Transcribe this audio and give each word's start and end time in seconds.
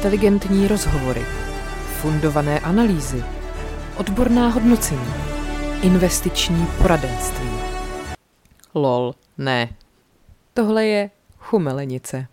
Inteligentní 0.00 0.68
rozhovory, 0.68 1.22
fundované 2.00 2.60
analýzy, 2.60 3.24
odborná 3.96 4.48
hodnocení, 4.48 5.12
investiční 5.82 6.66
poradenství. 6.78 7.50
Lol, 8.74 9.14
ne. 9.38 9.68
Tohle 10.54 10.86
je 10.86 11.10
chumelenice. 11.38 12.26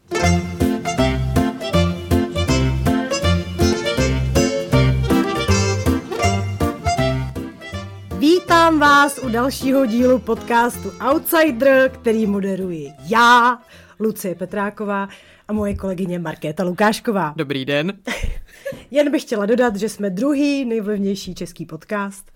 Vítám 8.18 8.80
vás 8.80 9.20
u 9.24 9.30
dalšího 9.30 9.86
dílu 9.86 10.20
podcastu 10.20 10.92
Outsider, 11.12 11.90
který 11.90 12.28
moderuji 12.28 12.92
já, 13.08 13.60
Lucie 14.00 14.36
Petráková 14.36 15.08
a 15.48 15.54
moje 15.54 15.76
kolegyně 15.76 16.20
Markéta 16.20 16.64
Lukášková. 16.64 17.34
Dobrý 17.36 17.66
den. 17.66 17.94
Jen 18.92 19.12
bych 19.12 19.22
chtěla 19.22 19.46
dodat, 19.46 19.76
že 19.76 19.90
jsme 19.90 20.10
druhý 20.10 20.66
nejvlivnější 20.66 21.36
český 21.36 21.66
podcast 21.66 22.32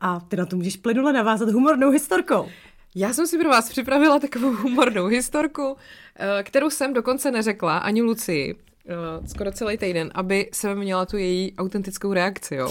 a 0.00 0.20
ty 0.20 0.36
na 0.36 0.46
to 0.46 0.56
můžeš 0.56 0.76
plynule 0.76 1.12
navázat 1.12 1.50
humornou 1.50 1.90
historkou. 1.90 2.48
Já 2.94 3.12
jsem 3.12 3.26
si 3.26 3.38
pro 3.38 3.48
vás 3.48 3.68
připravila 3.68 4.18
takovou 4.18 4.52
humornou 4.52 5.06
historku, 5.06 5.76
eh, 6.16 6.42
kterou 6.42 6.70
jsem 6.70 6.94
dokonce 6.94 7.30
neřekla 7.30 7.78
ani 7.78 8.02
Lucii 8.02 8.54
eh, 8.54 9.28
skoro 9.28 9.52
celý 9.52 9.78
týden, 9.78 10.10
aby 10.14 10.50
jsem 10.52 10.78
měla 10.78 11.06
tu 11.06 11.16
její 11.16 11.54
autentickou 11.58 12.12
reakci, 12.12 12.54
jo. 12.54 12.70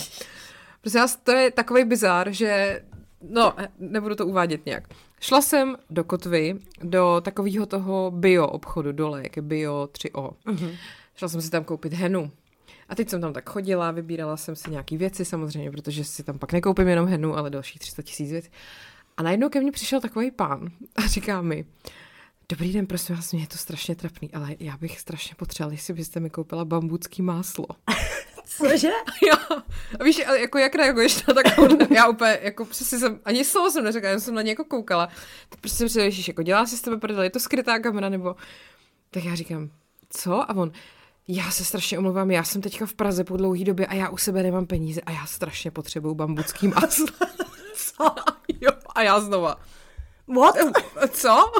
Prostě 0.82 1.00
to 1.24 1.32
je 1.32 1.52
takový 1.52 1.84
bizár, 1.84 2.32
že 2.32 2.82
no, 3.30 3.54
nebudu 3.80 4.16
to 4.16 4.26
uvádět 4.26 4.66
nějak. 4.66 4.84
Šla 5.20 5.42
jsem 5.42 5.78
do 5.90 6.04
kotvy, 6.04 6.56
do 6.84 7.22
takového 7.22 7.66
toho 7.66 8.12
bio 8.12 8.48
obchodu 8.48 8.92
dole, 8.92 9.24
jak 9.24 9.36
je 9.36 9.42
bio 9.42 9.90
3O. 9.92 10.34
Uh-huh. 10.46 10.78
Šla 11.16 11.28
jsem 11.28 11.42
si 11.42 11.50
tam 11.50 11.64
koupit 11.64 11.94
henu. 11.94 12.32
A 12.90 12.96
teď 12.96 13.10
jsem 13.10 13.22
tam 13.22 13.34
tak 13.34 13.50
chodila, 13.50 13.92
vybírala 13.92 14.38
jsem 14.38 14.56
si 14.56 14.72
nějaký 14.72 14.98
věci 14.98 15.26
samozřejmě, 15.26 15.72
protože 15.72 16.04
si 16.04 16.24
tam 16.24 16.40
pak 16.40 16.54
nekoupím 16.54 16.88
jenom 16.88 17.08
henu, 17.08 17.38
ale 17.38 17.50
dalších 17.50 17.80
300 17.80 18.02
tisíc 18.02 18.32
věcí. 18.32 18.50
A 19.18 19.24
najednou 19.24 19.50
ke 19.50 19.62
mně 19.62 19.72
přišel 19.72 20.02
takový 20.02 20.32
pán 20.32 20.70
a 20.96 21.08
říká 21.08 21.42
mi, 21.42 21.66
Dobrý 22.50 22.74
den, 22.74 22.88
prosím 22.88 23.16
vás, 23.16 23.34
mě 23.34 23.42
je 23.42 23.48
to 23.48 23.58
strašně 23.58 23.96
trapný, 23.96 24.32
ale 24.34 24.56
já 24.60 24.78
bych 24.78 25.00
strašně 25.00 25.36
potřebovala, 25.36 25.74
jestli 25.74 25.94
byste 25.94 26.20
mi 26.20 26.30
koupila 26.30 26.66
bambucký 26.66 27.22
máslo. 27.22 27.66
Cože? 28.58 28.90
jo. 29.28 29.58
A 30.00 30.04
víš, 30.04 30.22
jako 30.40 30.58
jak 30.58 30.76
reaguješ 30.76 31.26
na 31.26 31.34
takovou, 31.34 31.68
já 31.94 32.08
úplně, 32.08 32.40
jako 32.42 32.66
přesně 32.66 33.00
jsem, 33.00 33.20
ani 33.26 33.46
slovo 33.46 33.72
jsem 33.72 33.84
neřekla, 33.84 34.10
jen 34.10 34.20
jsem 34.20 34.36
na 34.36 34.42
něj 34.42 34.50
jako 34.52 34.64
koukala. 34.64 35.10
Tak 35.50 35.60
prostě 35.60 35.78
jsem 35.78 35.90
si 35.90 36.00
ježiš, 36.00 36.28
jako 36.28 36.44
dělá 36.44 36.66
si 36.66 36.78
s 36.78 36.82
tebe 36.82 36.98
prdel, 36.98 37.24
je 37.24 37.30
to 37.30 37.40
skrytá 37.40 37.80
kamera, 37.80 38.10
nebo... 38.10 38.36
Tak 39.12 39.24
já 39.24 39.36
říkám, 39.36 39.70
co? 40.10 40.52
A 40.52 40.56
on, 40.56 40.72
já 41.28 41.52
se 41.52 41.66
strašně 41.66 41.98
omlouvám, 41.98 42.32
já 42.32 42.44
jsem 42.44 42.62
teďka 42.62 42.86
v 42.86 42.94
Praze 42.94 43.24
po 43.24 43.38
dlouhé 43.38 43.64
době 43.64 43.86
a 43.88 43.94
já 43.94 44.10
u 44.10 44.18
sebe 44.18 44.44
nemám 44.44 44.66
peníze 44.66 45.02
a 45.02 45.12
já 45.12 45.26
strašně 45.26 45.72
potřebuju 45.72 46.16
bambucký 46.16 46.68
máslo. 46.82 47.08
jo, 48.62 48.72
a 48.96 49.02
já 49.02 49.20
znova. 49.20 49.56
What? 50.28 50.56
Co? 51.10 51.52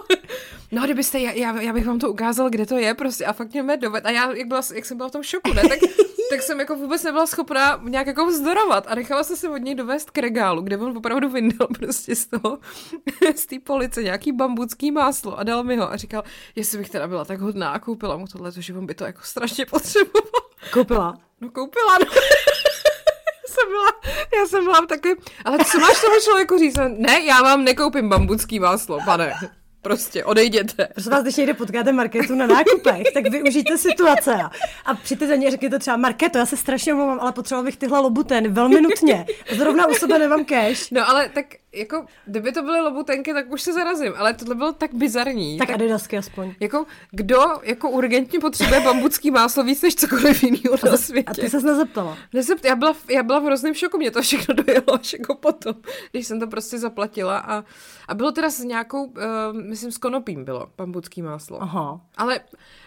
No, 0.72 0.84
kdybyste, 0.84 1.20
já, 1.20 1.32
já, 1.32 1.62
já 1.62 1.74
bych 1.74 1.88
vám 1.88 2.00
to 2.00 2.10
ukázal, 2.10 2.50
kde 2.50 2.66
to 2.66 2.78
je, 2.78 2.94
prostě, 2.94 3.26
a 3.26 3.34
fakt 3.34 3.54
mě 3.54 3.78
doved. 3.78 4.06
A 4.06 4.10
já, 4.10 4.34
jak, 4.34 4.48
byla, 4.48 4.62
jak 4.74 4.86
jsem 4.86 4.98
byla 4.98 5.10
v 5.10 5.12
tom 5.12 5.24
šoku, 5.24 5.54
ne, 5.54 5.62
tak, 5.62 5.80
tak 6.30 6.42
jsem 6.42 6.60
jako 6.60 6.76
vůbec 6.76 7.04
nebyla 7.04 7.26
schopná 7.26 7.82
nějak 7.84 8.08
jako 8.08 8.26
vzdorovat 8.26 8.88
a 8.88 8.96
nechala 8.96 9.24
jsem 9.24 9.36
se 9.36 9.50
od 9.50 9.58
něj 9.58 9.76
dovést 9.76 10.12
k 10.12 10.18
regálu, 10.18 10.62
kde 10.62 10.78
on 10.78 10.98
opravdu 10.98 11.30
vyndal 11.30 11.68
prostě 11.68 12.16
z 12.16 12.26
toho, 12.26 12.60
z 13.36 13.46
té 13.46 13.60
police 13.60 14.04
nějaký 14.04 14.32
bambucký 14.32 14.92
máslo 14.92 15.40
a 15.40 15.44
dal 15.44 15.64
mi 15.64 15.78
ho 15.78 15.92
a 15.92 15.98
říkal, 15.98 16.24
jestli 16.56 16.78
bych 16.78 16.90
teda 16.90 17.08
byla 17.08 17.26
tak 17.26 17.40
hodná 17.40 17.70
a 17.70 17.80
koupila 17.80 18.18
mu 18.18 18.28
tohle, 18.28 18.52
že 18.58 18.74
on 18.74 18.86
by 18.86 18.96
to 18.96 19.06
jako 19.06 19.20
strašně 19.24 19.66
potřeboval. 19.66 20.32
Koupila? 20.74 21.18
No 21.42 21.50
koupila, 21.50 21.98
no 22.00 22.06
jsem 23.48 23.70
byla, 23.70 24.14
já 24.40 24.48
jsem 24.48 24.64
byla 24.64 24.86
taky, 24.86 25.16
ale 25.46 25.58
co 25.66 25.80
máš 25.80 26.02
tomu 26.02 26.16
člověku 26.24 26.58
říct? 26.58 26.78
Ne, 26.98 27.22
já 27.26 27.42
vám 27.42 27.64
nekoupím 27.64 28.10
bambucký 28.10 28.60
máslo, 28.60 29.00
pane. 29.06 29.34
Prostě 29.84 30.26
odejděte. 30.26 30.88
Prosím 30.94 31.12
vás, 31.12 31.24
když 31.24 31.36
někde 31.36 31.54
potkáte 31.54 31.92
Marketu 31.92 32.36
na 32.36 32.48
nákupech, 32.48 33.04
tak 33.14 33.28
využijte 33.32 33.78
situace 33.78 34.40
a 34.86 34.94
přijďte 34.94 35.28
za 35.28 35.36
ní 35.36 35.48
a 35.48 35.52
řekněte 35.52 35.80
třeba 35.80 35.98
Marketo, 35.98 36.38
já 36.38 36.46
se 36.46 36.58
strašně 36.58 36.94
omlouvám, 36.94 37.20
ale 37.20 37.32
potřeboval 37.32 37.66
bych 37.66 37.78
tyhle 37.78 38.00
lobuteny 38.00 38.50
velmi 38.50 38.82
nutně. 38.82 39.26
Zrovna 39.52 39.88
u 39.88 39.94
sebe 39.94 40.20
nemám 40.20 40.46
cash. 40.46 40.92
No 40.92 41.10
ale 41.10 41.30
tak 41.30 41.46
jako, 41.76 42.06
kdyby 42.26 42.52
to 42.52 42.62
byly 42.62 42.82
lobutenky, 42.82 43.34
tak 43.34 43.52
už 43.52 43.62
se 43.62 43.74
zarazím, 43.74 44.14
ale 44.18 44.34
tohle 44.34 44.56
bylo 44.56 44.72
tak 44.72 44.94
bizarní. 44.94 45.58
Tak, 45.58 45.68
tak 45.68 45.76
adidasky 45.76 46.18
aspoň. 46.18 46.54
Jako, 46.60 46.86
kdo 47.12 47.44
jako 47.64 47.90
urgentně 47.90 48.40
potřebuje 48.40 48.80
bambucký 48.80 49.32
máslo 49.32 49.64
víc 49.64 49.82
než 49.82 49.96
cokoliv 49.96 50.44
jiného 50.44 50.78
na 50.86 50.98
světě? 50.98 51.30
A 51.32 51.34
ty 51.34 51.50
ses 51.50 51.64
nezeptala? 51.64 52.18
Nezept, 52.34 52.66
já, 52.66 52.76
byla, 52.76 52.96
já 53.10 53.24
byla 53.24 53.40
v 53.40 53.44
hrozném 53.44 53.74
šoku, 53.74 53.98
mě 53.98 54.12
to 54.12 54.22
všechno 54.22 54.56
dojelo 54.56 54.94
až 54.94 55.14
jako 55.14 55.36
potom, 55.36 55.74
když 56.12 56.28
jsem 56.28 56.40
to 56.40 56.48
prostě 56.48 56.80
zaplatila 56.80 57.38
a, 57.38 57.64
a 58.08 58.14
bylo 58.14 58.32
teda 58.32 58.50
s 58.50 58.60
nějakou, 58.60 59.04
uh, 59.04 59.14
myslím 59.74 59.92
s 59.92 59.98
konopím 59.98 60.46
bylo, 60.46 60.68
bambucký 60.78 61.22
máslo. 61.22 61.62
Aha. 61.62 62.02
Ale 62.18 62.40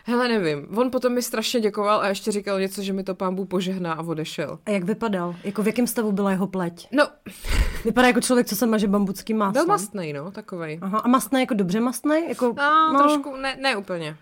hele, 0.05 0.29
nevím, 0.29 0.79
on 0.79 0.91
potom 0.91 1.13
mi 1.15 1.23
strašně 1.23 1.61
děkoval 1.61 2.01
a 2.01 2.09
ještě 2.09 2.33
říkal 2.33 2.61
něco, 2.61 2.83
že 2.83 2.93
mi 2.93 3.05
to 3.05 3.17
Bůh 3.31 3.49
požehná 3.49 3.93
a 3.93 4.03
odešel. 4.03 4.59
A 4.67 4.71
jak 4.71 4.85
vypadal? 4.85 5.37
Jako 5.45 5.63
v 5.63 5.67
jakém 5.67 5.87
stavu 5.87 6.13
byla 6.13 6.31
jeho 6.31 6.47
pleť? 6.47 6.89
No. 6.93 7.09
Vypadá 7.85 8.07
jako 8.07 8.21
člověk, 8.21 8.47
co 8.47 8.57
se 8.57 8.67
maže 8.67 8.89
bambucký 8.89 9.35
máslo. 9.35 9.53
Byl 9.53 9.67
mastný, 9.67 10.13
no, 10.13 10.31
takovej. 10.31 10.79
Aha, 10.83 10.99
a 10.99 11.09
mastný 11.09 11.41
jako 11.41 11.55
dobře 11.55 11.81
mastný? 11.81 12.29
Jako, 12.29 12.55
no, 12.57 12.93
no, 12.93 12.99
trošku, 12.99 13.37
ne, 13.37 13.57
ne 13.61 13.77
úplně. 13.77 14.17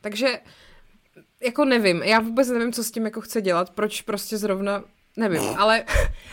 Takže, 0.00 0.40
jako 1.44 1.64
nevím, 1.64 2.02
já 2.02 2.20
vůbec 2.20 2.48
nevím, 2.48 2.72
co 2.72 2.84
s 2.84 2.90
tím 2.90 3.04
jako 3.04 3.20
chce 3.20 3.42
dělat, 3.42 3.70
proč 3.70 4.02
prostě 4.02 4.38
zrovna, 4.38 4.82
nevím, 5.16 5.42
ale... 5.58 5.84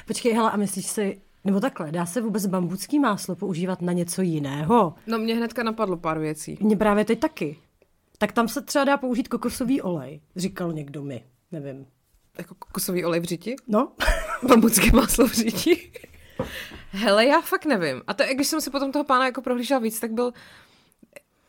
Počkej, 0.08 0.34
hele, 0.34 0.52
a 0.52 0.58
myslíš 0.58 0.86
si, 0.86 1.22
nebo 1.44 1.60
takhle, 1.60 1.92
dá 1.92 2.06
se 2.06 2.22
vůbec 2.22 2.46
bambucký 2.46 3.00
máslo 3.00 3.36
používat 3.36 3.82
na 3.82 3.94
něco 3.94 4.22
jiného? 4.22 4.94
No 5.08 5.18
mě 5.18 5.36
hnedka 5.36 5.64
napadlo 5.64 5.98
pár 5.98 6.20
věcí. 6.20 6.58
Mně 6.62 6.78
právě 6.78 7.06
teď 7.06 7.20
taky. 7.20 7.58
Tak 8.18 8.32
tam 8.32 8.48
se 8.48 8.62
třeba 8.62 8.86
dá 8.86 8.98
použít 8.98 9.28
kokosový 9.28 9.82
olej, 9.82 10.22
říkal 10.36 10.74
někdo 10.74 11.04
mi, 11.04 11.24
nevím. 11.52 11.86
Jako 12.38 12.56
kokosový 12.56 13.06
olej 13.06 13.20
v 13.20 13.24
řiti? 13.24 13.56
No. 13.68 13.92
Bambucké 14.48 14.92
máslo 14.94 15.28
v 15.28 15.34
řiti? 15.34 15.92
Hele, 16.92 17.26
já 17.26 17.42
fakt 17.42 17.66
nevím. 17.66 18.02
A 18.08 18.14
to, 18.14 18.24
když 18.34 18.48
jsem 18.48 18.62
si 18.62 18.70
potom 18.70 18.92
toho 18.92 19.04
pána 19.04 19.26
jako 19.26 19.42
prohlížela 19.42 19.80
víc, 19.80 20.00
tak 20.00 20.12
byl 20.12 20.34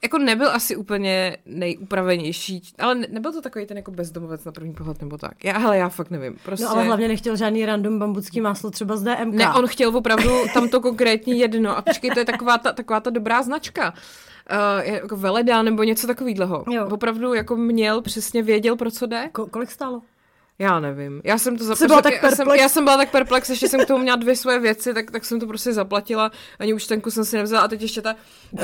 jako 0.04 0.18
nebyl 0.18 0.50
asi 0.50 0.76
úplně 0.76 1.36
nejupravenější, 1.46 2.62
ale 2.78 2.94
nebyl 2.94 3.32
to 3.32 3.42
takový 3.42 3.66
ten 3.66 3.76
jako 3.76 3.90
bezdomovec 3.90 4.44
na 4.44 4.52
první 4.52 4.74
pohled 4.74 5.00
nebo 5.00 5.18
tak. 5.18 5.44
Já, 5.44 5.58
hele, 5.58 5.78
já 5.78 5.88
fakt 5.88 6.10
nevím. 6.10 6.36
Prostě... 6.44 6.64
No 6.64 6.70
ale 6.70 6.84
hlavně 6.84 7.08
nechtěl 7.08 7.36
žádný 7.36 7.66
random 7.66 7.98
bambucký 7.98 8.40
máslo 8.40 8.70
třeba 8.70 8.96
z 8.96 9.02
DMK. 9.02 9.34
Ne, 9.34 9.52
on 9.52 9.66
chtěl 9.66 9.96
opravdu 9.96 10.30
tam 10.54 10.68
to 10.68 10.80
konkrétní 10.80 11.38
jedno. 11.38 11.76
A 11.76 11.82
počkej, 11.82 12.10
to 12.10 12.18
je 12.18 12.24
taková 12.24 12.58
ta, 12.58 12.72
taková 12.72 13.00
ta 13.00 13.10
dobrá 13.10 13.42
značka. 13.42 13.94
Uh, 14.50 14.92
jako 14.94 15.16
veleda 15.16 15.62
nebo 15.62 15.82
něco 15.82 16.06
takového. 16.06 16.64
Opravdu 16.90 17.34
jako 17.34 17.56
měl, 17.56 18.02
přesně 18.02 18.42
věděl, 18.42 18.76
pro 18.76 18.90
co 18.90 19.06
jde. 19.06 19.30
Ko- 19.32 19.48
kolik 19.50 19.70
stálo? 19.70 20.02
Já 20.58 20.80
nevím. 20.80 21.20
Já 21.24 21.38
jsem 21.38 21.58
to 21.58 21.64
zaplatila. 21.64 22.02
Tak 22.02 22.22
já, 22.22 22.30
jsem, 22.30 22.48
já 22.48 22.68
jsem 22.68 22.84
byla 22.84 22.96
tak 22.96 23.10
perplex, 23.10 23.50
ještě 23.50 23.68
jsem 23.68 23.80
k 23.80 23.86
tomu 23.86 24.02
měla 24.02 24.16
dvě 24.16 24.36
svoje 24.36 24.58
věci, 24.58 24.94
tak, 24.94 25.10
tak 25.10 25.24
jsem 25.24 25.40
to 25.40 25.46
prostě 25.46 25.72
zaplatila. 25.72 26.30
Ani 26.58 26.74
už 26.74 26.86
tenku 26.86 27.10
jsem 27.10 27.24
si 27.24 27.36
nevzala 27.36 27.62
a 27.62 27.68
teď 27.68 27.82
ještě 27.82 28.02
ta 28.02 28.16
uh, 28.52 28.60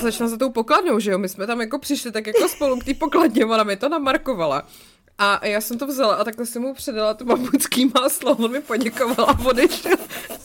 začala 0.00 0.30
za 0.30 0.36
tou 0.36 0.50
pokladnou, 0.50 0.98
že 0.98 1.10
jo? 1.10 1.18
My 1.18 1.28
jsme 1.28 1.46
tam 1.46 1.60
jako 1.60 1.78
přišli 1.78 2.12
tak 2.12 2.26
jako 2.26 2.48
spolu 2.48 2.78
k 2.78 2.84
té 2.84 2.94
pokladně, 2.94 3.44
ona 3.44 3.64
mi 3.64 3.76
to 3.76 3.88
namarkovala. 3.88 4.62
A 5.20 5.46
já 5.46 5.60
jsem 5.60 5.78
to 5.78 5.86
vzala 5.86 6.14
a 6.14 6.24
takhle 6.24 6.46
jsem 6.46 6.62
mu 6.62 6.74
předala 6.74 7.14
to 7.14 7.24
bambucký 7.24 7.92
máslo, 7.94 8.36
on 8.36 8.50
mi 8.50 8.60
poděkoval 8.60 9.30
a 9.30 9.38
odešel, 9.44 9.96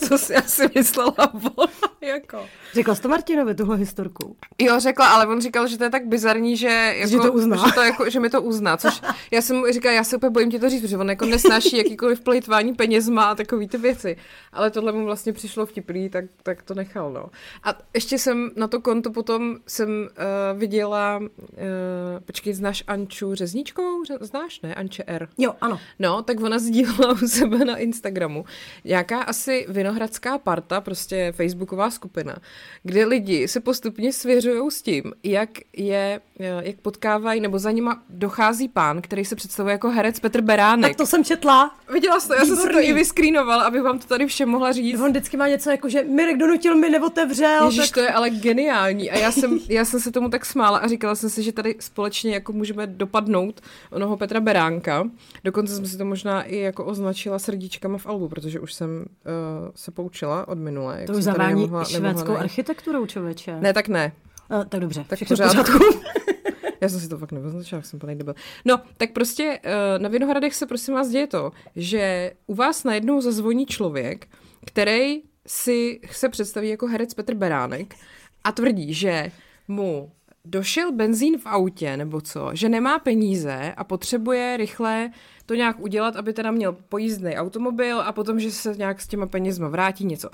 co 0.08 0.18
si 0.18 0.36
asi 0.36 0.70
myslela 0.76 1.34
on, 1.56 1.68
jako. 2.02 2.46
Řekla 2.74 2.96
jsi 2.96 3.02
to 3.02 3.10
Martinovi, 3.10 3.56
tuhle 3.56 3.78
historku? 3.78 4.36
Jo, 4.60 4.80
řekla, 4.80 5.08
ale 5.08 5.28
on 5.28 5.42
říkal, 5.42 5.68
že 5.68 5.78
to 5.78 5.84
je 5.84 5.90
tak 5.90 6.08
bizarní, 6.08 6.58
že, 6.58 6.96
jako, 6.98 7.10
že, 7.10 7.18
to 7.18 7.34
uzná. 7.34 7.58
Že, 7.58 7.74
to 7.74 7.82
jako, 7.82 8.10
že 8.10 8.20
mi 8.20 8.30
to 8.30 8.42
uzná, 8.42 8.78
což 8.78 9.02
já 9.32 9.42
jsem 9.42 9.56
mu 9.56 9.72
říkala, 9.72 9.96
já 9.96 10.04
se 10.04 10.16
úplně 10.16 10.30
bojím 10.30 10.52
ti 10.52 10.60
to 10.60 10.70
říct, 10.70 10.82
protože 10.82 10.98
on 10.98 11.10
jako 11.10 11.26
nesnáší 11.26 11.78
jakýkoliv 11.78 12.22
plejtvání 12.22 12.74
penězma 12.74 13.24
a 13.24 13.36
takový 13.36 13.68
ty 13.68 13.78
věci. 13.78 14.18
Ale 14.54 14.72
tohle 14.72 14.92
mu 14.92 15.06
vlastně 15.06 15.34
přišlo 15.34 15.66
vtipný, 15.66 16.10
tak, 16.10 16.26
tak 16.44 16.62
to 16.62 16.74
nechal, 16.74 17.12
no. 17.12 17.30
A 17.64 17.78
ještě 17.94 18.18
jsem 18.18 18.52
na 18.56 18.68
to 18.68 18.82
konto 18.82 19.12
potom 19.12 19.58
jsem 19.68 19.90
uh, 19.90 20.60
viděla, 20.60 21.20
uh, 21.20 21.28
počkej, 22.26 22.54
znáš 22.54 22.84
Anču 22.88 23.36
Řezničkovou? 23.36 24.04
Znáš, 24.22 24.60
ne? 24.64 24.76
Anče 24.76 25.04
R. 25.08 25.28
Jo, 25.38 25.56
ano. 25.62 25.80
No, 26.00 26.24
tak 26.24 26.42
ona 26.42 26.60
sdílela 26.60 27.14
u 27.14 27.28
sebe 27.28 27.66
na 27.66 27.78
Instagramu 27.78 28.46
nějaká 28.86 29.22
asi 29.22 29.66
Vinohradská 29.70 30.38
parta, 30.38 30.82
prostě 30.82 31.32
facebooková 31.36 31.92
skupina, 31.92 32.36
kde 32.84 33.06
lidi 33.06 33.48
se 33.48 33.60
postupně 33.60 34.14
svěřují 34.14 34.72
s 34.72 34.82
tím, 34.82 35.04
jak 35.24 35.50
je, 35.78 36.22
jak 36.40 36.76
potkávají, 36.76 37.42
nebo 37.42 37.60
za 37.60 37.72
nima 37.72 38.04
dochází 38.10 38.68
pán, 38.68 39.02
který 39.02 39.26
se 39.26 39.36
představuje 39.36 39.72
jako 39.72 39.90
herec 39.90 40.20
Petr 40.20 40.42
Beránek. 40.42 40.92
Tak 40.92 40.98
to 40.98 41.06
jsem 41.06 41.24
četla. 41.24 41.76
Viděla 41.94 42.20
jsi 42.20 42.28
to, 42.28 42.34
já 42.34 42.46
jsem 42.46 42.56
si 42.56 42.70
to 42.70 42.80
i 42.80 42.94
vyskrýnovala, 42.94 43.64
abych 43.64 43.82
vám 43.82 44.00
to 44.00 44.08
tady 44.08 44.26
všem 44.26 44.50
mohla 44.50 44.72
říct. 44.72 45.00
On 45.00 45.10
vždycky 45.10 45.38
má 45.38 45.48
něco 45.48 45.70
jako, 45.70 45.90
že 45.90 46.04
Mirek 46.04 46.38
donutil 46.38 46.76
mi 46.76 46.90
neotevřel. 46.90 47.66
Ježiš, 47.66 47.90
tak... 47.90 47.94
to 47.94 48.00
je 48.00 48.10
ale 48.10 48.30
geniální. 48.30 49.12
A 49.12 49.18
já 49.18 49.32
jsem, 49.32 49.60
já 49.70 49.86
jsem 49.86 50.00
se 50.00 50.12
tomu 50.12 50.30
tak 50.30 50.46
smála 50.46 50.78
a 50.78 50.88
říkala 50.88 51.16
jsem 51.16 51.30
si, 51.30 51.44
že 51.44 51.52
tady 51.52 51.76
společně 51.80 52.34
jako 52.34 52.54
můžeme 52.54 52.88
dopadnout 52.88 53.62
onoho 53.92 54.18
Petra 54.18 54.42
Beránka. 54.54 55.10
Dokonce 55.44 55.76
jsem 55.76 55.86
si 55.86 55.98
to 55.98 56.06
možná 56.06 56.44
i 56.44 56.58
jako 56.58 56.86
označila 56.86 57.40
srdíčkama 57.40 57.98
v 57.98 58.06
albu, 58.06 58.30
protože 58.30 58.60
už 58.60 58.74
jsem 58.74 58.90
uh, 59.00 59.06
se 59.76 59.92
poučila 59.92 60.48
od 60.48 60.58
minule. 60.58 60.98
Jak 60.98 61.08
to 61.08 61.14
už 61.14 61.24
zavání 61.24 61.62
nemohla, 61.62 61.86
švédskou 61.86 62.20
nemohla 62.20 62.40
architekturou, 62.40 63.06
člověče. 63.06 63.60
Ne, 63.60 63.74
tak 63.74 63.88
ne. 63.88 64.12
Uh, 64.52 64.66
tak 64.66 64.80
dobře, 64.80 65.06
tak 65.08 65.20
pořádku. 65.28 65.80
Já 66.82 66.90
jsem 66.90 67.00
si 67.00 67.10
to 67.10 67.18
fakt 67.18 67.32
neoznačila, 67.32 67.78
jak 67.78 67.86
jsem 67.86 68.00
plný 68.00 68.16
debil. 68.16 68.36
No, 68.66 68.80
tak 68.98 69.12
prostě 69.12 69.60
uh, 69.66 70.02
na 70.02 70.10
Vinohradech 70.10 70.56
se 70.56 70.66
prosím 70.66 70.94
vás 70.94 71.10
děje 71.10 71.28
to, 71.28 71.52
že 71.76 72.32
u 72.48 72.56
vás 72.56 72.84
najednou 72.84 73.22
zazvoní 73.22 73.66
člověk, 73.66 74.28
který 74.66 75.22
si 75.48 76.00
se 76.12 76.30
představí 76.30 76.70
jako 76.70 76.88
herec 76.88 77.14
Petr 77.14 77.34
Beránek 77.34 77.96
a 78.44 78.52
tvrdí, 78.52 78.94
že 78.94 79.32
mu 79.68 80.12
došel 80.48 80.92
benzín 80.92 81.38
v 81.38 81.46
autě 81.46 81.98
nebo 81.98 82.22
co, 82.22 82.50
že 82.54 82.70
nemá 82.70 83.00
peníze 83.00 83.74
a 83.78 83.84
potřebuje 83.84 84.58
rychle 84.58 85.10
to 85.46 85.56
nějak 85.56 85.80
udělat, 85.80 86.16
aby 86.16 86.34
teda 86.34 86.52
měl 86.52 86.78
pojízdný 86.90 87.36
automobil 87.36 88.02
a 88.02 88.12
potom, 88.12 88.40
že 88.40 88.52
se 88.52 88.76
nějak 88.78 89.02
s 89.02 89.08
těma 89.08 89.28
penězma 89.28 89.68
vrátí 89.68 90.06
něco. 90.06 90.30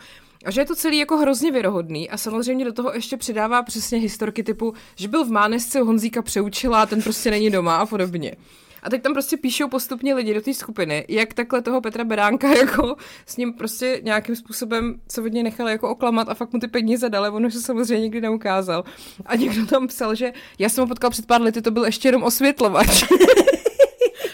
A 0.46 0.52
že 0.52 0.62
je 0.62 0.66
to 0.66 0.76
celý 0.76 0.98
jako 0.98 1.18
hrozně 1.18 1.52
věrohodný 1.52 2.10
a 2.10 2.18
samozřejmě 2.18 2.66
do 2.66 2.74
toho 2.74 2.94
ještě 2.94 3.18
přidává 3.18 3.64
přesně 3.64 4.00
historky 4.00 4.44
typu, 4.44 4.74
že 4.96 5.08
byl 5.08 5.26
v 5.26 5.32
Mánesce 5.32 5.80
Honzíka 5.80 6.22
přeučila 6.22 6.82
a 6.82 6.86
ten 6.86 7.02
prostě 7.02 7.32
není 7.32 7.50
doma 7.50 7.76
a 7.76 7.86
podobně. 7.86 8.36
A 8.84 8.90
teď 8.90 9.02
tam 9.02 9.14
prostě 9.14 9.38
píšou 9.38 9.68
postupně 9.68 10.14
lidi 10.14 10.34
do 10.34 10.42
té 10.42 10.54
skupiny, 10.54 11.06
jak 11.10 11.34
takhle 11.34 11.62
toho 11.62 11.82
Petra 11.82 12.04
Beránka 12.04 12.50
jako 12.58 12.96
s 13.26 13.38
ním 13.38 13.54
prostě 13.54 14.02
nějakým 14.04 14.36
způsobem 14.36 15.02
se 15.12 15.22
od 15.22 15.34
něj 15.34 15.44
nechali 15.44 15.72
jako 15.72 15.90
oklamat 15.90 16.30
a 16.30 16.34
fakt 16.34 16.54
mu 16.54 16.60
ty 16.60 16.68
peníze 16.68 17.10
dali, 17.10 17.30
ono 17.30 17.52
se 17.52 17.62
samozřejmě 17.62 18.04
nikdy 18.04 18.22
neukázal. 18.22 18.84
A 19.26 19.36
někdo 19.36 19.66
tam 19.66 19.88
psal, 19.88 20.16
že 20.16 20.34
já 20.60 20.70
jsem 20.70 20.82
ho 20.82 20.88
potkal 20.88 21.10
před 21.10 21.26
pár 21.26 21.42
lety, 21.42 21.62
to 21.62 21.72
byl 21.72 21.86
ještě 21.86 22.08
jenom 22.08 22.24
osvětlovač. 22.24 23.04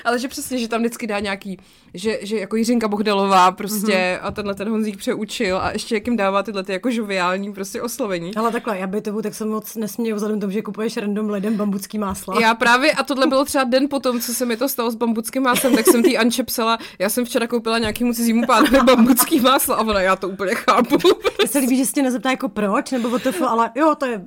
ale 0.06 0.20
že 0.20 0.28
přesně, 0.28 0.58
že 0.58 0.68
tam 0.68 0.82
vždycky 0.82 1.08
dá 1.08 1.20
nějaký, 1.20 1.58
že, 1.94 2.20
že 2.22 2.38
jako 2.38 2.56
Jiřinka 2.56 2.88
Bohdalová 2.88 3.52
prostě 3.52 3.92
mm-hmm. 3.92 4.20
a 4.22 4.32
tenhle 4.32 4.56
ten 4.56 4.70
Honzík 4.70 4.98
přeučil 4.98 5.58
a 5.58 5.72
ještě 5.72 5.96
jak 5.96 6.08
jim 6.08 6.18
dává 6.18 6.44
tyhle 6.44 6.64
ty 6.64 6.72
jako 6.72 6.92
žoviální 6.92 7.54
prostě 7.54 7.82
oslovení. 7.82 8.36
Ale 8.36 8.52
takhle, 8.52 8.80
já 8.80 8.88
by 8.88 9.02
to 9.02 9.22
tak 9.22 9.36
se 9.36 9.46
moc 9.46 9.76
nesměju 9.76 10.16
vzhledem 10.16 10.40
tomu, 10.40 10.52
že 10.52 10.62
kupuješ 10.62 10.98
random 10.98 11.30
lidem 11.30 11.58
bambucký 11.58 11.98
másla. 11.98 12.40
Já 12.42 12.54
právě, 12.54 12.92
a 12.92 13.04
tohle 13.04 13.28
bylo 13.28 13.46
třeba 13.46 13.64
den 13.64 13.88
potom, 13.90 14.20
co 14.20 14.34
se 14.34 14.46
mi 14.46 14.58
to 14.58 14.70
stalo 14.70 14.92
s 14.92 14.96
bambuckým 14.96 15.44
máslem, 15.44 15.76
tak 15.76 15.86
jsem 15.86 16.04
tý 16.04 16.18
Anče 16.18 16.44
psala, 16.44 16.78
já 17.00 17.10
jsem 17.10 17.26
včera 17.26 17.48
koupila 17.48 17.78
nějakýmu 17.78 18.14
cizímu 18.14 18.46
pánovi 18.46 18.80
bambucký 18.84 19.40
máslo 19.40 19.76
a 19.76 19.82
ona, 19.82 20.02
já 20.02 20.16
to 20.16 20.30
úplně 20.30 20.56
chápu. 20.56 20.98
Mně 21.40 21.48
se 21.48 21.60
líbí, 21.60 21.78
že 21.78 21.86
se 21.86 22.02
nezeptá 22.02 22.32
jako 22.32 22.50
proč, 22.50 22.92
nebo 22.92 23.10
o 23.10 23.20
to, 23.20 23.50
ale 23.50 23.72
jo, 23.76 23.96
to 23.96 24.06
je, 24.06 24.24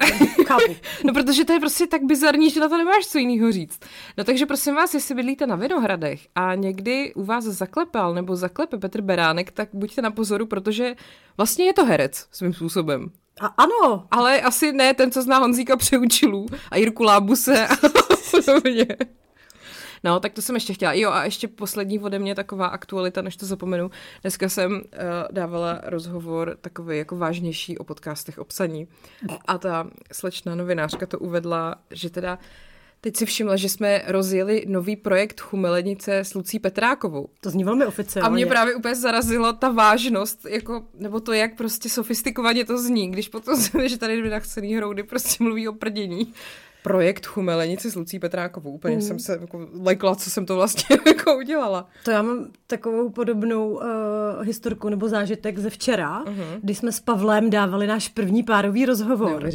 chápu. 0.47 0.77
no 1.05 1.13
protože 1.13 1.45
to 1.45 1.53
je 1.53 1.61
prostě 1.61 1.87
tak 1.87 2.05
bizarní, 2.05 2.51
že 2.51 2.61
na 2.61 2.69
to 2.69 2.79
nemáš 2.79 3.07
co 3.07 3.19
jiného 3.19 3.53
říct. 3.53 3.81
No 4.19 4.25
takže 4.25 4.47
prosím 4.47 4.75
vás, 4.75 4.95
jestli 4.95 5.15
bydlíte 5.15 5.47
na 5.49 5.57
Vinohradech 5.57 6.29
a 6.35 6.55
někdy 6.55 7.15
u 7.15 7.25
vás 7.25 7.45
zaklepal 7.45 8.15
nebo 8.15 8.37
zaklepe 8.37 8.79
Petr 8.79 9.01
Beránek, 9.01 9.51
tak 9.51 9.69
buďte 9.73 10.03
na 10.03 10.11
pozoru, 10.11 10.47
protože 10.47 10.95
vlastně 11.37 11.65
je 11.65 11.73
to 11.73 11.85
herec 11.85 12.27
svým 12.31 12.55
způsobem. 12.55 13.11
A 13.41 13.47
ano. 13.47 14.07
Ale 14.11 14.41
asi 14.41 14.73
ne 14.73 14.95
ten, 14.95 15.13
co 15.13 15.23
zná 15.23 15.39
Honzíka 15.39 15.77
Přeučilů 15.77 16.47
a 16.71 16.77
Jirku 16.77 17.03
Lábuse 17.03 17.67
a 17.69 17.77
podobně. 18.31 18.87
No, 20.05 20.21
tak 20.21 20.33
to 20.33 20.43
jsem 20.43 20.57
ještě 20.57 20.75
chtěla. 20.75 20.93
Jo, 20.93 21.11
a 21.11 21.25
ještě 21.25 21.49
poslední 21.49 22.01
ode 22.01 22.19
mě 22.19 22.35
taková 22.35 22.67
aktualita, 22.67 23.23
než 23.23 23.37
to 23.37 23.47
zapomenu. 23.47 23.91
Dneska 24.23 24.49
jsem 24.49 24.73
uh, 24.73 24.81
dávala 25.31 25.81
rozhovor 25.85 26.57
takový 26.61 26.99
jako 26.99 27.17
vážnější 27.17 27.79
o 27.79 27.85
podcastech 27.85 28.39
obsaní. 28.39 28.89
A 29.47 29.59
ta 29.59 29.91
slečná 30.13 30.55
novinářka 30.55 31.07
to 31.07 31.19
uvedla, 31.19 31.75
že 31.91 32.11
teda 32.11 32.39
Teď 33.01 33.17
si 33.17 33.27
všimla, 33.27 33.57
že 33.57 33.69
jsme 33.69 34.03
rozjeli 34.07 34.65
nový 34.69 34.97
projekt 34.97 35.41
Chumelenice 35.41 36.19
s 36.19 36.35
Lucí 36.35 36.59
Petrákovou. 36.59 37.29
To 37.41 37.51
zní 37.51 37.65
velmi 37.65 37.87
oficiálně. 37.87 38.27
A 38.27 38.31
mě 38.31 38.47
právě 38.47 38.75
úplně 38.75 38.95
zarazilo 38.95 39.53
ta 39.53 39.69
vážnost, 39.69 40.47
jako, 40.49 40.85
nebo 40.95 41.21
to, 41.21 41.33
jak 41.33 41.57
prostě 41.57 41.89
sofistikovaně 41.89 42.65
to 42.65 42.79
zní, 42.79 43.11
když 43.11 43.29
potom 43.29 43.57
se, 43.61 43.89
že 43.89 43.99
tady 43.99 44.17
dvě 44.19 44.31
nachcený 44.31 44.75
hroudy 44.75 45.03
prostě 45.03 45.45
mluví 45.45 45.69
o 45.69 45.73
prdění 45.73 46.33
projekt 46.83 47.27
Chumelenice 47.27 47.91
s 47.91 47.95
Lucí 47.95 48.19
Petrákovou. 48.19 48.71
Úplně 48.71 48.95
mm. 48.95 49.03
jsem 49.03 49.19
se 49.19 49.39
jako 49.41 49.69
lekla, 49.73 50.15
co 50.15 50.31
jsem 50.31 50.47
to 50.47 50.55
vlastně 50.55 50.97
jako 51.07 51.37
udělala. 51.37 51.89
To 52.05 52.11
já 52.11 52.23
mám 52.23 52.47
takovou 52.67 53.11
podobnou 53.11 53.71
uh, 53.71 53.83
historku 54.43 54.89
nebo 54.89 55.09
zážitek 55.09 55.59
ze 55.59 55.71
včera, 55.71 56.25
uh-huh. 56.25 56.59
kdy 56.63 56.75
jsme 56.75 56.93
s 56.93 57.01
Pavlem 57.01 57.51
dávali 57.51 57.87
náš 57.87 58.09
první 58.09 58.43
párový 58.43 58.87
rozhovor. 58.87 59.51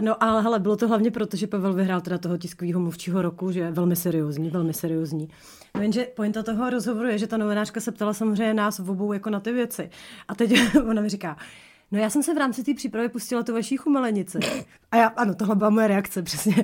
No 0.00 0.22
ale 0.22 0.42
hele, 0.42 0.58
bylo 0.58 0.76
to 0.76 0.88
hlavně 0.88 1.10
proto, 1.10 1.36
že 1.36 1.46
Pavel 1.46 1.72
vyhrál 1.72 2.00
teda 2.00 2.18
toho 2.18 2.38
tiskového 2.38 2.80
mluvčího 2.80 3.22
roku, 3.22 3.52
že 3.52 3.60
je 3.60 3.70
velmi 3.70 3.96
seriózní, 3.96 4.50
velmi 4.50 4.72
seriózní. 4.72 5.28
No 5.74 5.82
jenže 5.82 6.06
pointa 6.16 6.42
toho 6.42 6.70
rozhovoru 6.70 7.08
je, 7.08 7.18
že 7.18 7.26
ta 7.26 7.36
novinářka 7.36 7.80
se 7.80 7.92
ptala 7.92 8.12
samozřejmě 8.12 8.54
nás 8.54 8.78
v 8.78 8.90
obou 8.90 9.12
jako 9.12 9.30
na 9.30 9.40
ty 9.40 9.52
věci. 9.52 9.90
A 10.28 10.34
teď 10.34 10.54
ona 10.90 11.02
mi 11.02 11.08
říká, 11.08 11.36
No 11.94 12.00
já 12.00 12.10
jsem 12.10 12.22
se 12.22 12.34
v 12.34 12.38
rámci 12.38 12.64
té 12.64 12.74
přípravy 12.74 13.08
pustila 13.08 13.42
tu 13.42 13.52
vaší 13.54 13.76
chumelenici. 13.76 14.38
A 14.90 14.96
já, 14.96 15.06
ano, 15.06 15.34
tohle 15.34 15.56
byla 15.56 15.70
moje 15.70 15.88
reakce, 15.88 16.22
přesně. 16.22 16.56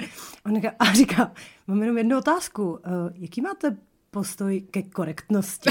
On 0.47 0.55
říká, 0.55 0.73
a 0.79 0.93
říká, 0.93 1.33
mám 1.67 1.83
jenom 1.83 1.99
jednu 1.99 2.19
otázku. 2.19 2.71
Uh, 2.71 2.79
jaký 3.15 3.41
máte 3.41 3.77
postoj 4.11 4.61
ke 4.61 4.83
korektnosti? 4.83 5.71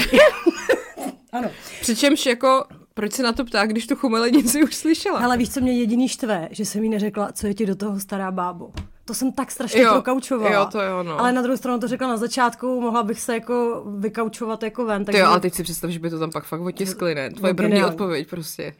ano. 1.32 1.50
Přičemž 1.80 2.26
jako 2.26 2.64
proč 2.94 3.12
se 3.12 3.22
na 3.22 3.32
to 3.32 3.44
ptá, 3.44 3.66
když 3.66 3.86
tu 3.86 3.96
chumelenici 3.96 4.62
už 4.62 4.76
slyšela? 4.76 5.18
Ale 5.18 5.36
víš, 5.36 5.50
co 5.50 5.60
mě 5.60 5.72
jediný 5.72 6.08
štve, 6.08 6.48
že 6.50 6.64
jsem 6.64 6.82
jí 6.84 6.90
neřekla, 6.90 7.32
co 7.32 7.46
je 7.46 7.54
ti 7.54 7.66
do 7.66 7.76
toho 7.76 8.00
stará 8.00 8.30
bábo 8.30 8.72
to 9.10 9.14
jsem 9.14 9.32
tak 9.32 9.50
strašně 9.50 9.82
jo, 9.82 9.92
prokaučovala. 9.92 10.54
Jo, 10.54 10.66
to 10.72 10.80
jo, 10.80 11.02
no. 11.02 11.20
Ale 11.20 11.32
na 11.32 11.42
druhou 11.42 11.56
stranu 11.56 11.80
to 11.80 11.88
řekla 11.88 12.08
na 12.08 12.16
začátku, 12.16 12.80
mohla 12.80 13.02
bych 13.02 13.20
se 13.20 13.34
jako 13.34 13.82
vykaučovat 13.98 14.62
jako 14.62 14.84
ven. 14.84 15.04
Takže... 15.04 15.20
Jo, 15.20 15.26
ale 15.26 15.40
teď 15.40 15.54
si 15.54 15.62
představ, 15.62 15.90
že 15.90 15.98
by 15.98 16.10
to 16.10 16.18
tam 16.18 16.30
pak 16.30 16.44
fakt 16.44 16.60
otiskli, 16.60 17.14
ne? 17.14 17.30
Tvoje 17.30 17.52
no, 17.52 17.56
první 17.56 17.84
odpověď 17.84 18.30
prostě. 18.30 18.74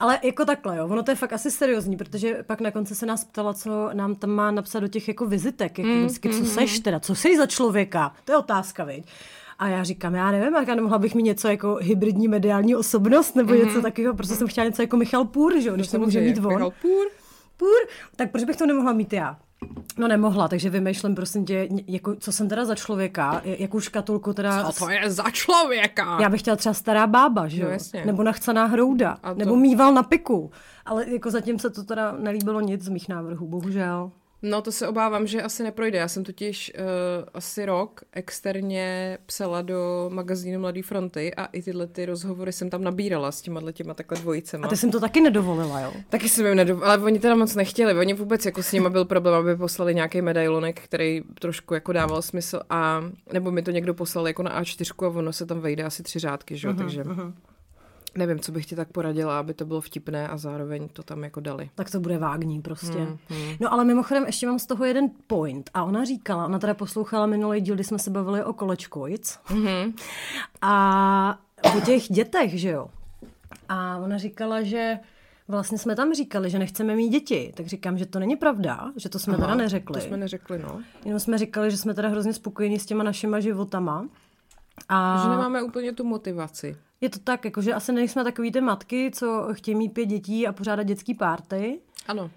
Ale 0.00 0.18
jako 0.22 0.44
takhle, 0.44 0.76
jo, 0.76 0.88
ono 0.88 1.02
to 1.02 1.10
je 1.10 1.14
fakt 1.14 1.32
asi 1.32 1.50
seriózní, 1.50 1.96
protože 1.96 2.42
pak 2.46 2.60
na 2.60 2.70
konci 2.70 2.94
se 2.94 3.06
nás 3.06 3.24
ptala, 3.24 3.54
co 3.54 3.90
nám 3.92 4.14
tam 4.14 4.30
má 4.30 4.50
napsat 4.50 4.80
do 4.80 4.88
těch 4.88 5.08
jako 5.08 5.26
vizitek, 5.26 5.78
jako 5.78 5.90
mm, 5.90 6.04
vždycky, 6.04 6.28
co 6.28 6.38
mm, 6.38 6.46
seš 6.46 6.80
teda, 6.80 7.00
co 7.00 7.14
jsi 7.14 7.36
za 7.36 7.46
člověka, 7.46 8.12
to 8.24 8.32
je 8.32 8.38
otázka, 8.38 8.84
viď? 8.84 9.06
A 9.58 9.68
já 9.68 9.84
říkám, 9.84 10.14
já 10.14 10.30
nevím, 10.30 10.54
jak 10.54 10.68
nemohla 10.68 10.98
bych 10.98 11.14
mít 11.14 11.22
něco 11.22 11.48
jako 11.48 11.78
hybridní 11.80 12.28
mediální 12.28 12.76
osobnost 12.76 13.36
nebo 13.36 13.52
mm-hmm. 13.52 13.66
něco 13.66 13.82
takového, 13.82 14.14
prostě 14.14 14.34
jsem 14.34 14.48
chtěla 14.48 14.66
něco 14.66 14.82
jako 14.82 14.96
Michal 14.96 15.24
Půr, 15.24 15.60
že 15.60 15.68
jo, 15.68 15.74
když 15.74 15.88
to 15.88 15.98
může 15.98 16.20
mít 16.20 16.38
on. 16.38 16.52
Michal 16.52 16.72
Půr? 16.82 17.06
Půr, 17.56 17.88
tak 18.16 18.30
proč 18.30 18.44
bych 18.44 18.56
to 18.56 18.66
nemohla 18.66 18.92
mít 18.92 19.12
já? 19.12 19.36
No 19.98 20.08
nemohla, 20.08 20.48
takže 20.48 20.70
vymýšlím 20.70 21.14
prosím 21.14 21.44
tě, 21.44 21.68
jako, 21.86 22.14
co 22.14 22.32
jsem 22.32 22.48
teda 22.48 22.64
za 22.64 22.74
člověka, 22.74 23.40
jakou 23.44 23.80
škatulku 23.80 24.32
teda... 24.32 24.64
Co 24.64 24.84
to 24.84 24.90
je 24.90 25.10
za 25.10 25.30
člověka? 25.30 26.18
Já 26.20 26.28
bych 26.28 26.40
chtěla 26.40 26.56
třeba 26.56 26.74
stará 26.74 27.06
bába, 27.06 27.48
že 27.48 27.62
jo? 27.62 27.68
No, 27.94 28.00
Nebo 28.06 28.22
nachcená 28.22 28.64
hrouda, 28.64 29.16
to... 29.22 29.34
nebo 29.34 29.56
mýval 29.56 29.94
na 29.94 30.02
piku. 30.02 30.50
Ale 30.86 31.10
jako 31.10 31.30
zatím 31.30 31.58
se 31.58 31.70
to 31.70 31.84
teda 31.84 32.12
nelíbilo 32.18 32.60
nic 32.60 32.82
z 32.82 32.88
mých 32.88 33.08
návrhů, 33.08 33.48
bohužel. 33.48 34.10
No 34.42 34.62
to 34.62 34.72
se 34.72 34.88
obávám, 34.88 35.26
že 35.26 35.42
asi 35.42 35.62
neprojde. 35.62 35.98
Já 35.98 36.08
jsem 36.08 36.24
totiž 36.24 36.72
uh, 36.74 36.84
asi 37.34 37.66
rok 37.66 38.00
externě 38.12 39.18
psala 39.26 39.62
do 39.62 40.10
magazínu 40.12 40.60
Mladý 40.60 40.82
fronty 40.82 41.34
a 41.34 41.44
i 41.44 41.62
tyhle 41.62 41.86
ty 41.86 42.06
rozhovory 42.06 42.52
jsem 42.52 42.70
tam 42.70 42.84
nabírala 42.84 43.32
s 43.32 43.42
těma 43.42 43.72
těma 43.72 43.94
takhle 43.94 44.18
dvojicema. 44.18 44.66
A 44.66 44.70
ty 44.70 44.76
jsem 44.76 44.90
to 44.90 45.00
taky 45.00 45.20
nedovolila, 45.20 45.80
jo? 45.80 45.92
Taky 46.08 46.28
jsem 46.28 46.46
jim 46.46 46.56
nedovolila, 46.56 46.94
ale 46.94 47.02
oni 47.02 47.18
teda 47.18 47.34
moc 47.34 47.54
nechtěli. 47.54 47.98
Oni 47.98 48.14
vůbec 48.14 48.46
jako 48.46 48.62
s 48.62 48.72
nimi 48.72 48.90
byl 48.90 49.04
problém, 49.04 49.34
aby 49.34 49.56
poslali 49.56 49.94
nějaký 49.94 50.22
medailonek, 50.22 50.80
který 50.80 51.22
trošku 51.40 51.74
jako 51.74 51.92
dával 51.92 52.22
smysl 52.22 52.60
a 52.70 53.04
nebo 53.32 53.50
mi 53.50 53.62
to 53.62 53.70
někdo 53.70 53.94
poslal 53.94 54.26
jako 54.26 54.42
na 54.42 54.62
A4 54.62 55.06
a 55.06 55.18
ono 55.18 55.32
se 55.32 55.46
tam 55.46 55.60
vejde 55.60 55.84
asi 55.84 56.02
tři 56.02 56.18
řádky, 56.18 56.56
že 56.56 56.68
jo? 56.68 56.74
Uh-huh, 56.74 56.78
takže... 56.78 57.02
Uh-huh 57.02 57.32
nevím, 58.16 58.40
co 58.40 58.52
bych 58.52 58.66
ti 58.66 58.76
tak 58.76 58.88
poradila, 58.92 59.38
aby 59.38 59.54
to 59.54 59.64
bylo 59.64 59.80
vtipné 59.80 60.28
a 60.28 60.36
zároveň 60.36 60.88
to 60.88 61.02
tam 61.02 61.24
jako 61.24 61.40
dali. 61.40 61.70
Tak 61.74 61.90
to 61.90 62.00
bude 62.00 62.18
vágní 62.18 62.62
prostě. 62.62 62.98
Hmm, 62.98 63.18
hmm. 63.28 63.54
No 63.60 63.72
ale 63.72 63.84
mimochodem 63.84 64.26
ještě 64.26 64.46
mám 64.46 64.58
z 64.58 64.66
toho 64.66 64.84
jeden 64.84 65.10
point 65.26 65.70
a 65.74 65.84
ona 65.84 66.04
říkala, 66.04 66.46
ona 66.46 66.58
teda 66.58 66.74
poslouchala 66.74 67.26
minulý 67.26 67.60
díl, 67.60 67.74
kdy 67.74 67.84
jsme 67.84 67.98
se 67.98 68.10
bavili 68.10 68.44
o 68.44 68.52
kolečkojc 68.52 69.38
hmm. 69.44 69.92
a 70.62 71.38
o 71.76 71.80
těch 71.80 72.02
dětech, 72.02 72.60
že 72.60 72.68
jo. 72.68 72.88
A 73.68 73.98
ona 73.98 74.18
říkala, 74.18 74.62
že 74.62 74.98
Vlastně 75.48 75.78
jsme 75.78 75.96
tam 75.96 76.14
říkali, 76.14 76.50
že 76.50 76.58
nechceme 76.58 76.96
mít 76.96 77.08
děti, 77.08 77.52
tak 77.56 77.66
říkám, 77.66 77.98
že 77.98 78.06
to 78.06 78.18
není 78.18 78.36
pravda, 78.36 78.92
že 78.96 79.08
to 79.08 79.18
jsme 79.18 79.34
Aha, 79.34 79.42
teda 79.46 79.54
neřekli. 79.54 80.00
To 80.00 80.06
jsme 80.06 80.16
neřekli, 80.16 80.58
no. 80.58 80.80
Jenom 81.04 81.20
jsme 81.20 81.38
říkali, 81.38 81.70
že 81.70 81.76
jsme 81.76 81.94
teda 81.94 82.08
hrozně 82.08 82.32
spokojení 82.32 82.78
s 82.78 82.86
těma 82.86 83.04
našima 83.04 83.40
životama 83.40 84.08
A... 84.88 85.20
Že 85.22 85.28
nemáme 85.28 85.62
úplně 85.62 85.92
tu 85.92 86.04
motivaci. 86.04 86.76
Je 87.00 87.10
to 87.10 87.18
tak, 87.18 87.44
jakože 87.44 87.74
asi 87.74 87.92
nejsme 87.92 88.24
takový 88.24 88.52
ty 88.52 88.60
matky, 88.60 89.10
co 89.14 89.48
chtějí 89.52 89.74
mít 89.74 89.88
pět 89.88 90.06
dětí 90.06 90.46
a 90.46 90.52
pořádat 90.52 90.82
dětský 90.82 91.14
párty. 91.14 91.80
Ano. 92.08 92.24
Uh, 92.24 92.30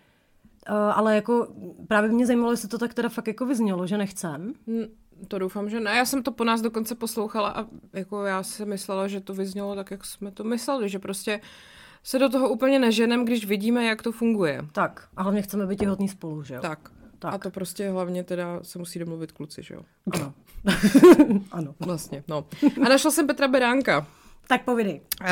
ale 0.75 1.15
jako 1.15 1.47
právě 1.87 2.09
mě 2.09 2.25
zajímalo, 2.25 2.51
jestli 2.51 2.67
to 2.67 2.77
tak 2.77 2.93
teda 2.93 3.09
fakt 3.09 3.27
jako 3.27 3.45
vyznělo, 3.45 3.87
že 3.87 3.97
nechcem. 3.97 4.53
To 5.27 5.39
doufám, 5.39 5.69
že 5.69 5.79
ne. 5.79 5.97
Já 5.97 6.05
jsem 6.05 6.23
to 6.23 6.31
po 6.31 6.43
nás 6.43 6.61
dokonce 6.61 6.95
poslouchala 6.95 7.49
a 7.49 7.65
jako 7.93 8.23
já 8.23 8.43
si 8.43 8.65
myslela, 8.65 9.07
že 9.07 9.21
to 9.21 9.33
vyznělo 9.33 9.75
tak, 9.75 9.91
jak 9.91 10.05
jsme 10.05 10.31
to 10.31 10.43
mysleli, 10.43 10.89
že 10.89 10.99
prostě 10.99 11.41
se 12.03 12.19
do 12.19 12.29
toho 12.29 12.49
úplně 12.49 12.79
neženem, 12.79 13.25
když 13.25 13.45
vidíme, 13.45 13.85
jak 13.85 14.01
to 14.01 14.11
funguje. 14.11 14.65
Tak, 14.71 15.07
a 15.17 15.23
hlavně 15.23 15.41
chceme 15.41 15.67
být 15.67 15.79
těhotní 15.79 16.07
spolu, 16.07 16.43
že 16.43 16.53
jo? 16.53 16.61
Tak. 16.61 16.91
Tak. 17.19 17.33
A 17.33 17.37
to 17.37 17.49
prostě 17.49 17.89
hlavně 17.89 18.23
teda 18.23 18.59
se 18.63 18.79
musí 18.79 18.99
domluvit 18.99 19.31
kluci, 19.31 19.63
že 19.63 19.73
jo? 19.73 19.81
Ano. 20.13 20.33
ano. 21.51 21.75
Vlastně, 21.85 22.23
no. 22.27 22.45
A 22.85 22.89
našla 22.89 23.11
jsem 23.11 23.27
Petra 23.27 23.47
Beránka. 23.47 24.07
Tak 24.47 24.63
povídej. 24.63 25.01
Uh, 25.21 25.27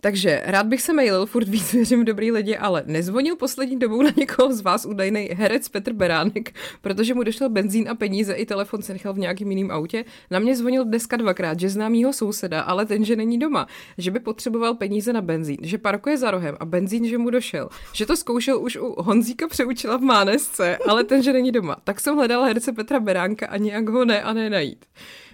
takže 0.00 0.42
rád 0.44 0.66
bych 0.66 0.82
se 0.82 0.92
mailil, 0.92 1.26
furt 1.26 1.48
víc 1.48 1.72
věřím 1.72 2.04
dobrý 2.04 2.32
lidi, 2.32 2.56
ale 2.56 2.82
nezvonil 2.86 3.36
poslední 3.36 3.78
dobou 3.78 4.02
na 4.02 4.10
někoho 4.16 4.52
z 4.52 4.60
vás 4.60 4.86
údajný 4.86 5.28
herec 5.32 5.68
Petr 5.68 5.92
Beránek, 5.92 6.54
protože 6.80 7.14
mu 7.14 7.22
došel 7.22 7.48
benzín 7.48 7.88
a 7.88 7.94
peníze, 7.94 8.34
i 8.34 8.46
telefon 8.46 8.82
se 8.82 8.92
nechal 8.92 9.14
v 9.14 9.18
nějakým 9.18 9.50
jiném 9.50 9.70
autě. 9.70 10.04
Na 10.30 10.38
mě 10.38 10.56
zvonil 10.56 10.84
dneska 10.84 11.16
dvakrát, 11.16 11.60
že 11.60 11.68
znám 11.68 11.92
mýho 11.92 12.12
souseda, 12.12 12.60
ale 12.60 12.86
ten, 12.86 13.04
že 13.04 13.16
není 13.16 13.38
doma, 13.38 13.66
že 13.98 14.10
by 14.10 14.20
potřeboval 14.20 14.74
peníze 14.74 15.12
na 15.12 15.20
benzín, 15.20 15.56
že 15.62 15.78
parkuje 15.78 16.18
za 16.18 16.30
rohem 16.30 16.56
a 16.60 16.64
benzín, 16.64 17.08
že 17.08 17.18
mu 17.18 17.30
došel, 17.30 17.68
že 17.92 18.06
to 18.06 18.16
zkoušel 18.16 18.62
už 18.62 18.76
u 18.76 19.02
Honzíka 19.02 19.48
Přeučila 19.48 19.96
v 19.96 20.02
Mánesce, 20.02 20.78
ale 20.88 21.04
ten, 21.04 21.22
že 21.22 21.32
není 21.32 21.52
doma. 21.52 21.76
Tak 21.84 22.00
jsem 22.00 22.16
hledal 22.16 22.44
herce 22.44 22.72
Petra 22.72 23.00
Beránka 23.00 23.46
a 23.46 23.56
nějak 23.56 23.88
ho 23.88 24.04
ne 24.04 24.22
a 24.22 24.32
ne 24.32 24.50
najít. 24.50 24.84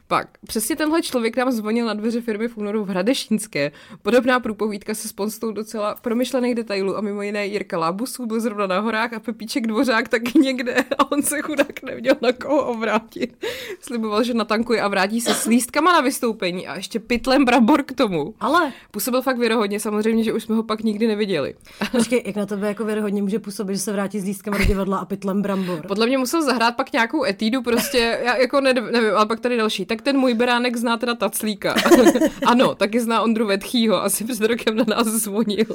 Pak, 0.09 0.29
přesně 0.47 0.77
tenhle 0.77 1.03
člověk 1.03 1.37
nám 1.37 1.53
zvonil 1.53 1.87
na 1.87 1.95
dveře 1.95 2.21
firmy 2.21 2.49
v 2.49 2.57
únoru 2.57 2.85
v 2.85 2.89
Hradešínské. 2.89 3.73
Podobná 4.03 4.41
průpovídka 4.41 4.95
se 4.95 5.09
spoustou 5.09 5.53
docela 5.53 5.95
promyšlených 5.95 6.55
detailů 6.55 6.97
a 6.97 7.01
mimo 7.01 7.23
jiné 7.23 7.47
Jirka 7.47 7.79
Lábusů 7.79 8.27
byl 8.27 8.41
zrovna 8.41 8.67
na 8.67 8.81
horách 8.81 9.13
a 9.13 9.21
Pepíček 9.21 9.67
Dvořák 9.67 10.09
taky 10.09 10.39
někde 10.39 10.75
a 10.99 11.13
on 11.13 11.23
se 11.23 11.43
chudák 11.43 11.83
neměl 11.83 12.15
na 12.21 12.33
koho 12.33 12.67
obrátit. 12.67 13.47
Sliboval, 13.81 14.23
že 14.23 14.35
natankuje 14.35 14.81
a 14.81 14.89
vrátí 14.89 15.21
se 15.21 15.35
s 15.35 15.45
lístkama 15.45 15.93
na 15.93 16.01
vystoupení 16.01 16.67
a 16.67 16.77
ještě 16.77 17.01
pytlem 17.01 17.45
brabor 17.45 17.83
k 17.83 17.93
tomu. 17.93 18.35
Ale. 18.41 18.73
Působil 18.91 19.23
fakt 19.23 19.39
věrohodně, 19.39 19.81
samozřejmě, 19.81 20.25
že 20.25 20.33
už 20.33 20.43
jsme 20.43 20.57
ho 20.57 20.63
pak 20.63 20.83
nikdy 20.83 21.07
neviděli. 21.07 21.55
Počkej, 21.93 22.23
jak 22.27 22.37
na 22.37 22.47
tebe 22.47 22.69
jako 22.69 22.85
věrohodně 22.85 23.23
může 23.23 23.39
působit, 23.39 23.75
že 23.75 23.81
se 23.81 23.93
vrátí 23.93 24.21
s 24.21 24.25
lístkama 24.25 24.59
do 24.59 24.65
divadla 24.65 24.99
a 24.99 25.05
pytlem 25.05 25.43
brambor? 25.43 25.83
Podle 25.87 26.07
mě 26.07 26.19
musel 26.19 26.43
zahrát 26.43 26.77
pak 26.77 26.93
nějakou 26.93 27.25
etídu, 27.25 27.63
prostě, 27.63 28.21
já 28.25 28.37
jako 28.37 28.61
ne, 28.61 28.75
nevím, 28.75 29.11
ale 29.17 29.27
pak 29.27 29.41
tady 29.41 29.57
další. 29.57 29.87
Tak 29.87 29.96
tak 29.97 30.03
ten 30.03 30.19
můj 30.19 30.35
beránek 30.35 30.77
zná 30.77 30.97
teda 30.97 31.15
Taclíka. 31.15 31.75
ano, 32.47 32.75
taky 32.75 33.01
zná 33.01 33.23
Ondru 33.23 33.47
Vetchýho, 33.47 34.03
asi 34.03 34.25
před 34.25 34.41
rokem 34.41 34.77
na 34.77 34.85
nás 34.89 35.07
zvonil. 35.07 35.67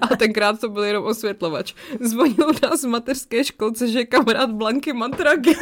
a 0.00 0.16
tenkrát 0.16 0.60
to 0.60 0.68
byl 0.68 0.82
jenom 0.82 1.04
osvětlovač. 1.04 1.74
Zvonil 2.00 2.52
nás 2.62 2.84
v 2.84 2.88
mateřské 2.88 3.44
školce, 3.44 3.88
že 3.88 3.98
je 3.98 4.06
kamarád 4.06 4.50
Blanky 4.50 4.92
Mantragy. 4.92 5.54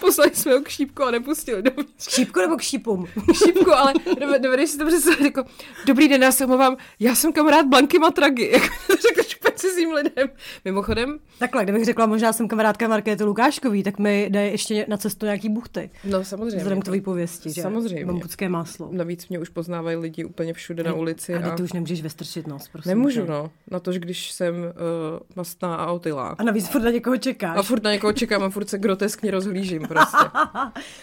Poslali 0.00 0.30
jsme 0.34 0.52
ho 0.52 0.60
k 0.60 0.68
šípku 0.68 1.02
a 1.02 1.10
nepustili 1.10 1.62
dovnitř. 1.62 2.06
K 2.06 2.10
šípku 2.10 2.40
nebo 2.40 2.56
k 2.56 2.62
šípům? 2.62 3.06
K 3.06 3.34
šípku, 3.44 3.72
ale 3.72 3.92
dovedeš 4.38 4.70
si 4.70 4.78
to 4.78 4.86
představit, 4.86 5.24
jako, 5.24 5.44
dobrý 5.86 6.08
den, 6.08 6.22
já 6.22 6.32
se 6.32 6.44
omlouvám, 6.44 6.76
já 7.00 7.14
jsem 7.14 7.32
kamarád 7.32 7.66
Blanky 7.66 7.98
Matragy. 7.98 8.52
Jako, 8.52 9.22
řekl 9.22 9.24
precizním 9.64 9.92
lidem. 9.92 10.28
Mimochodem... 10.64 11.18
Takhle, 11.38 11.64
kdybych 11.64 11.84
řekla, 11.84 12.06
možná 12.06 12.32
jsem 12.32 12.48
kamarádka 12.48 12.88
Markéty 12.88 13.24
Lukáškový, 13.24 13.82
tak 13.82 13.98
mi 13.98 14.26
jde 14.30 14.50
ještě 14.50 14.86
na 14.88 14.96
cestu 14.96 15.26
nějaký 15.26 15.48
buchty. 15.48 15.90
No 16.04 16.24
samozřejmě. 16.24 16.56
Vzhledem 16.56 16.80
k 16.80 16.84
tvojí 16.84 17.00
pověsti, 17.00 17.52
že? 17.52 17.62
Samozřejmě. 17.62 18.06
Bambucké 18.06 18.48
máslo. 18.48 18.88
Navíc 18.92 19.28
mě 19.28 19.38
už 19.38 19.48
poznávají 19.48 19.96
lidi 19.96 20.24
úplně 20.24 20.52
všude 20.52 20.82
na 20.82 20.92
ulici. 20.92 21.34
A, 21.34 21.52
a... 21.52 21.56
ty 21.56 21.62
už 21.62 21.72
nemůžeš 21.72 22.02
vestrčit 22.02 22.46
nos, 22.46 22.68
prosím. 22.68 22.88
Nemůžu, 22.88 23.20
tě. 23.20 23.30
no. 23.30 23.50
Na 23.70 23.80
to, 23.80 23.92
když 23.92 24.32
jsem 24.32 24.54
uh, 24.54 24.70
mastná 25.36 25.74
a 25.74 25.92
otylá. 25.92 26.34
A 26.38 26.42
navíc 26.42 26.68
furt 26.68 26.82
na 26.82 26.90
někoho 26.90 27.16
čekáš. 27.16 27.58
A 27.58 27.62
furt 27.62 27.82
na 27.82 27.92
někoho 27.92 28.12
čekám 28.12 28.42
a 28.42 28.50
furt 28.50 28.68
se 28.68 28.78
groteskně 28.78 29.30
rozhlížím 29.30 29.83
prostě. 29.88 30.26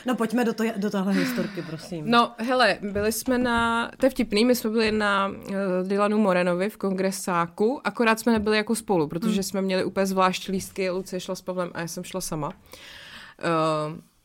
no 0.06 0.16
pojďme 0.16 0.46
do, 0.46 0.54
to, 0.54 0.64
do 0.78 0.90
téhle 0.90 1.14
historky, 1.14 1.62
prosím. 1.62 2.12
No, 2.12 2.32
hele, 2.38 2.78
byli 2.82 3.12
jsme 3.12 3.38
na, 3.38 3.92
to 3.98 4.06
je 4.06 4.10
vtipný, 4.10 4.46
my 4.46 4.56
jsme 4.56 4.70
byli 4.70 4.92
na 4.92 5.28
uh, 5.28 5.36
Dylanu 5.84 6.18
Morenovi 6.18 6.70
v 6.70 6.78
kongresáku, 6.78 7.82
akorát 7.84 8.20
jsme 8.20 8.32
nebyli 8.32 8.58
jako 8.58 8.76
spolu, 8.76 9.08
protože 9.08 9.34
hmm. 9.34 9.44
jsme 9.44 9.62
měli 9.62 9.84
úplně 9.84 10.06
zvlášť 10.06 10.50
lístky, 10.50 10.90
Lucie 10.90 11.20
šla 11.20 11.36
s 11.36 11.42
Pavlem 11.42 11.72
a 11.74 11.80
já 11.80 11.88
jsem 11.88 12.04
šla 12.04 12.22
sama. 12.22 12.48
Uh, 12.48 12.54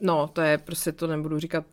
no, 0.00 0.30
to 0.32 0.40
je 0.40 0.58
prostě, 0.58 0.92
to 0.92 1.06
nebudu 1.06 1.38
říkat, 1.38 1.64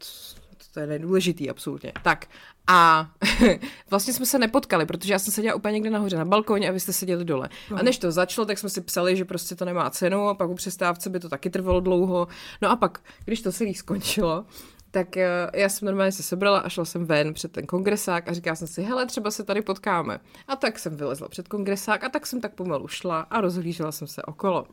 to 0.74 0.80
je 0.80 0.88
nedůležitý 0.88 1.50
absolutně. 1.50 1.92
Tak, 2.04 2.26
a 2.68 3.10
vlastně 3.90 4.14
jsme 4.14 4.26
se 4.26 4.40
nepotkali, 4.40 4.86
protože 4.86 5.14
já 5.14 5.20
jsem 5.20 5.34
seděla 5.34 5.56
úplně 5.56 5.74
někde 5.74 5.90
nahoře 5.90 6.18
na 6.18 6.26
balkóně 6.26 6.70
a 6.70 6.72
vy 6.72 6.80
jste 6.80 6.94
seděli 6.94 7.26
dole. 7.26 7.50
No. 7.72 7.78
A 7.78 7.84
než 7.84 7.98
to 7.98 8.12
začalo, 8.12 8.46
tak 8.46 8.58
jsme 8.58 8.70
si 8.70 8.82
psali, 8.82 9.16
že 9.16 9.26
prostě 9.26 9.56
to 9.56 9.66
nemá 9.66 9.90
cenu 9.90 10.28
a 10.28 10.34
pak 10.34 10.50
u 10.50 10.56
přestávce 10.56 11.10
by 11.10 11.20
to 11.20 11.30
taky 11.30 11.50
trvalo 11.50 11.80
dlouho. 11.80 12.28
No 12.62 12.70
a 12.70 12.76
pak, 12.76 13.00
když 13.26 13.42
to 13.42 13.52
celý 13.52 13.74
skončilo, 13.74 14.46
tak 14.92 15.18
eh, 15.18 15.50
já 15.54 15.70
jsem 15.70 15.86
normálně 15.86 16.12
se 16.12 16.24
sebrala 16.24 16.60
a 16.60 16.70
šla 16.70 16.86
jsem 16.86 17.06
ven 17.06 17.34
před 17.34 17.52
ten 17.52 17.66
kongresák 17.66 18.28
a 18.28 18.34
říkala 18.34 18.56
jsem 18.56 18.68
si, 18.68 18.82
hele, 18.82 19.06
třeba 19.06 19.32
se 19.32 19.44
tady 19.44 19.62
potkáme. 19.62 20.20
A 20.48 20.56
tak 20.56 20.80
jsem 20.80 20.96
vylezla 20.96 21.28
před 21.28 21.48
kongresák 21.48 22.04
a 22.04 22.10
tak 22.10 22.28
jsem 22.28 22.42
tak 22.42 22.54
pomalu 22.54 22.88
šla 22.88 23.20
a 23.20 23.42
rozhlížela 23.42 23.92
jsem 23.92 24.08
se 24.08 24.22
okolo. 24.24 24.68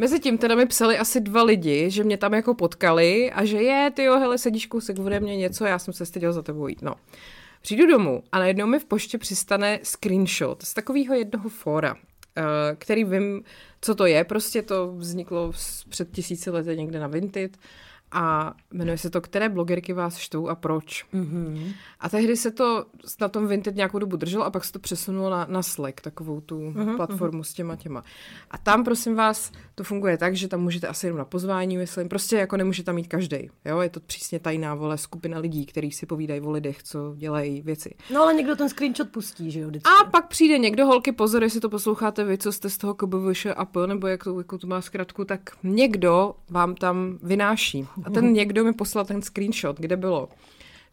Mezitím 0.00 0.38
teda 0.38 0.54
mi 0.54 0.66
psali 0.66 0.98
asi 0.98 1.20
dva 1.20 1.42
lidi, 1.42 1.90
že 1.90 2.04
mě 2.04 2.16
tam 2.16 2.34
jako 2.34 2.54
potkali 2.54 3.32
a 3.32 3.44
že 3.44 3.62
je, 3.62 3.90
ty 3.90 4.04
jo, 4.04 4.18
hele, 4.18 4.38
sedíš 4.38 4.66
kousek 4.66 4.98
ode 4.98 5.20
mě 5.20 5.36
něco, 5.36 5.64
já 5.64 5.78
jsem 5.78 5.94
se 5.94 6.06
styděl 6.06 6.32
za 6.32 6.42
tebou 6.42 6.68
jít, 6.68 6.82
no. 6.82 6.94
Přijdu 7.62 7.86
domů 7.86 8.22
a 8.32 8.38
najednou 8.38 8.66
mi 8.66 8.78
v 8.78 8.84
poště 8.84 9.18
přistane 9.18 9.80
screenshot 9.82 10.62
z 10.62 10.74
takového 10.74 11.14
jednoho 11.14 11.48
fóra, 11.48 11.96
eh, 12.36 12.42
který 12.78 13.04
vím, 13.04 13.42
co 13.80 13.94
to 13.94 14.06
je, 14.06 14.24
prostě 14.24 14.62
to 14.62 14.92
vzniklo 14.92 15.52
před 15.88 16.10
tisíci 16.10 16.50
lety 16.50 16.76
někde 16.76 17.00
na 17.00 17.06
Vinted 17.06 17.56
a 18.12 18.54
jmenuje 18.72 18.98
se 18.98 19.10
to 19.10 19.20
Které 19.20 19.48
blogerky 19.48 19.92
vás 19.92 20.16
štvou 20.16 20.48
a 20.48 20.54
proč. 20.54 21.06
Mm-hmm. 21.14 21.72
A 22.00 22.08
tehdy 22.08 22.36
se 22.36 22.50
to 22.50 22.84
na 23.20 23.28
tom 23.28 23.48
Vinted 23.48 23.76
nějakou 23.76 23.98
dobu 23.98 24.16
drželo 24.16 24.44
a 24.44 24.50
pak 24.50 24.64
se 24.64 24.72
to 24.72 24.78
přesunulo 24.78 25.30
na, 25.30 25.46
na 25.48 25.62
Slack, 25.62 26.00
takovou 26.00 26.40
tu 26.40 26.60
mm-hmm. 26.60 26.96
platformu 26.96 27.44
s 27.44 27.52
těma 27.52 27.76
těma. 27.76 28.04
A 28.50 28.58
tam, 28.58 28.84
prosím 28.84 29.14
vás, 29.14 29.52
to 29.74 29.84
funguje 29.84 30.18
tak, 30.18 30.36
že 30.36 30.48
tam 30.48 30.60
můžete 30.60 30.86
asi 30.86 31.06
jenom 31.06 31.18
na 31.18 31.24
pozvání, 31.24 31.76
myslím, 31.76 32.08
prostě 32.08 32.36
jako 32.36 32.56
nemůže 32.56 32.82
tam 32.82 32.94
mít 32.94 33.08
každý. 33.08 33.50
Jo, 33.64 33.80
je 33.80 33.88
to 33.88 34.00
přísně 34.00 34.38
tajná 34.38 34.74
vole 34.74 34.98
skupina 34.98 35.38
lidí, 35.38 35.66
kteří 35.66 35.90
si 35.90 36.06
povídají 36.06 36.40
o 36.40 36.50
lidech, 36.50 36.82
co 36.82 37.14
dělají 37.16 37.62
věci. 37.62 37.94
No 38.12 38.22
ale 38.22 38.34
někdo 38.34 38.56
ten 38.56 38.68
screenshot 38.68 39.08
pustí, 39.08 39.50
že 39.50 39.60
jo? 39.60 39.68
Vždycky. 39.68 39.90
A 40.00 40.10
pak 40.10 40.28
přijde 40.28 40.58
někdo, 40.58 40.86
holky, 40.86 41.12
pozor, 41.12 41.42
jestli 41.42 41.60
to 41.60 41.68
posloucháte 41.68 42.24
vy, 42.24 42.38
co 42.38 42.52
jste 42.52 42.70
z 42.70 42.78
toho 42.78 42.94
KBVŠ 42.94 43.46
a 43.56 43.64
P, 43.64 43.86
nebo 43.86 44.06
jak 44.06 44.24
to, 44.24 44.38
jako 44.38 44.58
to 44.58 44.66
má 44.66 44.80
zkratku, 44.80 45.24
tak 45.24 45.40
někdo 45.62 46.34
vám 46.50 46.74
tam 46.74 47.18
vynáší. 47.22 47.86
A 48.04 48.10
ten 48.10 48.32
někdo 48.32 48.64
mi 48.64 48.72
poslal 48.72 49.04
ten 49.04 49.22
screenshot, 49.22 49.80
kde 49.80 49.96
bylo, 49.96 50.28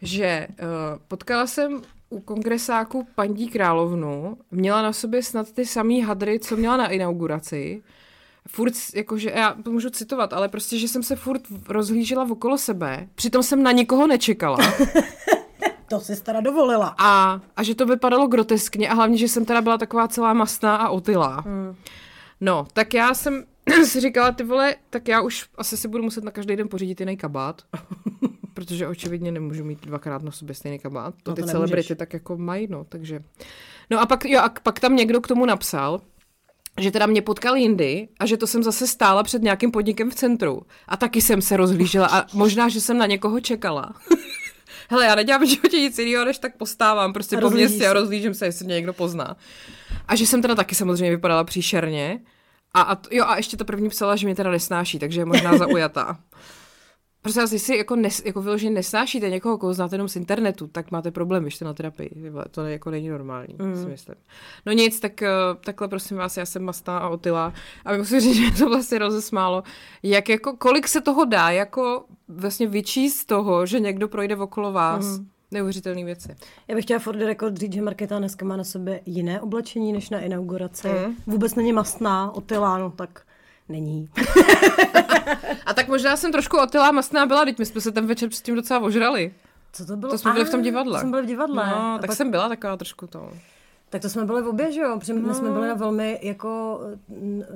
že 0.02 0.48
uh, 0.50 0.66
potkala 1.08 1.48
jsem 1.48 1.82
u 2.10 2.20
kongresáku 2.20 3.08
paní 3.16 3.50
královnu, 3.50 4.38
měla 4.52 4.82
na 4.82 4.94
sobě 4.94 5.24
snad 5.24 5.52
ty 5.52 5.66
samý 5.66 6.02
hadry, 6.02 6.40
co 6.40 6.58
měla 6.58 6.78
na 6.78 6.88
inauguraci. 6.88 7.84
Furt, 8.48 8.74
jakože, 8.96 9.32
já 9.36 9.56
to 9.64 9.72
můžu 9.72 9.90
citovat, 9.90 10.34
ale 10.34 10.50
prostě, 10.50 10.80
že 10.80 10.88
jsem 10.88 11.04
se 11.04 11.16
furt 11.16 11.42
rozhlížela 11.70 12.28
okolo 12.32 12.58
sebe, 12.58 13.08
přitom 13.16 13.44
jsem 13.44 13.64
na 13.64 13.72
nikoho 13.72 14.08
nečekala. 14.08 14.58
to 15.90 16.00
si 16.00 16.24
teda 16.24 16.42
dovolila. 16.42 16.96
A, 16.98 17.42
a 17.56 17.64
že 17.64 17.76
to 17.76 17.86
vypadalo 17.86 18.28
groteskně 18.28 18.90
a 18.90 18.94
hlavně, 18.94 19.18
že 19.18 19.28
jsem 19.28 19.46
teda 19.46 19.62
byla 19.62 19.78
taková 19.78 20.08
celá 20.08 20.34
masná 20.34 20.76
a 20.76 20.90
otylá. 20.90 21.42
Hmm. 21.46 21.76
No, 22.42 22.68
tak 22.74 22.94
já 22.94 23.14
jsem 23.14 23.44
si 23.86 24.00
říkala, 24.00 24.32
ty 24.32 24.44
vole, 24.44 24.76
tak 24.90 25.08
já 25.08 25.22
už 25.22 25.50
asi 25.56 25.78
si 25.78 25.88
budu 25.88 26.04
muset 26.04 26.24
na 26.24 26.32
každý 26.32 26.56
den 26.56 26.70
pořídit 26.70 27.00
jiný 27.00 27.18
kabát, 27.18 27.62
protože 28.54 28.88
očividně 28.88 29.32
nemůžu 29.32 29.64
mít 29.64 29.86
dvakrát 29.86 30.24
na 30.24 30.32
sobě 30.32 30.56
stejný 30.56 30.80
kabát. 30.80 31.16
To, 31.24 31.32
no 31.32 31.36
to 31.36 31.42
ty 31.42 31.48
celebrity 31.48 31.96
tak 31.96 32.14
jako 32.14 32.38
mají, 32.38 32.68
no, 32.70 32.84
takže... 32.84 33.20
No 33.90 34.00
a 34.00 34.06
pak, 34.06 34.26
jo, 34.26 34.42
a 34.42 34.50
pak 34.64 34.80
tam 34.80 34.96
někdo 34.96 35.22
k 35.22 35.28
tomu 35.28 35.46
napsal, 35.46 36.02
že 36.80 36.92
teda 36.92 37.06
mě 37.06 37.22
potkal 37.22 37.56
jindy 37.56 38.08
a 38.20 38.26
že 38.26 38.38
to 38.38 38.48
jsem 38.48 38.64
zase 38.64 38.88
stála 38.88 39.24
před 39.24 39.42
nějakým 39.42 39.72
podnikem 39.72 40.12
v 40.12 40.16
centru. 40.16 40.62
A 40.88 40.98
taky 40.98 41.22
jsem 41.22 41.42
se 41.42 41.58
rozhlížela 41.58 42.08
a 42.08 42.26
možná, 42.34 42.70
že 42.70 42.82
jsem 42.82 42.98
na 42.98 43.06
někoho 43.06 43.40
čekala. 43.40 43.94
Hele, 44.90 45.06
já 45.06 45.16
nedělám 45.16 45.42
v 45.42 45.50
životě 45.50 45.80
nic 45.80 46.00
jiného, 46.00 46.26
než 46.26 46.38
tak 46.38 46.58
postávám 46.58 47.14
prostě 47.14 47.38
po 47.38 47.50
městě 47.50 47.88
a 47.88 47.94
rozlížím 47.94 48.34
se, 48.34 48.46
jestli 48.46 48.66
mě 48.66 48.76
někdo 48.76 48.94
pozná. 48.94 49.38
A 50.08 50.16
že 50.16 50.28
jsem 50.28 50.42
teda 50.42 50.56
taky 50.56 50.76
samozřejmě 50.76 51.10
vypadala 51.10 51.44
příšerně. 51.44 52.20
A, 52.74 52.82
a, 52.82 52.98
jo, 53.12 53.26
a 53.28 53.38
ještě 53.38 53.58
to 53.58 53.66
první 53.66 53.90
psala, 53.90 54.16
že 54.16 54.28
mě 54.28 54.36
teda 54.36 54.52
nesnáší, 54.52 55.00
takže 55.00 55.22
je 55.22 55.26
možná 55.26 55.58
zaujatá. 55.58 56.20
Prostě 57.22 57.42
asi 57.42 57.60
si 57.60 57.76
jako, 57.76 57.96
nes, 57.96 58.22
jako 58.26 58.42
vyloženě 58.42 58.72
nesnášíte 58.72 59.30
někoho, 59.30 59.58
koho 59.58 59.74
znáte 59.74 59.96
jenom 59.96 60.08
z 60.08 60.16
internetu, 60.16 60.68
tak 60.68 60.92
máte 60.92 61.12
problém 61.12 61.46
ještě 61.46 61.66
na 61.66 61.74
terapii. 61.74 62.12
To 62.52 62.66
jako 62.66 62.92
není 62.92 63.10
normální, 63.10 63.56
mm. 63.60 63.84
si 63.84 63.90
myslím. 63.90 64.16
No 64.66 64.72
nic, 64.72 65.00
tak 65.00 65.12
uh, 65.22 65.28
takhle 65.64 65.88
prosím 65.88 66.18
vás, 66.18 66.38
já 66.38 66.46
jsem 66.46 66.64
mastná 66.64 66.98
a 66.98 67.10
otila 67.10 67.54
a 67.86 67.98
musím 67.98 68.20
říct, 68.20 68.36
že 68.56 68.64
to 68.64 68.70
vlastně 68.70 69.00
rozesmálo, 69.00 69.64
jak 70.04 70.30
jako, 70.30 70.54
kolik 70.58 70.88
se 70.88 71.02
toho 71.02 71.26
dá 71.26 71.50
jako 71.50 72.06
vlastně 72.28 72.68
vyčíst 72.68 73.18
z 73.18 73.26
toho, 73.26 73.66
že 73.66 73.80
někdo 73.80 74.08
projde 74.08 74.36
okolo 74.36 74.72
vás. 74.72 75.20
Mm 75.20 75.28
neuvěřitelné 75.52 76.04
věci. 76.04 76.36
Já 76.68 76.76
bych 76.76 76.86
chtěla 76.86 77.00
for 77.00 77.16
the 77.16 77.26
record 77.26 77.58
říct, 77.58 77.74
že 77.74 77.82
Markéta 77.82 78.20
dneska 78.20 78.46
má 78.46 78.58
na 78.58 78.64
sobě 78.64 79.02
jiné 79.06 79.42
oblečení 79.42 79.94
než 79.94 80.10
na 80.10 80.20
inauguraci. 80.20 80.88
Mm. 80.88 81.16
Vůbec 81.28 81.56
není 81.56 81.74
mastná, 81.74 82.32
otylá, 82.36 82.78
no 82.78 82.92
tak 82.92 83.22
není. 83.70 84.10
A 85.66 85.74
tak 85.74 85.88
možná 85.88 86.18
jsem 86.18 86.32
trošku 86.32 86.58
otylá 86.58 86.92
mastná 86.92 87.26
byla, 87.26 87.46
teď 87.46 87.60
my 87.60 87.66
jsme 87.66 87.82
se 87.82 87.92
ten 87.92 88.08
večer 88.08 88.30
předtím 88.30 88.56
docela 88.56 88.80
ožrali. 88.80 89.34
Co 89.74 89.86
to 89.86 89.98
bylo? 89.98 90.12
To 90.12 90.18
jsme 90.18 90.34
byli 90.34 90.46
v 90.46 90.50
tom 90.50 90.62
divadle. 90.62 91.00
Jsme 91.00 91.10
byli 91.10 91.22
v 91.22 91.26
divadle. 91.26 91.70
No, 91.70 91.98
tak 92.02 92.08
pak... 92.08 92.18
jsem 92.18 92.32
byla 92.32 92.50
taková 92.50 92.78
trošku 92.78 93.08
to. 93.08 93.32
Tak 93.90 94.02
to 94.02 94.10
jsme 94.10 94.26
byli 94.26 94.42
v 94.42 94.48
obě, 94.48 94.72
že 94.72 94.82
jo? 94.82 95.00
Protože 95.00 95.14
no. 95.14 95.28
my 95.28 95.34
jsme 95.34 95.52
byli 95.52 95.68
na 95.68 95.74
velmi 95.74 96.20
jako 96.22 96.80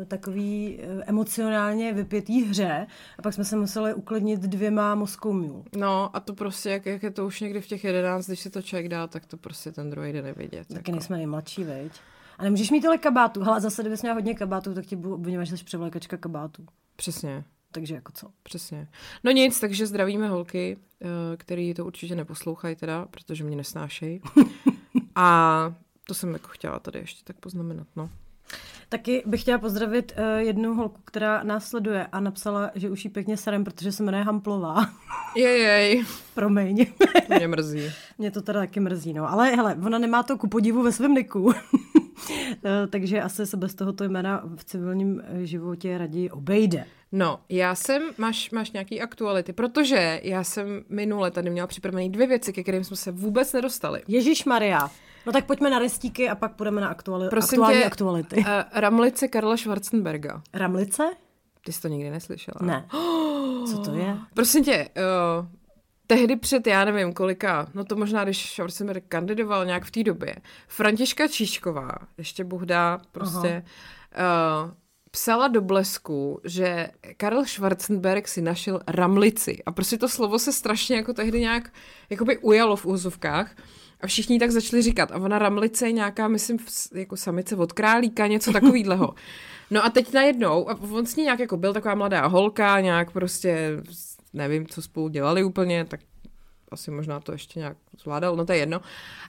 takový 0.08 0.80
eh, 0.82 1.04
emocionálně 1.08 1.94
vypětý 1.94 2.44
hře 2.44 2.88
a 3.18 3.22
pak 3.22 3.34
jsme 3.34 3.46
se 3.46 3.56
museli 3.56 3.94
uklidnit 3.94 4.40
dvěma 4.40 4.96
mozkou. 4.96 5.64
No 5.78 6.16
a 6.16 6.20
to 6.20 6.34
prostě, 6.34 6.70
jak, 6.70 6.86
jak 6.86 7.04
je 7.04 7.12
to 7.12 7.26
už 7.26 7.42
někdy 7.42 7.62
v 7.62 7.68
těch 7.68 7.84
jedenáct, 7.84 8.28
když 8.28 8.40
si 8.40 8.50
to 8.50 8.62
člověk 8.62 8.90
dá, 8.90 9.08
tak 9.08 9.26
to 9.26 9.38
prostě 9.38 9.72
ten 9.72 9.90
druhý 9.90 10.14
jde 10.14 10.22
nevidět. 10.22 10.68
Taky 10.68 10.80
jako. 10.80 10.92
nejsme 10.92 11.18
nejmladší, 11.18 11.64
veď? 11.64 11.92
A 12.38 12.44
nemůžeš 12.44 12.72
mít 12.72 12.82
tolik 12.82 13.02
kabátů. 13.02 13.44
Hele, 13.44 13.62
zase, 13.62 13.84
kdybys 13.84 14.02
měla 14.02 14.16
hodně 14.16 14.34
kabátů, 14.34 14.74
tak 14.74 14.86
ti 14.86 14.96
budu 14.96 15.14
obvinovat, 15.14 15.44
že 15.44 15.58
jsi 15.58 15.64
převlékačka 15.64 16.18
kabátů. 16.18 16.66
Přesně. 16.96 17.44
Takže 17.72 17.96
jako 17.96 18.12
co? 18.12 18.28
Přesně. 18.44 18.88
No 19.24 19.32
nic, 19.32 19.60
takže 19.60 19.88
zdravíme 19.88 20.30
holky, 20.30 20.78
eh, 21.02 21.08
který 21.38 21.74
to 21.74 21.86
určitě 21.86 22.16
neposlouchají 22.16 22.76
teda, 22.76 23.06
protože 23.06 23.44
mě 23.44 23.56
nesnášejí. 23.56 24.22
A 25.16 25.76
to 26.12 26.16
jsem 26.16 26.34
jako 26.34 26.48
chtěla 26.48 26.80
tady 26.80 27.00
ještě 27.00 27.24
tak 27.24 27.36
poznamenat, 27.36 27.88
no. 27.96 28.10
Taky 28.90 29.24
bych 29.26 29.42
chtěla 29.42 29.58
pozdravit 29.58 30.14
uh, 30.18 30.40
jednu 30.40 30.74
holku, 30.74 31.02
která 31.06 31.44
nás 31.44 31.68
sleduje 31.68 32.08
a 32.12 32.20
napsala, 32.20 32.72
že 32.76 32.90
už 32.90 33.06
jí 33.06 33.12
pěkně 33.12 33.38
serem, 33.38 33.64
protože 33.64 33.92
se 33.92 34.04
jmenuje 34.04 34.24
Hamplová. 34.24 34.90
Jej, 35.36 35.62
jej. 35.62 36.06
Promiň. 36.34 36.86
Mě 37.38 37.48
mrzí. 37.48 37.92
Mě 38.18 38.32
to 38.32 38.42
teda 38.42 38.60
taky 38.60 38.80
mrzí, 38.80 39.14
no. 39.14 39.32
Ale 39.32 39.56
hele, 39.56 39.78
ona 39.86 39.98
nemá 39.98 40.24
to 40.24 40.38
ku 40.38 40.48
podivu 40.48 40.84
ve 40.84 40.92
svém 40.92 41.14
niku. 41.14 41.54
Eh, 42.66 42.88
takže 42.88 43.22
asi 43.22 43.46
se 43.46 43.58
bez 43.58 43.76
tohoto 43.76 44.04
jména 44.04 44.44
v 44.56 44.64
civilním 44.64 45.22
eh, 45.26 45.46
životě 45.46 45.98
raději 45.98 46.30
obejde. 46.30 46.86
No, 47.12 47.40
já 47.50 47.76
jsem, 47.76 48.02
máš, 48.18 48.52
máš 48.52 48.72
nějaký 48.72 49.02
aktuality, 49.02 49.54
protože 49.54 50.22
já 50.24 50.44
jsem 50.44 50.84
minule 50.90 51.32
tady 51.32 51.50
měla 51.50 51.68
připravený 51.68 52.10
dvě 52.10 52.28
věci, 52.28 52.54
ke 52.54 52.62
kterým 52.62 52.84
jsme 52.84 52.96
se 52.96 53.12
vůbec 53.12 53.54
nedostali. 53.54 54.02
Ježíš 54.08 54.46
Maria. 54.46 54.90
No 55.26 55.32
tak 55.32 55.46
pojďme 55.46 55.70
na 55.70 55.80
restíky 55.80 56.30
a 56.30 56.36
pak 56.36 56.56
půjdeme 56.56 56.82
na 56.82 56.88
aktuali- 56.88 57.30
Prosím 57.30 57.62
aktuální 57.64 57.80
tě, 57.80 57.86
aktuality. 57.86 58.36
Uh, 58.38 58.46
Ramlice 58.74 59.28
Karla 59.28 59.58
Schwarzenberga. 59.58 60.42
Ramlice? 60.54 61.04
Ty 61.66 61.74
jsi 61.74 61.82
to 61.82 61.88
nikdy 61.88 62.10
neslyšela. 62.10 62.56
Ne. 62.62 62.86
Co 63.72 63.78
to 63.86 63.94
je? 63.96 64.18
Prosím 64.34 64.64
tě, 64.64 64.90
uh, 64.98 65.46
tehdy 66.08 66.36
před, 66.36 66.68
já 66.68 66.86
nevím 66.86 67.14
kolika, 67.14 67.68
no 67.74 67.84
to 67.86 67.96
možná, 67.96 68.24
když 68.24 68.52
Schwarzenberg 68.52 69.04
kandidoval 69.10 69.66
nějak 69.66 69.86
v 69.86 69.92
té 69.92 70.04
době, 70.04 70.36
Františka 70.68 71.28
Číšková, 71.28 71.92
ještě 72.18 72.44
Bůh 72.44 72.62
dá, 72.62 73.00
prostě, 73.12 73.64
uh, 74.66 74.72
psala 75.12 75.48
do 75.48 75.62
blesku, 75.62 76.40
že 76.44 76.88
Karl 77.18 77.46
Schwarzenberg 77.46 78.28
si 78.28 78.42
našel 78.42 78.80
ramlici 78.88 79.64
a 79.66 79.72
prostě 79.72 79.98
to 79.98 80.10
slovo 80.10 80.40
se 80.40 80.54
strašně 80.54 80.96
jako 80.96 81.14
tehdy 81.14 81.40
nějak 81.40 81.74
jakoby 82.10 82.38
ujalo 82.38 82.76
v 82.76 82.86
úzovkách 82.86 83.56
a 84.02 84.08
všichni 84.08 84.40
tak 84.40 84.52
začali 84.52 84.82
říkat 84.82 85.12
a 85.12 85.16
ona 85.16 85.40
ramlice 85.40 85.88
je 85.88 85.92
nějaká, 85.92 86.28
myslím, 86.28 86.58
jako 86.94 87.18
samice 87.18 87.56
od 87.56 87.74
králíka, 87.74 88.28
něco 88.28 88.52
takového. 88.54 89.14
No 89.72 89.86
a 89.86 89.90
teď 89.90 90.14
najednou, 90.14 90.70
a 90.70 90.80
on 90.92 91.06
s 91.06 91.16
ní 91.16 91.24
nějak 91.24 91.40
jako 91.40 91.58
byl 91.58 91.74
taková 91.74 91.96
mladá 91.96 92.28
holka, 92.28 92.80
nějak 92.80 93.12
prostě, 93.12 93.82
nevím, 94.34 94.68
co 94.68 94.82
spolu 94.82 95.08
dělali 95.08 95.44
úplně, 95.44 95.86
tak 95.86 96.00
asi 96.72 96.92
možná 96.92 97.20
to 97.20 97.32
ještě 97.32 97.60
nějak 97.60 97.78
zvládal, 98.02 98.36
no 98.36 98.46
to 98.46 98.52
je 98.52 98.58
jedno. 98.58 98.82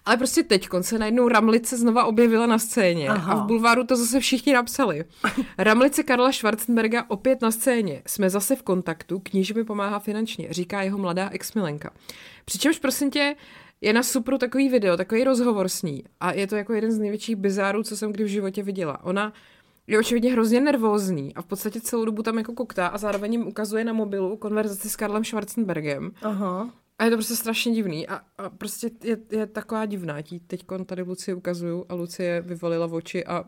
Ale 0.05 0.17
prostě 0.17 0.43
teď 0.43 0.69
se 0.81 0.99
najednou 0.99 1.29
Ramlice 1.29 1.77
znova 1.77 2.05
objevila 2.05 2.47
na 2.47 2.59
scéně 2.59 3.09
Aha. 3.09 3.33
a 3.33 3.45
v 3.45 3.47
bulváru 3.47 3.85
to 3.85 3.97
zase 3.97 4.21
všichni 4.21 4.53
napsali. 4.53 5.05
Ramlice 5.59 6.03
Karla 6.03 6.33
Schwarzenberga 6.33 7.05
opět 7.09 7.43
na 7.43 7.51
scéně. 7.51 8.03
Jsme 8.07 8.31
zase 8.31 8.57
v 8.57 8.63
kontaktu, 8.63 9.19
kníže 9.19 9.55
mi 9.55 9.65
pomáhá 9.65 9.99
finančně, 9.99 10.47
říká 10.51 10.83
jeho 10.83 10.99
mladá 10.99 11.29
exmilenka. 11.29 11.91
Přičemž 12.45 12.79
prosím 12.79 13.11
tě, 13.11 13.35
je 13.83 13.93
na 13.93 14.03
Supru 14.03 14.39
takový 14.39 14.69
video, 14.69 14.97
takový 14.97 15.25
rozhovor 15.25 15.69
s 15.69 15.83
ní 15.83 16.05
a 16.21 16.33
je 16.33 16.47
to 16.47 16.57
jako 16.57 16.73
jeden 16.73 16.93
z 16.93 16.99
největších 16.99 17.37
bizárů, 17.37 17.83
co 17.83 17.97
jsem 17.97 18.13
kdy 18.13 18.25
v 18.25 18.27
životě 18.27 18.63
viděla. 18.63 19.05
Ona 19.05 19.33
je 19.87 19.99
očividně 19.99 20.33
hrozně 20.33 20.61
nervózní 20.61 21.35
a 21.35 21.43
v 21.43 21.47
podstatě 21.47 21.81
celou 21.81 22.05
dobu 22.05 22.23
tam 22.23 22.39
jako 22.39 22.53
koktá 22.53 22.87
a 22.87 22.99
zároveň 22.99 23.33
jim 23.33 23.47
ukazuje 23.47 23.85
na 23.85 23.93
mobilu 23.93 24.37
konverzaci 24.37 24.91
s 24.91 24.97
Karlem 24.97 25.25
Schwarzenbergem. 25.25 26.11
Aha. 26.23 26.71
A 26.99 27.05
je 27.05 27.11
to 27.11 27.17
prostě 27.17 27.37
strašně 27.37 27.73
divný 27.73 28.09
a, 28.09 28.21
a 28.39 28.51
prostě 28.51 28.91
je, 29.05 29.19
je 29.31 29.47
taková 29.47 29.87
divná. 29.87 30.17
Teď 30.47 30.65
tady 30.87 31.03
Luci 31.03 31.35
ukazuju 31.35 31.87
a 31.89 31.95
Lucie 31.95 32.41
vyvalila 32.41 32.87
v 32.87 32.95
oči 32.95 33.25
a 33.25 33.45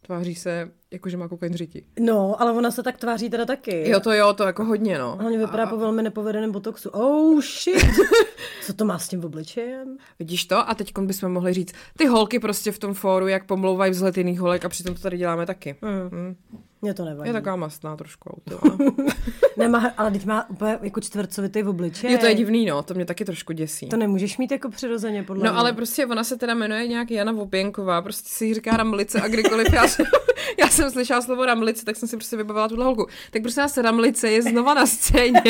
tváří 0.00 0.34
se, 0.34 0.70
jako 0.96 1.08
že 1.08 1.16
má 1.16 1.28
kokain 1.28 1.54
řiti. 1.54 1.84
No, 2.00 2.40
ale 2.40 2.52
ona 2.52 2.70
se 2.70 2.82
tak 2.82 2.96
tváří 2.96 3.30
teda 3.30 3.44
taky. 3.44 3.90
Jo, 3.90 4.00
to 4.00 4.12
jo, 4.12 4.32
to 4.32 4.44
jako 4.44 4.64
hodně, 4.64 4.98
no. 4.98 5.16
Hlavně 5.20 5.38
vypadá 5.38 5.64
a... 5.64 5.66
po 5.66 5.76
velmi 5.76 6.02
nepovedeném 6.02 6.52
botoxu. 6.52 6.90
Oh, 6.90 7.40
shit! 7.40 7.84
Co 8.66 8.72
to 8.72 8.84
má 8.84 8.98
s 8.98 9.08
tím 9.08 9.24
obličejem? 9.24 9.96
Vidíš 10.18 10.44
to? 10.44 10.70
A 10.70 10.74
teď 10.74 10.98
bychom 10.98 11.32
mohli 11.32 11.52
říct, 11.52 11.72
ty 11.98 12.06
holky 12.06 12.38
prostě 12.38 12.72
v 12.72 12.78
tom 12.78 12.94
fóru, 12.94 13.26
jak 13.28 13.46
pomlouvají 13.46 13.90
vzhled 13.92 14.16
jiných 14.18 14.40
holek 14.40 14.64
a 14.64 14.68
přitom 14.68 14.94
to 14.94 15.00
tady 15.00 15.18
děláme 15.18 15.46
taky. 15.46 15.76
Mm. 15.82 16.18
Mm. 16.18 16.36
Mě 16.82 16.94
to 16.94 17.04
nevadí. 17.04 17.28
Je 17.28 17.32
taková 17.32 17.56
mastná 17.56 17.96
trošku 17.96 18.30
auto. 18.30 18.76
Nemá, 19.56 19.92
ale 19.96 20.10
teď 20.10 20.24
má 20.24 20.50
úplně 20.50 20.78
jako 20.82 21.00
čtvrcovitý 21.00 21.62
v 21.62 21.68
obličeji. 21.68 22.12
Je 22.12 22.18
to 22.18 22.26
je 22.26 22.34
divný, 22.34 22.66
no, 22.66 22.82
to 22.82 22.94
mě 22.94 23.04
taky 23.04 23.24
trošku 23.24 23.52
děsí. 23.52 23.88
To 23.88 23.96
nemůžeš 23.96 24.38
mít 24.38 24.50
jako 24.50 24.70
přirozeně, 24.70 25.22
podle 25.22 25.44
No 25.44 25.52
mě. 25.52 25.58
ale 25.58 25.72
prostě 25.72 26.06
ona 26.06 26.24
se 26.24 26.36
teda 26.36 26.54
jmenuje 26.54 26.86
nějak 26.88 27.10
Jana 27.10 27.32
Vopěnková, 27.32 28.02
prostě 28.02 28.28
si 28.28 28.54
říká 28.54 28.76
Ramlice 28.76 29.20
a 29.20 29.28
kdykoliv 29.28 29.72
já 29.72 29.88
jsem, 29.88 30.06
já 30.58 30.68
jsem 30.68 30.85
slyšela 30.90 31.22
slovo 31.22 31.46
Ramlice, 31.46 31.84
tak 31.84 31.96
jsem 31.96 32.08
si 32.08 32.16
prostě 32.16 32.36
vybavila 32.36 32.68
tuhle 32.68 32.84
holku. 32.84 33.06
Tak 33.30 33.42
prostě 33.42 33.60
nás 33.60 33.76
Ramlice 33.76 34.30
je 34.30 34.42
znova 34.42 34.74
na 34.74 34.86
scéně 34.86 35.42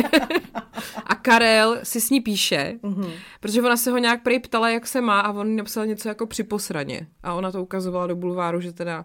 a 1.06 1.14
Karel 1.14 1.78
si 1.82 2.00
s 2.00 2.10
ní 2.10 2.20
píše, 2.20 2.74
mm-hmm. 2.82 3.10
protože 3.40 3.62
ona 3.62 3.76
se 3.76 3.90
ho 3.90 3.98
nějak 3.98 4.22
prej 4.22 4.40
ptala, 4.40 4.68
jak 4.68 4.86
se 4.86 5.00
má 5.00 5.20
a 5.20 5.32
on 5.32 5.56
napsal 5.56 5.86
něco 5.86 6.08
jako 6.08 6.26
při 6.26 6.42
posraně 6.42 7.06
a 7.22 7.34
ona 7.34 7.52
to 7.52 7.62
ukazovala 7.62 8.06
do 8.06 8.16
bulváru, 8.16 8.60
že 8.60 8.72
teda 8.72 9.04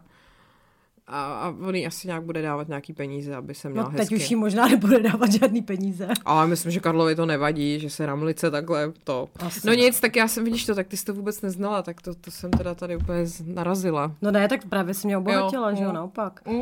a, 1.11 1.23
a 1.23 1.55
on 1.67 1.75
jí 1.75 1.87
asi 1.87 2.07
nějak 2.07 2.23
bude 2.23 2.41
dávat 2.41 2.67
nějaký 2.67 2.93
peníze, 2.93 3.35
aby 3.35 3.53
se 3.53 3.69
měla 3.69 3.89
no, 3.89 3.97
teď 3.97 4.11
už 4.11 4.29
jí 4.29 4.35
možná 4.35 4.67
nebude 4.67 4.99
dávat 4.99 5.31
žádný 5.31 5.61
peníze. 5.61 6.07
Ale 6.25 6.47
myslím, 6.47 6.71
že 6.71 6.79
Karlovi 6.79 7.15
to 7.15 7.25
nevadí, 7.25 7.79
že 7.79 7.89
se 7.89 8.05
Ramlice 8.05 8.51
takhle 8.51 8.93
to. 9.03 9.29
Asi. 9.39 9.67
No 9.67 9.73
nic, 9.73 9.99
tak 9.99 10.15
já 10.15 10.27
jsem, 10.27 10.43
vidíš 10.43 10.65
to, 10.65 10.75
tak 10.75 10.87
ty 10.87 10.97
jsi 10.97 11.05
to 11.05 11.13
vůbec 11.13 11.41
neznala, 11.41 11.81
tak 11.81 12.01
to, 12.01 12.15
to 12.15 12.31
jsem 12.31 12.51
teda 12.51 12.75
tady 12.75 12.95
úplně 12.95 13.25
narazila. 13.45 14.15
No 14.21 14.31
ne, 14.31 14.47
tak 14.47 14.67
právě 14.69 14.93
si 14.93 15.07
mě 15.07 15.17
obohatila, 15.17 15.69
jo, 15.69 15.75
že 15.75 15.83
jo, 15.83 15.89
mm. 15.89 15.95
naopak. 15.95 16.41
Mm. 16.47 16.61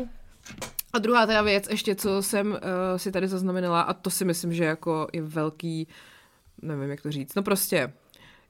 A 0.93 0.99
druhá 0.99 1.25
teda 1.25 1.41
věc 1.41 1.67
ještě, 1.69 1.95
co 1.95 2.21
jsem 2.21 2.51
uh, 2.51 2.57
si 2.97 3.11
tady 3.11 3.27
zaznamenala, 3.27 3.81
a 3.81 3.93
to 3.93 4.09
si 4.09 4.25
myslím, 4.25 4.53
že 4.53 4.63
jako 4.63 5.07
je 5.13 5.21
velký, 5.21 5.87
nevím, 6.61 6.89
jak 6.89 7.01
to 7.01 7.11
říct, 7.11 7.35
no 7.35 7.43
prostě 7.43 7.93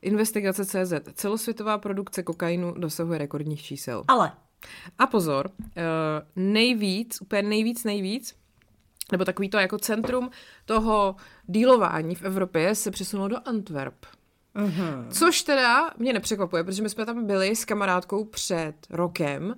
Investigace 0.02 0.66
CZ. 0.66 0.94
Celosvětová 1.14 1.78
produkce 1.78 2.24
kokainu 2.24 2.74
dosahuje 2.78 3.18
rekordních 3.18 3.62
čísel. 3.62 4.04
Ale 4.08 4.32
a 4.98 5.08
pozor, 5.08 5.52
eh, 5.78 5.84
nejvíc, 6.36 7.22
úplně 7.22 7.42
nejvíc, 7.42 7.84
nejvíc, 7.84 8.36
nebo 9.12 9.26
takový 9.26 9.50
to 9.50 9.58
jako 9.58 9.78
centrum 9.78 10.30
toho 10.66 11.16
dílování 11.46 12.16
v 12.16 12.24
Evropě 12.24 12.76
se 12.76 12.92
přesunulo 12.92 13.28
do 13.28 13.38
Antwerp. 13.46 14.06
Uh-huh. 14.56 15.08
Což 15.10 15.42
teda 15.42 15.92
mě 15.98 16.14
nepřekvapuje, 16.14 16.64
protože 16.64 16.84
my 16.84 16.90
jsme 16.90 17.06
tam 17.06 17.26
byli 17.26 17.56
s 17.56 17.66
kamarádkou 17.66 18.26
před 18.26 18.74
rokem 18.90 19.56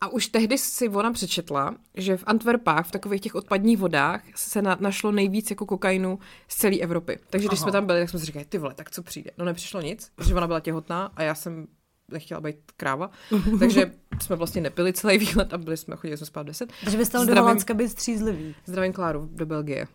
a 0.00 0.08
už 0.08 0.26
tehdy 0.28 0.58
si 0.58 0.88
ona 0.88 1.12
přečetla, 1.12 1.74
že 1.94 2.16
v 2.16 2.24
Antwerpách, 2.26 2.86
v 2.86 2.90
takových 2.90 3.20
těch 3.20 3.34
odpadních 3.34 3.78
vodách, 3.78 4.22
se 4.34 4.62
na, 4.62 4.76
našlo 4.80 5.12
nejvíc 5.12 5.50
jako 5.50 5.66
kokainu 5.66 6.18
z 6.48 6.56
celé 6.56 6.78
Evropy. 6.78 7.18
Takže 7.30 7.48
když 7.48 7.60
Aha. 7.60 7.64
jsme 7.64 7.72
tam 7.72 7.86
byli, 7.86 8.00
tak 8.00 8.10
jsme 8.10 8.18
si 8.18 8.26
říkali, 8.26 8.44
ty 8.44 8.58
vole, 8.58 8.74
tak 8.74 8.90
co 8.90 9.02
přijde? 9.02 9.30
No 9.38 9.44
nepřišlo 9.44 9.80
nic, 9.80 10.12
protože 10.14 10.34
ona 10.34 10.46
byla 10.46 10.60
těhotná 10.60 11.12
a 11.16 11.22
já 11.22 11.34
jsem 11.34 11.66
nechtěla 12.12 12.40
být 12.40 12.56
kráva, 12.76 13.10
takže 13.58 13.92
jsme 14.22 14.36
vlastně 14.36 14.60
nepili 14.60 14.92
celý 14.92 15.18
výlet 15.18 15.52
a 15.52 15.58
byli 15.58 15.76
jsme, 15.76 15.96
chodili 15.96 16.16
jsme 16.16 16.26
spát 16.26 16.42
10. 16.42 16.72
Takže 16.84 16.98
byste 16.98 17.26
do 17.26 17.34
Holandska 17.34 17.74
být 17.74 17.88
střízlivý. 17.88 18.54
Zdravím 18.66 18.92
Kláru 18.92 19.28
do 19.32 19.46
Belgie. 19.46 19.86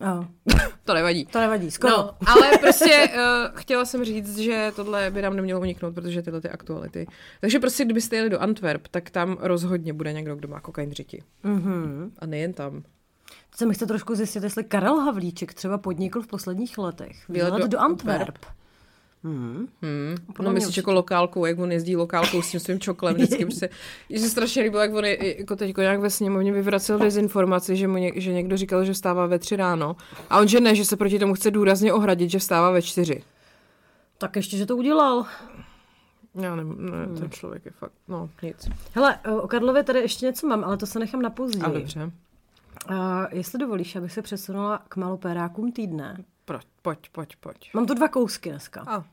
Oh. 0.00 0.24
to 0.84 0.94
nevadí. 0.94 1.26
To 1.26 1.40
nevadí, 1.40 1.70
skoro. 1.70 1.96
No, 1.96 2.14
ale 2.26 2.58
prostě 2.58 3.08
uh, 3.14 3.58
chtěla 3.58 3.84
jsem 3.84 4.04
říct, 4.04 4.38
že 4.38 4.72
tohle 4.76 5.10
by 5.10 5.22
nám 5.22 5.36
nemělo 5.36 5.60
uniknout, 5.60 5.94
protože 5.94 6.22
tyhle 6.22 6.40
ty 6.40 6.48
aktuality. 6.48 7.06
Takže 7.40 7.58
prostě, 7.58 7.84
kdybyste 7.84 8.16
jeli 8.16 8.30
do 8.30 8.42
Antwerp, 8.42 8.88
tak 8.88 9.10
tam 9.10 9.36
rozhodně 9.40 9.92
bude 9.92 10.12
někdo, 10.12 10.36
kdo 10.36 10.48
má 10.48 10.60
kokain 10.60 10.92
řiti. 10.92 11.22
Mm-hmm. 11.44 12.10
A 12.18 12.26
nejen 12.26 12.52
tam. 12.52 12.82
Co 13.50 13.66
mi 13.66 13.74
chce 13.74 13.86
trošku 13.86 14.14
zjistit, 14.14 14.42
jestli 14.42 14.64
Karel 14.64 14.96
Havlíček 14.96 15.54
třeba 15.54 15.78
podnikl 15.78 16.22
v 16.22 16.26
posledních 16.26 16.78
letech. 16.78 17.28
Výlet 17.28 17.54
do 17.54 17.66
do 17.66 17.78
Antwerp. 17.78 18.20
Antwerp. 18.20 18.59
Hmm. 19.24 19.68
Hmm. 19.82 20.14
No 20.42 20.52
myslíš 20.52 20.76
jako 20.76 20.92
lokálkou, 20.92 21.46
jak 21.46 21.58
on 21.58 21.72
jezdí 21.72 21.96
lokálkou 21.96 22.42
s 22.42 22.50
tím 22.50 22.60
svým 22.60 22.80
čoklem 22.80 23.14
vždycky. 23.14 23.44
Prostě, 23.44 23.68
že 24.10 24.18
se 24.18 24.28
strašně 24.28 24.62
líbilo, 24.62 24.82
jak 24.82 24.94
on 24.94 25.04
je, 25.04 25.38
jako 25.38 25.56
teď 25.56 25.76
nějak 25.76 26.00
ve 26.00 26.10
sněmovně 26.10 26.52
vyvracel 26.52 26.98
dezinformaci, 26.98 27.76
že, 27.76 27.88
mu 27.88 27.96
ně, 27.96 28.12
že 28.14 28.32
někdo 28.32 28.56
říkal, 28.56 28.84
že 28.84 28.92
vstává 28.92 29.26
ve 29.26 29.38
tři 29.38 29.56
ráno. 29.56 29.96
A 30.30 30.38
on, 30.38 30.48
že 30.48 30.60
ne, 30.60 30.74
že 30.74 30.84
se 30.84 30.96
proti 30.96 31.18
tomu 31.18 31.34
chce 31.34 31.50
důrazně 31.50 31.92
ohradit, 31.92 32.30
že 32.30 32.38
vstává 32.38 32.70
ve 32.70 32.82
čtyři. 32.82 33.22
Tak 34.18 34.36
ještě, 34.36 34.56
že 34.56 34.66
to 34.66 34.76
udělal. 34.76 35.26
Já 36.34 36.56
nevím, 36.56 36.76
ne, 36.90 37.18
ten 37.20 37.30
člověk 37.30 37.64
je 37.64 37.70
fakt, 37.70 37.92
no 38.08 38.30
nic. 38.42 38.68
Hele, 38.94 39.18
o 39.42 39.48
Karlově 39.48 39.82
tady 39.82 39.98
ještě 39.98 40.26
něco 40.26 40.46
mám, 40.46 40.64
ale 40.64 40.76
to 40.76 40.86
se 40.86 40.98
nechám 40.98 41.22
na 41.22 41.30
později. 41.30 41.64
A 41.64 41.68
dobře, 41.68 42.10
Uh, 42.90 42.96
jestli 43.30 43.58
dovolíš, 43.58 43.96
abych 43.96 44.12
se 44.12 44.22
přesunula 44.22 44.82
k 44.88 44.96
malopérákům 44.96 45.72
týdne. 45.72 46.24
Pojď, 46.82 46.98
pojď, 47.12 47.36
pojď. 47.36 47.70
Mám 47.74 47.86
tu 47.86 47.94
dva 47.94 48.08
kousky 48.08 48.50
dneska. 48.50 48.84
A, 48.86 49.04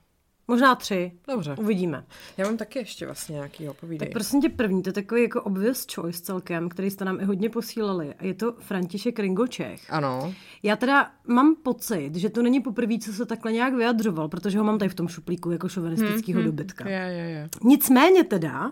Možná 0.47 0.75
tři. 0.75 1.11
dobře. 1.27 1.55
Uvidíme. 1.59 2.05
Já 2.37 2.45
mám 2.45 2.57
taky 2.57 2.79
ještě 2.79 3.05
vlastně 3.05 3.33
nějaký 3.33 3.67
povídej. 3.79 4.07
Tak 4.07 4.13
prosím 4.13 4.41
tě 4.41 4.49
první, 4.49 4.83
to 4.83 4.89
je 4.89 4.93
takový 4.93 5.21
jako 5.21 5.41
obvious 5.41 5.87
choice 5.95 6.21
celkem, 6.21 6.69
který 6.69 6.91
jste 6.91 7.05
nám 7.05 7.19
i 7.19 7.23
hodně 7.23 7.49
posílali. 7.49 8.13
A 8.13 8.25
je 8.25 8.33
to 8.33 8.53
František 8.59 9.19
Ringočech. 9.19 9.93
Ano. 9.93 10.33
Já 10.63 10.75
teda 10.75 11.11
mám 11.27 11.55
pocit, 11.55 12.15
že 12.15 12.29
to 12.29 12.41
není 12.41 12.61
poprvé, 12.61 12.97
co 12.99 13.13
se 13.13 13.25
takhle 13.25 13.51
nějak 13.51 13.73
vyjadřoval, 13.73 14.27
protože 14.27 14.57
ho 14.57 14.63
mám 14.63 14.77
tady 14.79 14.89
v 14.89 14.95
tom 14.95 15.07
šuplíku 15.07 15.51
jako 15.51 15.69
šovinistického 15.69 16.39
hmm, 16.39 16.45
dobytka. 16.45 16.89
Je, 16.89 16.99
je, 16.99 17.29
je. 17.29 17.49
Nicméně 17.63 18.23
teda, 18.23 18.71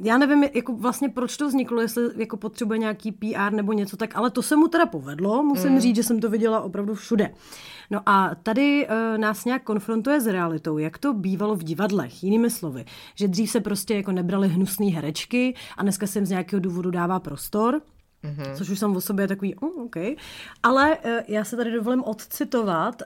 já 0.00 0.18
nevím, 0.18 0.44
jako 0.54 0.72
vlastně 0.72 1.08
proč 1.08 1.36
to 1.36 1.48
vzniklo, 1.48 1.80
jestli 1.80 2.04
jako 2.16 2.36
potřebuje 2.36 2.78
nějaký 2.78 3.12
PR 3.12 3.52
nebo 3.52 3.72
něco, 3.72 3.96
tak 3.96 4.16
ale 4.16 4.30
to 4.30 4.42
se 4.42 4.56
mu 4.56 4.68
teda 4.68 4.86
povedlo, 4.86 5.42
musím 5.42 5.72
mm. 5.72 5.80
říct, 5.80 5.96
že 5.96 6.02
jsem 6.02 6.20
to 6.20 6.30
viděla 6.30 6.60
opravdu 6.60 6.94
všude. 6.94 7.34
No 7.90 8.00
a 8.06 8.30
tady 8.42 8.88
uh, 8.88 9.18
nás 9.18 9.44
nějak 9.44 9.62
konfrontuje 9.62 10.20
s 10.20 10.26
realitou, 10.26 10.78
jak 10.78 10.98
to 10.98 11.12
bývalo 11.12 11.56
v 11.56 11.64
divadlech, 11.64 12.24
jinými 12.24 12.50
slovy, 12.50 12.84
že 13.14 13.28
dřív 13.28 13.50
se 13.50 13.60
prostě 13.60 13.94
jako 13.94 14.12
nebrali 14.12 14.48
hnusné 14.48 14.86
herečky 14.86 15.54
a 15.76 15.82
dneska 15.82 16.06
se 16.06 16.18
jim 16.18 16.26
z 16.26 16.30
nějakého 16.30 16.60
důvodu 16.60 16.90
dává 16.90 17.20
prostor, 17.20 17.80
Mm-hmm. 18.24 18.56
Což 18.56 18.70
už 18.70 18.78
jsem 18.78 18.96
o 18.96 19.00
sobě 19.00 19.28
takový, 19.28 19.54
oh, 19.54 19.84
OK. 19.84 19.96
Ale 20.62 20.98
uh, 20.98 21.10
já 21.28 21.44
se 21.44 21.56
tady 21.56 21.72
dovolím 21.72 22.04
odcitovat 22.04 23.02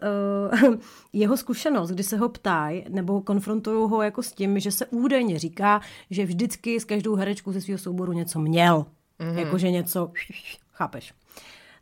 uh, 0.62 0.74
jeho 1.12 1.36
zkušenost, 1.36 1.90
kdy 1.90 2.02
se 2.02 2.16
ho 2.16 2.28
ptají 2.28 2.84
nebo 2.88 3.20
konfrontují 3.20 3.90
ho 3.90 4.02
jako 4.02 4.22
s 4.22 4.32
tím, 4.32 4.60
že 4.60 4.72
se 4.72 4.86
údajně 4.86 5.38
říká, 5.38 5.80
že 6.10 6.24
vždycky 6.24 6.80
s 6.80 6.84
každou 6.84 7.14
herečkou 7.14 7.52
ze 7.52 7.60
svého 7.60 7.78
souboru 7.78 8.12
něco 8.12 8.38
měl. 8.40 8.86
Mm-hmm. 9.20 9.38
Jakože 9.38 9.70
něco, 9.70 10.12
chápeš. 10.72 11.14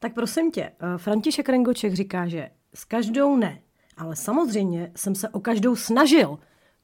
Tak 0.00 0.14
prosím 0.14 0.50
tě, 0.50 0.70
uh, 0.82 0.98
František 0.98 1.48
Rengoček 1.48 1.94
říká, 1.94 2.28
že 2.28 2.50
s 2.74 2.84
každou 2.84 3.36
ne, 3.36 3.58
ale 3.96 4.16
samozřejmě 4.16 4.92
jsem 4.96 5.14
se 5.14 5.28
o 5.28 5.40
každou 5.40 5.76
snažil. 5.76 6.38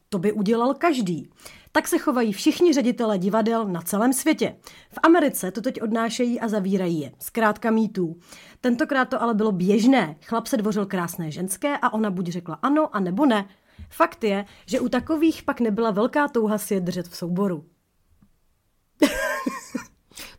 To 0.09 0.19
by 0.19 0.33
udělal 0.33 0.75
každý. 0.75 1.31
Tak 1.72 1.88
se 1.88 1.98
chovají 1.98 2.32
všichni 2.32 2.72
ředitelé 2.72 3.18
divadel 3.18 3.64
na 3.64 3.82
celém 3.82 4.12
světě. 4.12 4.56
V 4.90 4.98
Americe 5.02 5.50
to 5.50 5.61
teď 5.61 5.82
odnášejí 5.82 6.40
a 6.40 6.48
zavírají 6.48 7.00
je. 7.00 7.12
Zkrátka 7.18 7.70
mýtů. 7.70 8.16
Tentokrát 8.61 9.04
to 9.04 9.22
ale 9.22 9.35
bylo 9.35 9.52
běžné. 9.52 10.16
Chlap 10.22 10.46
se 10.46 10.56
dvořil 10.56 10.87
krásné 10.87 11.30
ženské 11.30 11.78
a 11.78 11.92
ona 11.92 12.11
buď 12.11 12.28
řekla 12.28 12.58
ano, 12.62 12.96
a 12.96 13.00
nebo 13.00 13.26
ne. 13.26 13.48
Fakt 13.90 14.24
je, 14.24 14.44
že 14.66 14.80
u 14.80 14.88
takových 14.88 15.42
pak 15.42 15.61
nebyla 15.61 15.90
velká 15.90 16.28
touha 16.28 16.58
si 16.58 16.74
je 16.74 16.80
držet 16.80 17.08
v 17.08 17.16
souboru. 17.16 17.64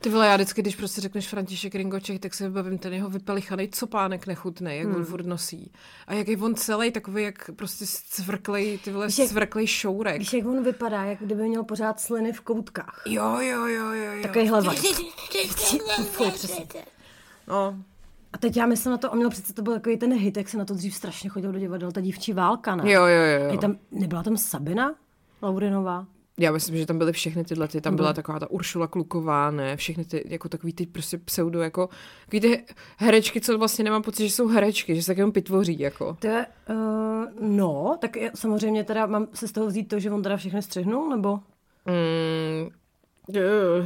Ty 0.03 0.09
vole, 0.09 0.27
já 0.27 0.35
vždycky, 0.35 0.61
když 0.61 0.75
prostě 0.75 1.01
řekneš 1.01 1.27
František 1.27 1.75
Ringoček, 1.75 2.21
tak 2.21 2.33
se 2.33 2.47
vybavím 2.47 2.77
ten 2.77 2.93
jeho 2.93 3.09
vypelichaný 3.09 3.69
copánek 3.69 4.27
nechutný, 4.27 4.77
jak 4.77 4.87
hmm. 4.87 4.95
on 4.95 5.05
furt 5.05 5.25
nosí. 5.25 5.71
A 6.07 6.13
jak 6.13 6.27
je 6.27 6.37
on 6.37 6.55
celý 6.55 6.91
takový, 6.91 7.23
jak 7.23 7.49
prostě 7.55 7.85
cvrklej, 7.87 8.77
ty 8.77 8.91
vole, 8.91 9.07
Víš, 9.07 9.15
cvrklej 9.15 9.67
šourek. 9.67 10.19
Víš, 10.19 10.33
jak 10.33 10.45
on 10.45 10.63
vypadá, 10.63 11.03
jak 11.03 11.19
kdyby 11.19 11.43
měl 11.43 11.63
pořád 11.63 11.99
sliny 11.99 12.33
v 12.33 12.41
koutkách. 12.41 13.01
Jo, 13.05 13.37
jo, 13.39 13.65
jo, 13.65 13.91
jo, 13.91 14.11
jo. 14.11 14.21
Fuj, 16.03 16.31
přesně. 16.31 16.65
No, 17.47 17.77
A 18.33 18.37
teď 18.37 18.57
já 18.57 18.65
myslím 18.65 18.91
na 18.91 18.97
to, 18.97 19.11
on 19.11 19.17
měl 19.17 19.29
přece 19.29 19.53
to 19.53 19.61
byl 19.61 19.73
takový 19.73 19.97
ten 19.97 20.13
hit, 20.13 20.37
jak 20.37 20.49
se 20.49 20.57
na 20.57 20.65
to 20.65 20.73
dřív 20.73 20.95
strašně 20.95 21.29
chodil 21.29 21.51
do 21.51 21.59
divadel, 21.59 21.91
ta 21.91 22.01
dívčí 22.01 22.33
válka, 22.33 22.75
ne? 22.75 22.91
jo, 22.91 23.01
jo, 23.01 23.07
jo. 23.07 23.47
Je 23.47 23.53
jo. 23.53 23.57
tam, 23.57 23.77
nebyla 23.91 24.23
tam 24.23 24.37
Sabina 24.37 24.95
Laurinová? 25.41 26.05
Já 26.39 26.51
myslím, 26.51 26.77
že 26.77 26.85
tam 26.85 26.97
byly 26.97 27.11
všechny 27.13 27.43
tyhle, 27.43 27.67
ty, 27.67 27.81
tam 27.81 27.95
byla 27.95 28.13
taková 28.13 28.39
ta 28.39 28.51
Uršula 28.51 28.87
Kluková, 28.87 29.51
ne, 29.51 29.77
všechny 29.77 30.05
ty, 30.05 30.23
jako 30.25 30.49
takový 30.49 30.73
ty 30.73 30.85
prostě 30.85 31.17
pseudo, 31.17 31.61
jako, 31.61 31.89
takový 32.25 32.39
ty 32.39 32.63
herečky, 32.97 33.41
co 33.41 33.57
vlastně 33.57 33.83
nemám 33.83 34.01
pocit, 34.01 34.23
že 34.27 34.33
jsou 34.35 34.47
herečky, 34.47 34.95
že 34.95 35.01
se 35.01 35.07
tak 35.07 35.17
jenom 35.17 35.31
pitvoří, 35.31 35.79
jako. 35.79 36.17
To 36.19 36.27
je, 36.27 36.45
uh, 36.69 37.25
no, 37.49 37.97
tak 38.01 38.15
je, 38.15 38.31
samozřejmě 38.35 38.83
teda 38.83 39.05
mám 39.05 39.27
se 39.33 39.47
z 39.47 39.51
toho 39.51 39.67
vzít 39.67 39.83
to, 39.83 39.99
že 39.99 40.11
on 40.11 40.23
teda 40.23 40.37
všechny 40.37 40.61
střihnul, 40.61 41.09
nebo? 41.09 41.39
Mm, 41.85 42.69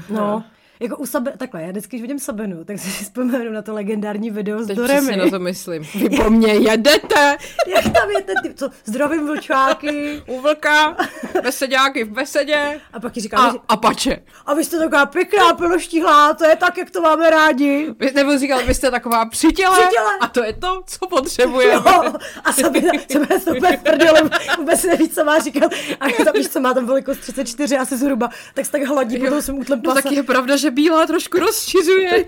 No, 0.09 0.43
jako 0.79 0.97
u 0.97 1.05
Sabe, 1.05 1.33
takhle, 1.37 1.61
já 1.61 1.69
vždycky, 1.69 1.95
když 1.97 2.01
vidím 2.01 2.19
Sabinu, 2.19 2.63
tak 2.63 2.79
si 2.79 3.03
vzpomenu 3.03 3.51
na 3.51 3.61
to 3.61 3.73
legendární 3.73 4.31
video 4.31 4.63
s 4.63 4.67
Teď 4.67 4.77
Doremi. 4.77 4.99
přesně 4.99 5.17
na 5.17 5.29
to 5.29 5.39
myslím. 5.39 5.83
Vy 5.95 6.09
po 6.09 6.29
mně 6.29 6.53
jedete 6.53 7.37
Jak 7.67 7.83
tam 7.83 8.11
je 8.17 8.23
ten 8.23 8.35
typ, 8.43 8.53
co 8.57 8.69
zdravím 8.85 9.27
vlčáky. 9.27 10.21
u 10.27 10.41
vlka, 10.41 10.97
besedáky 11.43 12.03
v 12.03 12.09
besedě 12.11 12.81
A 12.93 12.99
pak 12.99 13.13
ti 13.13 13.21
říká, 13.21 13.37
a, 13.37 13.49
a, 13.49 13.53
a 13.69 13.77
pače. 13.77 14.17
a 14.45 14.53
vy 14.53 14.63
jste 14.65 14.77
taková 14.79 15.05
pěkná 15.05 15.53
piloštíhlá, 15.53 16.33
to 16.33 16.45
je 16.45 16.55
tak, 16.55 16.77
jak 16.77 16.89
to 16.91 17.01
máme 17.01 17.29
rádi. 17.29 17.95
Vy, 17.99 18.11
nebo 18.15 18.37
říkal, 18.37 18.59
vy 18.65 18.73
jste 18.73 18.91
taková 18.91 19.25
přitěle, 19.25 19.79
Přitěle. 19.79 20.09
a 20.21 20.27
to 20.27 20.43
je 20.43 20.53
to, 20.53 20.81
co 20.87 21.07
potřebujeme. 21.07 21.73
Jo, 21.73 22.13
a 22.43 22.53
Sabina, 22.53 22.91
Sabina 23.11 23.39
se 23.39 23.51
úplně 23.51 23.77
v 23.77 23.83
prdeli, 23.83 24.19
vůbec 24.57 24.83
neví, 24.83 25.09
co 25.09 25.23
má 25.23 25.39
říkat. 25.39 25.71
A 25.99 26.23
tam 26.23 26.33
víš, 26.33 26.47
co 26.47 26.59
má 26.59 26.73
tam 26.73 26.85
velikost 26.85 27.17
34 27.17 27.77
asi 27.77 27.97
zhruba, 27.97 28.29
tak 28.53 28.65
se 28.65 28.71
tak 28.71 28.81
hladí 28.83 29.19
po 29.19 29.27
tom 29.27 29.41
svým 29.41 29.59
útlem 29.59 29.81
No 29.83 29.91
pasa. 29.93 30.01
tak 30.01 30.11
je 30.11 30.23
pravda, 30.23 30.55
že 30.57 30.66
bílá 30.71 31.07
trošku 31.07 31.39
rozšiřuje. 31.39 32.25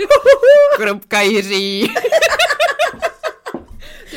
Krupka 0.75 1.21
Jiří. 1.21 1.93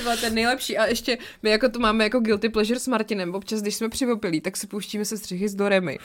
Ty 0.02 0.06
vole, 0.06 0.16
ten 0.16 0.34
nejlepší. 0.34 0.78
A 0.78 0.86
ještě 0.86 1.18
my 1.42 1.50
jako 1.50 1.68
to 1.68 1.78
máme 1.78 2.04
jako 2.04 2.20
guilty 2.20 2.48
pleasure 2.48 2.80
s 2.80 2.88
Martinem. 2.88 3.34
Občas, 3.34 3.62
když 3.62 3.74
jsme 3.74 3.88
přivopilí, 3.88 4.40
tak 4.40 4.56
si 4.56 4.66
pouštíme 4.66 5.04
se 5.04 5.18
střichy 5.18 5.48
s 5.48 5.54
Doremi. 5.54 5.98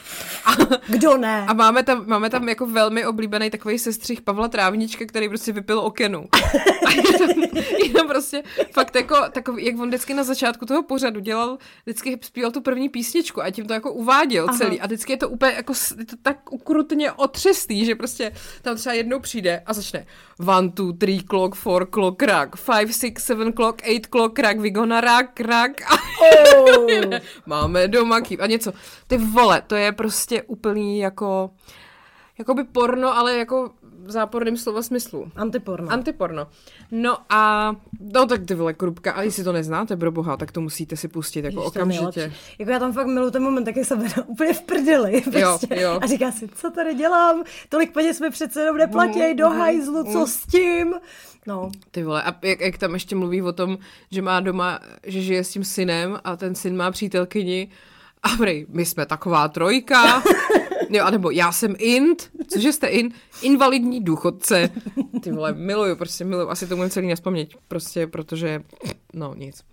A, 0.45 0.51
Kdo 0.87 1.17
ne? 1.17 1.45
a 1.47 1.53
máme, 1.53 1.83
tam, 1.83 2.03
máme 2.07 2.29
tam 2.29 2.49
jako 2.49 2.65
velmi 2.65 3.05
oblíbený 3.05 3.49
takový 3.49 3.79
sestřih 3.79 4.21
Pavla 4.21 4.47
Trávnička, 4.47 5.05
který 5.05 5.29
prostě 5.29 5.51
vypil 5.51 5.79
okenu. 5.79 6.27
A 6.85 6.91
je 6.91 7.03
tam, 7.17 7.29
je 7.83 7.89
tam 7.93 8.07
prostě 8.07 8.43
fakt 8.71 8.95
jako 8.95 9.15
takový, 9.31 9.65
jak 9.65 9.79
on 9.79 9.87
vždycky 9.87 10.13
na 10.13 10.23
začátku 10.23 10.65
toho 10.65 10.83
pořadu 10.83 11.19
dělal, 11.19 11.57
vždycky 11.85 12.19
zpíval 12.21 12.51
tu 12.51 12.61
první 12.61 12.89
písničku 12.89 13.43
a 13.43 13.51
tím 13.51 13.65
to 13.65 13.73
jako 13.73 13.93
uváděl 13.93 14.45
Aha. 14.49 14.57
celý. 14.57 14.81
A 14.81 14.85
vždycky 14.85 15.13
je 15.13 15.17
to 15.17 15.29
úplně 15.29 15.51
jako 15.51 15.73
je 15.97 16.05
to 16.05 16.15
tak 16.21 16.53
ukrutně 16.53 17.11
otřesný, 17.11 17.85
že 17.85 17.95
prostě 17.95 18.31
tam 18.61 18.75
třeba 18.75 18.93
jednou 18.93 19.19
přijde 19.19 19.63
a 19.65 19.73
začne 19.73 20.05
one, 20.47 20.69
two, 20.71 20.93
three 20.93 21.23
clock, 21.29 21.55
four 21.55 21.87
clock, 21.93 22.23
crack, 22.23 22.55
five, 22.55 22.93
six, 22.93 23.23
seven 23.25 23.53
clock, 23.53 23.86
eight 23.87 24.07
clock, 24.07 24.35
crack, 24.35 24.57
we 24.59 24.69
gonna 24.69 25.01
rock, 25.01 25.25
crack. 25.33 25.81
A 25.81 25.95
Oh. 26.67 26.87
máme 27.45 27.87
doma 27.87 28.21
kýp 28.21 28.41
a 28.41 28.47
něco. 28.47 28.73
Ty 29.07 29.17
vole, 29.17 29.61
to 29.67 29.75
je 29.75 29.91
prostě 29.91 30.41
úplný 30.43 30.99
jako, 30.99 31.49
jakoby 32.39 32.63
porno, 32.63 33.17
ale 33.17 33.37
jako 33.37 33.71
v 34.05 34.11
záporném 34.11 34.57
slova 34.57 34.81
smyslu. 34.81 35.31
Antiporno. 35.35 35.91
Antiporno. 35.91 36.47
No 36.91 37.17
a, 37.29 37.75
no 38.13 38.25
tak 38.25 38.45
ty 38.45 38.53
vole, 38.55 38.73
krupka, 38.73 39.11
a 39.11 39.21
jestli 39.21 39.43
to 39.43 39.51
neznáte, 39.53 39.97
pro 39.97 40.11
boha, 40.11 40.37
tak 40.37 40.51
to 40.51 40.61
musíte 40.61 40.97
si 40.97 41.07
pustit 41.07 41.45
jako 41.45 41.59
Ježiš, 41.59 41.67
okamžitě. 41.67 42.19
nejlepší. 42.19 42.55
Jako 42.59 42.71
já 42.71 42.79
tam 42.79 42.93
fakt 42.93 43.07
miluji 43.07 43.31
ten 43.31 43.43
moment, 43.43 43.63
tak 43.65 43.75
Sabina 43.83 44.13
úplně 44.27 44.53
v 44.53 44.61
prdeli. 44.61 45.21
Prostě. 45.21 45.67
jo. 45.81 45.99
A 46.01 46.07
říká 46.07 46.31
si, 46.31 46.47
co 46.47 46.71
tady 46.71 46.93
dělám? 46.95 47.43
Tolik 47.69 47.93
peněz 47.93 48.19
mi 48.19 48.29
přece 48.29 48.61
jenom 48.61 48.77
neplatí, 48.77 49.19
Mhm, 49.19 49.35
do 49.35 49.49
hajzlu, 49.49 50.03
co 50.11 50.27
s 50.27 50.37
tím? 50.45 50.93
No, 51.47 51.71
Ty 51.91 52.03
vole, 52.03 52.23
a 52.23 52.35
jak, 52.41 52.61
jak 52.61 52.77
tam 52.77 52.93
ještě 52.93 53.15
mluví 53.15 53.41
o 53.41 53.53
tom, 53.53 53.77
že 54.11 54.21
má 54.21 54.39
doma, 54.39 54.79
že 55.03 55.21
žije 55.21 55.43
s 55.43 55.51
tím 55.51 55.63
synem 55.63 56.19
a 56.23 56.35
ten 56.35 56.55
syn 56.55 56.77
má 56.77 56.91
přítelkyni 56.91 57.71
a 58.23 58.29
prej, 58.37 58.65
my 58.69 58.85
jsme 58.85 59.05
taková 59.05 59.47
trojka, 59.47 60.23
jo, 60.89 61.05
anebo 61.05 61.31
já 61.31 61.51
jsem 61.51 61.75
int, 61.77 62.31
cože 62.47 62.73
jste 62.73 62.87
in, 62.87 63.11
invalidní 63.41 64.03
důchodce. 64.03 64.69
Ty 65.23 65.31
vole, 65.31 65.53
miluju, 65.53 65.95
prostě 65.95 66.25
miluju, 66.25 66.49
asi 66.49 66.67
to 66.67 66.75
můžu 66.75 66.89
celý 66.89 67.07
nespomnět, 67.07 67.49
prostě 67.67 68.07
protože, 68.07 68.63
no 69.13 69.35
nic, 69.35 69.63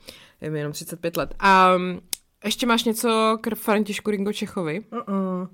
je 0.41 0.51
mi 0.51 0.59
jenom 0.59 0.73
35 0.73 1.17
let. 1.17 1.35
A 1.39 1.75
um, 1.75 2.01
ještě 2.45 2.67
máš 2.67 2.85
něco 2.85 3.39
k 3.41 3.55
Františku 3.55 4.11
Ringo 4.11 4.33
Čechovi? 4.33 4.81
uh-uh. 4.81 5.49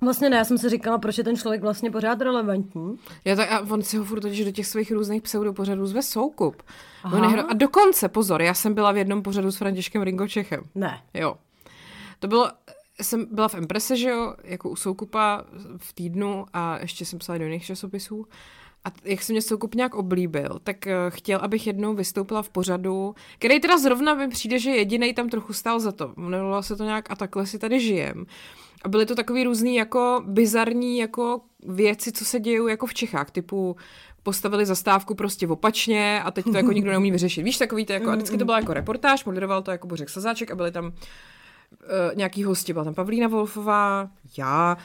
Vlastně 0.00 0.30
ne, 0.30 0.36
já 0.36 0.44
jsem 0.44 0.58
si 0.58 0.68
říkala, 0.68 0.98
proč 0.98 1.18
je 1.18 1.24
ten 1.24 1.36
člověk 1.36 1.62
vlastně 1.62 1.90
pořád 1.90 2.20
relevantní. 2.20 2.98
Já 3.24 3.36
tak, 3.36 3.52
a 3.52 3.60
on 3.60 3.82
si 3.82 3.96
ho 3.96 4.04
furt 4.04 4.20
totiž 4.20 4.44
do 4.44 4.50
těch 4.50 4.66
svých 4.66 4.92
různých 4.92 5.22
pseudopořadů 5.22 5.86
zve 5.86 6.02
soukup. 6.02 6.62
Aha. 7.02 7.16
On 7.18 7.32
hro... 7.32 7.50
A 7.50 7.52
dokonce, 7.52 8.08
pozor, 8.08 8.42
já 8.42 8.54
jsem 8.54 8.74
byla 8.74 8.92
v 8.92 8.96
jednom 8.96 9.22
pořadu 9.22 9.52
s 9.52 9.56
Františkem 9.56 10.02
Ringočechem. 10.02 10.64
Ne. 10.74 11.02
Jo. 11.14 11.36
To 12.18 12.28
bylo, 12.28 12.50
jsem 13.02 13.26
byla 13.30 13.48
v 13.48 13.54
Emprese, 13.54 13.96
že 13.96 14.08
jo, 14.08 14.34
jako 14.44 14.70
u 14.70 14.76
soukupa 14.76 15.44
v 15.76 15.92
týdnu 15.92 16.46
a 16.52 16.78
ještě 16.78 17.04
jsem 17.04 17.18
psala 17.18 17.38
do 17.38 17.44
jiných 17.44 17.64
časopisů. 17.64 18.26
a 18.84 18.88
jak 19.04 19.22
se 19.22 19.32
mě 19.32 19.42
Soukup 19.42 19.74
nějak 19.74 19.94
oblíbil, 19.94 20.60
tak 20.64 20.86
eh, 20.86 20.94
chtěl, 21.08 21.40
abych 21.42 21.66
jednou 21.66 21.94
vystoupila 21.94 22.42
v 22.42 22.48
pořadu, 22.48 23.14
který 23.38 23.60
teda 23.60 23.78
zrovna 23.78 24.14
mi 24.14 24.28
přijde, 24.28 24.58
že 24.58 24.70
jediný 24.70 25.14
tam 25.14 25.28
trochu 25.28 25.52
stál 25.52 25.80
za 25.80 25.92
to. 25.92 26.14
Jmenovalo 26.16 26.62
se 26.62 26.76
to 26.76 26.84
nějak 26.84 27.10
a 27.10 27.16
takhle 27.16 27.46
si 27.46 27.58
tady 27.58 27.80
žijem. 27.80 28.26
A 28.86 28.88
byly 28.88 29.06
to 29.06 29.14
takový 29.14 29.44
různý 29.44 29.76
jako 29.76 30.22
bizarní 30.26 30.98
jako 30.98 31.40
věci, 31.68 32.12
co 32.12 32.24
se 32.24 32.40
dějí 32.40 32.58
jako 32.68 32.86
v 32.86 32.94
Čechách, 32.94 33.30
typu 33.30 33.76
postavili 34.22 34.66
zastávku 34.66 35.14
prostě 35.14 35.48
opačně 35.48 36.22
a 36.22 36.30
teď 36.30 36.44
to 36.44 36.56
jako 36.56 36.72
nikdo 36.72 36.90
neumí 36.90 37.10
vyřešit. 37.10 37.42
Víš, 37.42 37.58
takový 37.58 37.86
to 37.86 37.92
jako, 37.92 38.10
a 38.10 38.14
vždycky 38.14 38.38
to 38.38 38.44
byla 38.44 38.58
jako 38.58 38.74
reportáž, 38.74 39.24
moderoval 39.24 39.62
to 39.62 39.70
jako 39.70 39.86
Bořek 39.86 40.10
Sazáček 40.10 40.50
a 40.50 40.54
byli 40.54 40.72
tam 40.72 40.86
uh, 40.86 40.92
nějaký 42.14 42.44
hosti, 42.44 42.72
byla 42.72 42.84
tam 42.84 42.94
Pavlína 42.94 43.28
Wolfová, 43.28 44.10
já 44.38 44.76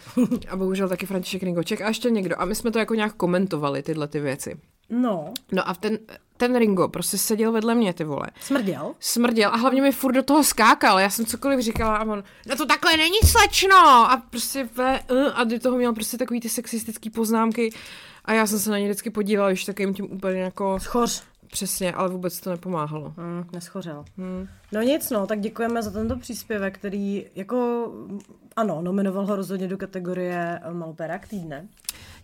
a 0.50 0.56
bohužel 0.56 0.90
taky 0.90 1.06
František 1.06 1.44
Ringoček 1.44 1.82
a 1.82 1.88
ještě 1.88 2.10
někdo. 2.10 2.42
A 2.42 2.46
my 2.46 2.56
jsme 2.56 2.72
to 2.72 2.80
jako 2.80 2.96
nějak 2.96 3.14
komentovali, 3.14 3.84
tyhle 3.84 4.08
ty 4.08 4.20
věci. 4.20 4.60
No. 4.92 5.34
No 5.52 5.70
a 5.70 5.74
ten, 5.74 5.98
ten 6.38 6.56
Ringo 6.56 6.88
prostě 6.88 7.18
seděl 7.18 7.52
vedle 7.52 7.76
mě, 7.76 7.94
ty 7.94 8.04
vole. 8.04 8.28
Smrděl? 8.42 8.92
Smrděl 9.00 9.50
a 9.54 9.58
hlavně 9.58 9.82
mi 9.82 9.92
furt 9.92 10.14
do 10.14 10.24
toho 10.24 10.44
skákal. 10.44 11.00
Já 11.00 11.10
jsem 11.10 11.26
cokoliv 11.26 11.60
říkala 11.60 11.98
a 11.98 12.06
on, 12.06 12.24
no 12.48 12.56
to 12.56 12.66
takhle 12.66 12.98
není 12.98 13.20
slečno. 13.26 13.78
A 14.12 14.24
prostě 14.30 14.70
ve, 14.76 15.00
uh, 15.12 15.28
a 15.34 15.44
do 15.44 15.60
toho 15.60 15.78
měl 15.78 15.94
prostě 15.94 16.18
takový 16.18 16.40
ty 16.40 16.50
sexistický 16.50 17.10
poznámky. 17.10 17.70
A 18.26 18.34
já 18.34 18.48
jsem 18.48 18.60
se 18.60 18.72
na 18.72 18.78
ně 18.78 18.86
vždycky 18.86 19.10
podívala, 19.10 19.52
už 19.52 19.66
takovým 19.66 19.94
tím 19.94 20.12
úplně 20.12 20.42
jako... 20.42 20.80
Schoř. 20.80 21.24
Přesně, 21.48 21.94
ale 21.94 22.10
vůbec 22.10 22.40
to 22.40 22.50
nepomáhalo. 22.50 23.14
Hmm, 23.18 23.46
neschořel. 23.54 24.06
Hmm. 24.18 24.48
No 24.72 24.82
nic, 24.82 25.10
no, 25.10 25.28
tak 25.28 25.40
děkujeme 25.40 25.84
za 25.84 25.92
tento 25.92 26.16
příspěvek, 26.16 26.78
který 26.78 27.26
jako, 27.36 27.88
ano, 28.56 28.82
nominoval 28.82 29.26
ho 29.26 29.36
rozhodně 29.36 29.68
do 29.68 29.78
kategorie 29.78 30.60
Malperák 30.72 31.28
týdne. 31.28 31.68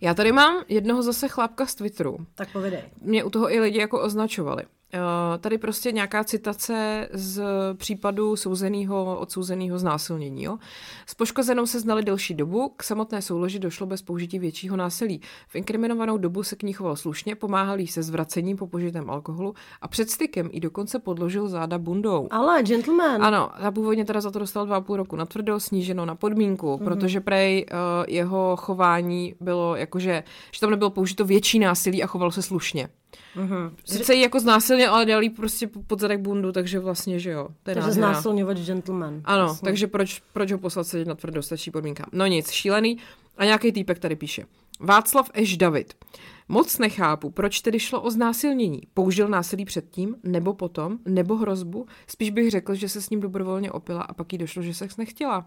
Já 0.00 0.14
tady 0.14 0.32
mám 0.32 0.64
jednoho 0.68 1.02
zase 1.02 1.28
chlápka 1.28 1.66
z 1.66 1.74
Twitteru. 1.74 2.18
Tak 2.34 2.52
povidej. 2.52 2.82
Mě 3.00 3.24
u 3.24 3.30
toho 3.30 3.52
i 3.52 3.60
lidi 3.60 3.78
jako 3.78 4.02
označovali. 4.02 4.62
Uh, 4.94 5.38
tady 5.38 5.58
prostě 5.58 5.92
nějaká 5.92 6.24
citace 6.24 7.08
z 7.12 7.42
případu 7.74 8.36
souzeného, 8.36 9.18
odsouzeného 9.18 9.78
znásilnění. 9.78 10.42
Jo? 10.42 10.58
S 11.06 11.14
poškozenou 11.14 11.66
se 11.66 11.80
znali 11.80 12.02
delší 12.02 12.34
dobu, 12.34 12.72
k 12.76 12.82
samotné 12.82 13.22
souloži 13.22 13.58
došlo 13.58 13.86
bez 13.86 14.02
použití 14.02 14.38
většího 14.38 14.76
násilí. 14.76 15.20
V 15.48 15.56
inkriminovanou 15.56 16.18
dobu 16.18 16.42
se 16.42 16.56
k 16.56 16.62
ní 16.62 16.72
choval 16.72 16.96
slušně, 16.96 17.34
pomáhal 17.34 17.80
jí 17.80 17.86
se 17.86 18.02
zvracením 18.02 18.56
po 18.56 18.66
požitém 18.66 19.10
alkoholu 19.10 19.54
a 19.80 19.88
před 19.88 20.10
stykem 20.10 20.48
i 20.52 20.60
dokonce 20.60 20.98
podložil 20.98 21.48
záda 21.48 21.78
bundou. 21.78 22.28
Ale, 22.30 22.62
gentleman. 22.62 23.24
Ano, 23.24 23.64
a 23.64 23.70
původně 23.70 24.04
teda 24.04 24.20
za 24.20 24.30
to 24.30 24.38
dostal 24.38 24.66
dva 24.66 24.76
a 24.76 24.80
půl 24.80 24.96
roku 24.96 25.16
na 25.16 25.26
tvrdo, 25.26 25.60
sníženo 25.60 26.06
na 26.06 26.14
podmínku, 26.14 26.66
mm-hmm. 26.66 26.84
protože 26.84 27.20
prej 27.20 27.66
uh, 27.72 27.78
jeho 28.08 28.56
chování 28.56 29.34
bylo 29.40 29.76
jakože, 29.76 30.24
že 30.52 30.60
tam 30.60 30.70
nebylo 30.70 30.90
použito 30.90 31.24
větší 31.24 31.58
násilí 31.58 32.02
a 32.02 32.06
choval 32.06 32.30
se 32.30 32.42
slušně. 32.42 32.88
Mhm. 33.36 33.76
Sice 33.84 34.14
jí 34.14 34.20
jako 34.20 34.40
znásilně, 34.40 34.88
ale 34.88 35.06
dal 35.06 35.22
jí 35.22 35.30
prostě 35.30 35.66
pod 35.86 36.00
zadek 36.00 36.20
bundu, 36.20 36.52
takže 36.52 36.78
vlastně, 36.78 37.18
že 37.18 37.30
jo. 37.30 37.48
To 37.62 37.70
je 37.70 37.74
Takže 37.74 37.88
nádhera. 37.88 38.12
znásilňovač 38.12 38.58
gentleman. 38.58 39.20
Ano, 39.24 39.42
Jasně. 39.46 39.64
takže 39.64 39.86
proč, 39.86 40.22
proč 40.32 40.52
ho 40.52 40.58
poslat 40.58 40.84
sedět 40.86 41.08
na 41.08 41.14
tvrdo, 41.14 41.42
stačí 41.42 41.70
podmínka. 41.70 42.06
No 42.12 42.26
nic, 42.26 42.50
šílený. 42.50 42.98
A 43.36 43.44
nějaký 43.44 43.72
týpek 43.72 43.98
tady 43.98 44.16
píše. 44.16 44.44
Václav 44.80 45.30
Eš 45.34 45.56
David. 45.56 45.94
Moc 46.48 46.78
nechápu, 46.78 47.30
proč 47.30 47.60
tedy 47.60 47.80
šlo 47.80 48.00
o 48.02 48.10
znásilnění. 48.10 48.80
Použil 48.94 49.28
násilí 49.28 49.64
předtím, 49.64 50.16
nebo 50.22 50.54
potom, 50.54 50.98
nebo 51.04 51.36
hrozbu? 51.36 51.86
Spíš 52.06 52.30
bych 52.30 52.50
řekl, 52.50 52.74
že 52.74 52.88
se 52.88 53.02
s 53.02 53.10
ním 53.10 53.20
dobrovolně 53.20 53.72
opila 53.72 54.02
a 54.02 54.14
pak 54.14 54.32
jí 54.32 54.38
došlo, 54.38 54.62
že 54.62 54.74
sex 54.74 54.96
nechtěla. 54.96 55.46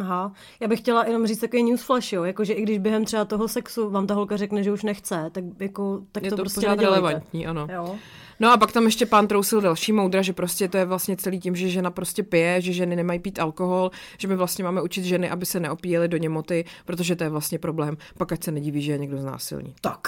Aha, 0.00 0.32
já 0.60 0.68
bych 0.68 0.80
chtěla 0.80 1.06
jenom 1.06 1.26
říct 1.26 1.38
takový 1.38 1.62
newsflash, 1.62 2.12
jo, 2.12 2.24
jakože 2.24 2.52
i 2.52 2.62
když 2.62 2.78
během 2.78 3.04
třeba 3.04 3.24
toho 3.24 3.48
sexu 3.48 3.90
vám 3.90 4.06
ta 4.06 4.14
holka 4.14 4.36
řekne, 4.36 4.62
že 4.62 4.72
už 4.72 4.82
nechce, 4.82 5.30
tak 5.32 5.44
jako, 5.60 6.00
tak 6.12 6.22
Je 6.22 6.30
to, 6.30 6.36
to 6.36 6.42
prostě 6.42 6.60
pořád 6.60 6.80
relevantní, 6.80 7.46
ano. 7.46 7.66
Jo. 7.72 7.96
No 8.40 8.52
a 8.52 8.56
pak 8.56 8.72
tam 8.72 8.84
ještě 8.84 9.06
pán 9.06 9.26
trousil 9.26 9.60
další 9.60 9.92
moudra, 9.92 10.22
že 10.22 10.32
prostě 10.32 10.68
to 10.68 10.76
je 10.76 10.84
vlastně 10.84 11.16
celý 11.16 11.40
tím, 11.40 11.56
že 11.56 11.68
žena 11.68 11.90
prostě 11.90 12.22
pije, 12.22 12.60
že 12.60 12.72
ženy 12.72 12.96
nemají 12.96 13.18
pít 13.18 13.38
alkohol, 13.38 13.90
že 14.18 14.28
my 14.28 14.36
vlastně 14.36 14.64
máme 14.64 14.82
učit 14.82 15.04
ženy, 15.04 15.30
aby 15.30 15.46
se 15.46 15.60
neopíjely 15.60 16.08
do 16.08 16.16
němoty, 16.16 16.64
protože 16.84 17.16
to 17.16 17.24
je 17.24 17.30
vlastně 17.30 17.58
problém. 17.58 17.96
Pak 18.18 18.32
ať 18.32 18.44
se 18.44 18.50
nediví, 18.50 18.82
že 18.82 18.92
je 18.92 18.98
někdo 18.98 19.18
znásilní. 19.18 19.74
Tak. 19.80 20.00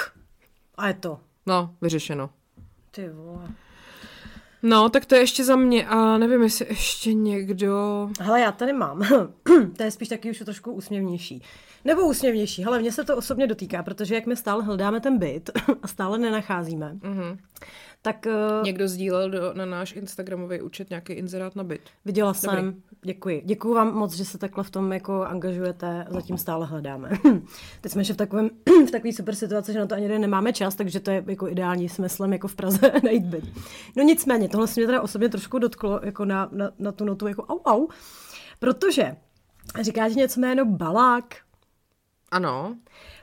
A 0.76 0.88
je 0.88 0.94
to. 0.94 1.18
No, 1.46 1.74
vyřešeno. 1.80 2.30
Ty 2.90 3.08
vole. 3.08 3.48
No, 4.62 4.88
tak 4.88 5.04
to 5.04 5.14
je 5.14 5.20
ještě 5.20 5.44
za 5.44 5.56
mě 5.56 5.86
a 5.88 6.18
nevím, 6.18 6.42
jestli 6.42 6.66
ještě 6.68 7.14
někdo... 7.14 8.08
Hele, 8.20 8.40
já 8.40 8.52
tady 8.52 8.72
mám. 8.72 9.06
to 9.76 9.82
je 9.82 9.90
spíš 9.90 10.08
taky 10.08 10.30
už 10.30 10.38
trošku 10.38 10.72
úsměvnější. 10.72 11.42
Nebo 11.84 12.02
úsměvnější. 12.02 12.64
Hele, 12.64 12.78
mně 12.78 12.92
se 12.92 13.04
to 13.04 13.16
osobně 13.16 13.46
dotýká, 13.46 13.82
protože 13.82 14.14
jak 14.14 14.26
my 14.26 14.36
stále 14.36 14.62
hledáme 14.64 15.00
ten 15.00 15.18
byt 15.18 15.50
a 15.82 15.88
stále 15.88 16.18
nenacházíme, 16.18 16.92
Mhm. 17.02 17.38
Tak 18.02 18.26
uh, 18.26 18.64
Někdo 18.64 18.88
sdílel 18.88 19.30
do, 19.30 19.54
na 19.54 19.64
náš 19.64 19.92
Instagramový 19.92 20.60
účet 20.60 20.90
nějaký 20.90 21.12
inzerát 21.12 21.56
na 21.56 21.64
byt. 21.64 21.80
viděla 22.04 22.32
Dobrý. 22.32 22.40
jsem. 22.40 22.82
Děkuji. 23.02 23.42
Děkuji 23.44 23.74
vám 23.74 23.94
moc, 23.94 24.14
že 24.14 24.24
se 24.24 24.38
takhle 24.38 24.64
v 24.64 24.70
tom 24.70 24.92
jako 24.92 25.24
angažujete. 25.24 26.06
Zatím 26.10 26.38
stále 26.38 26.66
hledáme. 26.66 27.10
Teď 27.80 27.92
jsme 27.92 28.00
ještě 28.00 28.14
v 28.14 28.16
takovém 28.16 28.50
v 28.88 28.90
takové 28.90 29.12
super 29.12 29.34
situaci, 29.34 29.72
že 29.72 29.78
na 29.78 29.86
to 29.86 29.94
ani 29.94 30.18
nemáme 30.18 30.52
čas, 30.52 30.74
takže 30.74 31.00
to 31.00 31.10
je 31.10 31.24
jako 31.26 31.48
ideální 31.48 31.88
smyslem 31.88 32.32
jako 32.32 32.48
v 32.48 32.54
Praze 32.54 32.92
najít 33.04 33.24
byt. 33.24 33.44
No 33.96 34.02
nicméně, 34.02 34.48
tohle 34.48 34.66
se 34.66 34.80
mě 34.80 34.86
teda 34.86 35.00
osobně 35.00 35.28
trošku 35.28 35.58
dotklo 35.58 36.00
jako 36.02 36.24
na, 36.24 36.48
na, 36.52 36.70
na 36.78 36.92
tu 36.92 37.04
notu 37.04 37.28
jako 37.28 37.42
au 37.42 37.60
au, 37.66 37.88
protože 38.58 39.16
říká 39.80 40.08
ti 40.08 40.14
něco 40.14 40.40
jméno 40.40 40.64
Balák? 40.64 41.36
Ano. 42.30 42.76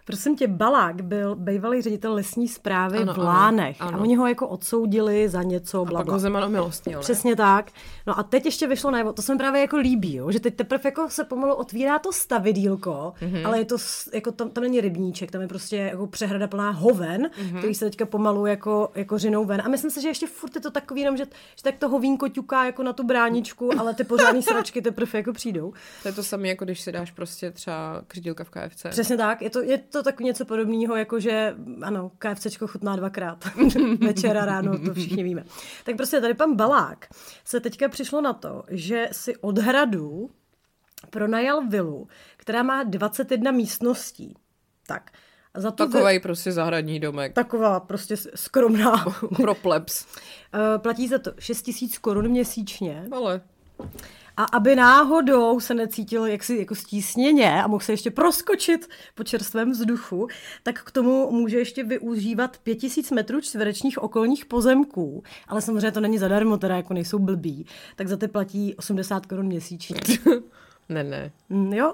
Prosím 0.07 0.35
tě, 0.35 0.47
Balák 0.47 1.01
byl 1.01 1.35
bývalý 1.35 1.81
ředitel 1.81 2.13
lesní 2.13 2.47
zprávy 2.47 2.97
Ano, 2.97 3.13
v 3.13 3.17
ano, 3.17 3.27
Lánech 3.27 3.77
ano. 3.79 3.97
a 3.97 4.01
oni 4.01 4.15
ho 4.15 4.27
jako 4.27 4.47
odsoudili 4.47 5.29
za 5.29 5.43
něco, 5.43 5.81
A 5.81 5.85
bla, 5.85 5.99
pak 5.99 6.05
bla. 6.05 6.13
ho 6.13 6.19
Zeman 6.19 6.43
omilostnil? 6.43 6.99
Přesně 6.99 7.35
tak. 7.35 7.71
No 8.07 8.19
a 8.19 8.23
teď 8.23 8.45
ještě 8.45 8.67
vyšlo 8.67 8.91
najevo, 8.91 9.13
to 9.13 9.21
se 9.21 9.33
mi 9.33 9.37
právě 9.37 9.61
jako 9.61 9.77
líbí, 9.77 10.15
jo? 10.15 10.31
že 10.31 10.39
teď 10.39 10.55
teprve 10.55 10.81
jako 10.85 11.09
se 11.09 11.23
pomalu 11.23 11.53
otvírá 11.53 11.99
to 11.99 12.13
stavidílko, 12.13 13.13
Mhm. 13.21 13.31
mm-hmm. 13.33 13.47
ale 13.47 13.59
je 13.59 13.65
to, 13.65 13.75
jako 14.13 14.31
tam, 14.31 14.49
tam 14.49 14.63
není 14.63 14.81
rybníček, 14.81 15.31
tam 15.31 15.41
je 15.41 15.47
prostě 15.47 15.75
jako 15.77 16.07
přehrada 16.07 16.47
plná 16.47 16.69
hoven, 16.71 17.21
Mhm. 17.21 17.47
mm-hmm. 17.47 17.57
který 17.57 17.75
se 17.75 17.85
teďka 17.85 18.05
pomalu 18.05 18.45
jako, 18.45 18.91
jako 18.95 19.17
řinou 19.17 19.45
ven. 19.45 19.61
A 19.65 19.69
myslím 19.69 19.91
si, 19.91 20.01
že 20.01 20.07
ještě 20.07 20.27
furt 20.27 20.55
je 20.55 20.61
to 20.61 20.71
takový, 20.71 21.01
jenom, 21.01 21.17
že, 21.17 21.25
že 21.55 21.63
tak 21.63 21.75
to 21.77 21.89
hovínko 21.89 22.27
ťuká 22.29 22.65
jako 22.65 22.83
na 22.83 22.93
tu 22.93 23.03
bráničku, 23.03 23.79
ale 23.79 23.93
ty 23.93 24.03
pořádný 24.03 24.43
sračky 24.43 24.81
teprve 24.81 25.09
jako 25.19 25.33
přijdou. 25.33 25.73
To 26.01 26.07
je 26.07 26.13
to 26.13 26.23
samé, 26.23 26.47
jako 26.47 26.65
když 26.65 26.81
si 26.81 26.91
dáš 26.91 27.11
prostě 27.11 27.51
třeba 27.51 28.01
křidílka 28.07 28.43
v 28.43 28.49
KFC. 28.49 28.85
Přesně 28.89 29.17
tak, 29.17 29.41
je 29.41 29.49
to, 29.49 29.61
je 29.61 29.77
to 29.77 29.96
tak 30.03 30.19
něco 30.19 30.45
podobného, 30.45 30.95
jako 30.95 31.19
že 31.19 31.55
ano, 31.81 32.11
KFCčko 32.17 32.67
chutná 32.67 32.95
dvakrát. 32.95 33.45
Večer 33.99 34.37
a 34.37 34.45
ráno, 34.45 34.79
to 34.85 34.93
všichni 34.93 35.23
víme. 35.23 35.43
Tak 35.85 35.95
prostě 35.97 36.21
tady 36.21 36.33
pan 36.33 36.55
Balák 36.55 37.07
se 37.45 37.59
teďka 37.59 37.89
přišlo 37.89 38.21
na 38.21 38.33
to, 38.33 38.63
že 38.69 39.09
si 39.11 39.35
od 39.37 39.57
hradu 39.57 40.29
pronajal 41.09 41.67
vilu, 41.67 42.07
která 42.37 42.63
má 42.63 42.83
21 42.83 43.51
místností. 43.51 44.33
Tak. 44.87 45.11
A 45.53 45.59
za 45.61 45.71
tu 45.71 45.85
vi- 45.85 45.91
Takovej 45.91 46.19
prostě 46.19 46.51
zahradní 46.51 46.99
domek. 46.99 47.33
taková 47.33 47.79
prostě 47.79 48.17
skromná. 48.35 49.05
Pro 49.35 49.55
plebs. 49.55 50.05
Eh, 50.53 50.77
Platí 50.79 51.07
za 51.07 51.17
to 51.17 51.31
6 51.39 51.61
tisíc 51.61 51.97
korun 51.97 52.27
měsíčně. 52.29 53.05
Ale 53.11 53.41
A 54.37 54.43
aby 54.43 54.75
náhodou 54.75 55.59
se 55.59 55.73
necítil 55.73 56.25
jaksi 56.25 56.57
jako 56.57 56.75
stísněně 56.75 57.63
a 57.63 57.67
mohl 57.67 57.83
se 57.83 57.93
ještě 57.93 58.11
proskočit 58.11 58.89
po 59.15 59.23
čerstvém 59.23 59.71
vzduchu, 59.71 60.27
tak 60.63 60.83
k 60.83 60.91
tomu 60.91 61.31
může 61.31 61.57
ještě 61.57 61.83
využívat 61.83 62.57
5000 62.57 63.11
metrů 63.11 63.41
čtverečních 63.41 64.03
okolních 64.03 64.45
pozemků. 64.45 65.23
Ale 65.47 65.61
samozřejmě 65.61 65.91
to 65.91 65.99
není 65.99 66.17
zadarmo, 66.17 66.57
teda 66.57 66.75
jako 66.75 66.93
nejsou 66.93 67.19
blbí. 67.19 67.65
Tak 67.95 68.07
za 68.07 68.17
ty 68.17 68.27
platí 68.27 68.75
80 68.75 69.25
korun 69.25 69.45
měsíčně. 69.45 69.99
ne, 70.89 71.03
ne. 71.03 71.31
Mm, 71.49 71.73
jo. 71.73 71.93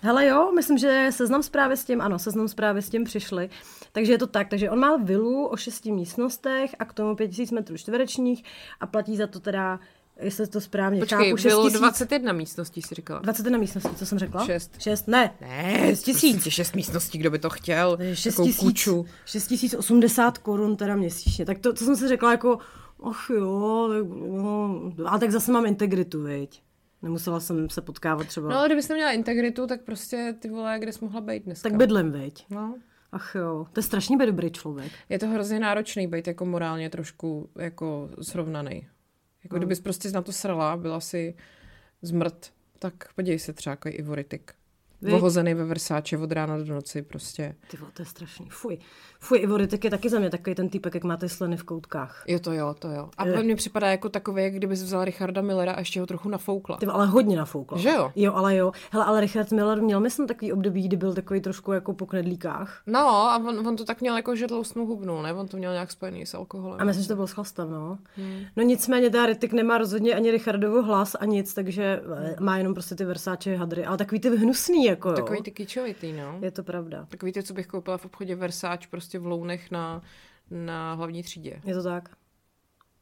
Hele 0.00 0.26
jo, 0.26 0.52
myslím, 0.52 0.78
že 0.78 1.06
seznam 1.10 1.42
zprávy 1.42 1.76
s 1.76 1.84
tím, 1.84 2.00
ano, 2.00 2.18
seznam 2.18 2.48
zprávy 2.48 2.82
s 2.82 2.90
tím 2.90 3.04
přišli. 3.04 3.50
Takže 3.92 4.12
je 4.12 4.18
to 4.18 4.26
tak, 4.26 4.48
takže 4.48 4.70
on 4.70 4.78
má 4.78 4.96
vilu 4.96 5.46
o 5.46 5.56
šesti 5.56 5.92
místnostech 5.92 6.74
a 6.78 6.84
k 6.84 6.92
tomu 6.92 7.16
5000 7.16 7.50
metrů 7.50 7.76
čtverečních 7.76 8.44
a 8.80 8.86
platí 8.86 9.16
za 9.16 9.26
to 9.26 9.40
teda, 9.40 9.80
jestli 10.20 10.46
to 10.46 10.60
správně 10.60 11.00
Počkej, 11.00 11.18
chápu, 11.28 11.36
6 11.36 11.52
bylo 11.52 11.64
tisíc- 11.68 11.78
21 11.80 12.32
místností, 12.32 12.82
si 12.82 12.94
říkala. 12.94 13.20
21 13.20 13.58
místností, 13.58 13.94
co 13.96 14.06
jsem 14.06 14.18
řekla? 14.18 14.44
Šest. 14.46 14.80
Šest, 14.80 15.08
ne. 15.08 15.34
Ne, 15.40 15.86
6 15.88 16.02
tisíc. 16.02 16.32
Prostě 16.32 16.50
šest 16.50 16.74
místností, 16.74 17.18
kdo 17.18 17.30
by 17.30 17.38
to 17.38 17.50
chtěl. 17.50 17.98
6 18.12 18.34
Takovou 18.34 18.48
tisíc, 18.48 18.60
kuču. 18.60 19.06
6 19.24 19.46
tisíc 19.46 19.74
80 19.74 20.38
korun 20.38 20.76
teda 20.76 20.96
měsíčně. 20.96 21.46
Tak 21.46 21.58
to, 21.58 21.72
co 21.72 21.84
jsem 21.84 21.96
si 21.96 22.08
řekla 22.08 22.30
jako, 22.30 22.58
ach 23.04 23.30
jo, 23.30 23.88
tak, 23.92 24.18
no, 24.30 24.82
a 25.06 25.18
tak 25.18 25.30
zase 25.30 25.52
mám 25.52 25.66
integritu, 25.66 26.22
viď. 26.22 26.62
Nemusela 27.02 27.40
jsem 27.40 27.70
se 27.70 27.80
potkávat 27.80 28.26
třeba. 28.26 28.48
No 28.48 28.56
ale 28.58 28.68
kdybys 28.68 28.88
neměla 28.88 29.10
integritu, 29.12 29.66
tak 29.66 29.82
prostě 29.82 30.34
ty 30.38 30.48
vole, 30.50 30.76
kde 30.78 30.92
jsi 30.92 30.98
mohla 31.04 31.20
být 31.20 31.44
dneska. 31.44 31.68
tak 31.68 31.78
bydlím, 31.78 32.12
viď. 32.12 32.44
No. 32.50 32.74
Ach 33.12 33.34
jo, 33.34 33.66
to 33.72 33.78
je 33.78 33.82
strašně 33.84 34.16
být 34.16 34.26
dobrý 34.26 34.50
člověk. 34.50 34.92
Je 35.08 35.18
to 35.18 35.26
hrozně 35.28 35.60
náročný 35.60 36.06
být 36.06 36.26
jako 36.26 36.44
morálně 36.44 36.90
trošku 36.90 37.48
jako 37.58 38.10
srovnaný. 38.22 38.86
Jako 39.48 39.56
Hmm. 39.56 39.60
kdybys 39.60 39.80
prostě 39.80 40.10
na 40.10 40.22
to 40.22 40.32
srala, 40.32 40.76
byla 40.76 41.00
si 41.00 41.34
zmrt, 42.02 42.52
tak 42.78 43.12
podívej 43.14 43.38
se 43.38 43.52
třeba 43.52 43.72
jako 43.72 43.88
Ivoritik. 43.92 44.54
Vy? 45.02 45.12
Vohozený 45.12 45.54
ve 45.54 45.64
Versáče 45.64 46.18
od 46.18 46.32
rána 46.32 46.58
do 46.58 46.74
noci 46.74 47.02
prostě. 47.02 47.54
Ty 47.70 47.76
vole, 47.76 47.90
to 47.94 48.02
je 48.02 48.06
strašný. 48.06 48.46
Fuj. 48.50 48.78
Fuj, 49.20 49.38
Ivo 49.38 49.66
tak 49.66 49.84
je 49.84 49.90
taky 49.90 50.08
za 50.08 50.18
mě 50.18 50.30
takový 50.30 50.54
ten 50.54 50.68
týpek, 50.68 50.94
jak 50.94 51.04
máte 51.04 51.28
sliny 51.28 51.56
v 51.56 51.64
koutkách. 51.64 52.24
Jo, 52.26 52.38
to 52.38 52.52
jo, 52.52 52.74
to 52.78 52.90
jo. 52.90 53.10
A 53.18 53.26
Je. 53.26 53.42
mně 53.42 53.56
připadá 53.56 53.90
jako 53.90 54.08
takový, 54.08 54.42
jak 54.42 54.54
kdybys 54.54 54.82
vzal 54.82 55.04
Richarda 55.04 55.42
Millera 55.42 55.72
a 55.72 55.78
ještě 55.78 56.00
ho 56.00 56.06
trochu 56.06 56.28
nafoukla. 56.28 56.76
Ty 56.76 56.86
ale 56.86 57.06
hodně 57.06 57.36
nafoukla. 57.36 57.78
Že 57.78 57.88
jo? 57.88 58.12
Jo, 58.16 58.32
ale 58.34 58.56
jo. 58.56 58.72
Hele, 58.92 59.04
ale 59.04 59.20
Richard 59.20 59.52
Miller 59.52 59.82
měl, 59.82 60.00
myslím, 60.00 60.26
takový 60.26 60.52
období, 60.52 60.82
kdy 60.82 60.96
byl 60.96 61.14
takový 61.14 61.40
trošku 61.40 61.72
jako 61.72 61.94
po 61.94 62.06
knedlíkách. 62.06 62.82
No 62.86 62.98
a 63.08 63.36
on, 63.36 63.68
on 63.68 63.76
to 63.76 63.84
tak 63.84 64.00
měl 64.00 64.16
jako, 64.16 64.36
že 64.36 64.46
tloustnou 64.46 64.86
hubnu, 64.86 65.22
ne? 65.22 65.34
On 65.34 65.48
to 65.48 65.56
měl 65.56 65.72
nějak 65.72 65.90
spojený 65.90 66.26
s 66.26 66.34
alkoholem. 66.34 66.80
A 66.80 66.84
myslím, 66.84 67.02
že 67.02 67.08
to 67.08 67.16
byl 67.16 67.26
s 67.26 67.32
chlastem, 67.32 67.70
no. 67.70 67.98
Hmm. 68.16 68.40
No 68.56 68.62
nicméně, 68.62 69.10
ta 69.10 69.26
Ritik 69.26 69.52
nemá 69.52 69.78
rozhodně 69.78 70.14
ani 70.14 70.30
Richardovo 70.30 70.82
hlas 70.82 71.16
a 71.20 71.24
nic, 71.24 71.54
takže 71.54 72.00
eh, 72.18 72.36
má 72.40 72.58
jenom 72.58 72.74
prostě 72.74 72.94
ty 72.94 73.04
Versace 73.04 73.56
hadry. 73.56 73.84
Ale 73.84 73.96
takový 73.96 74.20
ty 74.20 74.36
hnusný, 74.36 74.87
jako 74.88 75.08
jo. 75.08 75.14
Takový 75.14 75.42
ty 75.42 75.50
kyčovitý, 75.50 76.12
no. 76.12 76.38
Je 76.42 76.50
to 76.50 76.62
pravda. 76.62 77.06
Takový 77.08 77.32
ty, 77.32 77.42
co 77.42 77.54
bych 77.54 77.66
koupila 77.66 77.98
v 77.98 78.04
obchodě 78.04 78.34
Versace 78.34 78.88
prostě 78.90 79.18
v 79.18 79.26
lounech 79.26 79.70
na, 79.70 80.02
na 80.50 80.94
hlavní 80.94 81.22
třídě. 81.22 81.60
Je 81.64 81.74
to 81.74 81.82
tak. 81.82 82.17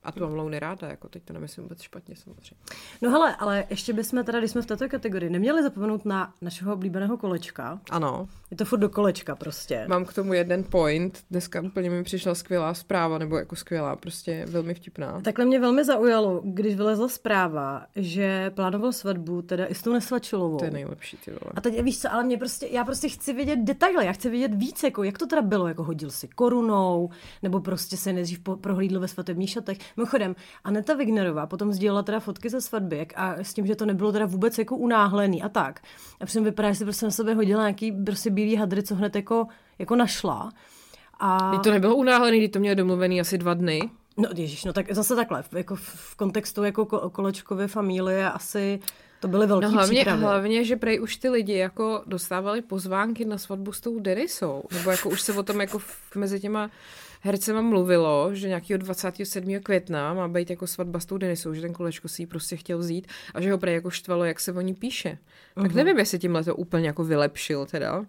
A 0.06 0.12
tu 0.12 0.20
mám 0.20 0.34
louny 0.34 0.58
ráda, 0.58 0.88
jako 0.88 1.08
teď 1.08 1.22
to 1.22 1.32
nemyslím 1.32 1.62
vůbec 1.64 1.80
špatně 1.82 2.16
samozřejmě. 2.16 2.56
No 3.02 3.10
hele, 3.10 3.36
ale 3.36 3.64
ještě 3.70 3.92
bychom 3.92 4.24
teda, 4.24 4.38
když 4.38 4.50
jsme 4.50 4.62
v 4.62 4.66
této 4.66 4.88
kategorii, 4.88 5.30
neměli 5.30 5.62
zapomenout 5.62 6.04
na 6.04 6.32
našeho 6.42 6.72
oblíbeného 6.74 7.16
kolečka. 7.16 7.80
Ano, 7.90 8.28
Je 8.50 8.56
to 8.56 8.64
furt 8.64 8.78
do 8.78 8.88
kolečka 8.88 9.36
prostě. 9.36 9.84
mám 9.88 10.04
k 10.04 10.12
tomu 10.14 10.32
jeden 10.32 10.64
point. 10.64 11.24
Dneska 11.30 11.60
úplně 11.60 11.90
mi 11.90 12.04
přišla 12.04 12.34
skvělá 12.34 12.74
zpráva, 12.74 13.18
nebo 13.18 13.36
jako 13.38 13.56
skvělá, 13.56 13.96
prostě 13.96 14.46
velmi 14.48 14.74
vtipná. 14.74 15.20
Takhle 15.20 15.44
mě 15.44 15.60
velmi 15.60 15.84
zaujalo, 15.84 16.40
když 16.44 16.76
vylezla 16.76 17.08
zpráva, 17.08 17.86
že 17.96 18.50
plánoval 18.50 18.92
svatbu 18.92 19.42
teda 19.42 19.66
i 19.66 19.74
s 19.74 19.82
tou 19.82 19.92
nesvačilovou. 19.92 20.56
To 20.58 20.64
je 20.64 20.70
nejlepší, 20.70 21.16
ty 21.24 21.30
vole. 21.30 21.52
A 21.54 21.60
teď 21.60 21.82
víš 21.82 22.00
co, 22.00 22.12
ale 22.12 22.24
mě 22.24 22.38
prostě, 22.38 22.66
já 22.70 22.84
prostě 22.84 23.08
chci 23.08 23.32
vědět 23.32 23.58
detaily, 23.62 24.06
já 24.06 24.12
chci 24.12 24.30
vědět 24.30 24.54
víc, 24.54 24.82
jako 24.82 25.02
jak 25.02 25.18
to 25.18 25.26
teda 25.26 25.42
bylo, 25.42 25.68
jako 25.68 25.82
hodil 25.84 26.10
si 26.10 26.28
korunou, 26.28 27.10
nebo 27.42 27.60
prostě 27.60 27.96
se 27.96 28.12
nejdřív 28.12 28.40
prohlídl 28.60 29.00
ve 29.00 29.08
svatebních 29.08 29.50
šatech. 29.50 29.78
Mimochodem, 29.96 30.36
Aneta 30.64 30.94
Wignerová 30.94 31.46
potom 31.46 31.72
sdílela 31.72 32.02
teda 32.02 32.20
fotky 32.20 32.50
ze 32.50 32.60
svatby 32.60 33.06
a 33.16 33.34
s 33.34 33.54
tím, 33.54 33.66
že 33.66 33.76
to 33.76 33.86
nebylo 33.86 34.12
teda 34.12 34.26
vůbec 34.26 34.58
jako 34.58 34.76
unáhlený 34.76 35.42
a 35.42 35.48
tak. 35.48 35.80
A 36.20 36.26
přitom 36.26 36.44
vypadá, 36.44 36.68
že 36.72 36.74
si 36.74 36.84
prostě 36.84 37.06
na 37.06 37.10
sebe 37.12 37.34
hodila 37.34 37.62
nějaký 37.62 37.92
prostě 37.92 38.30
bílý 38.30 38.56
hadry, 38.56 38.82
co 38.82 38.94
hned 38.94 39.16
jako, 39.16 39.46
jako 39.78 39.96
našla. 39.96 40.52
A... 41.20 41.50
Teď 41.50 41.60
to 41.60 41.70
nebylo 41.70 41.96
unáhlený, 41.96 42.38
když 42.38 42.50
to 42.50 42.58
měli 42.58 42.76
domluvený 42.76 43.20
asi 43.20 43.38
dva 43.38 43.54
dny. 43.54 43.90
No 44.18 44.28
ježiš, 44.34 44.64
no 44.64 44.72
tak 44.72 44.92
zase 44.92 45.16
takhle, 45.16 45.42
v- 45.42 45.52
jako 45.54 45.76
v- 45.76 46.14
kontextu 46.16 46.64
jako 46.64 46.84
ko- 46.84 47.10
kolečkové 47.10 47.68
familie 47.68 48.30
asi 48.30 48.80
to 49.20 49.28
byly 49.28 49.46
velké 49.46 49.66
No 49.66 49.72
hlavně, 49.72 49.96
přípravy. 50.00 50.22
hlavně, 50.22 50.64
že 50.64 50.76
prej 50.76 51.00
už 51.00 51.16
ty 51.16 51.28
lidi 51.28 51.52
jako 51.56 52.02
dostávali 52.06 52.62
pozvánky 52.62 53.24
na 53.24 53.38
svatbu 53.38 53.72
s 53.72 53.80
tou 53.80 54.00
Denisou. 54.00 54.62
Nebo 54.72 54.90
jako 54.90 55.08
už 55.10 55.20
se 55.20 55.32
o 55.32 55.42
tom 55.42 55.60
jako 55.60 55.78
v- 55.78 56.16
mezi 56.16 56.40
těma 56.40 56.70
hercema 57.26 57.60
mluvilo, 57.60 58.34
že 58.34 58.48
nějakého 58.48 58.78
27. 58.78 59.60
května 59.62 60.14
má 60.14 60.28
být 60.28 60.50
jako 60.50 60.66
svatba 60.66 61.00
s 61.00 61.06
tou 61.06 61.18
Denisou, 61.18 61.54
že 61.54 61.60
ten 61.60 61.72
kolečko 61.72 62.08
si 62.08 62.22
ji 62.22 62.26
prostě 62.26 62.56
chtěl 62.56 62.78
vzít 62.78 63.06
a 63.34 63.40
že 63.40 63.52
ho 63.52 63.58
prej 63.58 63.74
jako 63.74 63.90
štvalo, 63.90 64.24
jak 64.24 64.40
se 64.40 64.52
o 64.52 64.60
ní 64.60 64.74
píše. 64.74 65.18
Tak 65.62 65.72
nevím, 65.72 65.98
jestli 65.98 66.18
tímhle 66.18 66.44
to 66.44 66.56
úplně 66.56 66.86
jako 66.86 67.04
vylepšil 67.04 67.66
teda. 67.66 68.04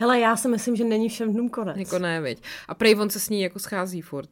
Hele, 0.00 0.20
já 0.20 0.36
si 0.36 0.48
myslím, 0.48 0.76
že 0.76 0.84
není 0.84 1.08
všem 1.08 1.32
dnům 1.32 1.48
konec. 1.48 1.76
Jako 1.76 1.98
ne, 1.98 2.20
viď. 2.20 2.42
A 2.68 2.74
prej 2.74 3.00
on 3.00 3.10
se 3.10 3.20
s 3.20 3.28
ní 3.28 3.42
jako 3.42 3.58
schází 3.58 4.02
furt. 4.02 4.30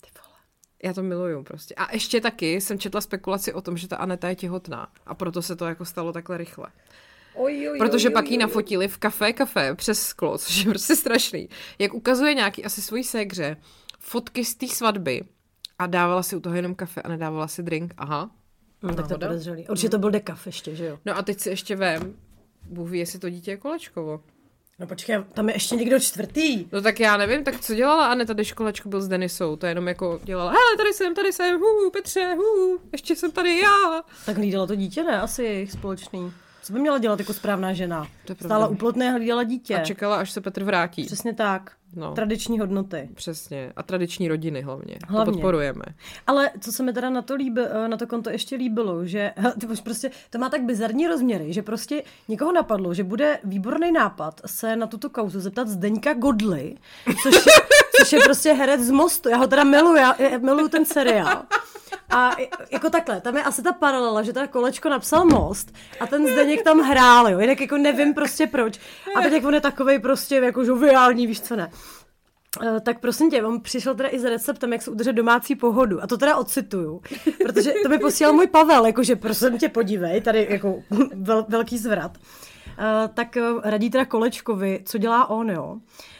Ty 0.00 0.10
vole. 0.14 0.38
Já 0.82 0.92
to 0.92 1.02
miluju 1.02 1.42
prostě. 1.42 1.74
A 1.74 1.92
ještě 1.92 2.20
taky 2.20 2.60
jsem 2.60 2.78
četla 2.78 3.00
spekulaci 3.00 3.52
o 3.52 3.60
tom, 3.60 3.76
že 3.76 3.88
ta 3.88 3.96
Aneta 3.96 4.28
je 4.28 4.34
těhotná. 4.34 4.88
A 5.06 5.14
proto 5.14 5.42
se 5.42 5.56
to 5.56 5.64
jako 5.64 5.84
stalo 5.84 6.12
takhle 6.12 6.38
rychle. 6.38 6.66
Oj, 7.36 7.68
oj, 7.72 7.78
Protože 7.78 8.08
oj, 8.08 8.12
pak 8.12 8.24
oj, 8.24 8.30
ji 8.30 8.38
nafotili 8.38 8.88
v 8.88 8.98
kafe 8.98 9.32
kafe 9.32 9.74
přes 9.74 10.02
sklo, 10.02 10.38
což 10.38 10.56
je 10.64 10.70
prostě 10.70 10.96
strašný. 10.96 11.48
Jak 11.78 11.94
ukazuje 11.94 12.34
nějaký 12.34 12.64
asi 12.64 12.82
svojí 12.82 13.04
ségře 13.04 13.56
fotky 13.98 14.44
z 14.44 14.54
té 14.54 14.68
svatby 14.68 15.22
a 15.78 15.86
dávala 15.86 16.22
si 16.22 16.36
u 16.36 16.40
toho 16.40 16.56
jenom 16.56 16.74
kafe 16.74 17.02
a 17.02 17.08
nedávala 17.08 17.48
si 17.48 17.62
drink. 17.62 17.94
Aha. 17.96 18.30
No, 18.82 18.94
tak 18.94 19.08
to 19.08 19.18
podezřelý. 19.18 19.68
Určitě 19.68 19.88
to 19.88 19.98
byl 19.98 20.10
dekaf 20.10 20.46
ještě, 20.46 20.74
že 20.74 20.86
jo? 20.86 20.98
No 21.04 21.16
a 21.16 21.22
teď 21.22 21.40
si 21.40 21.48
ještě 21.48 21.76
vem, 21.76 22.16
Bůh 22.62 22.90
ví, 22.90 22.98
jestli 22.98 23.18
to 23.18 23.30
dítě 23.30 23.50
je 23.50 23.56
kolečkovo. 23.56 24.20
No 24.78 24.86
počkej, 24.86 25.18
tam 25.32 25.48
je 25.48 25.54
ještě 25.54 25.76
někdo 25.76 26.00
čtvrtý. 26.00 26.66
No 26.72 26.82
tak 26.82 27.00
já 27.00 27.16
nevím, 27.16 27.44
tak 27.44 27.60
co 27.60 27.74
dělala 27.74 28.06
Aneta, 28.06 28.32
když 28.32 28.52
kolečko 28.52 28.88
byl 28.88 29.00
s 29.00 29.08
Denisou? 29.08 29.56
To 29.56 29.66
jenom 29.66 29.88
jako 29.88 30.20
dělala, 30.24 30.50
hele, 30.50 30.76
tady 30.76 30.92
jsem, 30.92 31.14
tady 31.14 31.32
jsem, 31.32 31.60
hu, 31.60 31.90
Petře, 31.90 32.34
hu, 32.34 32.78
ještě 32.92 33.16
jsem 33.16 33.32
tady 33.32 33.58
já. 33.58 34.02
Tak 34.26 34.36
hlídala 34.36 34.66
to 34.66 34.74
dítě, 34.74 35.04
ne? 35.04 35.20
Asi 35.20 35.42
je 35.42 35.52
jejich 35.52 35.72
společný. 35.72 36.32
Co 36.66 36.72
by 36.72 36.78
měla 36.78 36.98
dělat 36.98 37.18
jako 37.18 37.32
správná 37.32 37.72
žena? 37.72 38.06
To. 38.24 38.34
Stála 38.44 38.66
uplotné 38.66 39.12
hlídala 39.12 39.42
dítě. 39.42 39.76
A 39.76 39.84
čekala, 39.84 40.16
až 40.16 40.30
se 40.30 40.40
Petr 40.40 40.64
vrátí. 40.64 41.04
Přesně 41.04 41.34
tak. 41.34 41.72
No. 41.96 42.14
Tradiční 42.14 42.58
hodnoty. 42.58 43.08
Přesně. 43.14 43.72
A 43.76 43.82
tradiční 43.82 44.28
rodiny 44.28 44.62
hlavně. 44.62 44.98
Hlavně. 45.08 45.26
To 45.26 45.32
podporujeme. 45.32 45.82
Ale 46.26 46.50
co 46.60 46.72
se 46.72 46.82
mi 46.82 46.92
teda 46.92 47.10
na 47.10 47.22
to, 47.22 47.34
líbi, 47.34 47.60
eh, 47.64 47.88
na 47.88 47.96
to 47.96 48.06
konto 48.06 48.30
ještě 48.30 48.56
líbilo, 48.56 49.06
že 49.06 49.32
už 49.70 49.80
prostě, 49.80 50.10
to 50.30 50.38
má 50.38 50.48
tak 50.48 50.62
bizarní 50.62 51.06
rozměry, 51.06 51.52
že 51.52 51.62
prostě 51.62 52.02
někoho 52.28 52.52
napadlo, 52.52 52.94
že 52.94 53.04
bude 53.04 53.38
výborný 53.44 53.92
nápad 53.92 54.40
se 54.46 54.76
na 54.76 54.86
tuto 54.86 55.10
kauzu 55.10 55.40
zeptat 55.40 55.68
Zdeňka 55.68 56.14
Godly, 56.14 56.76
což 57.22 57.34
je, 57.46 57.52
což 58.00 58.12
je 58.12 58.20
prostě 58.24 58.52
herec 58.52 58.80
z 58.80 58.90
Mostu. 58.90 59.28
Já 59.28 59.36
ho 59.36 59.46
teda 59.46 59.64
miluju, 59.64 59.96
já, 59.96 60.22
já 60.22 60.38
miluju 60.38 60.68
ten 60.68 60.84
seriál. 60.84 61.42
A 62.10 62.36
jako 62.70 62.90
takhle, 62.90 63.20
tam 63.20 63.36
je 63.36 63.42
asi 63.42 63.62
ta 63.62 63.72
paralela, 63.72 64.22
že 64.22 64.32
teda 64.32 64.46
kolečko 64.46 64.88
napsal 64.88 65.24
Most 65.24 65.72
a 66.00 66.06
ten 66.06 66.26
Zdeněk 66.26 66.62
tam 66.62 66.80
hrál, 66.80 67.28
jo, 67.28 67.38
jinak 67.38 67.60
jako 67.60 67.76
nevím 67.76 68.14
prostě 68.14 68.46
proč. 68.46 68.80
A 69.16 69.20
teď 69.20 69.32
jak 69.32 69.44
on 69.44 69.54
je 69.54 69.60
takovej 69.60 69.98
prostě 69.98 70.34
jako 70.36 70.64
žoviální, 70.64 71.26
víš 71.26 71.40
co 71.40 71.56
ne. 71.56 71.70
Eh, 72.62 72.80
Tak 72.80 73.00
prosím 73.00 73.30
tě, 73.30 73.44
on 73.44 73.60
přišel 73.60 73.94
teda 73.94 74.08
i 74.08 74.18
s 74.18 74.24
receptem, 74.24 74.72
jak 74.72 74.82
se 74.82 74.90
udržet 74.90 75.12
domácí 75.12 75.54
pohodu. 75.56 76.02
A 76.02 76.06
to 76.06 76.16
teda 76.16 76.36
ocituju, 76.36 77.02
protože 77.42 77.72
to 77.82 77.88
mi 77.88 77.98
posílal 77.98 78.32
můj 78.32 78.46
Pavel, 78.46 78.86
jakože 78.86 79.16
prosím 79.16 79.58
tě 79.58 79.68
podívej, 79.68 80.20
tady 80.20 80.46
jako 80.50 80.82
vel, 81.14 81.46
velký 81.48 81.78
zvrat. 81.78 82.18
Uh, 82.78 83.14
tak 83.14 83.36
uh, 83.36 83.60
radí 83.64 83.90
teda 83.90 84.04
Kolečkovi, 84.04 84.82
co 84.84 84.98
dělá 84.98 85.30
on, 85.30 85.50
jo. 85.50 85.76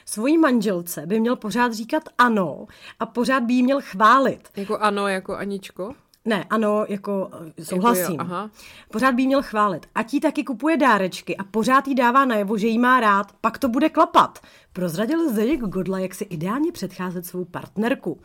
Svojí 0.08 0.38
manželce 0.38 1.06
by 1.06 1.20
měl 1.20 1.36
pořád 1.36 1.72
říkat 1.72 2.02
ano 2.18 2.66
a 3.00 3.06
pořád 3.06 3.42
by 3.42 3.54
jí 3.54 3.62
měl 3.62 3.80
chválit. 3.80 4.48
Jako 4.56 4.78
ano, 4.78 5.08
jako 5.08 5.36
Aničko. 5.36 5.94
Ne, 6.24 6.44
ano, 6.50 6.84
jako 6.88 7.30
eh, 7.58 7.64
souhlasím. 7.64 8.14
jo, 8.14 8.20
aha. 8.20 8.50
Pořád 8.92 9.14
by 9.14 9.22
jí 9.22 9.26
měl 9.26 9.42
chválit. 9.42 9.86
A 9.94 10.02
tí 10.02 10.20
taky 10.20 10.44
kupuje 10.44 10.76
dárečky 10.76 11.36
a 11.36 11.44
pořád 11.44 11.88
jí 11.88 11.94
dává 11.94 12.24
najevo, 12.24 12.58
že 12.58 12.66
jí 12.66 12.78
má 12.78 13.00
rád. 13.00 13.32
Pak 13.40 13.58
to 13.58 13.68
bude 13.68 13.88
klapat. 13.88 14.38
Prozradil 14.72 15.30
Zdeněk 15.30 15.60
Godla, 15.60 15.98
jak 15.98 16.14
si 16.14 16.24
ideálně 16.24 16.72
předcházet 16.72 17.26
svou 17.26 17.44
partnerku. 17.44 18.20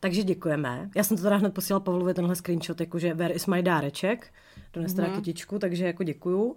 Takže 0.00 0.22
děkujeme. 0.22 0.90
Já 0.96 1.04
jsem 1.04 1.16
to 1.16 1.22
teda 1.22 1.36
hned 1.36 1.54
posílal 1.54 1.80
Pavlovi 1.80 2.14
tenhle 2.14 2.36
screenshot, 2.36 2.80
jakože 2.80 3.14
where 3.14 3.34
is 3.34 3.46
my 3.46 3.62
dáreček. 3.62 4.32
Dones 4.72 4.94
teda 4.94 5.08
kytičku, 5.08 5.58
takže 5.58 5.86
jako 5.86 6.02
děkuju. 6.02 6.44
Uh, 6.44 6.56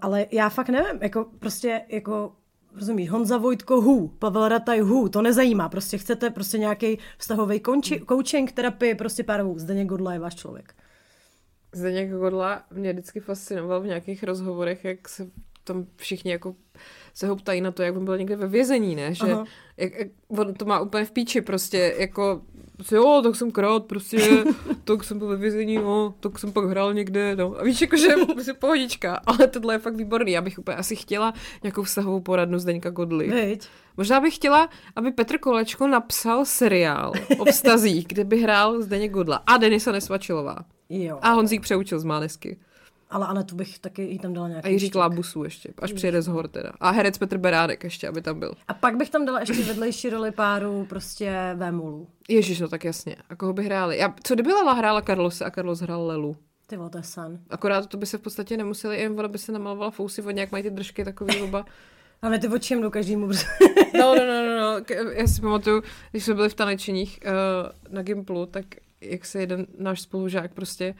ale 0.00 0.26
já 0.32 0.48
fakt 0.48 0.68
nevím, 0.68 1.02
jako 1.02 1.26
prostě 1.38 1.82
jako 1.88 2.32
Rozumíš, 2.74 3.10
Honza 3.10 3.38
Vojtko 3.38 3.80
hu, 3.80 4.08
Pavel 4.08 4.48
Rataj 4.48 4.80
hu, 4.80 5.08
to 5.08 5.22
nezajímá, 5.22 5.68
prostě 5.68 5.98
chcete 5.98 6.30
prostě 6.30 6.58
nějaký 6.58 6.98
vztahový 7.18 7.60
konči, 7.60 8.02
coaching, 8.08 8.52
terapii, 8.52 8.94
prostě 8.94 9.24
párovou, 9.24 9.58
Zdeněk 9.58 9.88
Godla 9.88 10.12
je 10.12 10.18
váš 10.18 10.34
člověk. 10.34 10.74
Zdeněk 11.72 12.10
Godla 12.10 12.62
mě 12.70 12.92
vždycky 12.92 13.20
fascinoval 13.20 13.80
v 13.80 13.86
nějakých 13.86 14.22
rozhovorech, 14.22 14.84
jak 14.84 15.08
se 15.08 15.30
tam 15.64 15.86
všichni 15.96 16.30
jako 16.30 16.56
se 17.14 17.26
ho 17.26 17.36
ptají 17.36 17.60
na 17.60 17.70
to, 17.70 17.82
jak 17.82 17.96
on 17.96 18.04
byl 18.04 18.18
někde 18.18 18.36
ve 18.36 18.46
vězení, 18.46 18.94
ne? 18.94 19.14
Že 19.14 19.32
Aha. 19.32 19.44
jak, 19.76 19.94
jak, 19.98 20.08
on 20.28 20.54
to 20.54 20.64
má 20.64 20.80
úplně 20.80 21.04
v 21.04 21.10
píči, 21.10 21.40
prostě 21.40 21.94
jako 21.98 22.42
prostě, 22.80 22.96
jo, 22.96 23.20
tak 23.22 23.36
jsem 23.36 23.50
krát, 23.50 23.84
prostě, 23.84 24.44
tak 24.84 25.04
jsem 25.04 25.18
byl 25.18 25.28
ve 25.28 25.36
vězení, 25.36 25.76
no, 25.76 26.14
tak 26.20 26.38
jsem 26.38 26.52
pak 26.52 26.64
hrál 26.64 26.94
někde, 26.94 27.36
no. 27.36 27.54
A 27.58 27.64
víš, 27.64 27.80
jakože 27.80 28.08
prostě 28.32 28.54
pohodička, 28.54 29.20
ale 29.26 29.46
tohle 29.46 29.74
je 29.74 29.78
fakt 29.78 29.96
výborný. 29.96 30.32
Já 30.32 30.40
bych 30.40 30.58
úplně 30.58 30.76
asi 30.76 30.96
chtěla 30.96 31.34
nějakou 31.62 31.82
vztahovou 31.82 32.20
poradnu 32.20 32.58
Zdeňka 32.58 32.90
Godly. 32.90 33.28
Viď? 33.28 33.68
Možná 33.96 34.20
bych 34.20 34.34
chtěla, 34.34 34.68
aby 34.96 35.10
Petr 35.10 35.38
Kolečko 35.38 35.86
napsal 35.86 36.44
seriál 36.44 37.12
o 37.38 37.44
vztazích, 37.44 38.06
kde 38.06 38.24
by 38.24 38.42
hrál 38.42 38.82
Zdeněk 38.82 39.12
Godla 39.12 39.42
a 39.46 39.56
Denisa 39.56 39.92
Nesvačilová. 39.92 40.56
Jo. 40.88 41.18
A 41.22 41.30
Honzík 41.30 41.62
přeučil 41.62 42.00
z 42.00 42.04
Mánesky. 42.04 42.58
Ale 43.10 43.26
Anetu 43.26 43.56
bych 43.56 43.78
taky 43.78 44.02
jí 44.02 44.18
tam 44.18 44.32
dala 44.32 44.48
nějaký 44.48 44.66
A 44.66 44.70
Jiří. 44.70 44.90
Klábusu 44.90 45.44
ještě, 45.44 45.72
až 45.82 45.92
přijede 45.92 46.22
z 46.22 46.26
hor 46.26 46.48
teda. 46.48 46.72
A 46.80 46.90
herec 46.90 47.18
Petr 47.18 47.38
Berádek 47.38 47.84
ještě, 47.84 48.08
aby 48.08 48.22
tam 48.22 48.38
byl. 48.38 48.52
A 48.68 48.74
pak 48.74 48.96
bych 48.96 49.10
tam 49.10 49.24
dala 49.24 49.40
ještě 49.40 49.62
vedlejší 49.62 50.10
roli 50.10 50.30
páru 50.30 50.86
prostě 50.88 51.54
Vémulu. 51.56 52.08
Ježíš, 52.28 52.60
no 52.60 52.68
tak 52.68 52.84
jasně. 52.84 53.16
A 53.30 53.36
koho 53.36 53.52
by 53.52 53.64
hráli? 53.64 53.98
Já, 53.98 54.14
co 54.22 54.34
kdyby 54.34 54.52
Lala 54.52 54.72
hrála 54.72 55.02
Carlose 55.02 55.44
a 55.44 55.50
Carlos 55.50 55.80
hrál 55.80 56.06
Lelu? 56.06 56.36
Ty 56.66 56.76
vole, 56.76 56.90
to 56.90 56.98
je 56.98 57.04
sen. 57.04 57.40
Akorát 57.50 57.86
to 57.86 57.96
by 57.96 58.06
se 58.06 58.18
v 58.18 58.20
podstatě 58.20 58.56
nemuseli, 58.56 59.00
jen 59.00 59.18
ona 59.18 59.28
by 59.28 59.38
se 59.38 59.52
namalovala 59.52 59.90
fousy, 59.90 60.22
oni 60.22 60.40
jak 60.40 60.52
mají 60.52 60.64
ty 60.64 60.70
držky 60.70 61.04
takový 61.04 61.42
oba. 61.42 61.64
Ale 62.22 62.38
ty 62.38 62.48
oči 62.48 62.74
jim 62.74 62.82
jdou 62.82 62.90
každému. 62.90 63.28
No, 63.98 64.14
no, 64.14 64.24
no, 64.26 64.46
no, 64.46 64.60
no. 64.60 64.84
Já 65.12 65.26
si 65.26 65.40
pamatuju, 65.40 65.82
když 66.10 66.24
jsme 66.24 66.34
byli 66.34 66.48
v 66.48 66.54
tanečních 66.54 67.20
uh, 67.24 67.94
na 67.94 68.02
Gimplu, 68.02 68.46
tak 68.46 68.64
jak 69.00 69.24
se 69.24 69.40
jeden 69.40 69.66
náš 69.78 70.00
spolužák 70.00 70.54
prostě 70.54 70.94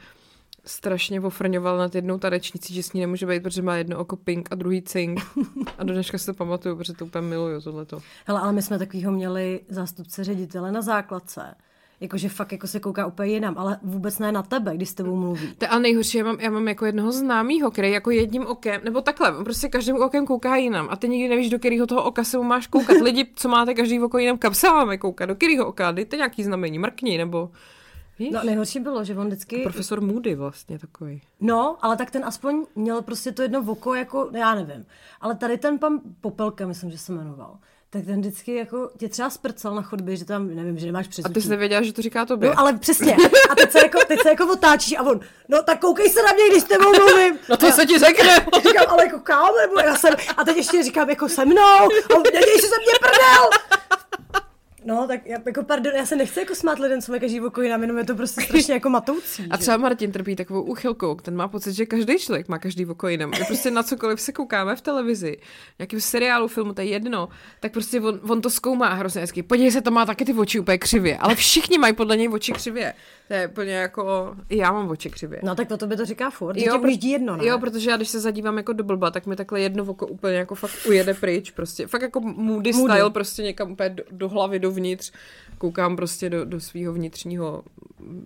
strašně 0.65 1.21
ofrňoval 1.21 1.77
nad 1.77 1.95
jednou 1.95 2.17
tanečnicí, 2.17 2.73
že 2.73 2.83
s 2.83 2.93
ní 2.93 3.01
nemůže 3.01 3.25
být, 3.25 3.43
protože 3.43 3.61
má 3.61 3.75
jedno 3.75 3.99
oko 3.99 4.15
pink 4.15 4.47
a 4.51 4.55
druhý 4.55 4.81
cink. 4.81 5.21
A 5.77 5.83
do 5.83 5.93
dneška 5.93 6.17
si 6.17 6.25
to 6.25 6.33
pamatuju, 6.33 6.75
protože 6.75 6.93
to 6.93 7.05
úplně 7.05 7.27
miluju, 7.27 7.61
tohleto. 7.61 7.99
Hele, 8.25 8.39
ale 8.39 8.53
my 8.53 8.61
jsme 8.61 8.79
takovýho 8.79 9.11
měli 9.11 9.59
zástupce 9.69 10.23
ředitele 10.23 10.71
na 10.71 10.81
základce. 10.81 11.55
Jakože 11.99 12.29
fakt 12.29 12.51
jako 12.51 12.67
se 12.67 12.79
kouká 12.79 13.05
úplně 13.05 13.33
jinam, 13.33 13.57
ale 13.57 13.79
vůbec 13.81 14.19
ne 14.19 14.31
na 14.31 14.43
tebe, 14.43 14.75
když 14.75 14.89
s 14.89 14.93
tebou 14.93 15.15
mluví. 15.15 15.53
To 15.57 15.65
je 15.65 15.69
ale 15.69 15.81
nejhorší, 15.81 16.17
já 16.17 16.23
mám, 16.23 16.39
já 16.39 16.49
mám 16.49 16.67
jako 16.67 16.85
jednoho 16.85 17.11
známého, 17.11 17.71
který 17.71 17.91
jako 17.91 18.11
jedním 18.11 18.45
okem, 18.45 18.81
nebo 18.83 19.01
takhle, 19.01 19.37
on 19.37 19.43
prostě 19.43 19.69
každým 19.69 19.95
okem 19.95 20.25
kouká 20.25 20.55
jinam 20.55 20.87
a 20.91 20.95
ty 20.95 21.09
nikdy 21.09 21.29
nevíš, 21.29 21.49
do 21.49 21.59
kterého 21.59 21.87
toho 21.87 22.03
oka 22.03 22.23
se 22.23 22.37
mu 22.37 22.43
máš 22.43 22.67
koukat. 22.67 22.97
Lidi, 23.01 23.27
co 23.35 23.49
máte 23.49 23.73
každý 23.73 23.99
oko 23.99 24.17
jinam, 24.17 24.37
kam 24.37 24.53
se 24.53 24.67
máme 24.67 24.97
koukat, 24.97 25.29
do 25.29 25.35
kterého 25.35 25.67
oka, 25.67 25.91
dejte 25.91 26.17
nějaký 26.17 26.43
znamení, 26.43 26.79
mrkni, 26.79 27.17
nebo... 27.17 27.49
Víš? 28.21 28.31
No 28.33 28.43
nejhorší 28.43 28.79
bylo, 28.79 29.03
že 29.03 29.15
on 29.15 29.27
vždycky... 29.27 29.61
Profesor 29.63 30.01
Moody 30.01 30.35
vlastně 30.35 30.79
takový. 30.79 31.21
No, 31.39 31.77
ale 31.81 31.97
tak 31.97 32.11
ten 32.11 32.25
aspoň 32.25 32.65
měl 32.75 33.01
prostě 33.01 33.31
to 33.31 33.41
jedno 33.41 33.63
oko 33.67 33.95
jako, 33.95 34.29
já 34.33 34.55
nevím. 34.55 34.85
Ale 35.21 35.35
tady 35.35 35.57
ten 35.57 35.79
pan 35.79 35.99
Popelka, 36.21 36.67
myslím, 36.67 36.91
že 36.91 36.97
se 36.97 37.11
jmenoval, 37.11 37.57
tak 37.89 38.05
ten 38.05 38.19
vždycky 38.19 38.55
jako 38.55 38.89
tě 38.97 39.09
třeba 39.09 39.29
sprcal 39.29 39.75
na 39.75 39.81
chodbě, 39.81 40.15
že 40.15 40.25
tam, 40.25 40.55
nevím, 40.55 40.77
že 40.77 40.85
nemáš 40.85 41.07
přes. 41.07 41.25
A 41.25 41.29
ty 41.29 41.41
jsi 41.41 41.49
nevěděla, 41.49 41.81
že 41.81 41.93
to 41.93 42.01
říká 42.01 42.25
tobě. 42.25 42.49
No, 42.49 42.59
ale 42.59 42.73
přesně. 42.73 43.15
A 43.51 43.55
teď 43.55 43.71
se 43.71 43.79
jako, 43.79 43.99
teď 44.07 44.19
se 44.21 44.29
jako 44.29 44.53
otáčíš 44.53 44.97
a 44.97 45.03
on, 45.03 45.19
no 45.47 45.63
tak 45.63 45.79
koukej 45.79 46.09
se 46.09 46.21
na 46.21 46.31
mě, 46.33 46.49
když 46.49 46.63
s 46.63 46.65
tebou 46.65 46.91
mluvím. 46.99 47.39
No 47.49 47.57
to 47.57 47.71
se 47.71 47.85
ti 47.85 47.99
řekne. 47.99 48.35
A 48.35 48.59
říkám, 48.67 48.85
ale 48.89 49.05
jako 49.05 49.19
kámo, 49.19 49.57
nebo 49.61 49.79
já 49.79 49.95
jsem, 49.95 50.13
a 50.37 50.43
teď 50.43 50.57
ještě 50.57 50.83
říkám 50.83 51.09
jako 51.09 51.29
se 51.29 51.45
mnou, 51.45 51.83
a 52.15 52.17
neděj 52.33 52.55
si 52.55 52.67
se 52.67 52.75
mě 52.77 52.99
prdel. 52.99 53.49
No, 54.85 55.07
tak 55.07 55.25
já, 55.25 55.37
jako 55.45 55.63
pardon, 55.63 55.93
já 55.95 56.05
se 56.05 56.15
nechci 56.15 56.39
jako 56.39 56.55
smát 56.55 56.79
lidem, 56.79 57.01
co 57.01 57.11
mají 57.11 57.21
každý 57.21 57.41
oko 57.41 57.61
jinam, 57.61 57.81
jenom 57.81 57.97
je 57.97 58.03
to 58.05 58.15
prostě 58.15 58.41
strašně 58.45 58.73
jako 58.73 58.89
matoucí. 58.89 59.47
A 59.49 59.57
třeba 59.57 59.77
Martin 59.77 60.11
trpí 60.11 60.35
takovou 60.35 60.61
úchylkou, 60.61 61.15
ten 61.15 61.35
má 61.35 61.47
pocit, 61.47 61.73
že 61.73 61.85
každý 61.85 62.19
člověk 62.19 62.47
má 62.47 62.59
každý 62.59 62.85
oko 62.85 63.07
jinam. 63.07 63.33
Že 63.33 63.43
prostě 63.43 63.71
na 63.71 63.83
cokoliv 63.83 64.21
se 64.21 64.31
koukáme 64.31 64.75
v 64.75 64.81
televizi, 64.81 65.37
nějakým 65.79 66.01
seriálu, 66.01 66.47
filmu, 66.47 66.73
to 66.73 66.81
je 66.81 66.87
jedno, 66.87 67.29
tak 67.59 67.71
prostě 67.71 68.01
on, 68.01 68.19
on 68.29 68.41
to 68.41 68.49
zkoumá 68.49 68.93
hrozně 68.93 69.21
hezky. 69.21 69.43
Podívej 69.43 69.71
se, 69.71 69.81
to 69.81 69.91
má 69.91 70.05
taky 70.05 70.25
ty 70.25 70.33
oči 70.33 70.59
úplně 70.59 70.77
křivě, 70.77 71.17
ale 71.17 71.35
všichni 71.35 71.77
mají 71.77 71.93
podle 71.93 72.17
něj 72.17 72.29
oči 72.29 72.51
křivě. 72.51 72.93
To 73.27 73.33
je 73.33 73.47
úplně 73.47 73.73
jako, 73.73 74.35
i 74.49 74.57
já 74.57 74.71
mám 74.71 74.89
oči 74.89 75.09
křivě. 75.09 75.39
No 75.43 75.55
tak 75.55 75.67
to 75.67 75.77
tobě 75.77 75.97
to 75.97 76.05
říká 76.05 76.29
furt, 76.29 76.57
jo, 76.57 76.79
tě 76.99 77.07
jedno, 77.07 77.35
ne? 77.35 77.45
Jo, 77.45 77.59
protože 77.59 77.89
já 77.89 77.95
když 77.95 78.09
se 78.09 78.19
zadívám 78.19 78.57
jako 78.57 78.73
do 78.73 78.83
blba, 78.83 79.11
tak 79.11 79.25
mi 79.25 79.35
takhle 79.35 79.61
jedno 79.61 79.83
oko 79.83 80.07
úplně 80.07 80.35
jako 80.35 80.55
fakt 80.55 80.71
ujede 80.87 81.13
pryč, 81.13 81.51
prostě. 81.51 81.87
Fakt 81.87 82.01
jako 82.01 82.19
moody, 82.19 82.73
moody. 82.73 82.93
style, 82.93 83.09
prostě 83.09 83.43
někam 83.43 83.71
úplně 83.71 83.89
do, 83.89 84.03
do 84.11 84.29
hlavy, 84.29 84.59
dovnitř 84.71 85.11
koukám 85.61 85.95
prostě 85.95 86.29
do, 86.29 86.45
do 86.45 86.59
svého 86.59 86.93
vnitřního 86.93 87.63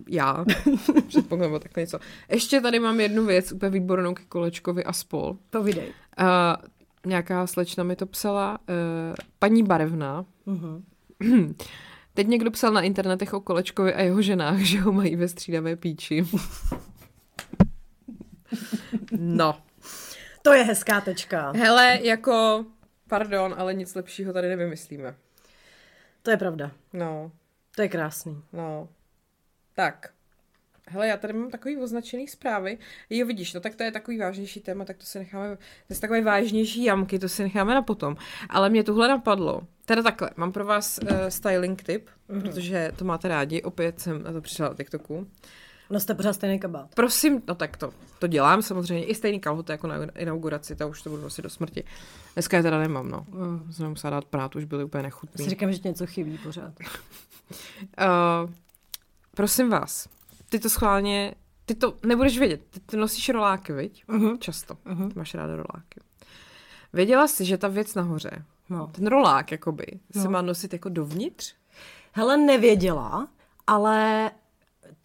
já, 0.08 0.44
předpokládám 1.08 1.60
takhle 1.60 1.80
něco. 1.80 1.98
Ještě 2.28 2.60
tady 2.60 2.78
mám 2.80 3.00
jednu 3.00 3.26
věc, 3.26 3.52
úplně 3.52 3.70
výbornou 3.70 4.14
ke 4.14 4.22
kolečkovi 4.24 4.84
a 4.84 4.92
spol. 4.92 5.36
Povídej. 5.50 5.88
Uh, 6.20 6.26
nějaká 7.06 7.46
slečna 7.46 7.84
mi 7.84 7.96
to 7.96 8.06
psala, 8.06 8.58
uh, 8.58 9.14
paní 9.38 9.62
Barevná. 9.62 10.24
Uh-huh. 10.46 10.82
Teď 12.14 12.26
někdo 12.26 12.50
psal 12.50 12.72
na 12.72 12.80
internetech 12.80 13.34
o 13.34 13.40
Kolečkovi 13.40 13.94
a 13.94 14.02
jeho 14.02 14.22
ženách, 14.22 14.58
že 14.70 14.80
ho 14.80 14.92
mají 14.92 15.16
ve 15.16 15.28
střídavé 15.28 15.76
píči. 15.76 16.24
no. 19.18 19.58
To 20.42 20.52
je 20.52 20.64
hezká 20.64 21.00
tečka. 21.00 21.52
Hele, 21.56 21.98
jako, 22.02 22.64
pardon, 23.08 23.54
ale 23.58 23.74
nic 23.74 23.94
lepšího 23.94 24.32
tady 24.32 24.48
nevymyslíme. 24.48 25.14
To 26.26 26.30
je 26.30 26.36
pravda. 26.36 26.70
No. 26.92 27.32
To 27.76 27.82
je 27.82 27.88
krásný. 27.88 28.42
No. 28.52 28.88
Tak. 29.74 30.10
Hele, 30.88 31.08
já 31.08 31.16
tady 31.16 31.32
mám 31.32 31.50
takový 31.50 31.76
označený 31.76 32.28
zprávy. 32.28 32.78
Jo, 33.10 33.26
vidíš, 33.26 33.54
no 33.54 33.60
tak 33.60 33.74
to 33.74 33.82
je 33.82 33.92
takový 33.92 34.18
vážnější 34.18 34.60
téma, 34.60 34.84
tak 34.84 34.96
to 34.96 35.04
si 35.04 35.18
necháme, 35.18 35.56
to 35.56 35.94
je 35.94 36.00
takové 36.00 36.22
vážnější 36.22 36.84
jamky, 36.84 37.18
to 37.18 37.28
si 37.28 37.42
necháme 37.42 37.74
na 37.74 37.82
potom. 37.82 38.16
Ale 38.48 38.70
mě 38.70 38.84
tohle 38.84 39.08
napadlo. 39.08 39.66
Teda 39.84 40.02
takhle, 40.02 40.30
mám 40.36 40.52
pro 40.52 40.64
vás 40.64 40.98
uh, 41.02 41.08
styling 41.28 41.82
tip, 41.82 42.08
mm-hmm. 42.28 42.42
protože 42.42 42.92
to 42.96 43.04
máte 43.04 43.28
rádi, 43.28 43.62
opět 43.62 44.00
jsem 44.00 44.22
na 44.22 44.32
to 44.32 44.40
přišla 44.40 44.68
na 44.68 44.74
TikToku. 44.74 45.26
No 45.90 46.00
jste 46.00 46.14
pořád 46.14 46.32
stejný 46.32 46.60
kabát. 46.60 46.94
Prosím, 46.94 47.42
no 47.48 47.54
tak 47.54 47.76
to, 47.76 47.92
to 48.18 48.26
dělám 48.26 48.62
samozřejmě, 48.62 49.04
i 49.04 49.14
stejný 49.14 49.40
kalhoty 49.40 49.72
jako 49.72 49.86
na 49.86 49.96
inauguraci, 50.04 50.76
to 50.76 50.88
už 50.88 51.02
to 51.02 51.10
budu 51.10 51.22
nosit 51.22 51.42
do 51.42 51.50
smrti. 51.50 51.84
Dneska 52.34 52.56
je 52.56 52.62
teda 52.62 52.78
nemám, 52.78 53.10
no. 53.10 53.26
Mm. 53.28 53.72
Jsem 53.72 53.88
musela 53.88 54.10
dát 54.10 54.24
prát, 54.24 54.56
už 54.56 54.64
byly 54.64 54.84
úplně 54.84 55.02
nechutný. 55.02 55.44
Si 55.44 55.50
říkám, 55.50 55.72
že 55.72 55.80
něco 55.84 56.06
chybí 56.06 56.38
pořád. 56.38 56.72
uh, 56.80 58.50
prosím 59.34 59.70
vás, 59.70 60.08
ty 60.48 60.58
to 60.58 60.70
schválně, 60.70 61.34
ty 61.64 61.74
to 61.74 61.96
nebudeš 62.06 62.38
vědět, 62.38 62.60
ty, 62.70 62.80
ty 62.80 62.96
nosíš 62.96 63.28
roláky, 63.28 63.72
viď? 63.72 64.04
Uh-huh. 64.08 64.38
Často, 64.38 64.74
uh-huh. 64.74 65.08
ty 65.08 65.18
máš 65.18 65.34
ráda 65.34 65.56
roláky. 65.56 66.00
Věděla 66.92 67.28
jsi, 67.28 67.44
že 67.44 67.58
ta 67.58 67.68
věc 67.68 67.94
nahoře, 67.94 68.44
no. 68.70 68.86
ten 68.86 69.06
rolák, 69.06 69.52
jakoby, 69.52 69.86
no. 70.14 70.22
se 70.22 70.28
má 70.28 70.42
nosit 70.42 70.72
jako 70.72 70.88
dovnitř? 70.88 71.54
Hele, 72.12 72.36
nevěděla, 72.36 73.28
ale 73.66 74.30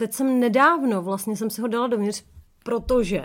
teď 0.02 0.14
jsem 0.14 0.40
nedávno, 0.40 1.02
vlastně 1.02 1.38
jsem 1.38 1.50
si 1.50 1.62
ho 1.62 1.68
dala 1.68 1.88
dovnitř, 1.88 2.24
protože 2.64 3.24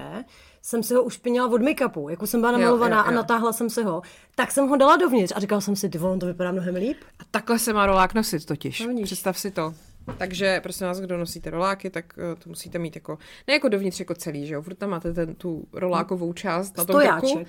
jsem 0.62 0.82
si 0.82 0.94
ho 0.94 1.02
ušpinila 1.02 1.46
od 1.46 1.62
make-upu, 1.62 2.08
jako 2.08 2.26
jsem 2.26 2.40
byla 2.40 2.52
namalovaná 2.52 3.00
a 3.00 3.10
natáhla 3.10 3.52
jsem 3.52 3.70
se 3.70 3.84
ho, 3.84 4.02
tak 4.34 4.52
jsem 4.52 4.68
ho 4.68 4.76
dala 4.76 4.96
dovnitř 4.96 5.32
a 5.36 5.40
říkala 5.40 5.60
jsem 5.60 5.76
si, 5.76 5.88
ty 5.88 5.98
on 5.98 6.18
to 6.18 6.26
vypadá 6.26 6.52
mnohem 6.52 6.74
líp. 6.74 6.96
A 7.18 7.22
takhle 7.30 7.58
se 7.58 7.72
má 7.72 7.86
rolák 7.86 8.14
nosit 8.14 8.44
totiž. 8.44 8.80
No, 8.80 9.02
Představ 9.02 9.38
si 9.38 9.50
to. 9.50 9.74
Takže 10.18 10.60
prosím 10.60 10.86
vás, 10.86 11.00
kdo 11.00 11.18
nosíte 11.18 11.50
roláky, 11.50 11.90
tak 11.90 12.04
uh, 12.16 12.38
to 12.38 12.48
musíte 12.48 12.78
mít 12.78 12.94
jako, 12.94 13.18
ne 13.48 13.54
jako 13.54 13.68
dovnitř 13.68 14.00
jako 14.00 14.14
celý, 14.14 14.46
že 14.46 14.54
jo, 14.54 14.62
furt 14.62 14.74
tam 14.74 14.90
máte 14.90 15.12
ten, 15.12 15.34
tu 15.34 15.64
rolákovou 15.72 16.32
část 16.32 16.76
na 16.76 16.84
tom 16.84 17.00
krku. 17.00 17.44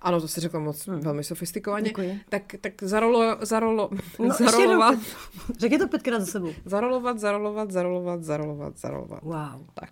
Ano, 0.00 0.20
to 0.20 0.28
si 0.28 0.40
řekla 0.40 0.60
moc 0.60 0.86
hmm. 0.86 1.00
velmi 1.00 1.24
sofistikovaně. 1.24 1.88
Děkuji. 1.88 2.20
Tak, 2.28 2.42
tak 2.60 2.82
zarolo, 2.82 3.36
zarolo, 3.40 3.90
no, 4.18 4.34
zarolovat. 4.50 4.98
Řekni 5.58 5.78
to 5.78 5.88
pětkrát 5.88 6.20
za 6.20 6.26
sebou. 6.26 6.52
Zarolovat, 6.64 7.18
zarolovat, 7.18 7.70
zarolovat, 7.70 8.24
zarolovat, 8.24 8.78
zarolovat. 8.78 9.22
Wow. 9.22 9.66
Tak. 9.74 9.90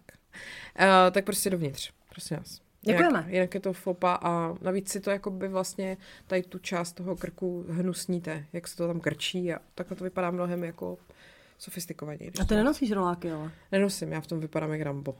Uh, 0.80 1.12
tak 1.12 1.24
prostě 1.24 1.50
dovnitř, 1.50 1.92
prosím 2.10 2.36
vás. 2.36 2.60
Děkujeme. 2.86 3.18
Jinak, 3.18 3.32
jinak 3.32 3.54
je 3.54 3.60
to 3.60 3.72
fopa 3.72 4.18
a 4.22 4.54
navíc 4.60 4.90
si 4.90 5.00
to 5.00 5.10
jako 5.10 5.30
by 5.30 5.48
vlastně 5.48 5.96
tady 6.26 6.42
tu 6.42 6.58
část 6.58 6.92
toho 6.92 7.16
krku 7.16 7.64
hnusníte, 7.68 8.46
jak 8.52 8.68
se 8.68 8.76
to 8.76 8.86
tam 8.86 9.00
krčí 9.00 9.52
a 9.52 9.58
takhle 9.74 9.96
to 9.96 10.04
vypadá 10.04 10.30
mnohem 10.30 10.64
jako 10.64 10.98
sofistikovanější. 11.58 12.38
A 12.40 12.44
ty 12.44 12.54
nenosíš 12.54 12.90
roláky, 12.90 13.30
ale? 13.30 13.50
Nenosím, 13.72 14.12
já 14.12 14.20
v 14.20 14.26
tom 14.26 14.40
vypadám 14.40 14.72
jak 14.72 14.80
Rambo. 14.80 15.16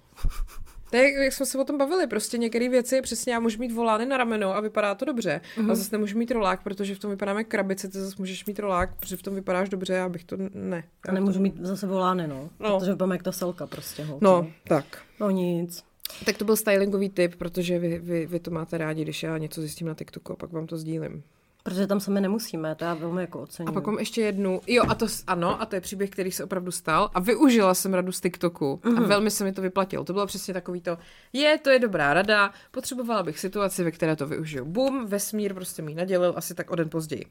To 0.90 0.96
je, 0.96 1.24
jak 1.24 1.32
jsme 1.32 1.46
se 1.46 1.58
o 1.58 1.64
tom 1.64 1.78
bavili, 1.78 2.06
prostě 2.06 2.38
některé 2.38 2.68
věci, 2.68 3.02
přesně 3.02 3.32
já 3.32 3.40
můžu 3.40 3.58
mít 3.58 3.72
volány 3.72 4.06
na 4.06 4.16
rameno 4.16 4.56
a 4.56 4.60
vypadá 4.60 4.94
to 4.94 5.04
dobře. 5.04 5.40
Mm-hmm. 5.56 5.70
A 5.70 5.74
zase 5.74 5.88
nemůžu 5.92 6.18
mít 6.18 6.30
rolák, 6.30 6.62
protože 6.62 6.94
v 6.94 6.98
tom 6.98 7.10
vypadáme 7.10 7.44
krabice, 7.44 7.88
ty 7.88 7.98
zase 7.98 8.16
můžeš 8.18 8.46
mít 8.46 8.58
rolák, 8.58 8.96
protože 8.96 9.16
v 9.16 9.22
tom 9.22 9.34
vypadáš 9.34 9.68
dobře, 9.68 10.00
abych 10.00 10.24
to 10.24 10.36
ne. 10.54 10.84
A 11.08 11.12
nemůžu 11.12 11.38
to... 11.38 11.42
mít 11.42 11.56
zase 11.60 11.86
volány, 11.86 12.26
no. 12.26 12.50
no. 12.60 12.78
Protože 12.78 12.90
vypadám 12.90 13.12
jak 13.12 13.22
ta 13.22 13.32
selka 13.32 13.66
prostě. 13.66 14.04
Ho, 14.04 14.18
no, 14.20 14.46
tak. 14.68 14.84
No 15.20 15.30
nic. 15.30 15.84
Tak 16.24 16.36
to 16.36 16.44
byl 16.44 16.56
stylingový 16.56 17.08
tip, 17.08 17.34
protože 17.34 17.78
vy, 17.78 17.98
vy, 17.98 18.26
vy 18.26 18.40
to 18.40 18.50
máte 18.50 18.78
rádi, 18.78 19.02
když 19.02 19.22
já 19.22 19.38
něco 19.38 19.60
zjistím 19.60 19.86
na 19.86 19.94
TikToku 19.94 20.32
a 20.32 20.36
pak 20.36 20.52
vám 20.52 20.66
to 20.66 20.78
sdílím. 20.78 21.22
Protože 21.66 21.86
tam 21.86 22.00
sami 22.00 22.20
nemusíme, 22.20 22.74
to 22.74 22.84
já 22.84 22.94
velmi 22.94 23.20
jako 23.20 23.40
ocením. 23.40 23.68
A 23.68 23.72
pak 23.72 23.86
mám 23.86 23.98
ještě 23.98 24.20
jednu, 24.20 24.60
jo 24.66 24.82
a 24.88 24.94
to 24.94 25.06
ano, 25.26 25.62
a 25.62 25.66
to 25.66 25.74
je 25.74 25.80
příběh, 25.80 26.10
který 26.10 26.32
se 26.32 26.44
opravdu 26.44 26.70
stal 26.70 27.10
a 27.14 27.20
využila 27.20 27.74
jsem 27.74 27.94
radu 27.94 28.12
z 28.12 28.20
TikToku 28.20 28.80
mm-hmm. 28.82 28.96
a 28.96 29.00
mhm. 29.00 29.08
velmi 29.08 29.30
se 29.30 29.44
mi 29.44 29.52
to 29.52 29.62
vyplatilo. 29.62 30.04
To 30.04 30.12
bylo 30.12 30.26
přesně 30.26 30.54
takový 30.54 30.80
to, 30.80 30.98
je, 31.32 31.58
to 31.58 31.70
je 31.70 31.78
dobrá 31.78 32.14
rada, 32.14 32.52
potřebovala 32.70 33.22
bych 33.22 33.38
situaci, 33.38 33.84
ve 33.84 33.90
které 33.90 34.16
to 34.16 34.26
využiju. 34.26 34.64
Bum, 34.64 35.06
vesmír 35.06 35.54
prostě 35.54 35.82
mi 35.82 35.94
nadělil 35.94 36.32
asi 36.36 36.54
tak 36.54 36.70
o 36.70 36.74
den 36.74 36.88
později. 36.88 37.24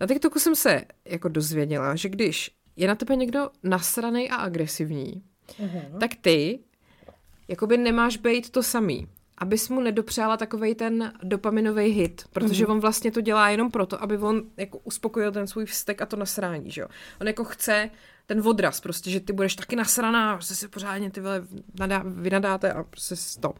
Na 0.00 0.06
TikToku 0.06 0.38
jsem 0.38 0.54
se 0.54 0.82
jako 1.04 1.28
dozvěděla, 1.28 1.96
že 1.96 2.08
když 2.08 2.50
je 2.76 2.88
na 2.88 2.94
tebe 2.94 3.16
někdo 3.16 3.50
nasraný 3.62 4.30
a 4.30 4.36
agresivní, 4.36 5.22
mm-hmm. 5.48 5.98
tak 6.00 6.10
ty 6.20 6.58
jakoby 7.48 7.76
nemáš 7.76 8.16
být 8.16 8.50
to 8.50 8.62
samý 8.62 9.08
abys 9.38 9.68
mu 9.68 9.80
nedopřála 9.80 10.36
takový 10.36 10.74
ten 10.74 11.12
dopaminový 11.22 11.84
hit, 11.84 12.24
protože 12.32 12.64
mm-hmm. 12.64 12.70
on 12.70 12.80
vlastně 12.80 13.12
to 13.12 13.20
dělá 13.20 13.50
jenom 13.50 13.70
proto, 13.70 14.02
aby 14.02 14.18
on 14.18 14.42
jako 14.56 14.78
uspokojil 14.78 15.32
ten 15.32 15.46
svůj 15.46 15.64
vztek 15.64 16.02
a 16.02 16.06
to 16.06 16.16
nasrání, 16.16 16.70
že 16.70 16.80
jo. 16.80 16.88
On 17.20 17.26
jako 17.26 17.44
chce 17.44 17.90
ten 18.26 18.48
odraz 18.48 18.80
prostě, 18.80 19.10
že 19.10 19.20
ty 19.20 19.32
budeš 19.32 19.54
taky 19.54 19.76
nasraná, 19.76 20.38
že 20.40 20.54
si 20.54 20.68
pořádně 20.68 21.10
ty 21.10 21.20
vole 21.20 21.42
nadá, 21.78 22.02
vynadáte 22.06 22.72
a 22.72 22.82
prostě 22.82 23.14
to. 23.40 23.54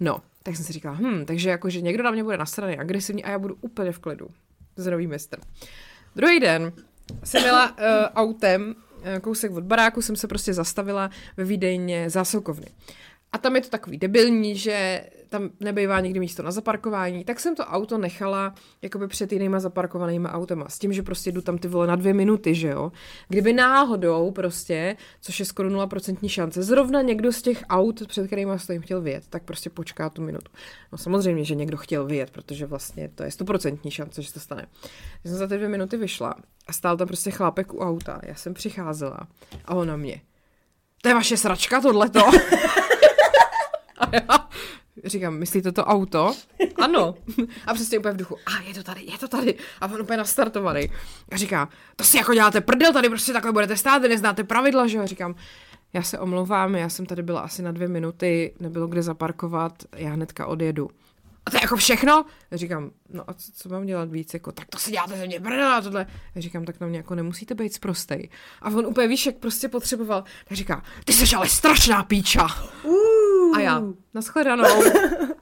No, 0.00 0.22
tak 0.42 0.56
jsem 0.56 0.64
si 0.64 0.72
říkala, 0.72 0.96
hm, 0.96 1.24
takže 1.24 1.50
jako, 1.50 1.70
že 1.70 1.80
někdo 1.80 2.02
na 2.02 2.10
mě 2.10 2.24
bude 2.24 2.36
nasraný, 2.36 2.78
agresivní 2.78 3.24
a 3.24 3.30
já 3.30 3.38
budu 3.38 3.56
úplně 3.60 3.92
v 3.92 3.98
klidu. 3.98 4.28
Zdravý 4.76 5.06
mistr. 5.06 5.40
Druhý 6.16 6.40
den 6.40 6.72
jsem 7.24 7.44
jela 7.44 7.70
uh, 7.70 7.76
autem, 8.14 8.74
uh, 8.98 9.18
kousek 9.20 9.52
od 9.52 9.64
baráku, 9.64 10.02
jsem 10.02 10.16
se 10.16 10.28
prostě 10.28 10.54
zastavila 10.54 11.10
ve 11.36 11.44
výdejně 11.44 12.10
zásilkovny. 12.10 12.66
A 13.32 13.38
tam 13.38 13.56
je 13.56 13.62
to 13.62 13.68
takový 13.68 13.98
debilní, 13.98 14.56
že 14.56 15.04
tam 15.28 15.50
nebývá 15.60 16.00
nikdy 16.00 16.20
místo 16.20 16.42
na 16.42 16.50
zaparkování, 16.50 17.24
tak 17.24 17.40
jsem 17.40 17.56
to 17.56 17.64
auto 17.64 17.98
nechala 17.98 18.54
jakoby 18.82 19.08
před 19.08 19.32
jinýma 19.32 19.60
zaparkovanýma 19.60 20.32
autama. 20.32 20.68
S 20.68 20.78
tím, 20.78 20.92
že 20.92 21.02
prostě 21.02 21.32
jdu 21.32 21.40
tam 21.40 21.58
ty 21.58 21.68
vole 21.68 21.86
na 21.86 21.96
dvě 21.96 22.14
minuty, 22.14 22.54
že 22.54 22.68
jo. 22.68 22.92
Kdyby 23.28 23.52
náhodou 23.52 24.30
prostě, 24.30 24.96
což 25.20 25.40
je 25.40 25.46
skoro 25.46 25.68
0% 25.68 26.28
šance, 26.28 26.62
zrovna 26.62 27.02
někdo 27.02 27.32
z 27.32 27.42
těch 27.42 27.64
aut, 27.68 28.06
před 28.06 28.26
kterými 28.26 28.52
stojím, 28.56 28.82
chtěl 28.82 29.00
vyjet, 29.00 29.24
tak 29.30 29.42
prostě 29.42 29.70
počká 29.70 30.10
tu 30.10 30.22
minutu. 30.22 30.52
No 30.92 30.98
samozřejmě, 30.98 31.44
že 31.44 31.54
někdo 31.54 31.76
chtěl 31.76 32.06
vyjet, 32.06 32.30
protože 32.30 32.66
vlastně 32.66 33.08
to 33.14 33.22
je 33.22 33.28
100% 33.28 33.90
šance, 33.90 34.22
že 34.22 34.28
se 34.28 34.34
to 34.34 34.40
stane. 34.40 34.66
Já 35.24 35.30
jsem 35.30 35.38
za 35.38 35.46
ty 35.46 35.56
dvě 35.56 35.68
minuty 35.68 35.96
vyšla 35.96 36.34
a 36.66 36.72
stál 36.72 36.96
tam 36.96 37.08
prostě 37.08 37.30
chlápek 37.30 37.74
u 37.74 37.78
auta. 37.78 38.20
Já 38.24 38.34
jsem 38.34 38.54
přicházela 38.54 39.18
a 39.64 39.74
on 39.74 39.88
na 39.88 39.96
mě. 39.96 40.20
To 41.02 41.08
je 41.08 41.14
vaše 41.14 41.36
sračka 41.36 41.80
tohleto? 41.80 42.20
Říkám, 45.04 45.34
myslíte 45.34 45.72
to 45.72 45.84
auto? 45.84 46.34
Ano. 46.76 47.14
A 47.66 47.74
přesně 47.74 47.98
úplně 47.98 48.14
v 48.14 48.16
duchu, 48.16 48.36
a 48.46 48.62
je 48.68 48.74
to 48.74 48.82
tady, 48.82 49.04
je 49.04 49.18
to 49.18 49.28
tady. 49.28 49.54
A 49.80 49.86
on 49.86 50.00
úplně 50.00 50.16
nastartovaný. 50.16 50.90
A 51.32 51.36
říká, 51.36 51.68
to 51.96 52.04
si 52.04 52.16
jako 52.16 52.34
děláte 52.34 52.60
prdel, 52.60 52.92
tady 52.92 53.08
prostě 53.08 53.32
takhle 53.32 53.52
budete 53.52 53.76
stát, 53.76 54.02
neznáte 54.02 54.44
pravidla, 54.44 54.86
že 54.86 54.98
jo? 54.98 55.06
Říkám, 55.06 55.34
já 55.92 56.02
se 56.02 56.18
omlouvám, 56.18 56.74
já 56.74 56.88
jsem 56.88 57.06
tady 57.06 57.22
byla 57.22 57.40
asi 57.40 57.62
na 57.62 57.72
dvě 57.72 57.88
minuty, 57.88 58.54
nebylo 58.60 58.86
kde 58.86 59.02
zaparkovat, 59.02 59.72
já 59.96 60.10
hnedka 60.10 60.46
odjedu 60.46 60.90
a 61.46 61.50
to 61.50 61.56
je 61.56 61.60
jako 61.62 61.76
všechno? 61.76 62.24
Já 62.50 62.56
říkám, 62.56 62.90
no 63.08 63.30
a 63.30 63.34
co, 63.34 63.52
co 63.52 63.68
mám 63.68 63.86
dělat 63.86 64.10
víc? 64.10 64.34
Jako, 64.34 64.52
tak 64.52 64.68
to 64.68 64.78
si 64.78 64.90
děláte 64.90 65.16
ze 65.16 65.26
mě 65.26 65.40
prdel 65.40 65.72
a 65.72 65.80
tohle. 65.80 66.06
Já 66.34 66.40
říkám, 66.40 66.64
tak 66.64 66.80
na 66.80 66.86
mě 66.86 66.96
jako 66.96 67.14
nemusíte 67.14 67.54
být 67.54 67.74
sprostej. 67.74 68.28
A 68.62 68.68
on 68.68 68.86
úplně 68.86 69.08
víš, 69.08 69.26
jak 69.26 69.36
prostě 69.36 69.68
potřeboval. 69.68 70.24
Tak 70.48 70.58
říká, 70.58 70.82
ty 71.04 71.12
jsi 71.12 71.36
ale 71.36 71.48
strašná 71.48 72.02
píča. 72.02 72.46
Uh. 72.82 73.01
A 73.52 73.60
já, 73.60 73.82
nashledanou. 74.14 74.82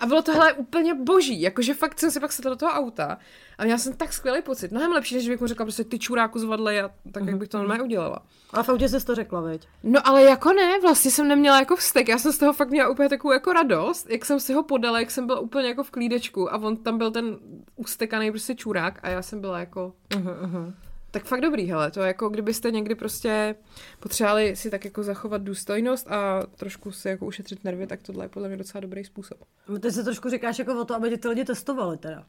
A 0.01 0.07
bylo 0.07 0.23
tohle 0.23 0.53
úplně 0.53 0.95
boží, 0.95 1.41
jakože 1.41 1.75
fakt 1.75 2.01
jsem 2.01 2.11
si 2.11 2.21
pak 2.21 2.33
sedla 2.33 2.51
do 2.51 2.57
toho 2.57 2.73
auta 2.73 3.19
a 3.59 3.65
měla 3.65 3.79
jsem 3.79 3.93
tak 3.93 4.13
skvělý 4.13 4.43
pocit, 4.43 4.71
mnohem 4.71 4.93
lepší, 4.93 5.15
než 5.15 5.29
bych 5.29 5.41
mu 5.41 5.47
řekla 5.47 5.65
prostě 5.65 5.85
ty 5.85 5.99
čuráku 5.99 6.39
zvadle 6.39 6.83
a 6.83 6.91
tak, 7.13 7.27
jak 7.27 7.37
bych 7.37 7.49
to 7.49 7.59
normálně 7.59 7.83
udělala. 7.83 8.19
A 8.53 8.63
v 8.63 8.69
autě 8.69 8.89
jsi 8.89 9.07
to 9.07 9.15
řekla, 9.15 9.41
veď? 9.41 9.69
No 9.83 10.09
ale 10.09 10.23
jako 10.23 10.53
ne, 10.53 10.81
vlastně 10.81 11.11
jsem 11.11 11.29
neměla 11.29 11.59
jako 11.59 11.77
vztek, 11.77 12.09
já 12.09 12.19
jsem 12.19 12.33
z 12.33 12.39
toho 12.39 12.53
fakt 12.53 12.71
měla 12.71 12.89
úplně 12.89 13.09
takovou 13.09 13.33
jako 13.33 13.53
radost, 13.53 14.11
jak 14.11 14.25
jsem 14.25 14.41
si 14.41 14.53
ho 14.53 14.63
podala, 14.63 15.01
jak 15.01 15.11
jsem 15.11 15.27
byla 15.27 15.41
úplně 15.41 15.69
jako 15.69 15.83
v 15.83 15.91
klídečku 15.91 16.55
a 16.55 16.57
on 16.57 16.77
tam 16.77 16.99
byl 16.99 17.11
ten 17.11 17.39
ustekaný 17.77 18.31
prostě 18.31 18.55
čurák 18.55 18.99
a 19.03 19.09
já 19.09 19.23
jsem 19.23 19.41
byla 19.41 19.59
jako... 19.59 19.93
Uh-huh, 20.11 20.45
uh-huh. 20.45 20.73
Tak 21.11 21.25
fakt 21.25 21.41
dobrý, 21.41 21.71
hele, 21.71 21.91
to 21.91 22.01
jako 22.01 22.29
kdybyste 22.29 22.71
někdy 22.71 22.95
prostě 22.95 23.55
potřebovali 24.01 24.57
si 24.57 24.71
tak 24.71 24.85
jako 24.85 25.03
zachovat 25.03 25.43
důstojnost 25.43 26.09
a 26.09 26.43
trošku 26.57 26.93
si 26.93 27.09
jako 27.09 27.27
ušetřit 27.27 27.65
nervy, 27.65 27.87
tak 27.87 28.03
tohle 28.03 28.25
je 28.25 28.29
podle 28.29 28.49
mě 28.49 28.57
docela 28.57 28.81
dobrý 28.81 29.05
způsob. 29.05 29.39
Ty 29.81 29.93
se 29.93 30.05
trošku 30.05 30.31
říkáš 30.31 30.59
jako 30.59 30.81
o 30.81 30.85
to, 30.85 30.95
aby 30.95 31.19
ty 31.19 31.29
lidi 31.29 31.45
testovali 31.45 31.97
teda. 31.97 32.25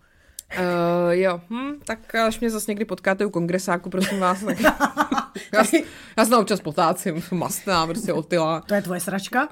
Uh, 0.59 1.11
jo, 1.11 1.41
hm, 1.49 1.79
tak 1.85 2.15
až 2.15 2.39
mě 2.39 2.49
zase 2.49 2.71
někdy 2.71 2.85
potkáte 2.85 3.25
u 3.25 3.29
kongresáku, 3.29 3.89
prosím 3.89 4.19
vás. 4.19 4.43
Tak... 4.43 4.59
já, 5.53 5.63
já 6.17 6.25
se 6.25 6.37
občas 6.37 6.61
potácím, 6.61 7.23
mastná, 7.31 7.87
prostě 7.87 8.13
otila. 8.13 8.61
To 8.61 8.73
je 8.73 8.81
tvoje 8.81 8.99
sračka? 8.99 9.47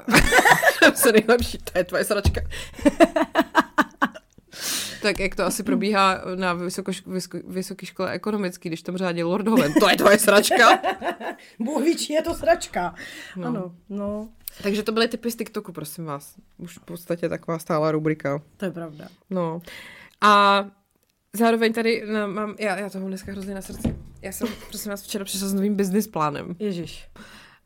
to 1.03 1.11
nejlepší, 1.11 1.57
to 1.57 1.77
je 1.77 1.83
tvoje 1.83 2.03
sračka. 2.03 2.41
tak 5.01 5.19
jak 5.19 5.35
to 5.35 5.45
asi 5.45 5.63
probíhá 5.63 6.21
na 6.35 6.53
vysoko, 6.53 6.91
vysoké 7.47 7.85
škole 7.85 8.11
ekonomický, 8.11 8.69
když 8.69 8.81
tam 8.81 8.97
řádí 8.97 9.23
Lord 9.23 9.47
Hoven. 9.47 9.73
To 9.79 9.89
je 9.89 9.97
tvoje 9.97 10.19
sračka? 10.19 10.79
Bůh 11.59 12.09
je 12.09 12.21
to 12.21 12.33
sračka. 12.33 12.95
No. 13.35 13.47
Ano, 13.47 13.75
no. 13.89 14.29
Takže 14.63 14.83
to 14.83 14.91
byly 14.91 15.07
typy 15.07 15.31
z 15.31 15.35
TikToku, 15.35 15.71
prosím 15.71 16.05
vás. 16.05 16.35
Už 16.57 16.77
v 16.77 16.81
podstatě 16.81 17.29
taková 17.29 17.59
stála 17.59 17.91
rubrika. 17.91 18.41
To 18.57 18.65
je 18.65 18.71
pravda. 18.71 19.07
No. 19.29 19.61
A 20.21 20.65
Zároveň 21.33 21.73
tady 21.73 22.03
no, 22.13 22.27
mám, 22.27 22.55
já, 22.59 22.77
já 22.77 22.89
toho 22.89 23.07
dneska 23.07 23.31
hrozně 23.31 23.55
na 23.55 23.61
srdci. 23.61 23.95
Já 24.21 24.31
jsem, 24.31 24.47
prosím 24.67 24.89
vás, 24.89 25.03
včera 25.03 25.25
přišla 25.25 25.47
s 25.47 25.53
novým 25.53 25.75
business 25.75 26.07
plánem. 26.07 26.55
Ježíš. 26.59 27.09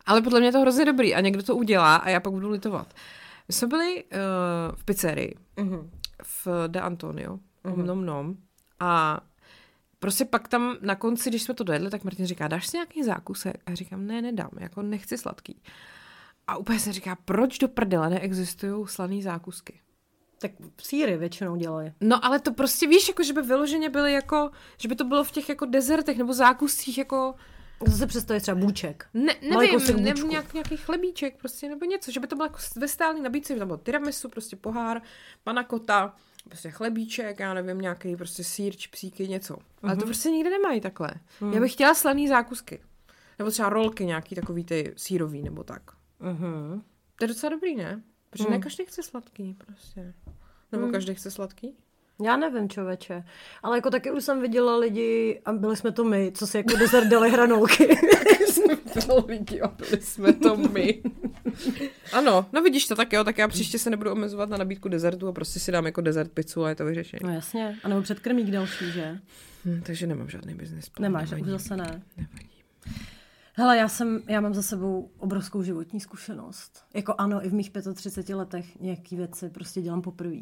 Ale 0.06 0.22
podle 0.22 0.40
mě 0.40 0.48
je 0.48 0.52
to 0.52 0.62
hrozně 0.62 0.86
dobrý 0.86 1.16
a 1.16 1.22
někdo 1.22 1.44
to 1.44 1.56
udělá 1.56 1.96
a 1.96 2.10
já 2.10 2.20
pak 2.20 2.34
budu 2.34 2.50
litovat. 2.50 2.94
My 3.48 3.54
jsme 3.54 3.68
byli 3.68 4.04
uh, 4.04 4.76
v 4.76 4.86
pizzerii 4.86 5.36
uh-huh. 5.58 5.90
V 6.26 6.48
De 6.68 6.82
Antonio, 6.82 7.40
uh-huh. 7.66 7.86
nom 7.86 8.06
nom, 8.06 8.38
a 8.80 9.22
prostě 10.00 10.26
pak 10.26 10.48
tam 10.48 10.78
na 10.82 10.96
konci, 10.96 11.30
když 11.30 11.44
jsme 11.44 11.54
to 11.54 11.64
dojedli, 11.64 11.90
tak 11.90 12.04
Martin 12.04 12.26
říká, 12.26 12.48
dáš 12.48 12.68
si 12.68 12.78
nějaký 12.78 13.04
zákusek? 13.04 13.62
A 13.66 13.76
říkám, 13.76 14.08
ne, 14.08 14.22
nedám, 14.22 14.50
jako 14.60 14.82
nechci 14.82 15.18
sladký. 15.18 15.62
A 16.48 16.58
úplně 16.58 16.80
se 16.80 16.94
říká, 16.94 17.18
proč 17.26 17.58
do 17.58 17.68
prdele 17.68 18.10
neexistují 18.10 18.88
slaný 18.88 19.22
zákusky? 19.22 19.80
Tak 20.40 20.52
síry 20.82 21.18
většinou 21.18 21.56
dělají. 21.56 21.92
No 22.02 22.26
ale 22.26 22.40
to 22.40 22.54
prostě 22.54 22.88
víš, 22.88 23.08
jako 23.08 23.24
že 23.24 23.34
by 23.34 23.42
vyloženě 23.42 23.90
byly 23.90 24.14
jako, 24.14 24.52
že 24.78 24.88
by 24.88 24.96
to 24.96 25.04
bylo 25.04 25.24
v 25.24 25.32
těch 25.32 25.50
jako 25.50 25.66
dezertech 25.66 26.18
nebo 26.18 26.34
zákuscích 26.34 26.98
jako... 26.98 27.36
Zase 27.88 28.08
představit 28.08 28.42
třeba 28.42 28.56
bůček. 28.56 29.08
Ne, 29.14 29.36
nevím, 29.42 30.04
nebo 30.04 30.28
nějak, 30.28 30.54
nějaký 30.54 30.78
chlebíček 30.78 31.38
prostě, 31.38 31.70
nebo 31.70 31.86
něco, 31.86 32.12
že 32.12 32.20
by 32.20 32.28
to 32.28 32.36
bylo 32.36 32.46
jako 32.46 32.58
ve 32.76 32.88
stálý 32.88 33.22
nabídce, 33.22 33.56
tam 33.56 33.68
bylo 33.68 33.78
tiramisu, 33.78 34.30
prostě 34.30 34.56
pohár, 34.56 35.02
panakota, 35.44 36.16
prostě 36.44 36.72
chlebíček, 36.72 37.40
já 37.40 37.54
nevím, 37.54 37.82
nějaký 37.82 38.16
prostě 38.16 38.44
sír, 38.44 38.76
čipsíky, 38.76 39.28
něco. 39.28 39.54
Uh-huh. 39.54 39.62
Ale 39.84 39.96
to 39.96 40.00
mhm. 40.00 40.08
prostě 40.08 40.30
nikde 40.30 40.50
nemají 40.50 40.82
takhle. 40.82 41.14
Uh-huh. 41.42 41.54
Já 41.54 41.60
bych 41.60 41.74
chtěla 41.74 41.94
slaný 41.94 42.28
zákusky. 42.28 42.80
Nebo 43.40 43.52
třeba 43.52 43.70
rolky 43.70 44.06
nějaký 44.06 44.36
takový 44.36 44.64
ty 44.64 44.94
sírový, 44.98 45.44
nebo 45.44 45.64
tak. 45.64 45.82
Uh-huh. 46.22 46.82
To 47.16 47.24
je 47.24 47.28
docela 47.28 47.50
dobrý, 47.50 47.76
ne? 47.76 48.04
Protože 48.30 48.44
uh-huh. 48.44 48.52
ne 48.52 48.60
každý 48.60 48.86
chce 48.86 49.04
sladký, 49.04 49.54
prostě. 49.54 50.14
Nebo 50.74 50.84
hmm. 50.84 50.92
každý 50.92 51.16
chce 51.16 51.32
sladký? 51.32 51.78
Já 52.24 52.38
nevím, 52.38 52.70
čověče. 52.70 53.24
Ale 53.64 53.78
jako 53.78 53.90
taky 53.90 54.12
už 54.12 54.24
jsem 54.24 54.42
viděla 54.42 54.78
lidi, 54.78 55.42
a 55.46 55.54
byli 55.54 55.78
jsme 55.78 55.92
to 55.92 56.04
my, 56.04 56.32
co 56.36 56.48
si 56.48 56.58
jako 56.58 56.76
dezert 56.78 57.08
dali 57.08 57.32
hranolky. 57.32 57.98
jsme 58.48 58.76
viděla 58.76 59.24
lidi 59.28 59.62
a 59.62 59.68
byli 59.68 60.02
jsme 60.02 60.34
to 60.34 60.58
my. 60.58 61.04
ano, 62.14 62.46
no 62.54 62.62
vidíš 62.62 62.88
to 62.88 62.96
tak 62.96 63.14
jo, 63.14 63.24
tak 63.24 63.38
já 63.38 63.48
příště 63.48 63.80
se 63.80 63.90
nebudu 63.90 64.12
omezovat 64.12 64.50
na 64.50 64.58
nabídku 64.58 64.90
dezertu 64.90 65.28
a 65.28 65.32
prostě 65.32 65.60
si 65.60 65.72
dám 65.72 65.86
jako 65.86 66.02
dezert 66.02 66.32
pizzu 66.32 66.64
a 66.64 66.70
je 66.70 66.76
to 66.76 66.86
vyřešení. 66.86 67.20
No 67.24 67.34
jasně, 67.34 67.78
a 67.84 67.88
nebo 67.88 68.02
předkrmík 68.02 68.52
další, 68.52 68.92
že? 68.92 69.20
Hmm, 69.66 69.82
takže 69.82 70.08
nemám 70.08 70.30
žádný 70.30 70.54
biznis. 70.54 70.86
Nemáš, 71.00 71.32
nevadí. 71.32 71.44
už 71.44 71.52
zase 71.52 71.78
ne. 71.78 72.02
Nevadí. 72.18 72.50
Hele, 73.56 73.78
já, 73.78 73.88
jsem, 73.88 74.22
já 74.28 74.42
mám 74.42 74.54
za 74.54 74.62
sebou 74.62 75.12
obrovskou 75.18 75.64
životní 75.64 76.00
zkušenost. 76.00 76.84
Jako 76.94 77.16
ano, 77.18 77.46
i 77.46 77.50
v 77.50 77.54
mých 77.54 77.72
35 77.96 78.36
letech 78.36 78.80
nějaký 78.80 79.16
věci 79.16 79.50
prostě 79.50 79.82
dělám 79.82 80.02
poprvé. 80.02 80.38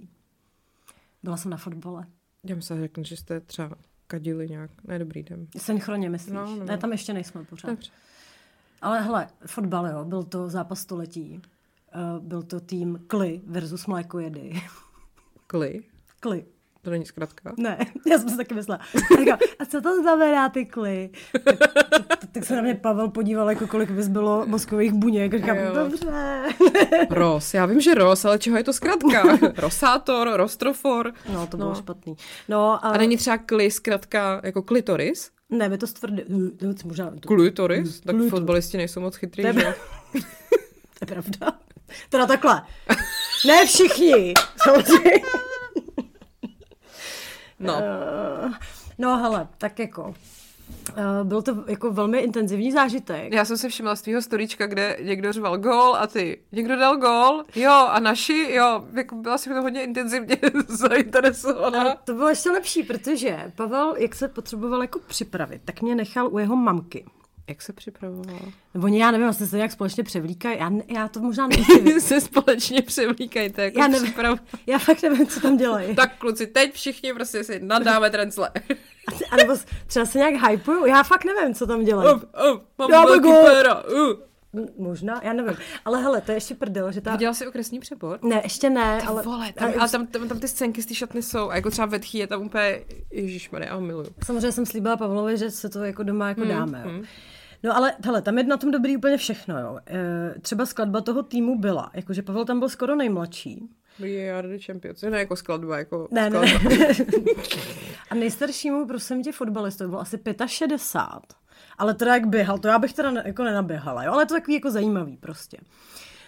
Byla 1.23 1.37
jsem 1.37 1.51
na 1.51 1.57
fotbale. 1.57 2.05
Já 2.45 2.55
myslím, 2.55 2.79
řeknu, 2.79 3.03
že 3.03 3.17
jste 3.17 3.39
třeba 3.39 3.71
kadili 4.07 4.49
nějak. 4.49 4.71
Ne, 4.83 4.99
dobrý 4.99 5.23
den. 5.23 5.47
Synchronně 5.57 6.09
myslíš? 6.09 6.33
No, 6.33 6.55
no. 6.55 6.65
Ne, 6.65 6.77
tam 6.77 6.91
ještě 6.91 7.13
nejsme 7.13 7.43
pořád. 7.43 7.69
Dobře. 7.69 7.91
Ale 8.81 9.01
hele, 9.01 9.27
fotbal, 9.45 9.87
jo, 9.87 10.05
byl 10.05 10.23
to 10.23 10.49
zápas 10.49 10.79
století. 10.79 11.41
Uh, 11.95 12.23
byl 12.23 12.43
to 12.43 12.59
tým 12.59 12.99
Kli 13.07 13.41
versus 13.45 13.85
Mlékojedy. 13.85 14.61
Kli? 15.47 15.83
Kli. 16.19 16.45
To 16.81 16.89
není 16.89 17.05
zkrátka? 17.05 17.53
Ne, 17.57 17.77
já 18.07 18.19
jsem 18.19 18.29
si 18.29 18.37
taky 18.37 18.53
myslela. 18.53 18.79
A, 19.33 19.37
a 19.59 19.65
co 19.65 19.81
to 19.81 20.01
znamená 20.01 20.49
ty 20.49 20.65
kly? 20.65 21.09
tak, 21.43 21.57
tak, 22.09 22.19
tak 22.31 22.45
se 22.45 22.55
na 22.55 22.61
mě 22.61 22.75
Pavel 22.75 23.07
podíval, 23.09 23.49
jako 23.49 23.67
kolik 23.67 23.91
bys 23.91 24.07
bylo 24.07 24.45
mozkových 24.45 24.93
buněk. 24.93 25.33
Říkám, 25.33 25.57
dobře. 25.73 26.43
Ros, 27.09 27.53
já 27.53 27.65
vím, 27.65 27.81
že 27.81 27.93
Ros, 27.93 28.25
ale 28.25 28.39
čeho 28.39 28.57
je 28.57 28.63
to 28.63 28.73
zkrátka? 28.73 29.23
Rosátor, 29.57 30.29
Rostrofor. 30.33 31.13
No, 31.33 31.47
to 31.47 31.57
bylo 31.57 31.69
no. 31.69 31.75
špatný. 31.75 32.15
No, 32.49 32.85
a... 32.85 32.89
a 32.89 32.97
není 32.97 33.17
třeba 33.17 33.37
kly 33.37 33.71
zkrátka 33.71 34.41
jako 34.43 34.61
klitoris? 34.61 35.31
Ne, 35.49 35.69
by 35.69 35.77
to 35.77 35.87
stvrdí. 35.87 36.23
Možná 36.85 37.11
to... 37.11 37.27
Klitoris? 37.27 37.99
Tak 37.99 38.15
Klitoris. 38.15 38.29
fotbalisti 38.29 38.77
nejsou 38.77 38.99
moc 38.99 39.15
chytrý, 39.15 39.43
že? 39.43 39.53
to 40.99 41.01
je 41.01 41.07
pravda. 41.07 41.59
Teda 42.09 42.25
takhle. 42.25 42.61
Ne 43.47 43.65
všichni, 43.65 44.33
samozřejmě. 44.63 45.21
No. 47.61 47.73
Uh, 47.73 48.53
no 48.97 49.17
hele, 49.17 49.47
tak 49.57 49.79
jako... 49.79 50.03
Uh, 50.03 51.23
byl 51.23 51.41
to 51.41 51.63
jako 51.67 51.91
velmi 51.91 52.19
intenzivní 52.19 52.71
zážitek. 52.71 53.33
Já 53.33 53.45
jsem 53.45 53.57
si 53.57 53.69
všimla 53.69 53.95
z 53.95 54.01
tvýho 54.01 54.21
storíčka, 54.21 54.67
kde 54.67 54.97
někdo 55.01 55.31
řval 55.33 55.57
gól 55.57 55.95
a 55.95 56.07
ty, 56.07 56.41
někdo 56.51 56.75
dal 56.75 56.97
gól, 56.97 57.43
jo, 57.55 57.71
a 57.71 57.99
naši, 57.99 58.47
jo, 58.51 58.85
jako 58.93 59.15
byla 59.15 59.37
si 59.37 59.49
to 59.49 59.61
hodně 59.61 59.83
intenzivně 59.83 60.37
zainteresovaná. 60.67 61.91
A 61.91 61.95
to 61.95 62.13
bylo 62.13 62.29
ještě 62.29 62.51
lepší, 62.51 62.83
protože 62.83 63.51
Pavel, 63.55 63.95
jak 63.97 64.15
se 64.15 64.27
potřeboval 64.27 64.81
jako 64.81 64.99
připravit, 64.99 65.61
tak 65.65 65.81
mě 65.81 65.95
nechal 65.95 66.33
u 66.33 66.37
jeho 66.37 66.55
mamky. 66.55 67.05
Jak 67.51 67.61
se 67.61 67.73
připravovala? 67.73 68.39
Oni, 68.83 68.99
já 68.99 69.11
nevím, 69.11 69.27
vlastně 69.27 69.47
se 69.47 69.55
nějak 69.55 69.71
společně 69.71 70.03
převlíkají. 70.03 70.59
Já, 70.59 70.71
já 70.87 71.07
to 71.07 71.19
možná 71.19 71.47
nevím. 71.69 72.01
se 72.01 72.21
společně 72.21 72.81
převlíkají, 72.81 73.49
to 73.49 73.61
jako 73.61 73.79
já 73.79 73.87
nevím, 73.87 74.07
připrav... 74.07 74.39
já 74.67 74.79
fakt 74.79 75.01
nevím, 75.01 75.27
co 75.27 75.39
tam 75.39 75.57
dělají. 75.57 75.95
tak 75.95 76.17
kluci, 76.17 76.47
teď 76.47 76.73
všichni 76.73 77.13
prostě 77.13 77.43
si 77.43 77.59
nadáme 77.59 78.09
trencle. 78.09 78.51
A 79.31 79.35
nebo 79.35 79.53
třeba 79.87 80.05
se 80.05 80.17
nějak 80.17 80.49
hypují, 80.49 80.91
já 80.91 81.03
fakt 81.03 81.25
nevím, 81.25 81.55
co 81.55 81.67
tam 81.67 81.85
dělají. 81.85 82.09
Uh, 82.09 82.21
uh, 82.79 82.89
mám 82.89 83.19
gol. 83.19 83.43
Péra, 83.45 83.83
uh. 83.83 84.31
Možná, 84.77 85.21
já 85.23 85.33
nevím. 85.33 85.57
Ale 85.85 86.01
hele, 86.01 86.21
to 86.21 86.31
je 86.31 86.35
ještě 86.35 86.55
prdel, 86.55 86.91
že 86.91 87.01
ta... 87.01 87.11
Viděla 87.11 87.33
jsi 87.33 87.47
okresní 87.47 87.79
přebor? 87.79 88.19
Ne, 88.23 88.41
ještě 88.43 88.69
ne, 88.69 88.97
Ty 89.01 89.07
ale... 89.07 89.23
vole, 89.23 89.53
tam, 89.53 89.71
ale 89.79 89.89
tam, 89.89 90.07
tam, 90.07 90.27
tam, 90.27 90.39
ty 90.39 90.47
scénky 90.47 90.81
z 90.81 90.85
té 90.85 90.93
šatny 90.93 91.21
jsou. 91.21 91.49
A 91.49 91.55
jako 91.55 91.69
třeba 91.69 91.85
ve 91.85 91.99
tchý 91.99 92.17
je 92.17 92.27
tam 92.27 92.41
úplně, 92.41 92.83
ježišmarja, 93.11 93.67
já 93.67 93.75
ho 93.75 93.81
miluju. 93.81 94.07
Samozřejmě 94.25 94.51
jsem 94.51 94.65
slíbila 94.65 94.97
Pavlovi, 94.97 95.37
že 95.37 95.51
se 95.51 95.69
to 95.69 95.83
jako 95.83 96.03
doma 96.03 96.29
jako 96.29 96.41
Hmm, 96.41 96.49
dáme, 96.49 96.83
jo. 96.85 97.01
No 97.63 97.75
ale 97.77 97.93
hele, 98.05 98.21
tam 98.21 98.37
je 98.37 98.43
na 98.43 98.57
tom 98.57 98.71
dobrý 98.71 98.97
úplně 98.97 99.17
všechno, 99.17 99.59
jo. 99.59 99.79
E, 99.87 100.39
třeba 100.41 100.65
skladba 100.65 101.01
toho 101.01 101.23
týmu 101.23 101.59
byla, 101.59 101.91
jakože 101.93 102.21
Pavel 102.21 102.45
tam 102.45 102.59
byl 102.59 102.69
skoro 102.69 102.95
nejmladší. 102.95 103.69
We 103.99 104.29
are 104.37 104.47
the 104.47 104.63
champions. 104.65 105.01
Ne 105.01 105.19
jako 105.19 105.35
skladba, 105.35 105.77
jako 105.77 106.07
Ne, 106.11 106.27
skladba. 106.29 106.59
ne. 106.69 106.87
A 108.09 108.15
nejstaršímu, 108.15 108.87
prosím 108.87 109.23
tě, 109.23 109.31
fotbalistovi 109.31 109.89
byl 109.89 109.99
asi 109.99 110.19
65. 110.45 111.37
Ale 111.77 111.93
teda 111.93 112.13
jak 112.13 112.27
běhal, 112.27 112.57
to 112.59 112.67
já 112.67 112.79
bych 112.79 112.93
teda 112.93 113.11
ne, 113.11 113.23
jako 113.25 113.43
nenaběhala, 113.43 114.03
jo. 114.03 114.11
Ale 114.13 114.21
je 114.21 114.25
to 114.27 114.33
takový 114.33 114.53
jako 114.53 114.71
zajímavý 114.71 115.17
prostě. 115.17 115.57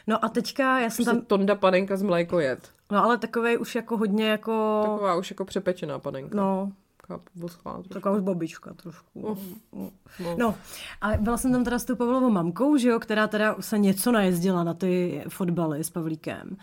No 0.07 0.25
a 0.25 0.29
teďka 0.29 0.79
já 0.79 0.89
jsem 0.89 1.05
Prostě 1.05 1.19
tam, 1.19 1.25
Tonda 1.25 1.55
panenka 1.55 1.97
z 1.97 2.01
mlékojet. 2.03 2.69
no 2.91 3.03
ale 3.03 3.17
takovej 3.17 3.57
už 3.59 3.75
jako 3.75 3.97
hodně 3.97 4.27
jako, 4.29 4.81
Taková 4.83 5.15
už 5.15 5.29
jako 5.29 5.45
přepečená 5.45 5.99
panenka. 5.99 6.37
no, 6.37 6.71
Chápu, 7.07 7.47
taková 7.87 8.15
už 8.15 8.21
babička 8.21 8.73
trošku. 8.73 9.37
no. 10.19 10.35
No, 10.37 10.55
a 11.01 11.17
byla 11.17 11.37
jsem 11.37 11.51
tam 11.51 11.63
teda 11.63 11.79
s 11.79 11.85
tou 11.85 11.95
Pavlovou 11.95 12.29
mamkou, 12.29 12.77
že 12.77 12.89
jo, 12.89 12.99
která 12.99 13.27
teda 13.27 13.55
se 13.59 13.77
něco 13.77 14.11
najezdila 14.11 14.63
na 14.63 14.73
ty 14.73 15.23
fotbaly 15.29 15.83
s 15.83 15.89
Pavlíkem. 15.89 16.57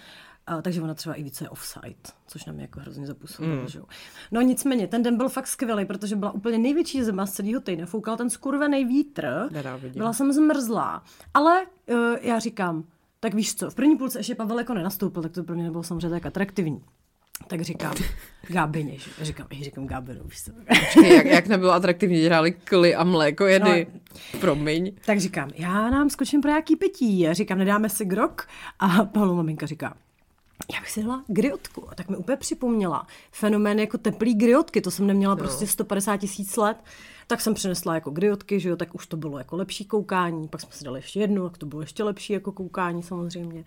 A, 0.47 0.63
takže 0.63 0.83
ona 0.83 0.95
třeba 0.95 1.15
i 1.15 1.23
více 1.23 1.45
je 1.45 1.49
offside, 1.49 2.11
což 2.27 2.45
na 2.45 2.53
mě 2.53 2.63
jako 2.63 2.81
hrozně 2.81 3.07
zapůsobilo, 3.07 3.61
mm. 3.63 3.69
že 3.69 3.79
jo. 3.79 3.85
No 4.31 4.41
nicméně, 4.41 4.87
ten 4.87 5.03
den 5.03 5.17
byl 5.17 5.29
fakt 5.29 5.47
skvělý, 5.47 5.85
protože 5.85 6.17
byla 6.17 6.31
úplně 6.31 6.59
největší 6.59 7.05
zima 7.05 7.27
z 7.27 7.33
celého 7.33 7.61
týdne. 7.61 7.87
Foukal 7.87 8.17
ten 8.17 8.31
skurvený 8.31 8.85
vítr, 8.85 9.49
byla 9.95 10.13
jsem 10.13 10.33
zmrzlá. 10.33 11.03
Ale 11.35 11.67
uh, 11.87 11.97
já 12.21 12.39
říkám, 12.39 12.85
tak 13.21 13.35
víš 13.35 13.55
co, 13.55 13.71
v 13.71 13.75
první 13.75 13.97
půlce 13.97 14.19
ještě 14.19 14.35
Pavel 14.35 14.59
jako 14.59 14.75
nenastoupil, 14.75 15.23
tak 15.23 15.33
to 15.33 15.45
pro 15.45 15.55
mě 15.55 15.65
nebylo 15.65 15.83
samozřejmě 15.83 16.11
tak 16.11 16.27
atraktivní. 16.27 16.85
Tak 17.47 17.61
říkám, 17.61 17.95
Gábině? 18.49 18.97
Říkám, 19.21 19.47
říkám 19.63 19.87
Gábinu, 19.87 20.25
víš 20.25 20.43
co. 20.43 20.53
Počkej, 20.69 21.15
jak, 21.17 21.27
jak 21.27 21.47
nebylo 21.47 21.73
atraktivní, 21.73 22.25
hráli 22.25 22.53
kly 22.53 22.95
a 22.95 23.05
mléko 23.05 23.47
jedy. 23.47 23.87
Promiň. 24.41 24.93
Tak 25.05 25.21
říkám, 25.21 25.51
já 25.55 25.91
nám 25.91 26.11
skočím 26.11 26.41
pro 26.41 26.51
nějaký 26.51 26.77
pití. 26.77 27.29
A 27.29 27.33
říkám, 27.33 27.59
nedáme 27.59 27.89
si 27.89 28.05
grok? 28.05 28.49
A 28.79 28.89
Pavlo 29.05 29.35
maminka 29.35 29.67
říká, 29.67 29.95
já 30.75 30.81
bych 30.81 30.91
si 30.91 31.03
dala 31.03 31.25
griotku. 31.27 31.91
A 31.91 31.95
tak 31.95 32.09
mi 32.09 32.17
úplně 32.17 32.37
připomněla 32.37 33.07
fenomén 33.33 33.79
jako 33.79 33.99
teplý 33.99 34.35
griotky, 34.35 34.81
to 34.81 34.91
jsem 34.91 35.07
neměla 35.07 35.37
prostě 35.37 35.67
150 35.67 36.17
tisíc 36.17 36.57
let. 36.57 36.77
Tak 37.31 37.41
jsem 37.41 37.55
přinesla 37.55 37.95
jako 37.95 38.11
griotky, 38.11 38.61
že 38.61 38.69
jo, 38.69 38.77
tak 38.77 38.95
už 38.95 39.07
to 39.07 39.17
bylo 39.17 39.39
jako 39.39 39.57
lepší 39.57 39.85
koukání, 39.85 40.49
pak 40.49 40.61
jsme 40.61 40.71
si 40.73 40.85
dali 40.85 40.99
ještě 40.99 41.21
jednu, 41.21 41.49
tak 41.49 41.59
to 41.59 41.67
bylo 41.67 41.81
ještě 41.81 42.03
lepší 42.03 42.33
jako 42.33 42.53
koukání 42.53 43.03
samozřejmě. 43.03 43.65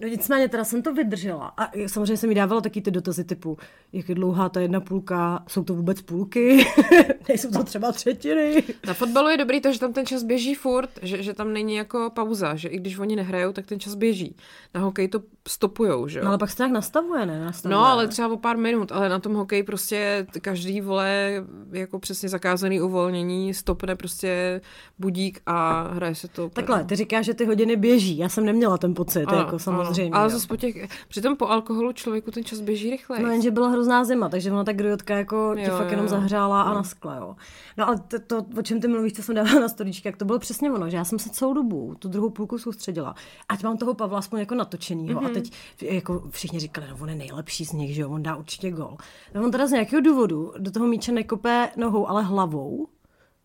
No 0.00 0.08
nicméně 0.08 0.48
teda 0.48 0.64
jsem 0.64 0.82
to 0.82 0.94
vydržela 0.94 1.52
a 1.56 1.70
samozřejmě 1.86 2.16
jsem 2.16 2.28
mi 2.28 2.34
dávala 2.34 2.60
taky 2.60 2.82
ty 2.82 2.90
dotazy 2.90 3.24
typu, 3.24 3.58
jak 3.92 4.08
je 4.08 4.14
dlouhá 4.14 4.48
ta 4.48 4.60
jedna 4.60 4.80
půlka, 4.80 5.44
jsou 5.48 5.64
to 5.64 5.74
vůbec 5.74 6.02
půlky, 6.02 6.66
nejsou 7.28 7.50
to 7.50 7.64
třeba 7.64 7.92
třetiny. 7.92 8.62
Na 8.86 8.94
fotbalu 8.94 9.28
je 9.28 9.36
dobrý 9.36 9.60
to, 9.60 9.72
že 9.72 9.80
tam 9.80 9.92
ten 9.92 10.06
čas 10.06 10.22
běží 10.22 10.54
furt, 10.54 10.90
že, 11.02 11.22
že 11.22 11.34
tam 11.34 11.52
není 11.52 11.74
jako 11.74 12.10
pauza, 12.14 12.54
že 12.54 12.68
i 12.68 12.76
když 12.76 12.98
oni 12.98 13.16
nehrajou, 13.16 13.52
tak 13.52 13.66
ten 13.66 13.80
čas 13.80 13.94
běží. 13.94 14.36
Na 14.74 14.80
hokej 14.80 15.08
to 15.08 15.22
stopujou, 15.48 16.08
že 16.08 16.18
jo? 16.18 16.24
No 16.24 16.30
ale 16.30 16.38
pak 16.38 16.50
se 16.50 16.56
tak 16.56 16.70
nastavuje, 16.70 17.26
ne? 17.26 17.44
Nastavuje. 17.44 17.76
No, 17.76 17.86
ale 17.86 18.08
třeba 18.08 18.28
o 18.28 18.36
pár 18.36 18.56
minut, 18.56 18.92
ale 18.92 19.08
na 19.08 19.18
tom 19.18 19.34
hokeji 19.34 19.62
prostě 19.62 20.26
každý 20.40 20.80
vole 20.80 21.32
jako 21.72 21.98
přesně 21.98 22.28
zakázaný 22.28 22.80
uvolnění, 23.02 23.54
stopne 23.54 23.96
prostě 23.96 24.60
budík 24.98 25.40
a 25.46 25.82
hraje 25.92 26.14
se 26.14 26.28
to. 26.28 26.48
Takhle, 26.48 26.84
ty 26.84 26.96
říkáš, 26.96 27.26
že 27.26 27.34
ty 27.34 27.44
hodiny 27.44 27.76
běží. 27.76 28.18
Já 28.18 28.28
jsem 28.28 28.44
neměla 28.44 28.78
ten 28.78 28.94
pocit, 28.94 29.26
Ano, 29.26 29.38
jako 29.38 29.58
samozřejmě. 29.58 30.10
Ano. 30.12 30.20
Ale 30.20 30.30
zase 30.30 30.48
po 30.48 30.56
těch, 30.56 30.88
přitom 31.08 31.36
po 31.36 31.48
alkoholu 31.48 31.92
člověku 31.92 32.30
ten 32.30 32.44
čas 32.44 32.60
běží 32.60 32.90
rychleji. 32.90 33.22
No 33.22 33.30
jenže 33.30 33.50
byla 33.50 33.68
hrozná 33.68 34.04
zima, 34.04 34.28
takže 34.28 34.52
ona 34.52 34.64
ta 34.64 34.72
griotka 34.72 35.16
jako 35.16 35.54
tě 35.54 35.62
Jo, 35.62 35.76
fakt 35.76 35.84
jo, 35.84 35.90
jenom 35.90 36.04
jo. 36.06 36.10
zahřála 36.10 36.62
a 36.62 36.74
naskla, 36.74 37.16
jo. 37.16 37.36
No 37.78 37.88
ale 37.88 37.98
to, 38.08 38.20
to, 38.20 38.46
o 38.58 38.62
čem 38.62 38.80
ty 38.80 38.88
mluvíš, 38.88 39.12
co 39.12 39.22
jsem 39.22 39.34
dávala 39.34 39.60
na 39.60 39.68
storičky, 39.68 40.08
jak 40.08 40.16
to 40.16 40.24
bylo 40.24 40.38
přesně 40.38 40.70
ono, 40.72 40.90
že 40.90 40.96
já 40.96 41.04
jsem 41.04 41.18
se 41.18 41.30
celou 41.30 41.54
dobu 41.54 41.94
tu 41.98 42.08
druhou 42.08 42.30
půlku 42.30 42.58
soustředila. 42.58 43.14
Ať 43.48 43.62
mám 43.62 43.76
toho 43.76 43.94
Pavla 43.94 44.18
aspoň 44.18 44.40
jako 44.40 44.54
natočenýho. 44.54 45.20
Mm-hmm. 45.20 45.26
A 45.26 45.34
teď 45.34 45.52
jako 45.82 46.22
všichni 46.30 46.60
říkali, 46.60 46.86
no 46.90 46.96
on 47.00 47.08
je 47.08 47.14
nejlepší 47.14 47.64
z 47.64 47.72
nich, 47.72 47.94
že 47.94 48.02
jo, 48.02 48.10
on 48.10 48.22
dá 48.22 48.36
určitě 48.36 48.70
gol. 48.70 48.96
No 49.34 49.44
on 49.44 49.50
teda 49.50 49.66
z 49.66 49.70
nějakého 49.70 50.00
důvodu 50.02 50.52
do 50.58 50.70
toho 50.70 50.86
míče 50.86 51.12
nekope 51.12 51.68
nohou, 51.76 52.08
ale 52.08 52.22
hlavou. 52.22 52.86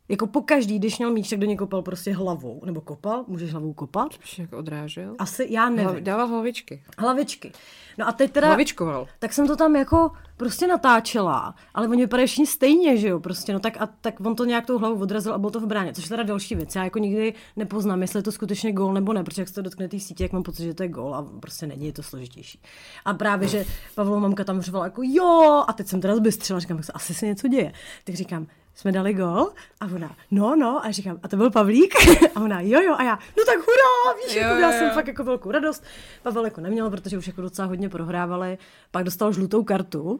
Jako 0.10 0.28
po 0.28 0.42
každý, 0.42 0.80
když 0.80 0.98
měl 0.98 1.12
míč, 1.12 1.30
tak 1.30 1.40
do 1.40 1.46
něj 1.46 1.58
kopal 1.58 1.82
prostě 1.82 2.14
hlavou. 2.14 2.62
Nebo 2.66 2.82
kopal, 2.82 3.26
můžeš 3.28 3.52
hlavou 3.52 3.74
kopat. 3.74 4.08
Už 4.24 4.40
jako 4.40 4.58
odrážel. 4.58 5.16
Asi, 5.20 5.48
já 5.50 5.70
nevím. 5.70 5.86
Hlav, 5.86 5.98
dával 5.98 6.28
hlavičky. 6.28 6.84
Hlavičky. 6.98 7.52
No 7.98 8.08
a 8.08 8.12
teď 8.12 8.32
teda... 8.32 8.48
Hlavičkoval. 8.48 9.08
Tak 9.20 9.34
jsem 9.34 9.48
to 9.48 9.56
tam 9.56 9.76
jako 9.76 10.12
prostě 10.38 10.68
natáčela, 10.68 11.56
ale 11.74 11.88
oni 11.88 12.02
vypadají 12.02 12.28
všichni 12.28 12.48
stejně, 12.48 12.98
že 12.98 13.08
jo, 13.08 13.20
prostě, 13.20 13.54
no 13.54 13.60
tak 13.60 13.82
a 13.82 13.90
tak 14.02 14.20
on 14.20 14.36
to 14.36 14.46
nějak 14.46 14.66
tou 14.66 14.78
hlavou 14.78 15.02
odrazil 15.02 15.34
a 15.34 15.38
byl 15.38 15.50
to 15.50 15.60
v 15.60 15.66
bráně, 15.66 15.94
což 15.94 16.04
je 16.04 16.10
teda 16.10 16.24
další 16.24 16.56
věc. 16.56 16.76
Já 16.76 16.84
jako 16.84 17.00
nikdy 17.00 17.34
nepoznám, 17.56 18.02
jestli 18.02 18.20
je 18.20 18.24
to 18.24 18.32
skutečně 18.32 18.72
gól 18.72 18.94
nebo 18.94 19.14
ne, 19.14 19.24
protože 19.24 19.42
jak 19.42 19.50
se 19.50 19.56
to 19.56 19.62
dotkne 19.62 19.88
té 19.88 20.00
sítě, 20.00 20.24
jak 20.24 20.32
mám 20.32 20.44
pocit, 20.44 20.64
že 20.64 20.74
to 20.74 20.84
je 20.84 20.90
gól 20.90 21.16
a 21.16 21.26
prostě 21.40 21.68
není, 21.68 21.86
je 21.86 21.94
to 21.94 22.04
složitější. 22.04 22.62
A 23.06 23.14
právě, 23.14 23.48
že 23.48 23.66
Pavlova 23.96 24.20
mamka 24.20 24.44
tam 24.44 24.62
řvala 24.62 24.86
jako 24.86 25.02
jo, 25.06 25.64
a 25.68 25.74
teď 25.74 25.88
jsem 25.88 26.02
teda 26.02 26.16
zbystřila, 26.16 26.60
říkám, 26.60 26.80
asi 26.94 27.14
se 27.14 27.26
něco 27.26 27.48
děje. 27.48 27.74
Tak 28.04 28.16
říkám, 28.16 28.48
jsme 28.78 28.92
dali 28.92 29.14
gol? 29.14 29.50
A 29.80 29.86
ona, 29.96 30.16
no, 30.32 30.56
no, 30.56 30.86
a 30.86 30.92
říkám, 30.92 31.20
a 31.24 31.28
to 31.28 31.38
byl 31.38 31.52
Pavlík? 31.52 31.94
A 32.36 32.42
ona, 32.42 32.62
jo, 32.62 32.82
jo, 32.82 32.96
a 32.98 33.04
já, 33.04 33.20
no 33.38 33.46
tak 33.46 33.58
hurá, 33.58 34.18
víš, 34.26 34.36
Jo, 34.36 34.42
jako 34.42 34.56
já 34.56 34.72
jo, 34.74 34.80
jsem 34.80 34.90
fakt 34.90 35.08
jako 35.08 35.24
velkou 35.24 35.52
radost. 35.52 35.84
Pavel 36.24 36.46
jako 36.46 36.62
neměl, 36.62 36.90
protože 36.90 37.18
už 37.18 37.28
jako 37.28 37.42
docela 37.42 37.68
hodně 37.68 37.90
prohrávali, 37.90 38.58
pak 38.92 39.04
dostal 39.04 39.34
žlutou 39.34 39.64
kartu, 39.64 40.20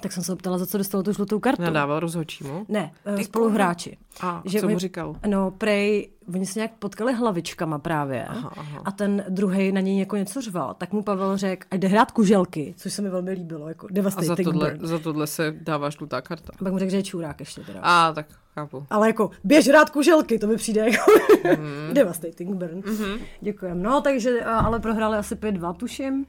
tak 0.00 0.12
jsem 0.12 0.22
se 0.22 0.32
ho 0.32 0.36
ptala, 0.36 0.58
za 0.58 0.66
co 0.66 0.78
dostal 0.78 1.02
tu 1.02 1.12
žlutou 1.12 1.40
kartu. 1.40 1.62
Nadával 1.62 2.00
rozhodčímu. 2.00 2.66
Ne, 2.68 2.92
Ty 3.16 3.24
spoluhráči. 3.24 3.96
A 4.20 4.42
co 4.60 4.68
mu 4.68 4.78
říkal? 4.78 5.16
No, 5.26 5.50
prej, 5.50 6.08
oni 6.34 6.46
se 6.46 6.58
nějak 6.58 6.70
potkali 6.78 7.12
hlavičkama 7.14 7.78
právě 7.78 8.24
Aha, 8.24 8.52
aha. 8.56 8.82
a 8.84 8.90
ten 8.90 9.24
druhý 9.28 9.72
na 9.72 9.80
něj 9.80 9.98
jako 9.98 10.16
něco 10.16 10.40
řval, 10.40 10.74
tak 10.78 10.92
mu 10.92 11.02
Pavel 11.02 11.36
řekl, 11.36 11.66
ať 11.70 11.80
jde 11.80 11.88
hrát 11.88 12.10
kuželky, 12.10 12.74
což 12.76 12.92
se 12.92 13.02
mi 13.02 13.08
velmi 13.10 13.30
líbilo, 13.30 13.68
jako 13.68 13.86
A 13.86 13.88
za 13.88 13.94
devastating 13.94 14.44
tohle, 14.48 14.70
burn. 14.70 14.86
za 14.86 14.98
tohle 14.98 15.26
se 15.26 15.54
dává 15.60 15.90
žlutá 15.90 16.20
karta. 16.20 16.52
Pak 16.58 16.72
mu 16.72 16.78
řekl, 16.78 16.90
že 16.90 16.96
je 16.96 17.02
čurák 17.02 17.40
ještě 17.40 17.60
teda. 17.60 17.80
A 17.82 18.12
tak 18.12 18.26
chápu. 18.54 18.86
Ale 18.90 19.06
jako, 19.06 19.30
běž 19.44 19.68
hrát 19.68 19.90
kuželky, 19.90 20.38
to 20.38 20.46
mi 20.46 20.56
přijde 20.56 20.80
jako 20.90 21.10
Mhm. 21.44 21.66
devastating 21.94 22.54
burn. 22.54 22.80
Mm-hmm. 22.80 23.18
Děkujem. 23.40 23.82
No, 23.82 24.00
takže, 24.00 24.40
a- 24.44 24.58
ale 24.58 24.80
prohráli 24.80 25.16
asi 25.18 25.34
5-2, 25.34 25.74
tuším. 25.74 26.26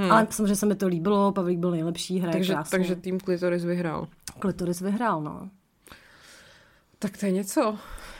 Hmm. 0.00 0.12
Ale 0.12 0.26
samozřejmě 0.30 0.56
se 0.56 0.66
mi 0.66 0.74
to 0.74 0.86
líbilo, 0.86 1.32
Pavlík 1.32 1.58
byl 1.58 1.70
nejlepší, 1.70 2.18
hraje 2.18 2.32
Takže, 2.32 2.52
krásně. 2.52 2.78
takže 2.78 2.96
tým 2.96 3.20
Klitoris 3.20 3.64
vyhrál. 3.64 4.08
Klitoris 4.38 4.80
vyhrál, 4.80 5.22
no. 5.22 5.50
Tak 6.98 7.16
to 7.16 7.26
je 7.26 7.32
něco. 7.32 7.78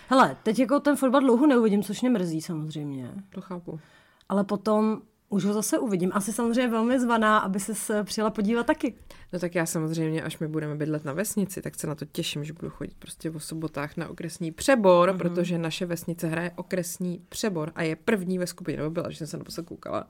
Hele, 0.09 0.37
teď 0.43 0.59
jako 0.59 0.81
ten 0.81 0.97
fotbal 0.97 1.21
dlouho 1.21 1.47
neuvidím, 1.47 1.83
což 1.83 2.01
mě 2.01 2.11
mrzí 2.11 2.41
samozřejmě. 2.41 3.11
To 3.35 3.41
chápu. 3.41 3.81
Ale 4.29 4.45
potom 4.45 5.03
už 5.29 5.45
ho 5.45 5.53
zase 5.53 5.79
uvidím. 5.79 6.11
Asi 6.15 6.33
samozřejmě 6.33 6.69
velmi 6.69 7.01
zvaná, 7.01 7.39
aby 7.39 7.61
se 7.61 8.05
přijela 8.05 8.31
podívat 8.31 8.67
taky. 8.67 8.95
No 9.33 9.39
tak 9.39 9.55
já 9.55 9.67
samozřejmě, 9.67 10.23
až 10.23 10.39
my 10.39 10.49
budeme 10.49 10.75
bydlet 10.75 11.05
na 11.05 11.13
vesnici, 11.13 11.63
tak 11.63 11.75
se 11.75 11.87
na 11.87 11.95
to 11.95 12.05
těším, 12.05 12.45
že 12.45 12.53
budu 12.53 12.71
chodit 12.71 12.95
prostě 12.99 13.31
o 13.31 13.41
sobotách 13.41 13.97
na 13.97 14.09
okresní 14.09 14.53
přebor, 14.53 15.11
mm-hmm. 15.11 15.19
protože 15.19 15.59
naše 15.59 15.87
vesnice 15.87 16.29
hraje 16.29 16.53
okresní 16.57 17.25
přebor 17.29 17.73
a 17.75 17.83
je 17.83 17.97
první 17.97 18.39
ve 18.39 18.47
skupině, 18.47 18.77
nebo 18.77 18.91
byla, 18.91 19.11
že 19.11 19.17
jsem 19.17 19.27
se 19.27 19.37
na 19.37 19.45
to 19.45 19.63
koukala. 19.63 20.07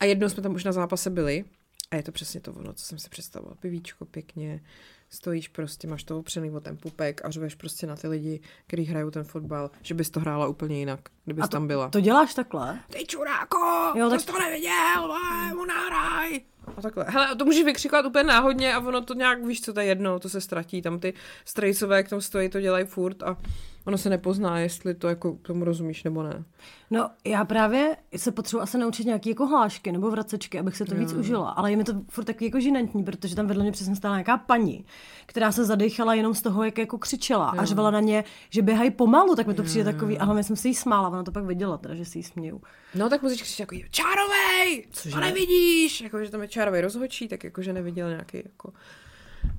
A 0.00 0.04
jednou 0.04 0.28
jsme 0.28 0.42
tam 0.42 0.54
už 0.54 0.64
na 0.64 0.72
zápase 0.72 1.10
byli 1.10 1.44
a 1.90 1.96
je 1.96 2.02
to 2.02 2.12
přesně 2.12 2.40
to 2.40 2.52
ono, 2.52 2.72
co 2.72 2.84
jsem 2.84 2.98
si 2.98 3.08
představovala. 3.08 3.56
Pivíčko 3.60 4.04
pěkně, 4.04 4.60
stojíš 5.10 5.48
prostě, 5.48 5.88
máš 5.88 6.04
to 6.04 6.18
opřený 6.18 6.50
o 6.50 6.60
ten 6.60 6.76
pupek 6.76 7.24
a 7.24 7.30
řveš 7.30 7.54
prostě 7.54 7.86
na 7.86 7.96
ty 7.96 8.08
lidi, 8.08 8.40
kteří 8.66 8.84
hrajou 8.84 9.10
ten 9.10 9.24
fotbal, 9.24 9.70
že 9.82 9.94
bys 9.94 10.10
to 10.10 10.20
hrála 10.20 10.46
úplně 10.46 10.78
jinak, 10.78 11.00
kdybys 11.24 11.44
A 11.44 11.46
to, 11.46 11.52
tam 11.52 11.66
byla. 11.66 11.88
to 11.88 12.00
děláš 12.00 12.34
takhle? 12.34 12.78
Ty 12.90 13.06
čuráko, 13.06 13.58
Jo, 13.98 14.10
tak- 14.10 14.24
tak... 14.24 14.34
to 14.34 14.40
neviděl, 14.40 14.72
vole, 15.00 15.54
mu 15.54 15.64
nahraj. 15.64 16.40
A 16.76 16.82
takhle. 16.82 17.04
Hele, 17.08 17.36
to 17.36 17.44
můžeš 17.44 17.64
vykřikovat 17.64 18.06
úplně 18.06 18.24
náhodně 18.24 18.74
a 18.74 18.78
ono 18.80 19.00
to 19.00 19.14
nějak, 19.14 19.44
víš 19.44 19.60
co, 19.60 19.72
to 19.72 19.80
je 19.80 19.86
jedno, 19.86 20.18
to 20.18 20.28
se 20.28 20.40
ztratí. 20.40 20.82
Tam 20.82 20.98
ty 21.00 21.14
strejcové, 21.44 21.96
jak 21.96 22.08
tam 22.08 22.20
stojí, 22.20 22.48
to 22.48 22.60
dělají 22.60 22.84
furt 22.86 23.22
a 23.22 23.36
ono 23.86 23.98
se 23.98 24.10
nepozná, 24.10 24.58
jestli 24.58 24.94
to 24.94 25.08
jako 25.08 25.38
tomu 25.42 25.64
rozumíš 25.64 26.04
nebo 26.04 26.22
ne. 26.22 26.44
No, 26.90 27.10
já 27.24 27.44
právě 27.44 27.96
se 28.16 28.32
potřebuji 28.32 28.60
asi 28.60 28.78
naučit 28.78 29.06
nějaký 29.06 29.28
jako 29.28 29.46
hlášky 29.46 29.92
nebo 29.92 30.10
vracečky, 30.10 30.58
abych 30.58 30.76
se 30.76 30.84
to 30.84 30.94
víc 30.94 31.12
užila. 31.12 31.50
Ale 31.50 31.70
je 31.70 31.76
mi 31.76 31.84
to 31.84 31.92
furt 32.08 32.24
takový 32.24 32.46
jako 32.46 32.60
žinantní, 32.60 33.04
protože 33.04 33.36
tam 33.36 33.46
vedle 33.46 33.62
mě 33.62 33.72
přesně 33.72 33.96
stála 33.96 34.14
nějaká 34.14 34.36
paní, 34.36 34.84
která 35.26 35.52
se 35.52 35.64
zadechala 35.64 36.14
jenom 36.14 36.34
z 36.34 36.42
toho, 36.42 36.64
jak 36.64 36.78
jako 36.78 36.98
křičela 36.98 37.48
a 37.50 37.64
řvala 37.64 37.90
na 37.90 38.00
ně, 38.00 38.24
že 38.50 38.62
běhají 38.62 38.90
pomalu, 38.90 39.36
tak 39.36 39.46
mi 39.46 39.54
to 39.54 39.62
přijde 39.62 39.92
takový, 39.92 40.18
a 40.18 40.24
hlavně 40.24 40.44
jsem 40.44 40.56
si 40.56 40.68
jí 40.68 40.74
smála, 40.74 41.08
ona 41.08 41.22
to 41.22 41.32
pak 41.32 41.44
viděla, 41.44 41.78
teda, 41.78 41.94
že 41.94 42.04
si 42.04 42.18
jí 42.18 42.22
směju. 42.22 42.62
No 42.94 43.08
tak 43.10 43.22
musíš 43.22 43.42
křičet 43.42 43.72
jako 43.72 43.86
čárovej, 43.90 44.86
Cože? 44.90 45.14
to 45.14 45.20
nevidíš, 45.20 46.00
jako 46.00 46.24
že 46.24 46.30
tam 46.30 46.42
je 46.42 46.48
čárovej 46.48 46.80
rozhočí, 46.80 47.28
tak 47.28 47.44
jako 47.44 47.62
že 47.62 47.72
neviděl 47.72 48.08
nějaký 48.08 48.36
jako 48.36 48.72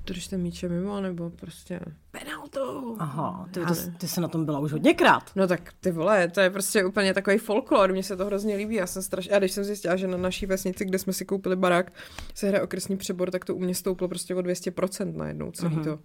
držte 0.06 0.38
míče 0.38 0.68
mimo, 0.68 1.00
nebo 1.00 1.30
prostě 1.30 1.80
penalty. 2.10 2.50
to. 2.50 2.96
Aha, 2.98 3.48
ty, 3.50 3.60
ty, 3.60 3.90
ty 3.98 4.08
jsi 4.08 4.20
na 4.20 4.28
tom 4.28 4.44
byla 4.44 4.58
už 4.58 4.72
hodněkrát. 4.72 5.30
No 5.36 5.46
tak 5.46 5.72
ty 5.80 5.90
vole, 5.90 6.28
to 6.28 6.40
je 6.40 6.50
prostě 6.50 6.84
úplně 6.84 7.14
takový 7.14 7.38
folklor, 7.38 7.92
mně 7.92 8.02
se 8.02 8.16
to 8.16 8.26
hrozně 8.26 8.56
líbí, 8.56 8.74
já 8.74 8.86
jsem 8.86 9.02
strašně, 9.02 9.32
a 9.32 9.38
když 9.38 9.52
jsem 9.52 9.64
zjistila, 9.64 9.96
že 9.96 10.06
na 10.08 10.16
naší 10.16 10.46
vesnici, 10.46 10.84
kde 10.84 10.98
jsme 10.98 11.12
si 11.12 11.24
koupili 11.24 11.56
barák, 11.56 11.92
se 12.34 12.48
hraje 12.48 12.62
okresní 12.62 12.96
přebor, 12.96 13.30
tak 13.30 13.44
to 13.44 13.54
u 13.54 13.58
mě 13.58 13.74
stouplo 13.74 14.08
prostě 14.08 14.34
o 14.34 14.38
200% 14.42 15.16
najednou 15.16 15.50
celý 15.50 15.74
Mhm. 15.74 15.84
to, 15.84 15.98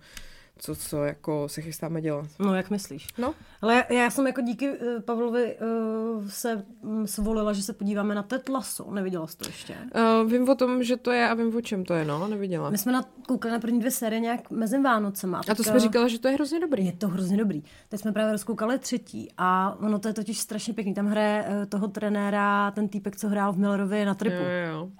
co, 0.57 0.75
co 0.75 1.03
jako 1.03 1.49
se 1.49 1.61
chystáme 1.61 2.01
dělat. 2.01 2.27
No, 2.39 2.55
jak 2.55 2.69
myslíš? 2.69 3.07
No, 3.17 3.33
Ale 3.61 3.75
já, 3.75 3.93
já 3.93 4.09
jsem 4.09 4.27
jako 4.27 4.41
díky 4.41 4.69
uh, 4.69 5.01
Pavlovi 5.01 5.57
uh, 5.57 6.27
se 6.27 6.65
um, 6.81 7.07
svolila, 7.07 7.53
že 7.53 7.63
se 7.63 7.73
podíváme 7.73 8.15
na 8.15 8.23
Ted 8.23 8.49
Lasso. 8.49 8.91
Neviděla 8.91 9.27
jsi 9.27 9.37
to 9.37 9.49
ještě? 9.49 9.75
uh, 10.23 10.31
vím 10.31 10.49
o 10.49 10.55
tom, 10.55 10.83
že 10.83 10.97
to 10.97 11.11
je 11.11 11.29
a 11.29 11.33
vím 11.33 11.55
o 11.55 11.61
čem 11.61 11.85
to 11.85 11.93
je, 11.93 12.05
no, 12.05 12.27
neviděla. 12.27 12.69
My 12.69 12.77
jsme 12.77 12.91
na, 12.91 13.05
koukali 13.27 13.51
na 13.51 13.59
první 13.59 13.79
dvě 13.79 13.91
série 13.91 14.19
nějak 14.19 14.51
mezi 14.51 14.81
Vánocema. 14.81 15.41
A 15.49 15.55
to 15.55 15.63
jsme 15.63 15.79
říkala, 15.79 16.07
že 16.07 16.19
to 16.19 16.27
je 16.27 16.33
hrozně 16.33 16.59
dobrý. 16.59 16.85
Je 16.85 16.91
to 16.91 17.07
hrozně 17.07 17.37
dobrý. 17.37 17.63
Teď 17.89 18.01
jsme 18.01 18.11
právě 18.11 18.31
rozkoukali 18.31 18.79
třetí 18.79 19.27
a 19.37 19.77
ono 19.79 19.99
to 19.99 20.07
je 20.07 20.13
totiž 20.13 20.39
strašně 20.39 20.73
pěkný. 20.73 20.93
Tam 20.93 21.07
hraje 21.07 21.45
uh, 21.47 21.65
toho 21.65 21.87
trenéra, 21.87 22.71
ten 22.71 22.89
týpek, 22.89 23.17
co 23.17 23.27
hrál 23.27 23.53
v 23.53 23.57
Millerově 23.57 24.05
na 24.05 24.13
tripu. 24.13 24.35
Jo, 24.35 24.73
jo. 24.73 24.91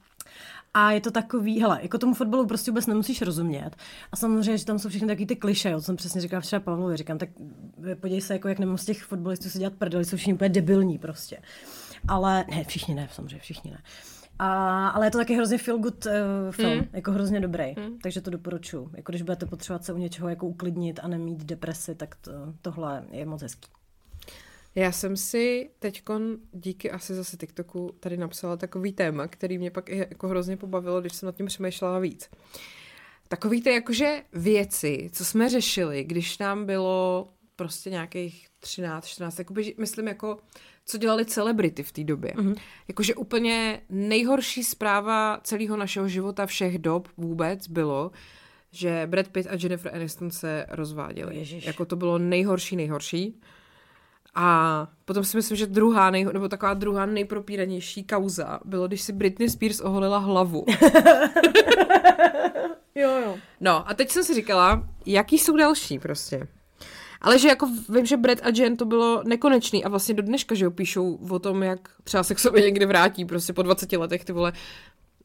A 0.74 0.92
je 0.92 1.02
to 1.02 1.12
takový, 1.12 1.62
hele, 1.62 1.80
jako 1.82 1.98
tomu 1.98 2.14
fotbalu 2.14 2.48
prostě 2.48 2.72
vůbec 2.72 2.88
nemusíš 2.88 3.22
rozumět. 3.22 3.72
A 4.12 4.16
samozřejmě, 4.16 4.58
že 4.58 4.66
tam 4.66 4.80
jsou 4.80 4.90
všechny 4.90 5.08
taky 5.08 5.26
ty 5.26 5.36
kliše, 5.36 5.70
jo, 5.70 5.80
co 5.80 5.86
jsem 5.86 5.96
přesně 5.96 6.22
říkala 6.22 6.42
včera 6.42 6.60
Pavlovi, 6.60 6.98
říkám, 6.98 7.18
tak 7.18 7.30
eh, 7.92 7.96
podívej 7.96 8.22
se, 8.22 8.34
jako 8.34 8.48
jak 8.48 8.60
nemám 8.60 8.78
z 8.78 8.86
těch 8.86 9.04
fotbalistů 9.04 9.50
se 9.50 9.60
dělat 9.60 9.74
prdeli, 9.74 10.06
jsou 10.06 10.18
všichni 10.18 10.34
úplně 10.34 10.50
debilní 10.50 10.98
prostě. 10.98 11.38
Ale, 12.08 12.46
ne, 12.50 12.64
všichni 12.64 12.96
ne, 12.96 13.10
samozřejmě, 13.12 13.40
všichni 13.40 13.72
ne. 13.72 13.82
A, 14.40 14.88
ale 14.88 15.08
je 15.08 15.12
to 15.12 15.18
taky 15.18 15.36
hrozně 15.36 15.58
feel 15.58 15.78
good 15.78 16.06
uh, 16.06 16.12
film, 16.52 16.78
mm. 16.78 16.88
jako 16.94 17.12
hrozně 17.12 17.40
dobrý, 17.40 17.76
mm. 17.78 18.00
takže 18.04 18.22
to 18.22 18.30
doporučuji. 18.30 18.90
Jako 18.94 19.12
když 19.12 19.22
budete 19.22 19.46
potřebovat 19.46 19.86
se 19.86 19.94
u 19.94 19.98
něčeho 19.98 20.30
jako 20.30 20.48
uklidnit 20.48 21.00
a 21.04 21.08
nemít 21.08 21.44
depresi, 21.44 21.96
tak 21.96 22.16
to, 22.16 22.32
tohle 22.62 23.04
je 23.12 23.26
moc 23.26 23.42
hezký. 23.42 23.70
Já 24.76 24.92
jsem 24.92 25.18
si 25.18 25.70
teďkon 25.80 26.38
díky 26.52 26.92
asi 26.92 27.16
zase 27.16 27.38
TikToku 27.38 27.96
tady 28.00 28.18
napsala 28.18 28.58
takový 28.58 28.94
téma, 28.94 29.28
který 29.28 29.58
mě 29.58 29.72
pak 29.72 29.90
i 29.90 29.98
jako 29.98 30.28
hrozně 30.28 30.58
pobavilo, 30.58 31.02
když 31.02 31.14
jsem 31.14 31.28
nad 31.28 31.36
tím 31.36 31.46
přemýšlela 31.46 32.00
víc. 32.00 32.30
Takový 33.28 33.62
ty 33.62 33.70
jakože 33.70 34.22
věci, 34.34 35.10
co 35.14 35.26
jsme 35.26 35.50
řešili, 35.50 36.04
když 36.04 36.38
nám 36.38 36.66
bylo 36.66 37.30
prostě 37.56 37.90
nějakých 37.90 38.48
13, 38.60 39.06
14, 39.06 39.40
jakoby, 39.40 39.76
myslím 39.78 40.08
jako, 40.08 40.38
co 40.86 40.98
dělali 40.98 41.26
celebrity 41.26 41.84
v 41.84 41.92
té 41.92 42.04
době. 42.04 42.34
Mm-hmm. 42.36 42.56
Jakože 42.88 43.16
úplně 43.16 43.82
nejhorší 43.90 44.64
zpráva 44.64 45.40
celého 45.44 45.78
našeho 45.78 46.08
života 46.08 46.46
všech 46.46 46.78
dob 46.80 47.08
vůbec 47.18 47.68
bylo, 47.68 48.12
že 48.72 49.04
Brad 49.06 49.28
Pitt 49.28 49.48
a 49.48 49.56
Jennifer 49.60 49.96
Aniston 49.96 50.32
se 50.32 50.66
rozváděli. 50.70 51.38
Ježiš. 51.38 51.66
Jako 51.66 51.86
to 51.86 51.96
bylo 51.96 52.18
nejhorší, 52.18 52.76
nejhorší. 52.76 53.42
A 54.36 54.88
potom 55.06 55.24
si 55.24 55.38
myslím, 55.38 55.58
že 55.58 55.66
druhá, 55.68 56.10
nej, 56.10 56.26
nebo 56.34 56.48
taková 56.48 56.74
druhá 56.74 57.06
nejpropíranější 57.06 58.04
kauza 58.04 58.60
bylo, 58.66 58.88
když 58.88 59.02
si 59.02 59.14
Britney 59.14 59.50
Spears 59.50 59.80
oholila 59.80 60.18
hlavu. 60.18 60.66
Jo, 62.96 63.10
jo. 63.26 63.38
No 63.60 63.90
a 63.90 63.94
teď 63.94 64.10
jsem 64.10 64.24
si 64.24 64.34
říkala, 64.34 64.88
jaký 65.06 65.40
jsou 65.40 65.58
další 65.58 66.00
prostě. 66.00 66.48
Ale 67.22 67.40
že 67.40 67.48
jako 67.48 67.70
vím, 67.90 68.06
že 68.06 68.18
Brad 68.18 68.38
a 68.44 68.50
Jen 68.56 68.78
to 68.78 68.86
bylo 68.86 69.24
nekonečný 69.26 69.84
a 69.84 69.90
vlastně 69.90 70.16
do 70.16 70.24
dneška, 70.24 70.56
že 70.56 70.66
jo, 70.66 70.72
píšou 70.72 71.20
o 71.30 71.40
tom, 71.40 71.64
jak 71.64 71.90
třeba 72.04 72.24
se 72.24 72.36
k 72.36 72.40
sobě 72.40 72.62
někdy 72.62 72.86
vrátí, 72.86 73.26
prostě 73.26 73.54
po 73.54 73.62
20 73.62 73.92
letech 73.92 74.26
ty 74.26 74.34
vole. 74.34 74.54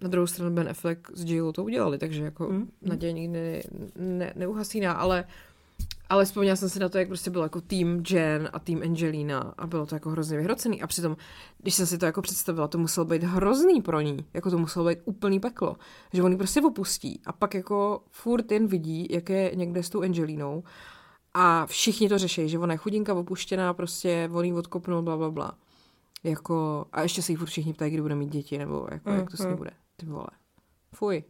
Na 0.01 0.09
druhou 0.09 0.27
stranu 0.27 0.55
Ben 0.55 0.69
Affleck 0.69 1.11
s 1.15 1.25
Jill 1.25 1.53
to 1.53 1.65
udělali, 1.65 1.99
takže 1.99 2.25
jako 2.25 2.49
mm. 2.49 2.71
naděje 2.83 3.13
nikdy 3.13 3.63
ne, 3.97 4.33
neuhasíná, 4.37 4.93
ale 4.93 5.25
ale 6.09 6.25
vzpomněla 6.25 6.57
jsem 6.57 6.69
si 6.69 6.79
na 6.79 6.89
to, 6.89 6.99
jak 6.99 7.09
prostě 7.09 7.31
byl 7.31 7.43
jako 7.43 7.61
tým 7.61 8.03
Jen 8.11 8.49
a 8.53 8.59
tým 8.59 8.83
Angelina 8.83 9.55
a 9.59 9.67
bylo 9.67 9.87
to 9.87 9.95
jako 9.95 10.11
hrozně 10.11 10.37
vyhrocený. 10.37 10.83
A 10.83 10.87
přitom, 10.87 11.17
když 11.59 11.75
jsem 11.75 11.87
si 11.87 11.99
to 11.99 12.07
jako 12.07 12.23
představila, 12.23 12.69
to 12.69 12.79
muselo 12.79 13.07
být 13.07 13.23
hrozný 13.23 13.83
pro 13.83 14.01
ní. 14.01 14.17
Jako 14.35 14.51
to 14.51 14.59
muselo 14.59 14.89
být 14.89 14.99
úplný 15.05 15.41
peklo. 15.41 15.77
Že 16.13 16.23
on 16.23 16.33
ji 16.33 16.39
prostě 16.39 16.63
opustí 16.63 17.21
a 17.27 17.33
pak 17.33 17.55
jako 17.55 18.03
furt 18.11 18.53
jen 18.53 18.67
vidí, 18.67 19.07
jak 19.11 19.29
je 19.29 19.53
někde 19.55 19.83
s 19.83 19.91
tou 19.91 20.03
Angelinou 20.03 20.63
a 21.35 21.67
všichni 21.67 22.09
to 22.09 22.19
řeší, 22.19 22.49
že 22.49 22.59
ona 22.59 22.73
je 22.73 22.79
chudinka 22.79 23.15
opuštěná, 23.15 23.75
prostě 23.75 24.31
on 24.33 24.45
jí 24.45 24.53
odkopnul, 24.53 25.03
bla, 25.03 25.17
bla, 25.17 25.31
bla. 25.31 25.53
Jako, 26.25 26.87
a 26.93 27.03
ještě 27.03 27.23
se 27.23 27.33
jí 27.33 27.37
furt 27.37 27.49
všichni 27.49 27.75
ptají, 27.75 27.93
kdy 27.93 28.03
bude 28.03 28.15
mít 28.15 28.31
děti, 28.31 28.59
nebo 28.59 28.89
jako, 28.91 29.11
jak 29.11 29.31
to 29.31 29.37
s 29.37 29.47
ní 29.47 29.55
bude. 29.55 29.71
Ty 29.97 30.07
vole. 30.07 30.27
Fuj. 30.95 31.25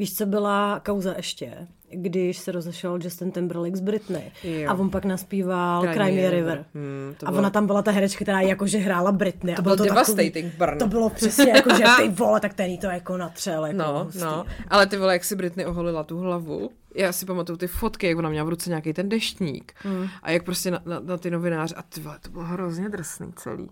Víš, 0.00 0.14
co 0.16 0.26
byla 0.26 0.80
kauza 0.84 1.14
ještě? 1.16 1.52
Když 1.90 2.38
se 2.38 2.52
rozešel 2.52 2.98
Justin 3.02 3.30
Timberlake 3.30 3.76
s 3.76 3.80
Britney. 3.80 4.32
Jo. 4.44 4.70
A 4.70 4.74
on 4.74 4.90
pak 4.90 5.04
naspíval 5.04 5.82
Cry 5.82 5.92
Cry, 5.94 5.98
Me 5.98 6.10
Me 6.12 6.22
a 6.24 6.26
a 6.26 6.30
River. 6.30 6.34
River. 6.34 6.64
Hmm, 6.74 7.14
a 7.26 7.30
bylo- 7.30 7.38
ona 7.38 7.50
tam 7.50 7.66
byla 7.66 7.82
ta 7.82 7.90
herečka, 7.90 8.24
která 8.24 8.40
jakože 8.40 8.78
hrála 8.78 9.12
Britney. 9.12 9.54
To 9.54 9.60
a 9.60 9.62
byl 9.62 9.76
bylo 9.76 9.88
devastating 9.88 10.32
takový, 10.34 10.52
burn. 10.58 10.78
To 10.78 10.86
bylo 10.86 11.10
přesně 11.10 11.50
jako, 11.50 11.74
že 11.74 11.84
ty 12.02 12.08
vole, 12.08 12.40
tak 12.40 12.54
ten 12.54 12.76
to 12.76 12.86
jako 12.86 13.16
natřel. 13.16 13.66
Jako 13.66 13.78
No, 13.78 14.04
hustý. 14.04 14.20
no, 14.20 14.44
ale 14.68 14.86
ty 14.86 14.96
vole, 14.96 15.12
jak 15.12 15.24
si 15.24 15.36
Britney 15.36 15.66
oholila 15.66 16.04
tu 16.04 16.18
hlavu, 16.18 16.70
já 16.96 17.12
si 17.12 17.26
pamatuju 17.26 17.56
ty 17.56 17.66
fotky, 17.66 18.06
jak 18.08 18.18
ona 18.18 18.28
měla 18.28 18.44
v 18.44 18.48
ruce 18.48 18.70
nějaký 18.70 18.92
ten 18.92 19.08
deštník 19.08 19.72
mm. 19.84 20.06
a 20.22 20.30
jak 20.30 20.44
prostě 20.44 20.70
na, 20.70 20.82
na, 20.84 21.00
na 21.00 21.16
ty 21.18 21.30
novináře 21.30 21.74
a 21.74 21.82
ty 21.82 22.00
vole, 22.00 22.18
to 22.20 22.30
bylo 22.30 22.44
hrozně 22.44 22.88
drsný 22.88 23.32
celý. 23.36 23.68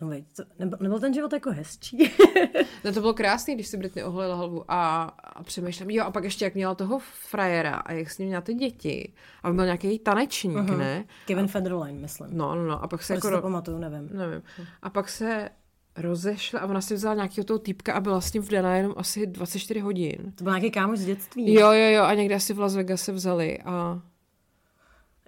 No, 0.00 0.08
veď, 0.08 0.24
to, 0.36 0.42
nebyl, 0.58 0.78
nebyl 0.80 1.00
ten 1.00 1.14
život 1.14 1.32
jako 1.32 1.50
hezčí. 1.50 2.12
No 2.84 2.92
to 2.92 3.00
bylo 3.00 3.14
krásný, 3.14 3.54
když 3.54 3.66
si 3.66 3.76
Britney 3.76 4.04
oholila 4.04 4.34
hlavu 4.34 4.64
a, 4.68 5.02
a 5.22 5.42
přemýšlím, 5.42 5.90
jo 5.90 6.04
a 6.04 6.10
pak 6.10 6.24
ještě 6.24 6.44
jak 6.44 6.54
měla 6.54 6.74
toho 6.74 6.98
frajera 6.98 7.74
a 7.74 7.92
jak 7.92 8.10
s 8.10 8.18
ním 8.18 8.28
měla 8.28 8.40
ty 8.40 8.54
děti 8.54 9.12
a 9.42 9.52
byl 9.52 9.64
nějaký 9.64 9.98
tanečník, 9.98 10.56
uh-huh. 10.56 10.78
ne? 10.78 11.04
Kevin 11.26 11.48
Federline, 11.48 11.92
myslím. 11.92 12.28
No, 12.32 12.54
no, 12.54 12.66
no, 12.66 12.82
a 12.82 12.88
pak 12.88 13.02
se 13.02 13.14
Proč 13.14 13.24
jako... 13.24 13.36
to 13.36 13.42
pamatuju, 13.42 13.78
nevím. 13.78 14.08
Nevím. 14.12 14.42
A 14.82 14.90
pak 14.90 15.08
se 15.08 15.48
rozešla 15.96 16.60
a 16.60 16.66
ona 16.66 16.80
si 16.80 16.94
vzala 16.94 17.14
nějakého 17.14 17.44
toho 17.44 17.58
týpka 17.58 17.92
a 17.92 18.00
byla 18.00 18.20
s 18.20 18.32
ním 18.32 18.42
vdaná 18.42 18.76
jenom 18.76 18.94
asi 18.96 19.26
24 19.26 19.80
hodin. 19.80 20.32
To 20.34 20.44
byl 20.44 20.52
nějaký 20.52 20.70
kámoš 20.70 20.98
z 20.98 21.06
dětství. 21.06 21.54
Jo, 21.54 21.72
jo, 21.72 21.90
jo, 21.90 22.02
a 22.02 22.14
někde 22.14 22.34
asi 22.34 22.54
v 22.54 22.58
Las 22.58 22.76
Vegas 22.76 23.02
se 23.02 23.12
vzali 23.12 23.58
a 23.58 24.02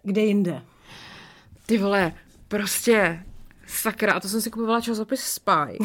Kde 0.02 0.20
jinde? 0.20 0.62
ty 1.66 1.78
vole, 1.78 2.12
prostě 2.48 3.24
sakra, 3.70 4.12
a 4.12 4.20
to 4.20 4.28
jsem 4.28 4.40
si 4.40 4.50
kupovala 4.50 4.80
časopis 4.80 5.20
Spy, 5.20 5.78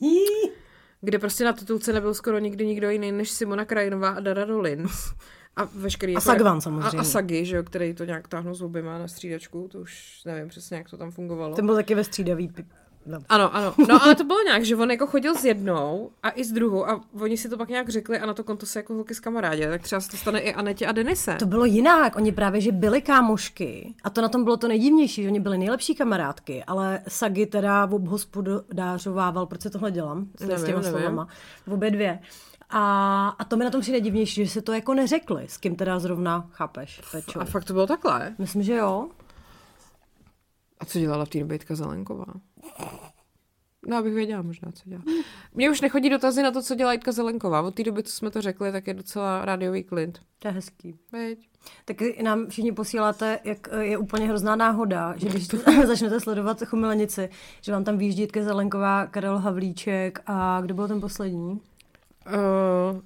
kde 1.00 1.18
prostě 1.18 1.44
na 1.44 1.52
titulce 1.52 1.92
nebyl 1.92 2.14
skoro 2.14 2.38
nikdy 2.38 2.66
nikdo 2.66 2.90
jiný 2.90 3.12
než 3.12 3.30
Simona 3.30 3.64
Krajinová 3.64 4.10
a 4.10 4.20
Dara 4.20 4.44
Rollins. 4.44 5.14
A 5.56 5.64
veškerý... 5.64 6.12
A 6.12 6.14
jako- 6.14 6.24
Sagvan 6.24 6.60
samozřejmě. 6.60 6.98
A, 6.98 7.00
a 7.00 7.04
Sagi, 7.04 7.44
že 7.44 7.56
jo, 7.56 7.62
který 7.62 7.94
to 7.94 8.04
nějak 8.04 8.28
táhnou 8.28 8.54
s 8.54 8.62
oběma 8.62 8.98
na 8.98 9.08
střídačku, 9.08 9.68
to 9.68 9.78
už 9.78 10.22
nevím 10.24 10.48
přesně, 10.48 10.76
jak 10.76 10.90
to 10.90 10.96
tam 10.96 11.10
fungovalo. 11.10 11.54
Ten 11.56 11.66
byl 11.66 11.74
taky 11.74 11.94
ve 11.94 12.04
střídavý. 12.04 12.52
No. 13.06 13.18
Ano, 13.28 13.54
ano. 13.56 13.74
No 13.88 14.02
ale 14.02 14.14
to 14.14 14.24
bylo 14.24 14.42
nějak, 14.42 14.64
že 14.64 14.76
on 14.76 14.90
jako 14.90 15.06
chodil 15.06 15.34
s 15.34 15.44
jednou 15.44 16.10
a 16.22 16.30
i 16.30 16.44
s 16.44 16.52
druhou 16.52 16.88
a 16.88 17.00
oni 17.20 17.36
si 17.36 17.48
to 17.48 17.56
pak 17.56 17.68
nějak 17.68 17.88
řekli 17.88 18.18
a 18.18 18.26
na 18.26 18.34
to 18.34 18.44
konto 18.44 18.66
se 18.66 18.78
jako 18.78 18.94
holky 18.94 19.14
s 19.14 19.20
kamarádě, 19.20 19.68
tak 19.70 19.82
třeba 19.82 20.00
se 20.00 20.10
to 20.10 20.16
stane 20.16 20.40
i 20.40 20.54
Anetě 20.54 20.86
a 20.86 20.92
Denise. 20.92 21.36
To 21.38 21.46
bylo 21.46 21.64
jinak, 21.64 22.16
oni 22.16 22.32
právě, 22.32 22.60
že 22.60 22.72
byli 22.72 23.02
kámošky 23.02 23.94
a 24.04 24.10
to 24.10 24.22
na 24.22 24.28
tom 24.28 24.44
bylo 24.44 24.56
to 24.56 24.68
nejdivnější, 24.68 25.22
že 25.22 25.28
oni 25.28 25.40
byli 25.40 25.58
nejlepší 25.58 25.94
kamarádky, 25.94 26.64
ale 26.66 27.00
Sagi 27.08 27.46
teda 27.46 27.88
obhospodářovával, 27.90 29.46
proč 29.46 29.60
se 29.62 29.70
tohle 29.70 29.90
dělám 29.90 30.26
s, 30.36 30.40
Nevím, 30.40 30.58
s 30.58 30.64
těma 30.64 30.80
nevím. 30.80 30.98
slovama, 30.98 31.28
v 31.66 31.72
obě 31.72 31.90
dvě. 31.90 32.18
A, 32.70 33.28
a 33.38 33.44
to 33.44 33.56
mi 33.56 33.64
na 33.64 33.70
tom 33.70 33.80
přijde 33.80 34.00
divnější, 34.00 34.44
že 34.44 34.50
se 34.50 34.62
to 34.62 34.72
jako 34.72 34.94
neřekli, 34.94 35.44
s 35.48 35.56
kým 35.56 35.76
teda 35.76 35.98
zrovna 35.98 36.48
chápeš, 36.52 37.00
Pečo. 37.12 37.40
A 37.40 37.44
fakt 37.44 37.64
to 37.64 37.72
bylo 37.72 37.86
takhle? 37.86 38.34
Myslím, 38.38 38.62
že 38.62 38.74
jo. 38.74 39.08
A 40.80 40.84
co 40.84 40.98
dělala 40.98 41.24
v 41.24 41.28
té 41.28 41.38
době 41.38 41.54
Jitka 41.54 41.74
Zelenková? 41.74 42.24
No, 43.86 43.96
abych 43.96 44.14
věděla 44.14 44.42
možná, 44.42 44.72
co 44.72 44.82
dělá. 44.88 45.02
Mně 45.54 45.70
už 45.70 45.80
nechodí 45.80 46.10
dotazy 46.10 46.42
na 46.42 46.50
to, 46.50 46.62
co 46.62 46.74
dělá 46.74 46.92
Jitka 46.92 47.12
Zelenková. 47.12 47.62
Od 47.62 47.74
té 47.74 47.82
doby, 47.82 48.02
co 48.02 48.12
jsme 48.12 48.30
to 48.30 48.42
řekli, 48.42 48.72
tak 48.72 48.86
je 48.86 48.94
docela 48.94 49.44
rádiový 49.44 49.84
klid. 49.84 50.18
To 50.38 50.48
je 50.48 50.52
hezký. 50.52 50.94
Veď. 51.12 51.38
Taky 51.84 52.22
nám 52.22 52.46
všichni 52.46 52.72
posíláte, 52.72 53.38
jak 53.44 53.68
eh, 53.70 53.84
je 53.84 53.98
úplně 53.98 54.28
hrozná 54.28 54.56
náhoda, 54.56 55.14
že 55.16 55.28
když 55.28 55.46
začnete 55.86 56.20
sledovat 56.20 56.62
Chumilenici, 56.64 57.30
že 57.60 57.72
vám 57.72 57.84
tam 57.84 57.98
výjíždí 57.98 58.22
Jitka 58.22 58.42
Zelenková, 58.42 59.06
Karel 59.06 59.38
Havlíček 59.38 60.22
a 60.26 60.60
kdo 60.60 60.74
byl 60.74 60.88
ten 60.88 61.00
poslední? 61.00 61.50
Uh, 61.50 63.00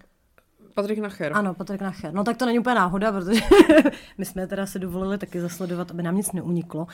Patrik 0.74 0.98
Nacher. 0.98 1.32
Ano, 1.34 1.55
Patrik 1.55 1.80
Nacher. 1.80 2.14
No 2.14 2.24
tak 2.24 2.36
to 2.36 2.46
není 2.46 2.59
úplně 2.59 2.74
náhoda, 2.74 3.12
protože 3.12 3.40
my 4.18 4.24
jsme 4.24 4.46
teda 4.46 4.66
si 4.66 4.78
dovolili 4.78 5.18
taky 5.18 5.40
zasledovat, 5.40 5.90
aby 5.90 6.02
nám 6.02 6.16
nic 6.16 6.32
neuniklo. 6.32 6.86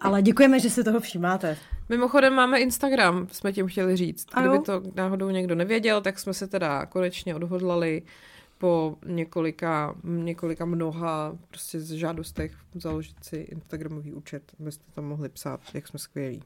Ale 0.00 0.22
děkujeme, 0.22 0.60
že 0.60 0.70
si 0.70 0.84
toho 0.84 1.00
všímáte. 1.00 1.56
Mimochodem 1.88 2.34
máme 2.34 2.58
Instagram, 2.60 3.28
jsme 3.32 3.52
tím 3.52 3.66
chtěli 3.66 3.96
říct. 3.96 4.26
A 4.32 4.40
Kdyby 4.40 4.58
to 4.58 4.82
náhodou 4.94 5.30
někdo 5.30 5.54
nevěděl, 5.54 6.00
tak 6.00 6.18
jsme 6.18 6.34
se 6.34 6.46
teda 6.46 6.86
konečně 6.86 7.34
odhodlali 7.34 8.02
po 8.58 8.96
několika, 9.06 9.94
několika 10.04 10.64
mnoha 10.64 11.36
prostě 11.48 11.80
z 11.80 11.90
žádostech 11.90 12.52
založit 12.74 13.24
si 13.24 13.36
Instagramový 13.36 14.12
účet, 14.12 14.52
abyste 14.60 14.84
tam 14.94 15.04
mohli 15.04 15.28
psát, 15.28 15.60
jak 15.74 15.88
jsme 15.88 15.98
skvělí. 15.98 16.42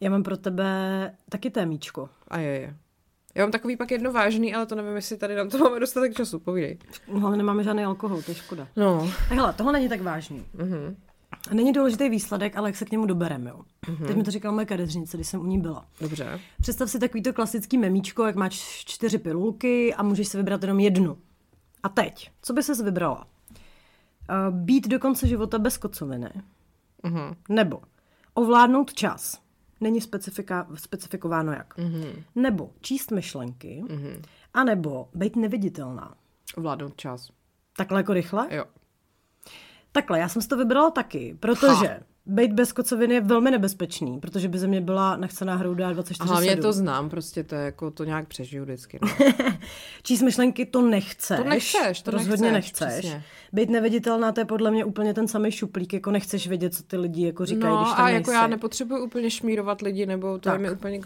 Já 0.00 0.10
mám 0.10 0.22
pro 0.22 0.36
tebe 0.36 1.14
taky 1.28 1.50
témíčko. 1.50 2.08
A 2.28 2.38
je, 2.38 2.60
je. 2.60 2.76
Já 3.34 3.42
mám 3.44 3.50
takový 3.52 3.76
pak 3.76 3.90
jedno 3.90 4.12
vážný, 4.12 4.54
ale 4.54 4.66
to 4.66 4.74
nevím, 4.74 4.96
jestli 4.96 5.16
tady 5.16 5.34
nám 5.34 5.48
to 5.50 5.58
máme 5.58 5.80
dostatek 5.80 6.14
času, 6.14 6.38
povídej. 6.38 6.78
No, 7.12 7.26
ale 7.26 7.36
nemáme 7.36 7.64
žádný 7.64 7.84
alkohol, 7.84 8.22
to 8.22 8.30
je 8.30 8.34
škoda. 8.34 8.68
No. 8.76 9.12
Tak 9.28 9.38
hele, 9.38 9.52
tohle 9.52 9.72
není 9.72 9.88
tak 9.88 10.00
vážný. 10.00 10.46
Mhm. 10.54 10.96
A 11.50 11.54
Není 11.54 11.72
důležitý 11.72 12.08
výsledek, 12.08 12.56
ale 12.56 12.68
jak 12.68 12.76
se 12.76 12.84
k 12.84 12.90
němu 12.90 13.06
dobereme, 13.06 13.50
jo. 13.50 13.60
Teď 14.06 14.16
mi 14.16 14.22
to 14.22 14.30
říkala 14.30 14.54
moje 14.54 14.66
kadeřnice, 14.66 15.16
když 15.16 15.26
jsem 15.28 15.40
u 15.40 15.44
ní 15.46 15.58
byla. 15.58 15.86
Dobře. 16.00 16.40
Představ 16.60 16.90
si 16.90 16.98
takový 16.98 17.22
to 17.22 17.32
klasický 17.32 17.78
memíčko, 17.78 18.26
jak 18.26 18.36
máš 18.36 18.84
čtyři 18.84 19.18
pilulky 19.18 19.94
a 19.94 20.02
můžeš 20.02 20.28
si 20.28 20.36
vybrat 20.36 20.62
jenom 20.62 20.80
jednu. 20.80 21.18
A 21.82 21.88
teď, 21.88 22.30
co 22.42 22.52
by 22.52 22.62
ses 22.62 22.80
vybrala? 22.80 23.26
Uh, 24.48 24.54
být 24.54 24.88
do 24.88 24.98
konce 24.98 25.28
života 25.28 25.58
bez 25.58 25.78
kocoviny. 25.78 26.30
Mhm. 27.02 27.36
Nebo 27.48 27.80
ovládnout 28.34 28.94
čas. 28.94 29.40
Není 29.80 30.00
specifika, 30.00 30.66
specifikováno 30.74 31.52
jak. 31.52 31.78
Mhm. 31.78 32.22
Nebo 32.34 32.70
číst 32.80 33.10
myšlenky. 33.10 33.82
Mhm. 33.90 34.22
A 34.54 34.64
nebo 34.64 35.08
být 35.14 35.36
neviditelná. 35.36 36.14
Ovládnout 36.56 36.96
čas. 36.96 37.30
Takhle 37.76 38.00
jako 38.00 38.12
rychle? 38.12 38.48
Jo. 38.50 38.64
Takhle, 39.96 40.18
já 40.18 40.28
jsem 40.28 40.42
si 40.42 40.48
to 40.48 40.56
vybrala 40.56 40.90
taky, 40.90 41.36
protože 41.40 41.66
Ha. 41.88 41.94
být 42.26 42.52
bez 42.52 42.72
kocoviny 42.72 43.14
je 43.14 43.20
velmi 43.20 43.50
nebezpečný, 43.50 44.20
protože 44.20 44.48
by 44.48 44.58
ze 44.58 44.66
mě 44.66 44.80
byla 44.80 45.16
nechcená 45.16 45.54
hrouda 45.56 45.92
24 45.92 46.28
A 46.28 46.32
hlavně 46.32 46.56
to 46.56 46.72
znám, 46.72 47.10
prostě 47.10 47.44
to 47.44 47.54
je 47.54 47.64
jako, 47.64 47.90
to 47.90 48.04
nějak 48.04 48.28
přežiju 48.28 48.62
vždycky. 48.64 48.98
No. 49.02 49.08
Číst 50.02 50.22
myšlenky 50.22 50.66
to 50.66 50.82
nechceš. 50.82 51.38
To 51.38 51.44
nechceš, 51.44 52.02
to 52.02 52.10
rozhodně 52.10 52.52
nechceš, 52.52 52.80
nechceš. 52.80 52.98
přesně. 53.00 53.22
Být 53.52 53.70
neviditelná, 53.70 54.32
to 54.32 54.40
je 54.40 54.44
podle 54.44 54.70
mě 54.70 54.84
úplně 54.84 55.14
ten 55.14 55.28
samý 55.28 55.50
šuplík, 55.52 55.92
jako 55.92 56.10
nechceš 56.10 56.48
vědět, 56.48 56.74
co 56.74 56.82
ty 56.82 56.96
lidi 56.96 57.26
jako 57.26 57.46
říkají, 57.46 57.74
no 57.74 57.82
když 57.82 57.94
tam 57.96 58.00
a 58.04 58.04
nejsi. 58.08 58.16
jako 58.20 58.30
já 58.30 58.46
nepotřebuji 58.46 59.04
úplně 59.04 59.30
šmírovat 59.30 59.80
lidi, 59.82 60.06
nebo 60.06 60.32
to 60.32 60.38
Tak. 60.38 60.52
je 60.52 60.58
mi 60.58 60.70
úplně. 60.70 61.00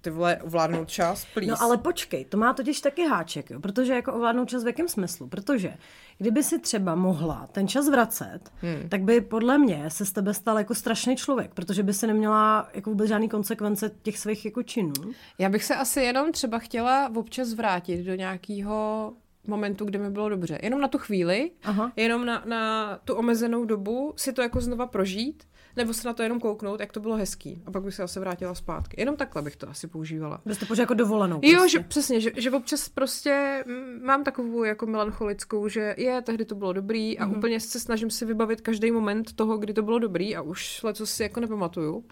Ty 0.00 0.10
vole, 0.10 0.36
ovládnout 0.36 0.88
čas, 0.88 1.26
please. 1.34 1.50
No 1.50 1.62
ale 1.62 1.76
počkej, 1.78 2.24
to 2.24 2.36
má 2.36 2.52
totiž 2.52 2.80
taky 2.80 3.06
háček, 3.06 3.50
jo? 3.50 3.60
protože 3.60 3.92
jako 3.92 4.12
ovládnout 4.12 4.48
čas 4.48 4.64
v 4.64 4.66
jakém 4.66 4.88
smyslu? 4.88 5.26
Protože 5.28 5.72
kdyby 6.20 6.42
si 6.42 6.58
třeba 6.58 6.94
mohla 6.94 7.48
ten 7.52 7.68
čas 7.68 7.88
vracet, 7.88 8.40
hmm. 8.60 8.88
tak 8.88 9.02
by 9.02 9.20
podle 9.20 9.58
mě 9.58 9.90
se 9.90 10.06
z 10.06 10.12
tebe 10.12 10.34
stal 10.34 10.58
jako 10.58 10.74
strašný 10.74 11.16
člověk, 11.16 11.54
protože 11.54 11.82
by 11.82 11.94
si 11.94 12.06
neměla 12.06 12.68
jako 12.74 12.90
vůbec 12.90 13.08
žádný 13.08 13.28
konsekvence 13.28 13.90
těch 14.02 14.18
svých 14.18 14.44
jako 14.44 14.62
činů. 14.62 14.92
Já 15.38 15.48
bych 15.48 15.64
se 15.64 15.76
asi 15.76 16.00
jenom 16.00 16.32
třeba 16.32 16.58
chtěla 16.58 17.10
občas 17.16 17.54
vrátit 17.54 18.02
do 18.02 18.14
nějakého 18.14 19.12
momentu, 19.46 19.84
kde 19.84 19.98
mi 19.98 20.10
bylo 20.10 20.28
dobře. 20.28 20.58
Jenom 20.62 20.80
na 20.80 20.88
tu 20.88 20.98
chvíli, 20.98 21.50
Aha. 21.64 21.92
jenom 21.96 22.26
na, 22.26 22.42
na 22.46 22.98
tu 23.04 23.14
omezenou 23.14 23.64
dobu 23.64 24.12
si 24.16 24.32
to 24.32 24.42
jako 24.42 24.60
znova 24.60 24.86
prožít, 24.86 25.44
nebo 25.76 25.94
se 25.94 26.08
na 26.08 26.14
to 26.14 26.22
jenom 26.22 26.40
kouknout, 26.40 26.80
jak 26.80 26.92
to 26.92 27.00
bylo 27.00 27.16
hezký. 27.16 27.62
A 27.66 27.70
pak 27.70 27.82
bych 27.82 27.94
se 27.94 28.02
zase 28.02 28.20
vrátila 28.20 28.54
zpátky. 28.54 29.00
Jenom 29.00 29.16
takhle 29.16 29.42
bych 29.42 29.56
to 29.56 29.68
asi 29.68 29.86
používala. 29.86 30.40
Byste 30.46 30.66
požil 30.66 30.82
jako 30.82 30.94
dovolenou. 30.94 31.40
Jo, 31.42 31.58
prostě. 31.58 31.78
že 31.78 31.84
přesně, 31.84 32.20
že, 32.20 32.30
že 32.36 32.50
občas 32.50 32.88
prostě 32.88 33.64
mm, 33.66 34.04
mám 34.04 34.24
takovou 34.24 34.64
jako 34.64 34.86
melancholickou, 34.86 35.68
že 35.68 35.94
je, 35.98 36.22
tehdy 36.22 36.44
to 36.44 36.54
bylo 36.54 36.72
dobrý 36.72 37.18
a 37.18 37.26
mm-hmm. 37.26 37.38
úplně 37.38 37.60
se 37.60 37.80
snažím 37.80 38.10
si 38.10 38.24
vybavit 38.26 38.60
každý 38.60 38.90
moment 38.90 39.32
toho, 39.32 39.58
kdy 39.58 39.72
to 39.72 39.82
bylo 39.82 39.98
dobrý 39.98 40.36
a 40.36 40.42
už 40.42 40.82
leco 40.82 41.06
si 41.06 41.22
jako 41.22 41.40
nepamatuju. 41.40 42.04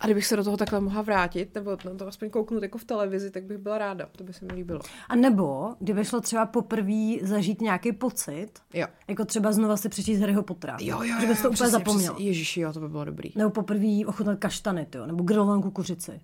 A 0.00 0.06
kdybych 0.06 0.26
se 0.26 0.36
do 0.36 0.44
toho 0.44 0.56
takhle 0.56 0.80
mohla 0.80 1.02
vrátit, 1.02 1.54
nebo 1.54 1.76
na 1.84 1.94
to 1.94 2.06
aspoň 2.08 2.30
kouknout 2.30 2.62
jako 2.62 2.78
v 2.78 2.84
televizi, 2.84 3.30
tak 3.30 3.44
bych 3.44 3.58
byla 3.58 3.78
ráda. 3.78 4.08
To 4.16 4.24
by 4.24 4.32
se 4.32 4.44
mi 4.44 4.52
líbilo. 4.52 4.80
A 5.08 5.16
nebo, 5.16 5.74
kdyby 5.80 6.04
šlo 6.04 6.20
třeba 6.20 6.46
poprvé 6.46 7.12
zažít 7.22 7.60
nějaký 7.60 7.92
pocit, 7.92 8.48
Jo. 8.74 8.86
jako 9.08 9.24
třeba 9.24 9.52
znova 9.52 9.76
si 9.76 9.88
přečíst 9.88 10.20
Harryho 10.20 10.42
Pottera. 10.42 10.76
Jo, 10.80 11.02
jo, 11.02 11.14
že 11.20 11.26
bys 11.26 11.42
to 11.42 11.46
jo, 11.46 11.50
úplně 11.50 11.54
přesně, 11.54 11.70
zapomněl. 11.70 12.12
Přesně. 12.14 12.26
Ježiši, 12.26 12.60
jo, 12.60 12.72
to 12.72 12.80
by 12.80 12.88
bylo 12.88 13.04
dobrý. 13.04 13.32
Nebo 13.36 13.50
poprvé 13.50 14.06
ochutnat 14.06 14.38
kaštany, 14.38 14.86
tyjo, 14.86 15.06
nebo 15.06 15.24
grilovanou 15.24 15.62
kukuřici. 15.62 16.20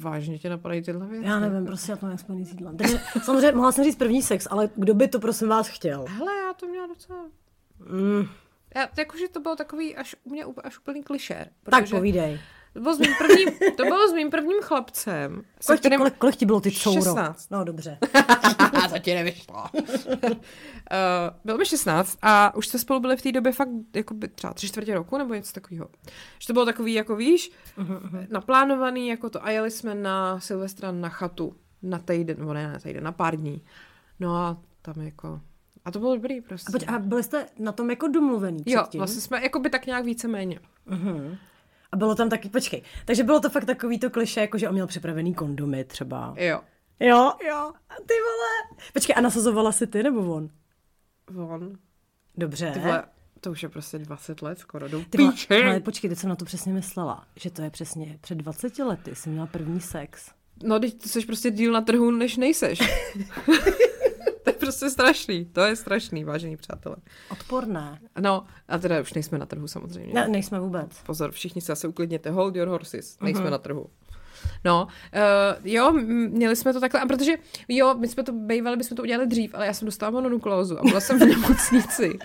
Vážně 0.00 0.38
tě 0.38 0.48
napadají 0.50 0.82
tyhle 0.82 1.06
věci? 1.06 1.26
Já 1.26 1.40
nevím, 1.40 1.66
prostě 1.66 1.92
já 1.92 1.96
to 1.96 2.06
mám 2.06 2.18
spojený 2.18 2.44
s 2.44 2.50
jídlem. 2.50 2.76
Takže 2.76 2.98
samozřejmě 3.22 3.52
mohla 3.52 3.72
jsem 3.72 3.84
říct 3.84 3.96
první 3.96 4.22
sex, 4.22 4.48
ale 4.50 4.70
kdo 4.76 4.94
by 4.94 5.08
to 5.08 5.18
prosím 5.20 5.48
vás 5.48 5.68
chtěl? 5.68 6.04
Hele, 6.08 6.32
já 6.36 6.52
to 6.52 6.66
měla 6.66 6.86
docela... 6.86 7.18
Mm, 7.90 8.24
Já, 8.74 8.88
jakože 8.98 9.28
to 9.28 9.40
bylo 9.40 9.56
takový 9.56 9.96
až, 9.96 10.16
u 10.24 10.30
mě 10.30 10.44
až 10.64 10.78
úplný 10.78 11.02
klišé. 11.02 11.46
tak 11.70 11.90
povídej. 11.90 12.40
To 12.72 12.80
bylo 12.80 12.94
s 12.94 12.98
mým 12.98 13.14
prvním, 13.18 13.48
to 13.76 13.82
bylo 13.84 14.08
s 14.08 14.12
mým 14.12 14.30
prvním 14.30 14.62
chlapcem. 14.62 15.42
Kolik, 15.66 15.80
kterým- 15.80 15.98
kolik, 15.98 16.14
kolik 16.16 16.36
ti 16.36 16.46
bylo 16.46 16.60
ty 16.60 16.70
couro? 16.72 17.02
16. 17.02 17.50
No 17.50 17.64
dobře. 17.64 17.98
to 18.92 18.98
ti 18.98 19.14
nevyšlo. 19.14 19.64
uh, 19.74 20.38
bylo 21.44 21.58
mi 21.58 21.66
16 21.66 22.18
a 22.22 22.54
už 22.54 22.68
jsme 22.68 22.78
spolu 22.78 23.00
byli 23.00 23.16
v 23.16 23.22
té 23.22 23.32
době 23.32 23.52
fakt 23.52 23.68
jako 23.94 24.14
by 24.14 24.28
třeba 24.28 24.54
tři 24.54 24.68
čtvrtě 24.68 24.94
roku 24.94 25.18
nebo 25.18 25.34
něco 25.34 25.52
takového. 25.52 25.88
Že 26.38 26.46
to 26.46 26.52
bylo 26.52 26.64
takový, 26.64 26.92
jako 26.94 27.16
víš, 27.16 27.50
naplánovaný 28.30 29.08
jako 29.08 29.30
to 29.30 29.44
a 29.44 29.50
jeli 29.50 29.70
jsme 29.70 29.94
na 29.94 30.40
Silvestra 30.40 30.92
na 30.92 31.08
chatu 31.08 31.56
na 31.82 31.98
týden, 31.98 32.38
nebo 32.38 32.52
ne 32.54 32.72
na 32.72 32.78
týden, 32.78 33.04
na 33.04 33.12
pár 33.12 33.36
dní. 33.36 33.62
No 34.20 34.36
a 34.36 34.56
tam 34.82 35.00
jako, 35.00 35.40
a 35.84 35.90
to 35.90 35.98
bylo 35.98 36.14
dobrý 36.14 36.40
prostě. 36.40 36.68
A, 36.68 36.72
pojď, 36.72 36.88
a 36.88 36.98
byli 36.98 37.22
jste 37.22 37.46
na 37.58 37.72
tom 37.72 37.90
jako 37.90 38.08
domluvený 38.08 38.62
jo, 38.66 38.82
předtím? 38.82 38.98
vlastně 38.98 39.20
jsme 39.20 39.42
jako 39.42 39.58
by 39.58 39.70
tak 39.70 39.86
nějak 39.86 40.04
víceméně. 40.04 40.60
Mhm. 40.86 41.36
A 41.92 41.96
bylo 41.96 42.14
tam 42.14 42.28
taky, 42.30 42.48
počkej, 42.48 42.82
takže 43.04 43.22
bylo 43.22 43.40
to 43.40 43.50
fakt 43.50 43.64
takový 43.64 43.98
to 43.98 44.10
kliše, 44.10 44.40
jako 44.40 44.58
že 44.58 44.68
on 44.68 44.74
měl 44.74 44.86
připravený 44.86 45.34
kondomy 45.34 45.84
třeba. 45.84 46.34
Jo. 46.36 46.60
Jo, 47.00 47.32
jo. 47.48 47.72
A 47.88 47.94
ty 48.06 48.14
vole. 48.14 48.78
Počkej, 48.92 49.14
a 49.18 49.20
nasazovala 49.20 49.72
si 49.72 49.86
ty 49.86 50.02
nebo 50.02 50.34
on? 50.34 50.48
On. 51.36 51.78
Dobře. 52.36 52.70
Ty 52.74 52.78
vole, 52.80 53.04
to 53.40 53.50
už 53.50 53.62
je 53.62 53.68
prostě 53.68 53.98
20 53.98 54.42
let 54.42 54.58
skoro. 54.58 54.88
Do 54.88 55.04
Ty 55.10 55.18
vole, 55.18 55.32
píči. 55.32 55.64
ale 55.64 55.80
počkej, 55.80 56.10
teď 56.10 56.18
jsem 56.18 56.28
na 56.30 56.36
to 56.36 56.44
přesně 56.44 56.72
myslela, 56.72 57.24
že 57.36 57.50
to 57.50 57.62
je 57.62 57.70
přesně 57.70 58.18
před 58.20 58.34
20 58.34 58.78
lety 58.78 59.14
jsem 59.14 59.32
měla 59.32 59.46
první 59.46 59.80
sex. 59.80 60.30
No, 60.62 60.80
teď 60.80 60.98
ty 61.02 61.08
jsi 61.08 61.26
prostě 61.26 61.50
díl 61.50 61.72
na 61.72 61.80
trhu, 61.80 62.10
než 62.10 62.36
nejseš. 62.36 62.78
prostě 64.66 64.90
strašný. 64.90 65.44
To 65.44 65.60
je 65.60 65.76
strašný, 65.76 66.24
vážení 66.24 66.56
přátelé. 66.56 66.96
Odporné. 67.30 68.00
No, 68.20 68.44
a 68.68 68.78
teda 68.78 69.00
už 69.00 69.12
nejsme 69.12 69.38
na 69.38 69.46
trhu 69.46 69.68
samozřejmě. 69.68 70.14
Ne, 70.14 70.28
nejsme 70.28 70.60
vůbec. 70.60 71.02
Pozor, 71.06 71.30
všichni 71.30 71.60
se 71.60 71.66
zase 71.66 71.88
uklidněte. 71.88 72.30
Hold 72.30 72.56
your 72.56 72.68
horses. 72.68 73.18
Nejsme 73.20 73.44
uh-huh. 73.44 73.50
na 73.50 73.58
trhu. 73.58 73.86
No, 74.64 74.86
uh, 75.14 75.66
jo, 75.66 75.92
měli 76.30 76.56
jsme 76.56 76.72
to 76.72 76.80
takhle, 76.80 77.00
a 77.00 77.06
protože, 77.06 77.32
jo, 77.68 77.94
my 77.98 78.08
jsme 78.08 78.22
to 78.22 78.32
bývali, 78.32 78.76
bychom 78.76 78.96
to 78.96 79.02
udělali 79.02 79.26
dřív, 79.26 79.54
ale 79.54 79.66
já 79.66 79.72
jsem 79.72 79.86
dostala 79.86 80.10
mononuklózu 80.10 80.78
a 80.78 80.82
byla 80.82 81.00
jsem 81.00 81.18
v 81.18 81.26
nemocnici 81.26 82.18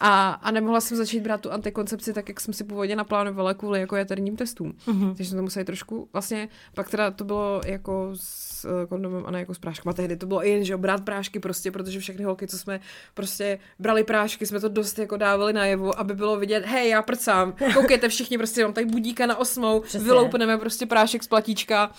a, 0.00 0.30
a 0.30 0.50
nemohla 0.50 0.80
jsem 0.80 0.96
začít 0.96 1.20
brát 1.20 1.40
tu 1.40 1.52
antikoncepci 1.52 2.12
tak, 2.12 2.28
jak 2.28 2.40
jsem 2.40 2.54
si 2.54 2.64
původně 2.64 2.96
naplánovala 2.96 3.54
kvůli 3.54 3.80
jako 3.80 3.96
jaterním 3.96 4.36
testům. 4.36 4.72
Uh-huh. 4.86 5.14
Takže 5.16 5.30
jsme 5.30 5.36
to 5.36 5.42
museli 5.42 5.64
trošku, 5.64 6.08
vlastně, 6.12 6.48
pak 6.74 6.90
teda 6.90 7.10
to 7.10 7.24
bylo 7.24 7.60
jako 7.66 8.10
s 8.14 8.64
eh, 8.64 8.86
kondomem 8.86 9.22
a 9.26 9.30
ne 9.30 9.38
jako 9.38 9.54
s 9.54 9.58
práškem. 9.58 9.90
A 9.90 9.92
tehdy 9.92 10.16
to 10.16 10.26
bylo 10.26 10.46
i 10.46 10.50
jen, 10.50 10.64
že 10.64 10.72
jo, 10.72 10.78
brát 10.78 11.04
prášky 11.04 11.40
prostě, 11.40 11.70
protože 11.70 12.00
všechny 12.00 12.24
holky, 12.24 12.46
co 12.46 12.58
jsme 12.58 12.80
prostě 13.14 13.58
brali 13.78 14.04
prášky, 14.04 14.46
jsme 14.46 14.60
to 14.60 14.68
dost 14.68 14.98
jako 14.98 15.16
dávali 15.16 15.52
najevu, 15.52 15.98
aby 15.98 16.14
bylo 16.14 16.36
vidět, 16.36 16.66
hej, 16.66 16.88
já 16.88 17.02
prcám, 17.02 17.54
koukejte 17.74 18.08
všichni, 18.08 18.38
prostě 18.38 18.62
mám 18.64 18.72
tady 18.72 18.86
budíka 18.86 19.26
na 19.26 19.36
osmou, 19.36 19.80
Přesně. 19.80 20.04
vyloupneme 20.04 20.58
prostě 20.58 20.86
prášek 20.86 21.22
z 21.22 21.28
platíčka. 21.66 21.90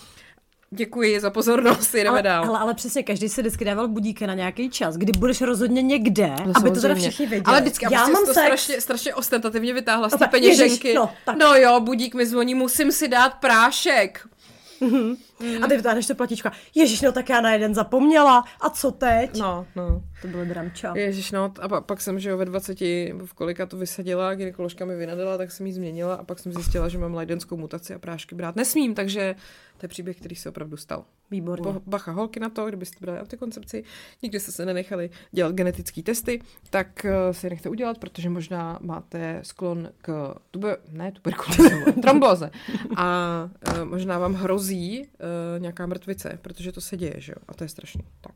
Děkuji 0.73 1.19
za 1.19 1.29
pozornost, 1.29 1.93
jdeme 1.95 2.09
Ale, 2.09 2.21
dál. 2.23 2.45
ale, 2.49 2.59
ale 2.59 2.73
přesně, 2.73 3.03
každý 3.03 3.29
si 3.29 3.41
vždycky 3.41 3.65
dával 3.65 3.87
budíky 3.87 4.27
na 4.27 4.33
nějaký 4.33 4.69
čas, 4.69 4.95
kdy 4.97 5.11
budeš 5.19 5.41
rozhodně 5.41 5.81
někde, 5.81 6.27
No, 6.27 6.35
aby 6.55 6.69
to 6.69 6.75
teda 6.75 6.81
samozřejmě. 6.81 6.99
všichni 7.09 7.25
věděli. 7.25 7.45
Ale 7.45 7.61
vždycky, 7.61 7.85
já 7.85 7.89
prostě 7.89 8.11
mám 8.13 8.25
to 8.25 8.33
sex. 8.33 8.45
strašně, 8.45 8.81
strašně 8.81 9.15
ostentativně 9.15 9.73
vytáhla 9.73 10.09
z 10.09 10.17
té 10.17 10.27
peněženky. 10.27 10.87
ježiš, 10.87 10.95
no, 10.95 11.11
tak. 11.25 11.37
no 11.39 11.55
jo, 11.55 11.79
budík 11.79 12.15
mi 12.15 12.25
zvoní, 12.25 12.55
musím 12.55 12.91
si 12.91 13.07
dát 13.07 13.29
prášek. 13.33 14.27
A 15.63 15.67
ty 15.67 15.75
vytáhneš 15.77 16.07
to 16.07 16.15
platíčko. 16.15 16.49
Ježíš, 16.75 17.01
no 17.01 17.11
tak 17.11 17.29
já 17.29 17.41
na 17.41 17.53
jeden 17.53 17.75
zapomněla. 17.75 18.43
A 18.61 18.69
co 18.69 18.91
teď? 18.91 19.39
No, 19.39 19.67
no. 19.75 20.01
To 20.21 20.27
bylo 20.27 20.45
dramča. 20.45 20.93
Ježiš, 20.95 21.31
no, 21.31 21.53
a 21.61 21.67
pa- 21.67 21.81
pak 21.81 22.01
jsem, 22.01 22.19
že 22.19 22.29
jo, 22.29 22.37
ve 22.37 22.45
20, 22.45 22.81
nebo 23.07 23.25
v 23.25 23.33
kolika 23.33 23.65
to 23.65 23.77
vysadila, 23.77 24.35
gynekoložka 24.35 24.85
mi 24.85 24.95
vynadala, 24.95 25.37
tak 25.37 25.51
jsem 25.51 25.65
ji 25.67 25.73
změnila 25.73 26.15
a 26.15 26.23
pak 26.23 26.39
jsem 26.39 26.53
zjistila, 26.53 26.89
že 26.89 26.97
mám 26.97 27.13
lajdenskou 27.13 27.57
mutaci 27.57 27.93
a 27.93 27.99
prášky 27.99 28.35
brát 28.35 28.55
nesmím, 28.55 28.95
takže 28.95 29.35
to 29.77 29.85
je 29.85 29.89
příběh, 29.89 30.17
který 30.17 30.35
se 30.35 30.49
opravdu 30.49 30.77
stal. 30.77 31.03
Výborně. 31.31 31.63
Bo- 31.63 31.81
Bacha 31.85 32.11
holky 32.11 32.39
na 32.39 32.49
to, 32.49 32.65
kdybyste 32.65 32.97
brali 33.01 33.19
antikoncepci, 33.19 33.83
nikdy 34.21 34.39
jste 34.39 34.51
se 34.51 34.65
nenechali 34.65 35.09
dělat 35.31 35.55
genetické 35.55 36.03
testy, 36.03 36.41
tak 36.69 37.05
uh, 37.05 37.33
si 37.33 37.45
je 37.45 37.49
nechte 37.49 37.69
udělat, 37.69 37.97
protože 37.97 38.29
možná 38.29 38.79
máte 38.81 39.39
sklon 39.43 39.89
k 40.01 40.35
tuber, 40.51 40.77
ne 40.91 41.11
tuberkulóze, 41.11 41.85
trombóze. 42.01 42.51
A 42.95 43.49
uh, 43.77 43.85
možná 43.85 44.19
vám 44.19 44.33
hrozí 44.33 45.01
uh, 45.01 45.07
nějaká 45.61 45.85
mrtvice, 45.85 46.39
protože 46.41 46.71
to 46.71 46.81
se 46.81 46.97
děje, 46.97 47.13
že 47.17 47.31
jo? 47.31 47.37
A 47.47 47.53
to 47.53 47.63
je 47.63 47.67
strašný. 47.69 48.01
Tak. 48.21 48.35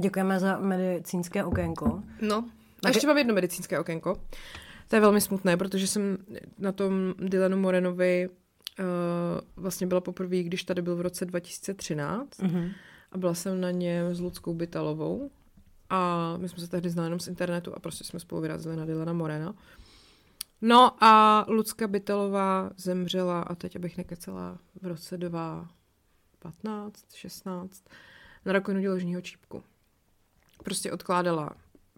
Děkujeme 0.00 0.40
za 0.40 0.58
medicínské 0.58 1.44
okénko. 1.44 2.02
No. 2.20 2.44
A 2.84 2.88
ještě 2.88 3.06
mám 3.06 3.18
jedno 3.18 3.34
medicínské 3.34 3.78
okénko. 3.78 4.16
To 4.88 4.96
je 4.96 5.00
velmi 5.00 5.20
smutné, 5.20 5.56
protože 5.56 5.86
jsem 5.86 6.18
na 6.58 6.72
tom 6.72 7.14
Dylanu 7.18 7.56
Morenovi 7.56 8.28
vlastně 9.56 9.86
byla 9.86 10.00
poprvé, 10.00 10.42
když 10.42 10.64
tady 10.64 10.82
byl 10.82 10.96
v 10.96 11.00
roce 11.00 11.24
2013 11.24 12.38
Mhm. 12.42 12.70
a 13.12 13.18
byla 13.18 13.34
jsem 13.34 13.60
na 13.60 13.70
něm 13.70 14.14
s 14.14 14.20
Ludskou 14.20 14.54
Bytalovou 14.54 15.30
a 15.90 16.34
my 16.36 16.48
jsme 16.48 16.58
se 16.62 16.68
tehdy 16.68 16.90
znali 16.90 17.06
jenom 17.06 17.20
z 17.20 17.28
internetu 17.28 17.74
a 17.76 17.80
prostě 17.80 18.04
jsme 18.04 18.20
spolu 18.20 18.40
vyrazili 18.42 18.76
na 18.76 18.84
Dylana 18.84 19.12
Morena. 19.12 19.54
No 20.60 21.04
a 21.04 21.44
Lucka 21.48 21.88
Bytalová 21.88 22.70
zemřela 22.76 23.42
a 23.42 23.54
teď 23.54 23.76
abych 23.76 23.96
nekecela 23.96 24.58
v 24.82 24.86
roce 24.86 25.16
2 25.18 25.68
15, 26.38 27.04
16, 27.14 27.84
na 28.44 28.52
rakovinu 28.52 28.80
děložního 28.80 29.20
čípku. 29.20 29.62
Prostě 30.64 30.92
odkládala 30.92 31.50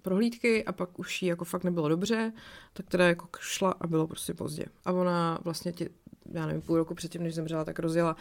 prohlídky 0.02 0.64
a 0.64 0.72
pak 0.72 0.98
už 0.98 1.22
jí 1.22 1.28
jako 1.28 1.44
fakt 1.44 1.64
nebylo 1.64 1.88
dobře, 1.88 2.32
tak 2.72 2.86
teda 2.86 3.08
jako 3.08 3.28
šla 3.40 3.74
a 3.80 3.86
bylo 3.86 4.06
prostě 4.06 4.34
pozdě. 4.34 4.64
A 4.84 4.92
ona 4.92 5.38
vlastně 5.44 5.72
tě, 5.72 5.88
já 6.32 6.46
nevím, 6.46 6.62
půl 6.62 6.76
roku 6.76 6.94
předtím, 6.94 7.22
než 7.22 7.34
zemřela, 7.34 7.64
tak 7.64 7.78
rozjela 7.78 8.16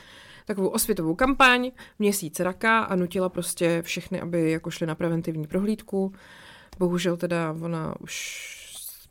takovou 0.45 0.67
osvětovou 0.67 1.15
kampaň, 1.15 1.71
měsíc 1.99 2.39
raka 2.39 2.79
a 2.79 2.95
nutila 2.95 3.29
prostě 3.29 3.81
všechny, 3.81 4.21
aby 4.21 4.51
jako 4.51 4.71
šli 4.71 4.87
na 4.87 4.95
preventivní 4.95 5.47
prohlídku. 5.47 6.13
Bohužel 6.79 7.17
teda 7.17 7.55
ona 7.61 7.93
už 7.99 8.63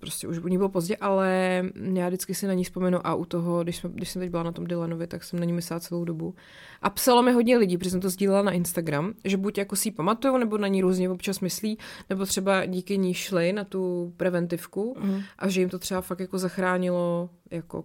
prostě 0.03 0.29
už 0.29 0.39
u 0.39 0.49
ní 0.49 0.57
bylo 0.57 0.69
pozdě, 0.69 0.97
ale 0.97 1.63
já 1.95 2.09
vždycky 2.09 2.35
si 2.35 2.47
na 2.47 2.55
ní 2.55 2.65
vzpomenu 2.65 3.07
a 3.07 3.15
u 3.15 3.25
toho, 3.25 3.63
když, 3.63 3.77
jsme, 3.77 3.91
když 3.95 4.09
jsem 4.09 4.21
teď 4.21 4.31
byla 4.31 4.43
na 4.43 4.53
tom 4.53 4.67
Dylanovi, 4.67 5.07
tak 5.07 5.25
jsem 5.25 5.39
na 5.39 5.45
ní 5.45 5.53
myslela 5.53 5.81
celou 5.81 6.05
dobu. 6.05 6.35
A 6.83 6.91
psalo 6.91 7.23
mi 7.23 7.33
hodně 7.33 7.57
lidí, 7.57 7.79
protože 7.79 7.91
jsem 7.91 8.01
to 8.01 8.11
sdílela 8.11 8.43
na 8.43 8.53
Instagram, 8.53 9.13
že 9.25 9.37
buď 9.37 9.59
jako 9.59 9.77
si 9.77 9.89
ji 9.89 9.93
pamatujou, 9.93 10.37
nebo 10.37 10.59
na 10.59 10.69
ní 10.69 10.83
různě 10.83 11.11
občas 11.11 11.41
myslí, 11.41 11.79
nebo 12.11 12.27
třeba 12.27 12.67
díky 12.67 12.99
ní 12.99 13.15
šli 13.15 13.53
na 13.53 13.65
tu 13.65 14.13
preventivku 14.17 14.97
mm. 15.01 15.21
a 15.39 15.49
že 15.49 15.61
jim 15.61 15.69
to 15.69 15.79
třeba 15.79 16.01
fakt 16.01 16.21
jako 16.21 16.39
zachránilo 16.39 17.31
jako 17.51 17.85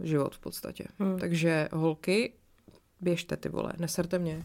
život 0.00 0.34
v 0.34 0.38
podstatě. 0.38 0.84
Mm. 0.98 1.18
Takže 1.18 1.68
holky, 1.72 2.32
běžte 3.00 3.36
ty 3.36 3.48
vole, 3.48 3.72
neserte 3.78 4.18
mě. 4.18 4.44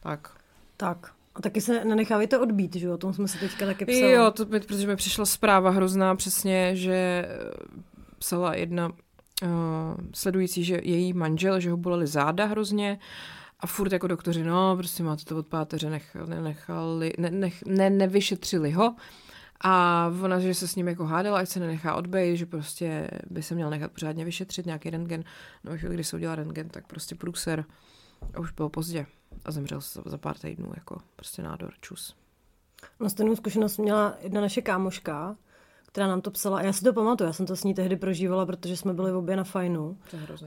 Tak. 0.00 0.36
Tak. 0.76 1.14
A 1.34 1.40
taky 1.42 1.60
se 1.60 1.84
nenechávajte 1.84 2.38
odbít, 2.38 2.76
že 2.76 2.86
jo? 2.86 2.94
O 2.94 2.98
tom 2.98 3.12
jsme 3.12 3.28
si 3.28 3.38
teďka 3.38 3.66
taky 3.66 3.84
psali. 3.84 4.12
Jo, 4.12 4.30
to, 4.30 4.46
protože 4.46 4.86
mi 4.86 4.96
přišla 4.96 5.26
zpráva 5.26 5.70
hrozná 5.70 6.14
přesně, 6.16 6.76
že 6.76 6.94
eh, 6.94 7.28
psala 8.18 8.54
jedna 8.54 8.88
uh, 8.88 9.48
sledující, 10.14 10.64
že 10.64 10.80
její 10.82 11.12
manžel, 11.12 11.60
že 11.60 11.70
ho 11.70 11.76
boleli 11.76 12.06
záda 12.06 12.44
hrozně 12.44 12.98
a 13.60 13.66
furt 13.66 13.92
jako 13.92 14.06
doktoři, 14.06 14.44
no, 14.44 14.76
prostě 14.76 15.02
máte 15.02 15.24
to 15.24 15.36
od 15.36 15.46
páteře, 15.46 15.90
nech, 15.90 16.16
nenechali, 16.26 17.12
ne, 17.18 17.30
nech, 17.30 17.62
ne, 17.66 17.90
nevyšetřili 17.90 18.70
ho. 18.70 18.94
A 19.64 20.06
ona, 20.22 20.40
že 20.40 20.54
se 20.54 20.68
s 20.68 20.76
ním 20.76 20.88
jako 20.88 21.04
hádala, 21.04 21.38
ať 21.38 21.48
se 21.48 21.60
nenechá 21.60 21.94
odbejt, 21.94 22.36
že 22.36 22.46
prostě 22.46 23.10
by 23.30 23.42
se 23.42 23.54
měl 23.54 23.70
nechat 23.70 23.92
pořádně 23.92 24.24
vyšetřit 24.24 24.66
nějaký 24.66 24.90
rentgen. 24.90 25.24
No, 25.64 25.72
když 25.76 26.08
se 26.08 26.16
udělal 26.16 26.36
rentgen, 26.36 26.68
tak 26.68 26.86
prostě 26.86 27.14
průser. 27.14 27.64
A 28.34 28.40
už 28.40 28.52
bylo 28.52 28.68
pozdě 28.68 29.06
a 29.44 29.50
zemřel 29.50 29.80
za, 29.80 30.02
za 30.04 30.18
pár 30.18 30.38
týdnů, 30.38 30.72
jako 30.74 30.96
prostě 31.16 31.42
nádor, 31.42 31.72
čus. 31.80 32.16
Na 33.00 33.08
stejnou 33.08 33.36
zkušenost 33.36 33.78
měla 33.78 34.14
jedna 34.20 34.40
naše 34.40 34.62
kámoška, 34.62 35.36
která 35.86 36.06
nám 36.06 36.20
to 36.20 36.30
psala. 36.30 36.58
A 36.58 36.62
já 36.62 36.72
si 36.72 36.84
to 36.84 36.92
pamatuju, 36.92 37.28
já 37.28 37.32
jsem 37.32 37.46
to 37.46 37.56
s 37.56 37.64
ní 37.64 37.74
tehdy 37.74 37.96
prožívala, 37.96 38.46
protože 38.46 38.76
jsme 38.76 38.94
byli 38.94 39.12
v 39.12 39.16
obě 39.16 39.36
na 39.36 39.44
fajnu. 39.44 39.98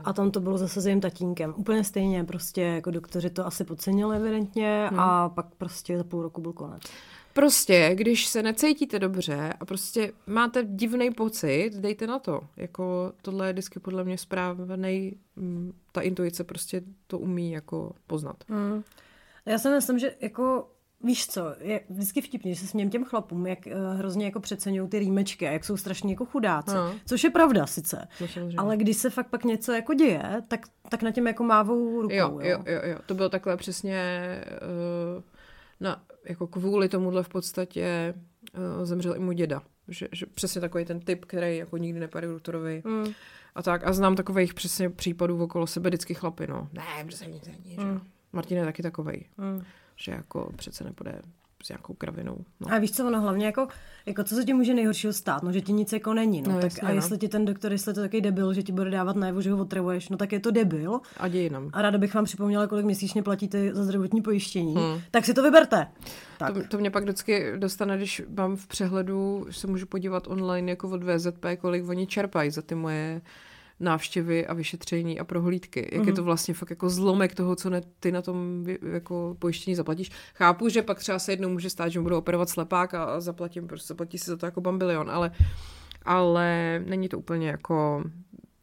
A 0.03 0.13
tam 0.13 0.31
to 0.31 0.39
bylo 0.39 0.57
zase 0.57 0.81
s 0.81 0.85
jejím 0.85 1.01
tatínkem. 1.01 1.53
Úplně 1.57 1.83
stejně, 1.83 2.23
prostě 2.23 2.61
jako 2.61 2.91
doktoři 2.91 3.29
to 3.29 3.45
asi 3.45 3.63
podcenili 3.63 4.17
evidentně 4.17 4.87
hmm. 4.89 4.99
a 4.99 5.29
pak 5.29 5.45
prostě 5.57 5.97
za 5.97 6.03
půl 6.03 6.21
roku 6.21 6.41
byl 6.41 6.53
konec. 6.53 6.81
Prostě, 7.35 7.91
když 7.93 8.25
se 8.25 8.43
necítíte 8.43 8.99
dobře 8.99 9.53
a 9.59 9.65
prostě 9.65 10.11
máte 10.27 10.63
divný 10.63 11.11
pocit, 11.11 11.71
dejte 11.73 12.07
na 12.07 12.19
to. 12.19 12.41
Jako 12.57 13.13
tohle 13.21 13.47
je 13.47 13.53
vždycky 13.53 13.79
podle 13.79 14.03
mě 14.03 14.17
správný, 14.17 15.17
mm, 15.35 15.73
ta 15.91 16.01
intuice 16.01 16.43
prostě 16.43 16.81
to 17.07 17.19
umí 17.19 17.51
jako 17.51 17.95
poznat. 18.07 18.43
Mm. 18.47 18.83
Já 19.45 19.57
si 19.57 19.69
myslím, 19.69 19.99
že 19.99 20.15
jako 20.21 20.69
Víš 21.03 21.27
co, 21.27 21.55
je 21.59 21.81
vždycky 21.89 22.21
vtipně, 22.21 22.53
že 22.53 22.59
se 22.59 22.67
směm 22.67 22.89
těm 22.89 23.05
chlapům, 23.05 23.47
jak 23.47 23.59
uh, 23.65 23.97
hrozně 23.97 24.25
jako 24.25 24.39
přeceňují 24.39 24.89
ty 24.89 24.99
rýmečky 24.99 25.47
a 25.47 25.51
jak 25.51 25.65
jsou 25.65 25.77
strašně 25.77 26.13
jako 26.13 26.25
chudáci. 26.25 26.75
No. 26.75 26.95
Což 27.05 27.23
je 27.23 27.29
pravda 27.29 27.67
sice. 27.67 28.07
Ale 28.57 28.77
když 28.77 28.97
se 28.97 29.09
fakt 29.09 29.29
pak 29.29 29.43
něco 29.43 29.71
jako 29.71 29.93
děje, 29.93 30.23
tak, 30.47 30.59
tak 30.89 31.03
na 31.03 31.11
těm 31.11 31.27
jako 31.27 31.43
mávou 31.43 32.01
rukou. 32.01 32.13
Jo, 32.13 32.39
jo, 32.41 32.63
jo, 32.65 32.81
jo. 32.83 32.97
To 33.05 33.13
bylo 33.13 33.29
takhle 33.29 33.57
přesně 33.57 33.99
uh, 35.17 35.23
na 35.79 36.03
jako 36.25 36.47
kvůli 36.47 36.89
tomuhle 36.89 37.23
v 37.23 37.29
podstatě 37.29 38.13
uh, 38.77 38.85
zemřel 38.85 39.15
i 39.15 39.19
můj 39.19 39.35
děda. 39.35 39.61
Že, 39.87 40.07
že 40.11 40.25
přesně 40.25 40.61
takový 40.61 40.85
ten 40.85 40.99
typ, 40.99 41.25
který 41.25 41.57
jako 41.57 41.77
nikdy 41.77 41.99
nepadl 41.99 42.27
doktorovi. 42.27 42.83
Mm. 42.85 43.05
A 43.55 43.63
tak. 43.63 43.87
A 43.87 43.93
znám 43.93 44.15
takových 44.15 44.53
přesně 44.53 44.89
případů 44.89 45.43
okolo 45.43 45.67
sebe 45.67 45.89
vždycky 45.89 46.13
chlapy, 46.13 46.47
no. 46.47 46.69
Ne, 46.73 47.03
prostě 47.03 47.25
nic 47.25 47.47
není, 47.47 47.77
mm. 47.77 48.01
Martin 48.33 48.57
je 48.57 48.65
taky 48.65 48.83
takovej. 48.83 49.25
Mm. 49.37 49.63
Že 49.95 50.11
jako 50.11 50.51
přece 50.55 50.83
nepůjde 50.83 51.21
s 51.65 51.69
nějakou 51.69 51.93
kravinou. 51.93 52.37
No. 52.59 52.73
A 52.73 52.77
víš 52.77 52.91
co, 52.91 53.07
ono 53.07 53.21
hlavně 53.21 53.45
jako, 53.45 53.67
jako 54.05 54.23
co 54.23 54.35
se 54.35 54.43
ti 54.43 54.53
může 54.53 54.73
nejhoršího 54.73 55.13
stát, 55.13 55.43
no, 55.43 55.51
že 55.51 55.61
ti 55.61 55.73
nic 55.73 55.93
jako 55.93 56.13
není, 56.13 56.41
no, 56.41 56.49
no 56.51 56.55
tak 56.55 56.63
jasně, 56.63 56.81
a 56.81 56.87
no. 56.87 56.95
jestli 56.95 57.17
ti 57.17 57.27
ten 57.27 57.45
doktor, 57.45 57.71
jestli 57.71 57.93
to 57.93 58.01
taky 58.01 58.21
debil, 58.21 58.53
že 58.53 58.63
ti 58.63 58.71
bude 58.71 58.89
dávat 58.89 59.15
najevo, 59.15 59.41
že 59.41 59.51
ho 59.51 59.61
otravuješ, 59.61 60.09
no 60.09 60.17
tak 60.17 60.31
je 60.31 60.39
to 60.39 60.51
debil. 60.51 60.99
A 61.17 61.27
děj 61.27 61.49
nám. 61.49 61.69
A 61.73 61.81
ráda 61.81 61.97
bych 61.97 62.13
vám 62.13 62.25
připomněla, 62.25 62.67
kolik 62.67 62.85
měsíčně 62.85 63.23
platíte 63.23 63.73
za 63.73 63.83
zdravotní 63.83 64.21
pojištění, 64.21 64.75
hmm. 64.75 65.01
tak 65.11 65.25
si 65.25 65.33
to 65.33 65.43
vyberte. 65.43 65.87
Tak. 66.37 66.53
To, 66.53 66.67
to 66.67 66.77
mě 66.77 66.91
pak 66.91 67.03
vždycky 67.03 67.53
dostane, 67.57 67.97
když 67.97 68.21
mám 68.37 68.55
v 68.55 68.67
přehledu, 68.67 69.47
se 69.51 69.67
můžu 69.67 69.85
podívat 69.85 70.27
online 70.27 70.71
jako 70.71 70.89
od 70.89 71.03
VZP, 71.03 71.45
kolik 71.57 71.89
oni 71.89 72.07
čerpají 72.07 72.51
za 72.51 72.61
ty 72.61 72.75
moje 72.75 73.21
návštěvy 73.79 74.47
a 74.47 74.53
vyšetření 74.53 75.19
a 75.19 75.23
prohlídky. 75.23 75.79
Jak 75.79 75.89
mm-hmm. 75.89 76.05
je 76.05 76.05
mhm. 76.05 76.15
to 76.15 76.23
vlastně 76.23 76.53
fakt 76.53 76.69
jako 76.69 76.89
zlomek 76.89 77.35
toho, 77.35 77.55
co 77.55 77.69
ne, 77.69 77.81
ty 77.99 78.11
na 78.11 78.21
tom 78.21 78.65
jako 78.93 79.35
pojištění 79.39 79.75
zaplatíš. 79.75 80.11
Chápu, 80.35 80.69
že 80.69 80.81
pak 80.81 80.99
třeba 80.99 81.19
se 81.19 81.31
jednou 81.31 81.49
může 81.49 81.69
stát, 81.69 81.89
že 81.89 81.99
mu 81.99 82.03
budou 82.03 82.17
operovat 82.17 82.49
slepák 82.49 82.93
a, 82.93 83.03
a 83.03 83.19
zaplatím, 83.19 83.67
prostě 83.67 83.87
zaplatí 83.87 84.17
si 84.17 84.29
za 84.29 84.37
to 84.37 84.45
jako 84.45 84.61
bambilion, 84.61 85.11
ale 85.11 85.31
ale 86.05 86.81
není 86.85 87.09
to 87.09 87.19
úplně 87.19 87.47
jako 87.47 88.03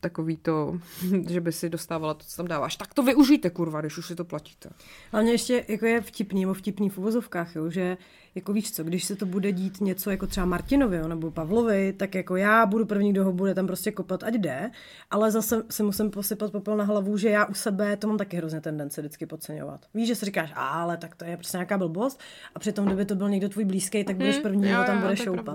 takový 0.02 0.36
to, 0.36 0.78
že 1.28 1.40
by 1.40 1.52
si 1.52 1.70
dostávala 1.70 2.14
to, 2.14 2.24
co 2.24 2.36
tam 2.36 2.48
dáváš. 2.48 2.76
Tak 2.76 2.94
to 2.94 3.02
využijte, 3.02 3.50
kurva, 3.50 3.80
když 3.80 3.98
už 3.98 4.06
si 4.06 4.14
to 4.14 4.24
platíte. 4.24 4.70
Hlavně 5.12 5.32
ještě 5.32 5.64
jako 5.68 5.86
je 5.86 6.00
vtipný, 6.00 6.40
nebo 6.40 6.54
vtipný 6.54 6.88
v 6.88 6.98
uvozovkách, 6.98 7.56
jo, 7.56 7.70
že 7.70 7.96
jako 8.34 8.52
víš 8.52 8.72
co, 8.72 8.84
když 8.84 9.04
se 9.04 9.16
to 9.16 9.26
bude 9.26 9.52
dít 9.52 9.80
něco 9.80 10.10
jako 10.10 10.26
třeba 10.26 10.46
Martinovi 10.46 10.96
jo, 10.96 11.08
nebo 11.08 11.30
Pavlovi, 11.30 11.92
tak 11.92 12.14
jako 12.14 12.36
já 12.36 12.66
budu 12.66 12.86
první, 12.86 13.12
kdo 13.12 13.24
ho 13.24 13.32
bude 13.32 13.54
tam 13.54 13.66
prostě 13.66 13.92
kopat, 13.92 14.22
ať 14.22 14.34
jde, 14.34 14.70
ale 15.10 15.30
zase 15.30 15.62
si 15.70 15.82
musím 15.82 16.10
posypat 16.10 16.52
popel 16.52 16.76
na 16.76 16.84
hlavu, 16.84 17.16
že 17.16 17.30
já 17.30 17.46
u 17.46 17.54
sebe 17.54 17.96
to 17.96 18.08
mám 18.08 18.18
taky 18.18 18.36
hrozně 18.36 18.60
tendence 18.60 19.00
vždycky 19.00 19.26
podceňovat. 19.26 19.86
Víš, 19.94 20.08
že 20.08 20.14
si 20.14 20.24
říkáš, 20.24 20.52
ale 20.56 20.96
tak 20.96 21.14
to 21.14 21.24
je 21.24 21.36
prostě 21.36 21.56
nějaká 21.56 21.78
blbost 21.78 22.20
a 22.54 22.58
přitom, 22.58 22.86
kdyby 22.86 23.04
to 23.04 23.14
byl 23.14 23.28
někdo 23.28 23.48
tvůj 23.48 23.64
blízký, 23.64 24.04
tak 24.04 24.16
budeš 24.16 24.34
mhm. 24.34 24.42
první, 24.42 24.62
kdo 24.62 24.84
tam 24.84 25.00
bude 25.00 25.16
šoupat. 25.16 25.54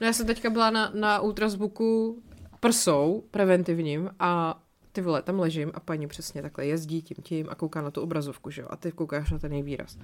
No 0.00 0.06
já 0.06 0.12
jsem 0.12 0.26
teďka 0.26 0.50
byla 0.50 0.70
na, 0.70 0.90
na 0.94 1.20
ultrazvuku 1.20 2.22
prsou 2.60 3.24
preventivním 3.30 4.10
a 4.18 4.62
ty 4.92 5.00
vole, 5.00 5.22
tam 5.22 5.40
ležím 5.40 5.70
a 5.74 5.80
paní 5.80 6.06
přesně 6.06 6.42
takhle 6.42 6.66
jezdí 6.66 7.02
tím 7.02 7.16
tím 7.22 7.46
a 7.50 7.54
kouká 7.54 7.82
na 7.82 7.90
tu 7.90 8.00
obrazovku, 8.00 8.50
že 8.50 8.62
jo, 8.62 8.68
a 8.70 8.76
ty 8.76 8.92
koukáš 8.92 9.30
na 9.30 9.38
ten 9.38 9.52
její 9.52 9.62
výraz. 9.62 9.98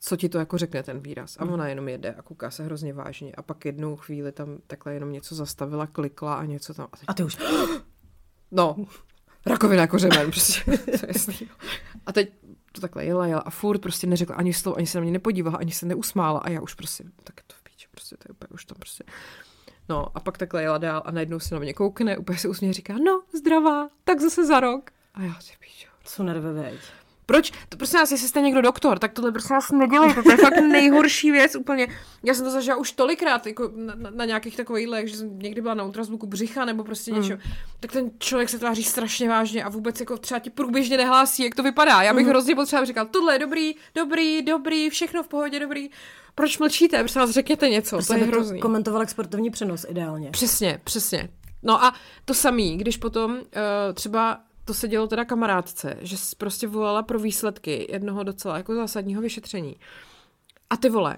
Co 0.00 0.16
ti 0.16 0.28
to 0.28 0.38
jako 0.38 0.58
řekne 0.58 0.82
ten 0.82 1.00
výraz? 1.00 1.36
A 1.40 1.44
ona 1.44 1.68
jenom 1.68 1.88
jede 1.88 2.14
a 2.14 2.22
kouká 2.22 2.50
se 2.50 2.64
hrozně 2.64 2.92
vážně. 2.92 3.32
A 3.32 3.42
pak 3.42 3.64
jednou 3.64 3.96
chvíli 3.96 4.32
tam 4.32 4.58
takhle 4.66 4.94
jenom 4.94 5.12
něco 5.12 5.34
zastavila, 5.34 5.86
klikla 5.86 6.34
a 6.34 6.44
něco 6.44 6.74
tam. 6.74 6.88
A, 6.92 6.96
teď... 6.96 7.04
a 7.08 7.14
ty 7.14 7.24
už... 7.24 7.38
No, 8.50 8.76
rakovina 9.46 9.80
jako 9.82 9.98
řemen, 9.98 10.30
prostě. 10.30 10.76
a 12.06 12.12
teď 12.12 12.32
to 12.72 12.80
takhle 12.80 13.04
jela, 13.04 13.26
jela 13.26 13.40
a 13.40 13.50
furt 13.50 13.78
prostě 13.78 14.06
neřekla 14.06 14.36
ani 14.36 14.54
slovo, 14.54 14.76
ani 14.76 14.86
se 14.86 14.98
na 14.98 15.02
mě 15.02 15.12
nepodívala, 15.12 15.58
ani 15.58 15.72
se 15.72 15.86
neusmála 15.86 16.38
a 16.40 16.50
já 16.50 16.60
už 16.60 16.74
prostě, 16.74 17.04
tak 17.24 17.34
to 17.46 17.54
v 17.56 17.62
píči, 17.62 17.88
prostě 17.90 18.16
to 18.16 18.24
je 18.28 18.32
úplně 18.32 18.48
už 18.54 18.64
tam 18.64 18.76
prostě 18.78 19.04
No 19.88 20.06
a 20.14 20.20
pak 20.20 20.38
takhle 20.38 20.62
jela 20.62 20.78
dál 20.78 21.02
a 21.04 21.10
najednou 21.10 21.40
se 21.40 21.54
na 21.54 21.60
mě 21.60 21.74
koukne, 21.74 22.16
úplně 22.18 22.38
se 22.38 22.48
usměje 22.48 22.72
říká, 22.72 22.94
no, 23.04 23.22
zdravá, 23.38 23.88
tak 24.04 24.20
zase 24.20 24.46
za 24.46 24.60
rok. 24.60 24.90
A 25.14 25.22
já 25.22 25.34
si 25.40 25.52
píču. 25.60 25.88
Co 26.04 26.22
nerve, 26.22 26.52
veď. 26.52 26.80
Proč? 27.28 27.52
To 27.68 27.76
prostě 27.76 27.96
nás, 27.96 28.10
jestli 28.10 28.28
jste 28.28 28.40
někdo 28.40 28.62
doktor, 28.62 28.98
tak 28.98 29.12
tohle 29.12 29.32
prostě 29.32 29.54
nás 29.54 29.70
nedělejte. 29.70 30.22
To 30.22 30.30
je 30.30 30.36
fakt 30.46 30.60
nejhorší 30.60 31.30
věc 31.30 31.54
úplně. 31.54 31.88
Já 32.24 32.34
jsem 32.34 32.44
to 32.44 32.50
zažila 32.50 32.76
už 32.76 32.92
tolikrát 32.92 33.46
jako 33.46 33.70
na, 33.76 33.94
na, 33.94 34.10
na 34.10 34.24
nějakých 34.24 34.56
takových 34.56 34.88
lech, 34.88 35.08
že 35.08 35.16
jsem 35.16 35.38
někdy 35.38 35.60
byla 35.60 35.74
na 35.74 35.84
ultrazvuku 35.84 36.26
břicha 36.26 36.64
nebo 36.64 36.84
prostě 36.84 37.12
mm. 37.12 37.22
něco. 37.22 37.42
Tak 37.80 37.92
ten 37.92 38.10
člověk 38.18 38.48
se 38.48 38.58
tváří 38.58 38.84
strašně 38.84 39.28
vážně 39.28 39.64
a 39.64 39.68
vůbec 39.68 40.00
jako 40.00 40.16
třeba 40.16 40.38
ti 40.38 40.50
průběžně 40.50 40.96
nehlásí, 40.96 41.42
jak 41.44 41.54
to 41.54 41.62
vypadá. 41.62 42.02
Já 42.02 42.14
bych 42.14 42.24
mm. 42.24 42.30
hrozně 42.30 42.54
potřeba 42.54 42.84
říkal, 42.84 43.06
tohle 43.06 43.34
je 43.34 43.38
dobrý, 43.38 43.74
dobrý, 43.94 44.42
dobrý, 44.42 44.90
všechno 44.90 45.22
v 45.22 45.28
pohodě, 45.28 45.60
dobrý. 45.60 45.88
Proč 46.34 46.58
mlčíte? 46.58 46.98
Prosím 46.98 47.20
vás, 47.20 47.30
řekněte 47.30 47.68
něco. 47.68 47.96
Prostě 47.96 48.14
to 48.14 48.20
je 48.20 48.26
hrozný. 48.26 48.60
Komentoval 48.60 49.06
sportovní 49.06 49.50
přenos 49.50 49.86
ideálně. 49.88 50.30
Přesně, 50.30 50.80
přesně. 50.84 51.28
No 51.62 51.84
a 51.84 51.94
to 52.24 52.34
samý, 52.34 52.76
když 52.76 52.96
potom 52.96 53.32
uh, 53.32 53.38
třeba 53.94 54.40
to 54.68 54.74
se 54.74 54.88
dělo 54.88 55.06
teda 55.06 55.24
kamarádce, 55.24 55.96
že 56.00 56.16
prostě 56.38 56.66
volala 56.66 57.02
pro 57.02 57.18
výsledky 57.18 57.86
jednoho 57.90 58.22
docela 58.22 58.56
jako 58.56 58.74
zásadního 58.74 59.22
vyšetření. 59.22 59.76
A 60.70 60.76
ty 60.76 60.88
vole, 60.88 61.16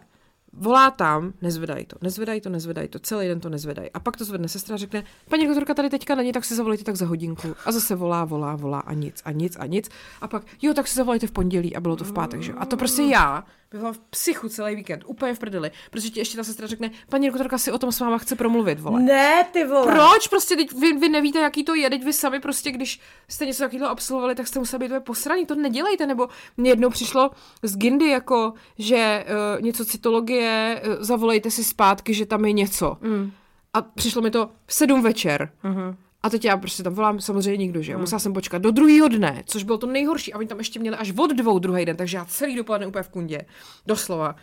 volá 0.52 0.90
tam, 0.90 1.32
nezvedají 1.42 1.86
to, 1.86 1.96
nezvedají 2.02 2.40
to, 2.40 2.50
nezvedají 2.50 2.88
to, 2.88 2.98
celý 2.98 3.28
den 3.28 3.40
to 3.40 3.48
nezvedají. 3.48 3.90
A 3.90 4.00
pak 4.00 4.16
to 4.16 4.24
zvedne 4.24 4.48
sestra 4.48 4.74
a 4.74 4.78
řekne, 4.78 5.04
paní 5.28 5.46
doktorka 5.46 5.74
tady 5.74 5.90
teďka 5.90 6.14
není, 6.14 6.32
tak 6.32 6.44
si 6.44 6.54
zavolejte 6.54 6.84
tak 6.84 6.96
za 6.96 7.06
hodinku. 7.06 7.56
A 7.64 7.72
zase 7.72 7.94
volá, 7.94 8.24
volá, 8.24 8.56
volá 8.56 8.80
a 8.80 8.92
nic, 8.92 9.22
a 9.24 9.32
nic, 9.32 9.56
a 9.60 9.66
nic. 9.66 9.88
A 10.20 10.28
pak, 10.28 10.42
jo, 10.62 10.74
tak 10.74 10.88
si 10.88 10.94
zavolejte 10.94 11.26
v 11.26 11.32
pondělí 11.32 11.76
a 11.76 11.80
bylo 11.80 11.96
to 11.96 12.04
v 12.04 12.12
pátek, 12.12 12.42
že 12.42 12.52
A 12.52 12.66
to 12.66 12.76
prostě 12.76 13.02
já 13.02 13.44
byla 13.70 13.92
v 13.92 13.98
psychu 13.98 14.48
celý 14.48 14.76
víkend, 14.76 15.02
úplně 15.06 15.34
v 15.34 15.38
prdeli, 15.38 15.70
protože 15.90 16.10
ti 16.10 16.20
ještě 16.20 16.36
ta 16.36 16.44
sestra 16.44 16.66
řekne, 16.66 16.90
paní 17.08 17.26
doktorka 17.26 17.58
si 17.58 17.72
o 17.72 17.78
tom 17.78 17.92
s 17.92 18.00
váma 18.00 18.18
chce 18.18 18.36
promluvit, 18.36 18.80
vole. 18.80 19.02
Ne, 19.02 19.46
ty 19.52 19.64
vole. 19.64 19.92
Proč? 19.92 20.28
Prostě 20.28 20.56
teď 20.56 20.72
vy, 20.72 20.92
vy 20.92 21.08
nevíte, 21.08 21.38
jaký 21.38 21.64
to 21.64 21.74
je, 21.74 21.90
teď 21.90 22.04
vy 22.04 22.12
sami 22.12 22.40
prostě, 22.40 22.70
když 22.70 23.00
jste 23.28 23.46
něco 23.46 23.62
takového 23.62 23.90
absolvovali, 23.90 24.34
tak 24.34 24.46
jste 24.46 24.58
museli 24.58 24.88
být 24.88 25.04
posraní, 25.04 25.46
to 25.46 25.54
nedělejte, 25.54 26.06
nebo 26.06 26.28
mě 26.56 26.70
jednou 26.70 26.90
přišlo 26.90 27.30
z 27.62 27.76
Gindy 27.76 28.08
jako, 28.08 28.52
že 28.78 29.24
uh, 29.56 29.62
něco 29.62 29.84
cytologie, 29.84 30.82
uh, 30.84 30.94
zavolejte 31.00 31.50
si 31.50 31.64
zpátky, 31.64 32.14
že 32.14 32.26
tam 32.26 32.44
je 32.44 32.52
něco. 32.52 32.96
Mm. 33.00 33.32
A 33.74 33.82
přišlo 33.82 34.22
mi 34.22 34.30
to 34.30 34.50
v 34.66 34.74
sedm 34.74 35.02
večer. 35.02 35.52
Mm-hmm. 35.64 35.96
A 36.22 36.30
teď 36.30 36.44
já 36.44 36.56
prostě 36.56 36.82
tam 36.82 36.94
volám 36.94 37.20
samozřejmě 37.20 37.56
nikdo, 37.56 37.82
že 37.82 37.92
jo. 37.92 37.98
Musela 37.98 38.18
jsem 38.18 38.32
počkat 38.32 38.62
do 38.62 38.70
druhého 38.70 39.08
dne, 39.08 39.42
což 39.46 39.62
bylo 39.62 39.78
to 39.78 39.86
nejhorší. 39.86 40.32
A 40.32 40.38
oni 40.38 40.46
tam 40.46 40.58
ještě 40.58 40.80
měli 40.80 40.96
až 40.96 41.12
od 41.16 41.30
dvou 41.30 41.58
druhý 41.58 41.84
den, 41.84 41.96
takže 41.96 42.16
já 42.16 42.24
celý 42.24 42.56
dopoledne 42.56 42.86
úplně 42.86 43.02
v 43.02 43.08
kundě. 43.08 43.44
Doslova. 43.86 44.36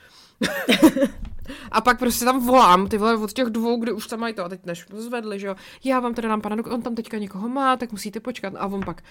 A 1.72 1.82
pak 1.82 2.00
prostě 2.00 2.26
tam 2.26 2.46
volám, 2.46 2.88
ty 2.88 2.98
vole, 2.98 3.18
od 3.18 3.34
těch 3.34 3.48
dvou, 3.48 3.78
kde 3.80 3.92
už 3.92 4.08
tam 4.08 4.20
mají 4.20 4.34
to, 4.34 4.46
a 4.46 4.50
teď 4.50 4.66
než 4.66 4.86
zvedli, 4.98 5.40
že 5.40 5.48
jo, 5.48 5.56
já 5.84 6.00
vám 6.00 6.14
teda 6.14 6.28
dám 6.28 6.42
pana, 6.42 6.56
on 6.72 6.82
tam 6.82 6.96
teďka 6.96 7.18
někoho 7.18 7.50
má, 7.50 7.78
tak 7.78 7.92
musíte 7.92 8.20
počkat, 8.20 8.54
a 8.58 8.66
on 8.68 8.82
pak, 8.86 9.04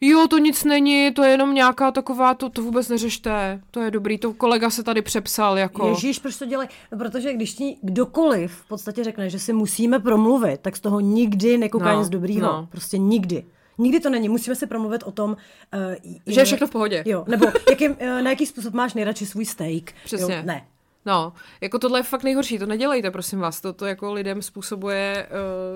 jo, 0.00 0.26
to 0.28 0.38
nic 0.38 0.64
není, 0.64 1.12
to 1.14 1.22
je 1.22 1.30
jenom 1.30 1.54
nějaká 1.54 1.90
taková, 1.90 2.34
to, 2.34 2.48
to 2.48 2.62
vůbec 2.62 2.88
neřešte, 2.88 3.60
to 3.70 3.80
je 3.80 3.90
dobrý, 3.90 4.18
to 4.18 4.32
kolega 4.32 4.70
se 4.70 4.82
tady 4.82 5.02
přepsal, 5.02 5.58
jako. 5.58 5.88
Ježíš, 5.88 6.18
proč 6.18 6.36
to 6.36 6.46
dělají? 6.46 6.68
No, 6.92 6.98
protože 6.98 7.32
když 7.34 7.54
ti 7.54 7.76
kdokoliv 7.82 8.52
v 8.52 8.68
podstatě 8.68 9.04
řekne, 9.04 9.30
že 9.30 9.38
si 9.38 9.52
musíme 9.52 9.98
promluvit, 9.98 10.60
tak 10.60 10.76
z 10.76 10.80
toho 10.80 11.00
nikdy 11.00 11.58
nekouká 11.58 11.92
No, 11.92 11.98
nic 11.98 12.08
dobrýho. 12.08 12.46
no. 12.46 12.68
Prostě 12.70 12.98
nikdy. 12.98 13.44
Nikdy 13.78 14.00
to 14.00 14.10
není. 14.10 14.28
Musíme 14.28 14.56
si 14.56 14.66
promluvit 14.66 15.02
o 15.02 15.12
tom, 15.12 15.30
uh, 15.30 16.12
Že 16.26 16.40
je 16.40 16.44
všechno 16.44 16.66
v 16.66 16.70
pohodě. 16.70 17.02
Jo, 17.06 17.24
nebo 17.28 17.46
jaký, 17.70 17.88
uh, 17.88 17.96
na 18.00 18.30
jaký 18.30 18.46
způsob 18.46 18.74
máš 18.74 18.94
nejradši 18.94 19.26
svůj 19.26 19.44
steak. 19.46 19.92
Přesně. 20.04 20.34
Jo, 20.34 20.42
ne. 20.44 20.66
No, 21.06 21.32
jako 21.60 21.78
tohle 21.78 21.98
je 21.98 22.02
fakt 22.02 22.22
nejhorší, 22.22 22.58
to 22.58 22.66
nedělejte, 22.66 23.10
prosím 23.10 23.38
vás, 23.38 23.60
to, 23.60 23.72
to 23.72 23.86
jako 23.86 24.12
lidem 24.12 24.42
způsobuje 24.42 25.28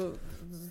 uh, 0.08 0.16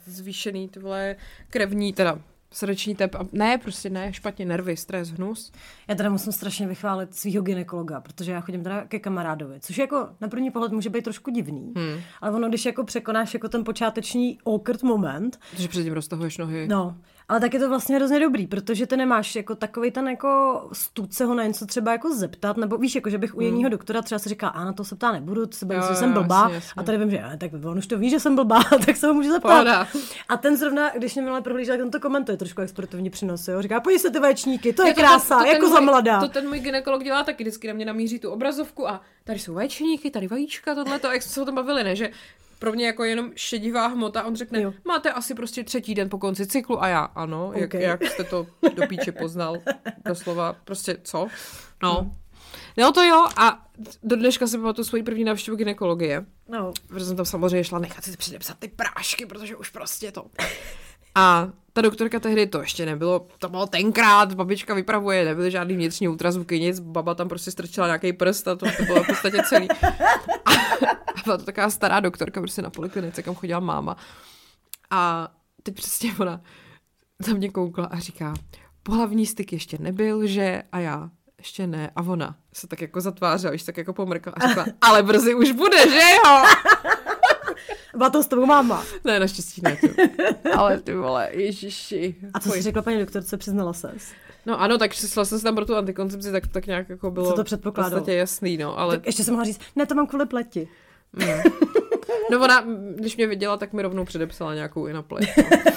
zvýšený 0.05 0.69
tyhle 0.69 1.15
krevní, 1.49 1.93
teda 1.93 2.19
srdeční 2.55 2.95
tep, 2.95 3.15
a 3.15 3.25
ne, 3.31 3.57
prostě 3.57 3.89
ne, 3.89 4.13
špatně, 4.13 4.45
nervy, 4.45 4.77
stres, 4.77 5.09
hnus. 5.09 5.51
Já 5.87 5.95
teda 5.95 6.09
musím 6.09 6.33
strašně 6.33 6.67
vychválit 6.67 7.15
svého 7.15 7.43
ginekologa, 7.43 8.01
protože 8.01 8.31
já 8.31 8.41
chodím 8.41 8.63
teda 8.63 8.85
ke 8.85 8.99
kamarádovi, 8.99 9.59
což 9.59 9.77
jako 9.77 10.09
na 10.21 10.27
první 10.27 10.51
pohled 10.51 10.71
může 10.71 10.89
být 10.89 11.03
trošku 11.03 11.31
divný, 11.31 11.73
hmm. 11.77 12.01
ale 12.21 12.31
ono, 12.31 12.49
když 12.49 12.65
jako 12.65 12.83
překonáš 12.83 13.33
jako 13.33 13.49
ten 13.49 13.63
počáteční 13.63 14.37
awkward 14.45 14.83
moment, 14.83 15.39
Protože 15.51 15.67
předtím 15.67 15.93
roztahuješ 15.93 16.37
nohy. 16.37 16.67
No, 16.67 16.97
ale 17.29 17.39
tak 17.39 17.53
je 17.53 17.59
to 17.59 17.69
vlastně 17.69 17.95
hrozně 17.95 18.19
dobrý, 18.19 18.47
protože 18.47 18.87
ty 18.87 18.97
nemáš 18.97 19.35
jako 19.35 19.55
takový 19.55 19.91
ten 19.91 20.07
jako 20.07 20.61
stud 20.73 21.13
se 21.13 21.25
ho 21.25 21.35
na 21.35 21.43
něco 21.43 21.65
třeba 21.65 21.91
jako 21.91 22.15
zeptat, 22.15 22.57
nebo 22.57 22.77
víš, 22.77 22.95
jako 22.95 23.09
že 23.09 23.17
bych 23.17 23.35
u 23.35 23.41
jiného 23.41 23.69
doktora 23.69 24.01
třeba 24.01 24.19
si 24.19 24.29
říkala, 24.29 24.51
a 24.51 24.65
na 24.65 24.73
to 24.73 24.83
se 24.83 24.95
ptá 24.95 25.11
nebudu, 25.11 25.45
to 25.45 25.57
se 25.57 25.65
Jo, 25.65 25.81
že 25.81 25.87
jo, 25.89 25.95
jsem 25.95 26.13
blbá, 26.13 26.39
jasně, 26.41 26.55
jasně. 26.55 26.71
a 26.77 26.83
tady 26.83 26.97
vím, 26.97 27.09
že 27.11 27.23
"Eh, 27.33 27.37
tak 27.37 27.51
on 27.65 27.77
už 27.77 27.87
to 27.87 27.97
ví, 27.97 28.09
že 28.09 28.19
jsem 28.19 28.35
blbá, 28.35 28.59
tak 28.85 28.97
se 28.97 29.07
ho 29.07 29.13
můžu 29.13 29.31
zeptat. 29.31 29.49
Pohoda. 29.49 29.87
A 30.29 30.37
ten 30.37 30.57
zrovna, 30.57 30.89
když 30.89 31.13
mě 31.15 31.21
minule 31.21 31.41
prohlížel, 31.41 31.75
jak 31.75 31.83
on 31.85 31.91
to 31.91 31.99
komentuje 31.99 32.37
trošku 32.37 32.61
jak 32.61 32.69
sportovní 32.69 33.09
přínos, 33.09 33.47
jo, 33.47 33.61
říká, 33.61 33.79
pojď 33.79 34.01
se 34.01 34.09
ty 34.11 34.19
vaječníky, 34.19 34.73
to 34.73 34.87
je 34.87 34.93
to 34.93 34.99
krása, 35.01 35.35
ten- 35.35 35.37
to 35.37 35.43
ten 35.51 35.53
jako 35.53 35.69
za 35.69 35.79
mladá. 35.79 36.19
To 36.19 36.27
ten 36.27 36.47
můj 36.47 36.59
ginekolog 36.59 37.03
dělá 37.03 37.23
taky, 37.23 37.43
vždycky 37.43 37.67
na 37.67 37.73
mě 37.73 37.85
namíří 37.85 38.19
tu 38.19 38.29
obrazovku 38.31 38.87
a 38.89 39.01
tady 39.23 39.39
jsou 39.39 39.53
vaječníky, 39.53 40.11
tady 40.11 40.27
vajíčka, 40.27 40.75
tohle 40.75 40.99
to, 40.99 41.11
jak 41.11 41.21
jsme 41.21 41.31
se 41.31 41.41
o 41.41 41.45
tom 41.45 41.55
bavili, 41.55 41.83
ne, 41.83 41.95
že 41.95 42.09
pro 42.59 42.71
mě 42.73 42.85
jako 42.85 43.03
jenom 43.03 43.31
šedivá 43.35 43.87
hmota, 43.87 44.23
on 44.23 44.35
řekne, 44.35 44.61
Jo. 44.61 44.73
máte 44.85 45.11
asi 45.11 45.35
prostě 45.35 45.63
třetí 45.63 45.95
den 45.95 46.09
po 46.09 46.17
konci 46.17 46.47
cyklu 46.47 46.83
a 46.83 46.87
já, 46.87 46.99
ano, 46.99 47.51
jak, 47.55 47.73
Ok. 47.73 47.81
jak 47.81 48.03
jste 48.05 48.23
to 48.23 48.47
do 48.75 48.87
píče 48.87 49.11
poznal, 49.11 49.57
doslova, 50.05 50.53
prostě 50.63 50.97
co? 51.03 51.27
No. 51.83 52.15
No 52.77 52.91
to 52.91 53.03
jo 53.03 53.25
a 53.37 53.67
do 54.03 54.15
dneška 54.15 54.47
si 54.47 54.57
pamatuju 54.57 54.85
svoji 54.85 55.03
první 55.03 55.23
návštěvu 55.23 55.57
gynekologie, 55.57 56.25
No, 56.49 56.71
protože 56.87 57.05
jsem 57.05 57.15
tam 57.15 57.25
samozřejmě 57.25 57.63
šla 57.63 57.79
nechat 57.79 58.03
si 58.03 58.17
předepsat 58.17 58.59
ty 58.59 58.67
prášky, 58.67 59.25
protože 59.25 59.55
už 59.55 59.69
prostě 59.69 60.11
to. 60.11 60.25
A 61.15 61.49
ta 61.75 61.81
doktorka 61.81 62.19
tehdy 62.19 62.47
to 62.47 62.61
ještě 62.61 62.85
nebylo, 62.85 63.27
to 63.39 63.49
bylo 63.49 63.67
tenkrát, 63.67 64.33
babička 64.33 64.73
vypravuje, 64.73 65.25
nebyly 65.25 65.51
žádný 65.51 65.75
vnitřní 65.75 66.07
ultrazvuky, 66.07 66.59
nic, 66.59 66.79
baba 66.79 67.15
tam 67.15 67.29
prostě 67.29 67.51
strčila 67.51 67.87
nějaký 67.87 68.13
prst 68.13 68.47
a 68.47 68.55
to, 68.55 68.65
to 68.77 68.83
bylo 68.83 69.03
v 69.03 69.07
podstatě 69.07 69.43
celý. 69.49 69.67
A, 70.45 70.51
a 71.15 71.21
byla 71.23 71.37
to 71.37 71.43
taková 71.43 71.69
stará 71.69 71.99
doktorka 71.99 72.41
prostě 72.41 72.61
na 72.61 72.69
poliklinice, 72.69 73.23
kam 73.23 73.35
chodila 73.35 73.59
máma. 73.59 73.97
A 74.89 75.27
teď 75.63 75.75
přesně 75.75 76.13
ona 76.19 76.41
za 77.19 77.33
mě 77.33 77.49
koukla 77.49 77.85
a 77.85 77.99
říká, 77.99 78.33
pohlavní 78.83 79.25
styk 79.25 79.53
ještě 79.53 79.77
nebyl, 79.77 80.27
že? 80.27 80.63
A 80.71 80.79
já, 80.79 81.09
ještě 81.37 81.67
ne. 81.67 81.91
A 81.95 82.01
ona 82.01 82.35
se 82.53 82.67
tak 82.67 82.81
jako 82.81 83.01
zatvářela, 83.01 83.51
víš, 83.51 83.63
tak 83.63 83.77
jako 83.77 83.93
pomrkla 83.93 84.33
a 84.35 84.47
řekla, 84.47 84.65
ale 84.81 85.03
brzy 85.03 85.33
už 85.33 85.51
bude, 85.51 85.89
že 85.89 86.01
jo? 86.01 86.43
byla 87.97 88.09
to 88.09 88.23
s 88.23 88.27
tebou 88.27 88.45
máma. 88.45 88.83
Ne, 89.03 89.19
naštěstí 89.19 89.61
ne. 89.61 89.77
Ty. 89.81 89.95
Ale 90.57 90.79
ty 90.79 90.93
vole, 90.93 91.29
ježiši. 91.31 92.15
A 92.33 92.39
co 92.39 92.51
jsi 92.51 92.61
řekla 92.61 92.81
paní 92.81 92.99
doktorce, 92.99 93.37
přiznala 93.37 93.73
ses? 93.73 94.11
No 94.45 94.61
ano, 94.61 94.77
tak 94.77 94.93
šla 94.93 95.25
jsem 95.25 95.37
si 95.37 95.43
tam 95.43 95.55
pro 95.55 95.65
tu 95.65 95.75
antikoncepci, 95.75 96.31
tak 96.31 96.47
to 96.47 96.53
tak 96.53 96.67
nějak 96.67 96.89
jako 96.89 97.11
bylo 97.11 97.33
Co 97.33 97.43
to 97.43 97.69
v 97.69 97.71
podstatě 97.71 98.13
jasný, 98.13 98.57
no, 98.57 98.79
ale 98.79 98.97
Tak 98.97 99.05
ještě 99.05 99.23
jsem 99.23 99.33
mohla 99.33 99.45
říct, 99.45 99.59
ne, 99.75 99.85
to 99.85 99.95
mám 99.95 100.07
kvůli 100.07 100.25
pleti. 100.25 100.67
no 102.31 102.43
ona, 102.43 102.65
když 102.95 103.17
mě 103.17 103.27
viděla, 103.27 103.57
tak 103.57 103.73
mi 103.73 103.81
rovnou 103.81 104.05
předepsala 104.05 104.55
nějakou 104.55 104.87
i 104.87 104.93
na 104.93 105.01
pleť. 105.01 105.29
No. 105.37 105.43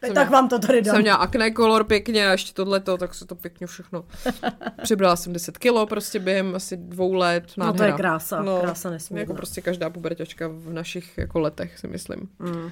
Tak, 0.00 0.12
tak 0.12 0.30
vám 0.30 0.48
to 0.48 0.58
tady 0.58 0.82
dám. 0.82 0.94
Jsem 0.94 1.02
měla 1.02 1.16
akné 1.16 1.50
kolor 1.50 1.84
pěkně 1.84 2.28
a 2.28 2.32
ještě 2.32 2.52
tohleto, 2.52 2.96
tak 2.96 3.14
se 3.14 3.26
to 3.26 3.34
pěkně 3.34 3.66
všechno. 3.66 4.04
Přibrala 4.82 5.16
jsem 5.16 5.32
10 5.32 5.58
kilo 5.58 5.86
prostě 5.86 6.18
během 6.18 6.54
asi 6.54 6.76
dvou 6.76 7.14
let. 7.14 7.44
No 7.56 7.64
to 7.64 7.66
je 7.66 7.66
nádhera. 7.66 7.96
krása, 7.96 8.44
krása 8.60 8.90
nesmírná. 8.90 9.20
Jako 9.20 9.34
prostě 9.34 9.60
každá 9.60 9.90
puberťačka 9.90 10.48
v 10.48 10.72
našich 10.72 11.18
jako 11.18 11.40
letech, 11.40 11.78
si 11.78 11.88
myslím. 11.88 12.28
Mm. 12.38 12.70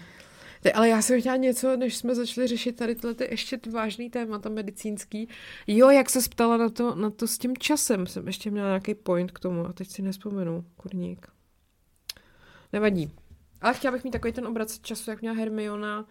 Ty, 0.63 0.73
ale 0.73 0.89
já 0.89 1.03
jsem 1.03 1.21
chtěla 1.21 1.37
něco, 1.37 1.77
než 1.77 1.97
jsme 1.97 2.15
začali 2.15 2.47
řešit 2.47 2.77
tady 2.77 2.95
tyhle 2.95 3.15
ty 3.15 3.29
ještě 3.31 3.59
ty 3.59 3.71
vážný 3.71 4.11
témata 4.11 4.49
medicínský. 4.49 5.29
Jo, 5.67 5.91
jak 5.91 6.11
se 6.11 6.19
ptala 6.31 6.57
na 6.57 6.69
to, 6.69 6.95
na 6.95 7.11
to 7.11 7.27
s 7.27 7.39
tím 7.39 7.57
časem, 7.57 8.07
jsem 8.07 8.27
ještě 8.27 8.51
měla 8.51 8.69
nějaký 8.69 8.95
point 8.95 9.33
k 9.33 9.39
tomu 9.39 9.67
a 9.67 9.73
teď 9.73 9.89
si 9.89 10.03
nespomenu, 10.03 10.65
kurník. 10.77 11.34
Nevadí. 12.75 13.11
Ale 13.63 13.75
chtěla 13.75 13.93
bych 13.93 14.05
mít 14.05 14.11
takový 14.11 14.33
ten 14.33 14.47
obracet 14.47 14.83
času, 14.83 15.11
jak 15.11 15.21
měla 15.21 15.37
Hermiona 15.37 16.03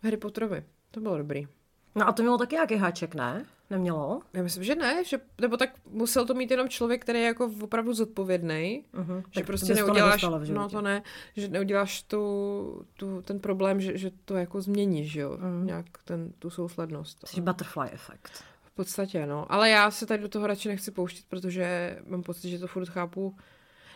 v 0.00 0.04
Harry 0.04 0.16
Potterovi. 0.16 0.64
To 0.90 1.00
bylo 1.00 1.18
dobrý. 1.18 1.46
No 1.94 2.08
a 2.08 2.12
to 2.12 2.22
mělo 2.22 2.38
taky 2.38 2.54
nějaký 2.54 2.74
háček, 2.76 3.14
ne? 3.14 3.44
Nemělo? 3.70 4.20
Já 4.32 4.42
myslím, 4.42 4.64
že 4.64 4.74
ne, 4.74 5.04
že, 5.04 5.20
nebo 5.40 5.56
tak 5.56 5.70
musel 5.90 6.26
to 6.26 6.34
mít 6.34 6.50
jenom 6.50 6.68
člověk, 6.68 7.02
který 7.02 7.18
je 7.18 7.24
jako 7.26 7.52
opravdu 7.62 7.94
zodpovědný, 7.94 8.84
Uh-huh. 8.94 9.16
že 9.30 9.40
Tak 9.40 9.46
prostě 9.46 9.74
to 9.74 9.80
to 9.80 9.84
neuděláš, 9.86 10.24
v 10.24 10.52
no 10.52 10.68
to 10.68 10.80
ne, 10.82 11.02
že 11.36 11.48
neuděláš 11.48 12.02
tu, 12.02 12.86
tu, 12.96 13.22
ten 13.22 13.40
problém, 13.40 13.80
že, 13.80 13.98
že 13.98 14.10
to 14.24 14.34
jako 14.36 14.60
změníš, 14.60 15.12
že 15.12 15.20
jo, 15.20 15.36
Mhm. 15.40 15.66
nějak 15.66 15.86
ten, 16.04 16.32
tu 16.38 16.50
souslednost. 16.50 17.28
Jsi 17.28 17.40
butterfly 17.40 17.88
efekt. 17.92 18.44
V 18.62 18.70
podstatě, 18.70 19.26
no. 19.26 19.52
Ale 19.52 19.70
já 19.70 19.90
se 19.90 20.06
tady 20.06 20.22
do 20.22 20.28
toho 20.28 20.46
radši 20.46 20.68
nechci 20.68 20.90
pouštět, 20.90 21.24
protože 21.28 21.98
mám 22.06 22.22
pocit, 22.22 22.48
že 22.50 22.58
to 22.58 22.66
furt 22.66 22.88
chápu. 22.88 23.36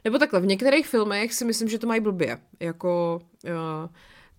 Nebo 0.05 0.19
takhle, 0.19 0.41
v 0.41 0.47
některých 0.47 0.87
filmech 0.87 1.35
si 1.35 1.45
myslím, 1.45 1.69
že 1.69 1.79
to 1.79 1.87
mají 1.87 2.01
blbě, 2.01 2.39
jako 2.61 3.21
uh, 3.45 3.51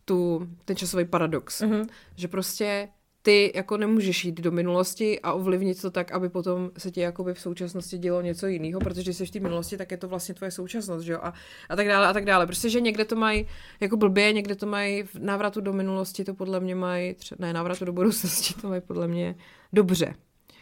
tu, 0.06 0.48
ten 0.66 0.76
časový 0.76 1.06
paradox. 1.06 1.62
Mhm. 1.62 1.88
Že 2.16 2.28
prostě 2.28 2.90
ty 3.22 3.52
jako 3.56 3.78
nemůžeš 3.78 4.26
jít 4.26 4.42
do 4.42 4.52
minulosti 4.52 5.20
a 5.20 5.34
ovlivnit 5.34 5.82
to 5.82 5.92
tak, 5.92 6.12
aby 6.12 6.30
potom 6.30 6.72
se 6.78 6.92
ti 6.92 7.02
jakoby 7.02 7.34
v 7.34 7.40
současnosti 7.40 7.98
dělo 7.98 8.22
něco 8.22 8.48
jiného, 8.48 8.80
protože 8.80 9.02
když 9.02 9.18
jsi 9.18 9.26
v 9.26 9.32
té 9.32 9.40
minulosti, 9.40 9.78
tak 9.78 9.92
je 9.92 9.98
to 9.98 10.08
vlastně 10.08 10.36
tvoje 10.36 10.52
současnost, 10.52 11.06
že 11.06 11.14
jo? 11.14 11.20
A, 11.22 11.34
a 11.70 11.76
tak 11.76 11.88
dále, 11.88 12.08
a 12.08 12.14
tak 12.14 12.26
dále. 12.26 12.46
Prostě, 12.46 12.70
že 12.70 12.82
někde 12.82 13.06
to 13.06 13.16
mají 13.16 13.48
jako 13.80 13.98
blbě, 13.98 14.34
někde 14.34 14.56
to 14.56 14.66
mají 14.66 15.04
v 15.04 15.16
návratu 15.16 15.62
do 15.62 15.74
minulosti, 15.74 16.24
to 16.24 16.34
podle 16.34 16.60
mě 16.60 16.76
mají, 16.76 17.14
tře- 17.14 17.36
ne, 17.40 17.54
návratu 17.54 17.86
do 17.86 17.94
budoucnosti 17.94 18.54
to 18.62 18.68
mají 18.68 18.82
podle 18.82 19.08
mě 19.08 19.36
dobře. 19.74 20.16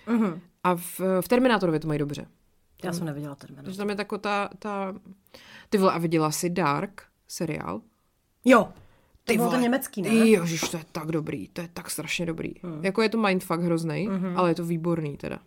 Uh-huh. 0.08 0.40
A 0.64 0.76
v, 0.76 1.00
v 1.22 1.28
Terminátorovi 1.28 1.80
to 1.80 1.88
mají 1.88 2.00
dobře. 2.00 2.26
Já 2.84 2.94
jsem 2.94 3.06
neviděla 3.06 3.36
Terminator. 3.36 3.66
Takže 3.66 3.78
tam 3.78 3.90
je 3.90 3.96
tako 3.96 4.18
ta, 4.18 4.50
ta... 4.60 4.96
Ty 5.70 5.78
vole, 5.78 5.92
a 5.92 5.98
viděla 5.98 6.32
jsi 6.32 6.50
Dark 6.50 7.02
seriál? 7.28 7.82
Jo, 8.46 8.64
to 9.24 9.34
Ty 9.34 9.38
to 9.38 9.44
vole. 9.44 9.58
německý, 9.62 10.02
ne? 10.02 10.10
Ježiš, 10.10 10.62
to 10.70 10.78
je 10.78 10.84
tak 10.92 11.08
dobrý, 11.12 11.48
to 11.48 11.62
je 11.62 11.70
tak 11.74 11.90
strašně 11.92 12.26
dobrý. 12.26 12.54
Hmm. 12.64 12.86
Jako 12.86 13.02
je 13.02 13.10
to 13.10 13.18
mindfuck 13.18 13.60
hrozný, 13.62 14.08
hmm. 14.12 14.38
ale 14.38 14.52
je 14.52 14.56
to 14.56 14.66
výborný 14.66 15.18
teda. 15.18 15.40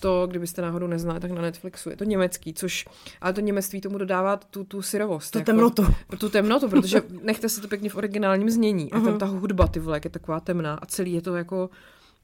To, 0.00 0.26
kdybyste 0.30 0.62
náhodou 0.62 0.86
neznali, 0.86 1.20
tak 1.20 1.30
na 1.30 1.42
Netflixu 1.42 1.90
je 1.90 1.96
to 1.96 2.04
německý, 2.04 2.54
což, 2.54 2.84
ale 3.20 3.32
to 3.32 3.40
němectví 3.40 3.80
tomu 3.80 3.98
dodává 3.98 4.36
tu, 4.36 4.64
tu 4.64 4.82
syrovost. 4.82 5.32
Tu 5.32 5.38
jako, 5.38 5.46
temnotu. 5.46 5.86
Tu 6.18 6.28
temnotu, 6.28 6.68
protože 6.68 7.02
nechte 7.22 7.48
se 7.48 7.60
to 7.60 7.68
pěkně 7.68 7.90
v 7.90 7.96
originálním 7.96 8.50
znění. 8.50 8.92
A 8.92 8.96
Mhm. 8.96 9.06
tam 9.06 9.18
ta 9.18 9.26
hudba, 9.26 9.66
ty 9.66 9.80
vole, 9.80 9.96
jak 9.96 10.04
je 10.04 10.10
taková 10.10 10.40
temná 10.40 10.74
a 10.74 10.86
celý 10.86 11.12
je 11.12 11.22
to 11.22 11.36
jako 11.36 11.70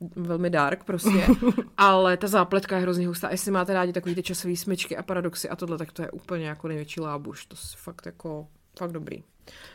velmi 0.01 0.51
dark 0.51 0.85
prostě, 0.85 1.27
ale 1.77 2.17
ta 2.17 2.27
zápletka 2.27 2.77
je 2.77 2.83
hrozně 2.83 3.07
hustá. 3.07 3.31
Jestli 3.31 3.51
máte 3.51 3.75
rádi 3.75 3.93
takový 3.93 4.15
ty 4.15 4.23
časové 4.23 4.57
smyčky 4.57 4.97
a 4.97 5.03
paradoxy 5.03 5.49
a 5.49 5.57
tohle, 5.57 5.79
tak 5.79 5.93
to 5.93 6.03
je 6.03 6.11
úplně 6.11 6.47
jako 6.47 6.69
největší 6.69 7.01
lábuš. 7.01 7.47
To 7.47 7.57
si 7.57 7.77
fakt 7.77 8.07
jako 8.07 8.47
fakt 8.79 8.93
dobrý. 8.93 9.23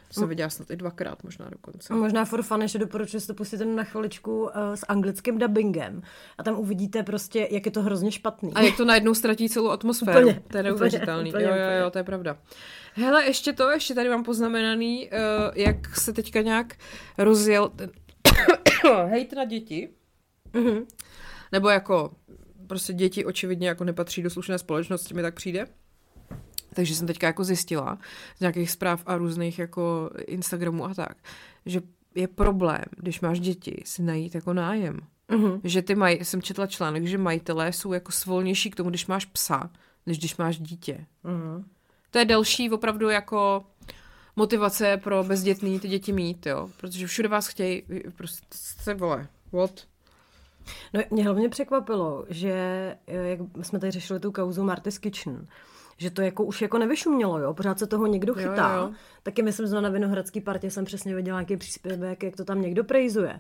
To 0.07 0.19
jsem 0.19 0.29
viděla 0.29 0.49
snad 0.49 0.71
i 0.71 0.75
dvakrát, 0.75 1.23
možná 1.23 1.49
dokonce. 1.49 1.93
A 1.93 1.97
možná 1.97 2.25
for 2.25 2.41
fun, 2.43 2.61
ještě 2.61 2.79
doporučuji 2.79 3.19
si 3.19 3.27
to 3.27 3.33
pustit 3.33 3.59
jenom 3.59 3.75
na 3.75 3.83
chviličku 3.83 4.43
uh, 4.43 4.49
s 4.75 4.85
anglickým 4.87 5.37
dubbingem. 5.37 6.01
A 6.37 6.43
tam 6.43 6.59
uvidíte 6.59 7.03
prostě, 7.03 7.47
jak 7.51 7.65
je 7.65 7.71
to 7.71 7.81
hrozně 7.81 8.11
špatný. 8.11 8.53
A 8.53 8.61
jak 8.61 8.77
to 8.77 8.85
najednou 8.85 9.13
ztratí 9.13 9.49
celou 9.49 9.69
atmosféru. 9.69 10.19
Úplně, 10.19 10.41
to 10.47 10.57
je 10.57 10.63
neuvěřitelný. 10.63 11.29
úplně, 11.29 11.45
Jo, 11.45 11.55
jo, 11.55 11.83
jo, 11.83 11.89
to 11.89 11.97
je 11.97 12.03
pravda. 12.03 12.37
Hele, 12.93 13.25
ještě 13.25 13.53
to, 13.53 13.69
ještě 13.69 13.95
tady 13.95 14.09
mám 14.09 14.23
poznamenaný, 14.23 15.09
uh, 15.09 15.17
jak 15.55 15.95
se 15.95 16.13
teďka 16.13 16.41
nějak 16.41 16.75
rozjel 17.17 17.69
ten 17.69 17.91
hejt 19.09 19.33
na 19.33 19.45
děti. 19.45 19.89
Mhm. 20.53 20.85
Nebo 21.51 21.69
jako 21.69 22.13
prostě 22.67 22.93
děti 22.93 23.25
očividně 23.25 23.67
jako 23.67 23.83
nepatří 23.83 24.23
do 24.23 24.29
slušné 24.29 24.59
společnosti, 24.59 25.13
mi 25.13 25.21
tak 25.21 25.35
přijde. 25.35 25.67
Takže 26.73 26.95
jsem 26.95 27.07
teďka 27.07 27.27
jako 27.27 27.43
zjistila 27.43 27.97
z 28.37 28.39
nějakých 28.39 28.71
zpráv 28.71 29.03
a 29.05 29.17
různých 29.17 29.59
jako 29.59 30.09
Instagramů 30.27 30.85
a 30.85 30.93
tak, 30.93 31.17
že 31.65 31.81
je 32.15 32.27
problém, 32.27 32.83
když 32.97 33.21
máš 33.21 33.39
děti, 33.39 33.81
si 33.85 34.03
najít 34.03 34.35
jako 34.35 34.53
nájem. 34.53 34.99
Mhm. 35.31 35.61
Že 35.63 35.81
ty 35.81 35.95
maj, 35.95 36.19
jsem 36.21 36.41
četla 36.41 36.67
článek, 36.67 37.05
že 37.05 37.17
majitelé 37.17 37.73
jsou 37.73 37.93
jako 37.93 38.11
svolnější 38.11 38.69
k 38.69 38.75
tomu, 38.75 38.89
když 38.89 39.07
máš 39.07 39.25
psa, 39.25 39.69
než 40.05 40.17
když 40.17 40.37
máš 40.37 40.59
dítě. 40.59 41.05
Mhm. 41.23 41.65
To 42.11 42.19
je 42.19 42.25
další 42.25 42.69
opravdu 42.71 43.09
jako 43.09 43.65
motivace 44.35 44.97
pro 44.97 45.23
bezdětný 45.23 45.79
ty 45.79 45.87
děti 45.87 46.13
mít, 46.13 46.45
jo. 46.45 46.69
Protože 46.77 47.07
všude 47.07 47.27
vás 47.27 47.47
chtějí, 47.47 47.83
prostě 48.15 48.47
se 48.51 48.93
vole, 48.93 49.27
what? 49.51 49.87
No, 50.93 51.01
mě 51.11 51.23
hlavně 51.23 51.49
překvapilo, 51.49 52.25
že 52.29 52.51
eh, 53.07 53.15
jak 53.29 53.39
jsme 53.61 53.79
tady 53.79 53.91
řešili 53.91 54.19
tu 54.19 54.31
kauzu 54.31 54.63
Marty's 54.63 54.97
Kitchen, 54.97 55.47
že 55.97 56.09
to 56.09 56.21
jako 56.21 56.43
už 56.43 56.61
jako 56.61 56.77
nevyšumělo, 56.77 57.39
jo, 57.39 57.53
pořád 57.53 57.79
se 57.79 57.87
toho 57.87 58.07
někdo 58.07 58.33
Jo, 58.37 58.49
chytá. 58.49 58.73
jo. 58.75 58.91
Taky 59.23 59.41
myslím, 59.41 59.67
že 59.67 59.81
na 59.81 59.89
Vinohradský 59.89 60.41
partě 60.41 60.71
jsem 60.71 60.85
přesně 60.85 61.15
viděla 61.15 61.39
nějaký 61.39 61.57
příspěvek, 61.57 62.23
jak 62.23 62.35
to 62.35 62.45
tam 62.45 62.61
někdo 62.61 62.83
prejzuje. 62.83 63.39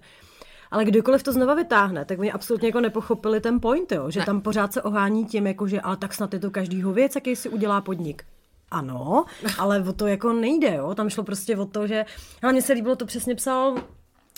Ale 0.71 0.85
kdykoliv 0.85 1.23
to 1.23 1.33
znova 1.33 1.53
vytáhne, 1.53 2.05
tak 2.05 2.19
oni 2.19 2.31
absolutně 2.31 2.67
jako 2.67 2.79
nepochopili 2.81 3.41
ten 3.41 3.59
point, 3.59 3.91
jo? 3.91 4.11
že 4.11 4.19
Ne. 4.19 4.25
tam 4.25 4.41
pořád 4.41 4.73
se 4.73 4.81
ohání 4.81 5.25
tím, 5.25 5.47
jako 5.47 5.67
že 5.67 5.81
ale 5.81 5.97
tak 5.97 6.13
snad 6.13 6.33
je 6.33 6.39
to 6.39 6.51
každýho 6.51 6.93
věc, 6.93 7.15
jaký 7.15 7.35
si 7.35 7.49
udělá 7.49 7.81
podnik. 7.81 8.23
Ano, 8.71 9.25
ale 9.59 9.79
o 9.81 9.93
to 9.93 10.07
jako 10.07 10.33
nejde, 10.33 10.75
jo? 10.75 10.95
Tam 10.95 11.09
šlo 11.09 11.23
prostě 11.23 11.57
o 11.57 11.65
to, 11.65 11.87
že... 11.87 12.05
Ale 12.43 12.51
mně 12.53 12.61
se 12.61 12.73
líbilo, 12.73 12.95
to 12.95 13.05
přesně 13.05 13.35
psal 13.35 13.75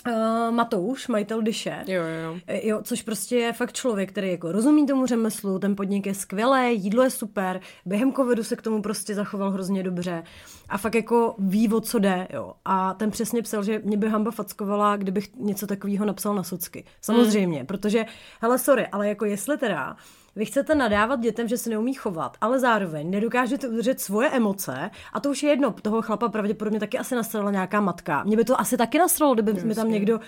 uh, 0.06 0.54
Matouš, 0.54 1.08
majitel 1.08 1.42
Dyše. 1.42 1.84
Jo, 1.86 2.02
jo, 2.02 2.22
jo. 2.24 2.38
E, 2.46 2.66
Jo, 2.66 2.80
což 2.82 3.02
prostě 3.02 3.36
je 3.36 3.52
fakt 3.52 3.72
člověk, 3.72 4.12
který 4.12 4.30
jako 4.30 4.52
rozumí 4.52 4.86
tomu 4.86 5.06
řemeslu, 5.06 5.58
ten 5.58 5.76
podnik 5.76 6.06
je 6.06 6.14
skvělé, 6.14 6.72
jídlo 6.72 7.02
je 7.02 7.10
super, 7.10 7.60
během 7.86 8.12
covidu 8.12 8.44
se 8.44 8.56
k 8.56 8.62
tomu 8.62 8.82
prostě 8.82 9.14
zachoval 9.14 9.50
hrozně 9.50 9.82
dobře 9.82 10.22
a 10.68 10.78
fakt 10.78 10.94
jako 10.94 11.34
ví, 11.38 11.68
o 11.68 11.80
co 11.80 11.98
jde, 11.98 12.28
jo. 12.32 12.52
A 12.64 12.94
ten 12.94 13.10
přesně 13.10 13.42
psal, 13.42 13.62
že 13.62 13.80
mě 13.84 13.96
by 13.96 14.08
hamba 14.08 14.30
fackovala, 14.30 14.96
kdybych 14.96 15.36
něco 15.36 15.66
takového 15.66 16.06
napsal 16.06 16.34
na 16.34 16.42
socky. 16.42 16.84
Samozřejmě, 17.00 17.58
hmm. 17.58 17.66
protože, 17.66 18.04
hele, 18.40 18.58
sorry, 18.58 18.86
ale 18.86 19.08
jako 19.08 19.24
jestli 19.24 19.58
teda 19.58 19.96
vy 20.36 20.44
chcete 20.44 20.74
nadávat 20.74 21.20
dětem, 21.20 21.48
že 21.48 21.58
se 21.58 21.70
neumí 21.70 21.94
chovat, 21.94 22.36
ale 22.40 22.60
zároveň 22.60 23.10
nedokážete 23.10 23.68
udržet 23.68 24.00
svoje 24.00 24.30
emoce 24.30 24.90
a 25.12 25.20
to 25.20 25.30
už 25.30 25.42
je 25.42 25.50
jedno, 25.50 25.74
toho 25.82 26.02
chlapa 26.02 26.28
pravděpodobně 26.28 26.80
taky 26.80 26.98
asi 26.98 27.14
nastrala 27.14 27.50
nějaká 27.50 27.80
matka. 27.80 28.24
Mě 28.24 28.36
by 28.36 28.44
to 28.44 28.60
asi 28.60 28.76
taky 28.76 28.98
nastralo, 28.98 29.34
kdyby 29.34 29.52
mi 29.52 29.74
tam 29.74 29.90
někdo 29.90 30.20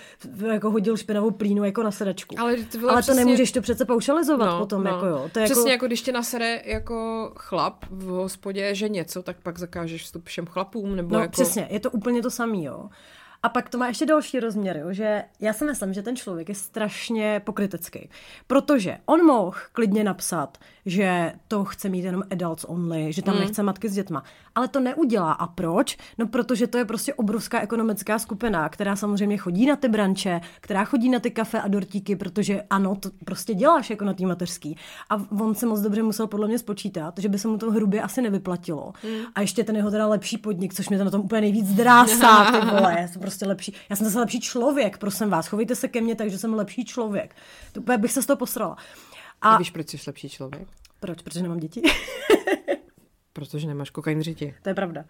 jako 0.51 0.71
hodil 0.71 0.97
špinavou 0.97 1.31
plínu 1.31 1.63
jako 1.63 1.83
na 1.83 1.91
sedačku. 1.91 2.35
Ale 2.39 2.55
vole, 2.79 2.91
Ale 2.93 3.01
to 3.01 3.01
přesně- 3.01 3.25
nemůžeš 3.25 3.51
to 3.51 3.61
přece 3.61 3.85
paušalizovat 3.85 4.49
no, 4.49 4.59
potom, 4.59 4.83
no. 4.83 4.89
jako 4.89 5.05
jo. 5.05 5.29
To 5.33 5.39
je 5.39 5.45
Přesně 5.45 5.61
jako... 5.61 5.69
jako 5.69 5.87
když 5.87 6.01
tě 6.01 6.11
nasere 6.11 6.61
jako 6.65 7.31
chlap 7.37 7.85
v 7.89 8.05
hospodě, 8.07 8.75
že 8.75 8.89
něco, 8.89 9.23
tak 9.23 9.37
pak 9.43 9.59
zakážeš 9.59 10.03
vstup 10.03 10.25
všem 10.25 10.45
chlapům, 10.45 10.95
nebo 10.95 11.15
No 11.15 11.21
jako... 11.21 11.31
přesně, 11.31 11.67
je 11.71 11.79
to 11.79 11.91
úplně 11.91 12.21
to 12.21 12.31
samé, 12.31 12.57
jo. 12.63 12.89
A 13.43 13.49
pak 13.49 13.69
to 13.69 13.77
má 13.77 13.87
ještě 13.87 14.05
další 14.05 14.39
rozměr, 14.39 14.77
jo, 14.77 14.93
že 14.93 15.23
já 15.39 15.53
si 15.53 15.65
myslím, 15.65 15.93
že 15.93 16.01
ten 16.01 16.15
člověk 16.15 16.49
je 16.49 16.55
strašně 16.55 17.41
pokrytecký. 17.43 18.09
Protože 18.47 18.97
on 19.05 19.25
mohl 19.25 19.57
klidně 19.71 20.03
napsat, 20.03 20.57
že 20.89 21.33
to 21.47 21.65
chce 21.65 21.89
mít 21.89 22.03
jenom 22.03 22.23
adults 22.31 22.65
only, 22.67 23.13
že 23.13 23.21
tam 23.21 23.35
mm. 23.35 23.39
nechce 23.39 23.63
matky 23.63 23.89
s 23.89 23.93
dětma. 23.93 24.23
Ale 24.55 24.67
to 24.67 24.79
neudělá. 24.79 25.31
A 25.31 25.47
proč? 25.47 25.97
No 26.17 26.27
protože 26.27 26.67
to 26.67 26.77
je 26.77 26.85
prostě 26.85 27.13
obrovská 27.13 27.61
ekonomická 27.61 28.19
skupina, 28.19 28.69
která 28.69 28.95
samozřejmě 28.95 29.37
chodí 29.37 29.65
na 29.65 29.75
ty 29.75 29.87
branče, 29.87 30.41
která 30.61 30.85
chodí 30.85 31.09
na 31.09 31.19
ty 31.19 31.31
kafe 31.31 31.61
a 31.61 31.67
dortíky, 31.67 32.15
protože 32.15 32.61
ano, 32.69 32.95
to 32.95 33.09
prostě 33.25 33.53
děláš 33.53 33.89
jako 33.89 34.05
na 34.05 34.13
té 34.13 34.25
mateřský. 34.25 34.77
A 35.09 35.15
on 35.39 35.55
se 35.55 35.65
moc 35.65 35.81
dobře 35.81 36.03
musel 36.03 36.27
podle 36.27 36.47
mě 36.47 36.59
spočítat, 36.59 37.13
že 37.17 37.29
by 37.29 37.39
se 37.39 37.47
mu 37.47 37.57
to 37.57 37.71
hrubě 37.71 38.01
asi 38.01 38.21
nevyplatilo. 38.21 38.93
Mm. 39.03 39.25
A 39.35 39.41
ještě 39.41 39.63
ten 39.63 39.75
jeho 39.75 39.91
teda 39.91 40.07
lepší 40.07 40.37
podnik, 40.37 40.73
což 40.73 40.89
mě 40.89 40.97
to 40.97 41.03
na 41.03 41.11
tom 41.11 41.21
úplně 41.21 41.41
nejvíc 41.41 41.73
drásá, 41.73 42.51
ty 42.51 42.65
vole, 42.75 42.95
já 42.99 43.07
jsem 43.07 43.21
prostě 43.21 43.45
lepší. 43.45 43.73
Já 43.89 43.95
jsem 43.95 44.05
zase 44.05 44.19
lepší 44.19 44.39
člověk, 44.39 44.97
prosím 44.97 45.29
vás, 45.29 45.47
chovejte 45.47 45.75
se 45.75 45.87
ke 45.87 46.01
mně 46.01 46.15
tak, 46.15 46.29
že 46.29 46.37
jsem 46.37 46.53
lepší 46.53 46.85
člověk. 46.85 47.35
To 47.71 47.97
bych 47.97 48.11
se 48.11 48.21
z 48.21 48.25
toho 48.25 48.37
posrala. 48.37 48.77
A 49.41 49.49
A 49.49 49.57
víš, 49.57 49.71
proč 49.71 49.89
jsi 49.89 49.97
lepší 50.07 50.29
člověk? 50.29 50.67
proč? 50.99 51.21
Protože 51.21 51.41
nemám 51.41 51.57
děti. 51.59 51.81
Protože 53.33 53.67
nemáš 53.67 53.89
kokain 53.89 54.19
v 54.19 54.21
řiti. 54.21 54.55
To 54.61 54.69
je 54.69 54.75
pravda. 54.75 55.05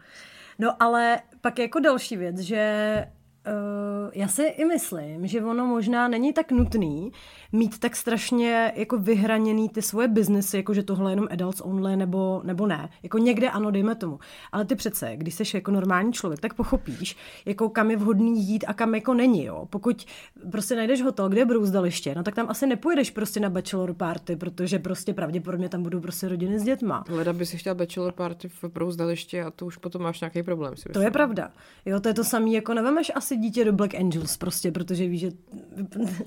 No 0.59 0.83
ale 0.83 1.19
pak 1.41 1.59
je 1.59 1.63
jako 1.63 1.79
další 1.79 2.17
věc, 2.17 2.39
že 2.39 3.05
uh, 3.47 4.11
já 4.13 4.27
si 4.27 4.43
i 4.43 4.65
myslím, 4.65 5.27
že 5.27 5.43
ono 5.43 5.65
možná 5.65 6.07
není 6.07 6.33
tak 6.33 6.51
nutný 6.51 7.11
mít 7.51 7.79
tak 7.79 7.95
strašně 7.95 8.71
jako 8.75 8.97
vyhraněný 8.97 9.69
ty 9.69 9.81
svoje 9.81 10.07
biznesy, 10.07 10.57
jako 10.57 10.73
že 10.73 10.83
tohle 10.83 11.11
je 11.11 11.13
jenom 11.13 11.27
adults 11.31 11.61
only 11.61 11.95
nebo, 11.95 12.41
nebo 12.43 12.67
ne. 12.67 12.89
Jako 13.03 13.17
někde 13.17 13.49
ano, 13.49 13.71
dejme 13.71 13.95
tomu. 13.95 14.19
Ale 14.51 14.65
ty 14.65 14.75
přece, 14.75 15.17
když 15.17 15.35
jsi 15.35 15.57
jako 15.57 15.71
normální 15.71 16.13
člověk, 16.13 16.39
tak 16.39 16.53
pochopíš, 16.53 17.17
jako 17.45 17.69
kam 17.69 17.91
je 17.91 17.97
vhodný 17.97 18.47
jít 18.47 18.65
a 18.67 18.73
kam 18.73 18.95
jako 18.95 19.13
není, 19.13 19.45
jo. 19.45 19.67
Pokud 19.69 20.05
prostě 20.51 20.75
najdeš 20.75 21.01
hotel, 21.01 21.29
kde 21.29 21.41
je 21.41 21.45
brouzdaliště, 21.45 22.15
no 22.15 22.23
tak 22.23 22.35
tam 22.35 22.49
asi 22.49 22.67
nepojedeš 22.67 23.09
prostě 23.09 23.39
na 23.39 23.49
bachelor 23.49 23.93
party, 23.93 24.35
protože 24.35 24.79
prostě 24.79 25.13
pravděpodobně 25.13 25.69
tam 25.69 25.83
budou 25.83 25.99
prostě 25.99 26.27
rodiny 26.27 26.59
s 26.59 26.63
dětma. 26.63 27.03
Leda 27.09 27.33
by 27.33 27.45
si 27.45 27.57
chtěl 27.57 27.75
bachelor 27.75 28.13
party 28.13 28.49
v 28.49 28.63
brouzdaliště 28.63 29.43
a 29.43 29.51
to 29.51 29.65
už 29.65 29.77
potom 29.77 30.01
máš 30.01 30.21
nějaký 30.21 30.43
problém. 30.43 30.75
Si 30.75 30.89
To 30.89 31.01
je 31.01 31.11
pravda. 31.11 31.51
Jo, 31.85 31.99
to 31.99 32.07
je 32.07 32.13
to 32.13 32.23
samé, 32.23 32.49
jako 32.49 32.73
nevemeš 32.73 33.11
asi 33.15 33.37
dítě 33.37 33.65
do 33.65 33.73
Black 33.73 33.95
Angels 33.95 34.37
prostě, 34.37 34.71
protože 34.71 35.07
víš, 35.07 35.19
že 35.21 35.31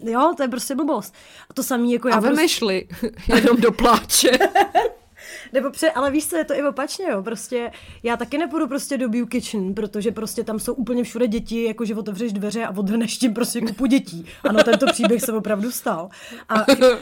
jo, 0.11 0.33
to 0.37 0.43
je 0.43 0.49
prostě 0.49 0.75
blbost. 0.75 1.12
A 1.51 1.55
to 1.55 1.63
samé 1.63 1.87
jako 1.87 2.09
já 2.09 2.15
A 2.15 2.21
prostě, 2.21 2.37
vemeš-li 2.37 2.89
jenom 3.35 3.57
do 3.57 3.73
pláče. 3.73 4.31
nebo 5.53 5.71
pře, 5.71 5.91
ale 5.91 6.11
víš 6.11 6.27
co, 6.27 6.37
je 6.37 6.45
to 6.45 6.55
i 6.55 6.63
opačně, 6.63 7.05
jo, 7.11 7.23
prostě 7.23 7.71
já 8.03 8.17
taky 8.17 8.39
nepůjdu 8.39 8.69
prostě 8.69 8.99
do 8.99 9.09
Bew 9.09 9.27
Kitchen, 9.27 9.75
protože 9.75 10.13
prostě 10.13 10.45
tam 10.45 10.59
jsou 10.59 10.75
úplně 10.75 11.05
všude 11.05 11.27
děti, 11.27 11.65
jako 11.65 11.85
že 11.85 11.95
otevřeš 11.95 12.33
dveře 12.33 12.65
a 12.65 12.71
odhrneš 12.77 13.19
tím 13.19 13.35
prostě 13.35 13.61
kupu 13.61 13.87
dětí. 13.87 14.27
Ano, 14.45 14.63
tento 14.65 14.87
příběh 14.87 15.23
se 15.23 15.33
opravdu 15.33 15.71
stal. 15.71 16.09
A, 16.49 16.55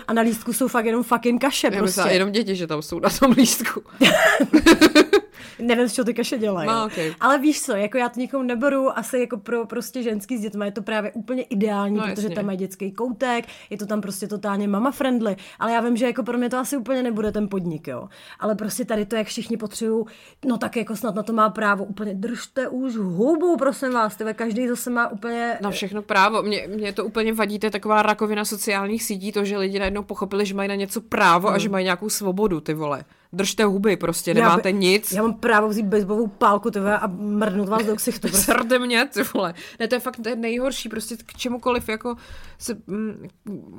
a 0.09 0.13
na 0.13 0.23
lístku 0.23 0.53
jsou 0.53 0.69
fakt 0.69 0.85
jenom 0.85 1.03
fucking 1.03 1.41
kaše 1.41 1.67
Já 1.67 1.71
prostě. 1.71 1.85
myslela 1.85 2.11
jenom 2.11 2.33
děti, 2.33 2.57
že 2.57 2.67
tam 2.67 2.83
jsou 2.83 3.01
na 3.01 3.11
tom 3.11 3.33
lístku. 3.33 3.83
Nevím, 5.61 5.89
z 5.89 5.93
čeho 5.93 6.05
ty 6.05 6.15
kaše 6.15 6.39
dělají. 6.39 6.69
No, 6.69 6.85
okay. 6.87 7.15
Ale 7.21 7.39
víš 7.39 7.63
co, 7.63 7.73
jako 7.73 7.99
já 7.99 8.09
to 8.09 8.21
nikomu 8.21 8.43
neberu, 8.45 8.99
asi 8.99 9.19
jako 9.19 9.37
pro 9.37 9.67
prostě 9.67 10.03
ženský 10.03 10.39
s 10.39 10.41
dětmi 10.41 10.65
je 10.65 10.73
to 10.73 10.83
právě 10.83 11.13
úplně 11.13 11.43
ideální, 11.43 11.97
No, 11.97 12.03
protože 12.03 12.27
jasně. 12.27 12.35
tam 12.35 12.47
mají 12.47 12.59
dětský 12.59 12.93
koutek, 12.93 13.45
je 13.71 13.79
to 13.79 13.87
tam 13.87 14.01
prostě 14.01 14.29
totálně 14.29 14.69
mama 14.69 14.91
friendly, 14.91 15.37
ale 15.59 15.73
já 15.73 15.81
vím, 15.81 15.97
že 15.97 16.07
jako 16.07 16.23
pro 16.23 16.39
mě 16.39 16.51
to 16.51 16.59
asi 16.59 16.77
úplně 16.77 17.03
nebude 17.03 17.33
ten 17.33 17.49
podnik, 17.49 17.89
jo. 17.89 18.09
Ale 18.41 18.55
prostě 18.55 18.85
tady 18.85 19.07
to, 19.07 19.17
jak 19.17 19.27
všichni 19.27 19.57
potřebují, 19.57 20.05
no 20.45 20.59
tak 20.59 20.77
jako 20.77 20.97
snad 20.97 21.15
na 21.15 21.23
to 21.23 21.33
má 21.33 21.51
právo, 21.51 21.85
úplně 21.85 22.15
držte 22.15 22.69
už 22.69 22.97
hubu, 22.97 23.57
prosím 23.57 23.93
vás, 23.93 24.17
tyve, 24.17 24.35
každý 24.35 24.69
zase 24.69 24.91
má 24.91 25.09
úplně... 25.09 25.59
Na 25.61 25.71
všechno 25.71 26.03
právo. 26.03 26.43
Mě, 26.43 26.69
mě 26.77 26.93
to 26.93 27.05
úplně 27.05 27.33
vadí, 27.33 27.59
to 27.59 27.67
je 27.67 27.71
taková 27.71 28.03
rakovina 28.03 28.45
sociálních 28.45 29.03
sítí, 29.03 29.33
to, 29.33 29.45
že 29.45 29.59
lidi 29.59 29.79
najednou 29.79 30.03
pochopili, 30.03 30.47
že 30.47 30.55
mají 30.55 30.69
na 30.69 30.75
něco 30.75 31.01
právo 31.01 31.49
a 31.49 31.59
že 31.59 31.69
mají 31.69 31.85
nějakou 31.85 32.09
svobodu, 32.09 32.61
ty 32.61 32.75
vole. 32.75 33.05
Držte 33.33 33.65
huby, 33.65 33.97
prostě 33.97 34.31
Já 34.31 34.35
nemáte 34.35 34.73
by- 34.73 34.79
nic. 34.79 35.13
Já 35.13 35.23
mám 35.23 35.35
právo 35.35 35.69
vzít 35.69 35.87
baseballovou 35.87 36.27
pálku 36.27 36.71
tyve, 36.71 36.99
a 36.99 37.07
mrdnout 37.07 37.69
vás 37.69 37.87
do 37.87 37.97
ksichtu. 37.97 38.21
Prostě. 38.29 38.53
Srde 38.53 38.79
mě, 38.79 39.07
ty 39.07 39.21
vole. 39.35 39.55
Ne, 39.79 39.89
to 39.89 39.95
je 39.95 40.01
fakt 40.01 40.17
to 40.23 40.29
je 40.29 40.37
nejhorší, 40.37 40.89
prostě 40.89 41.17
k 41.17 41.35
čemukoliv 41.37 41.89
jako 41.89 42.17
se 42.59 42.77
mm, 42.87 43.29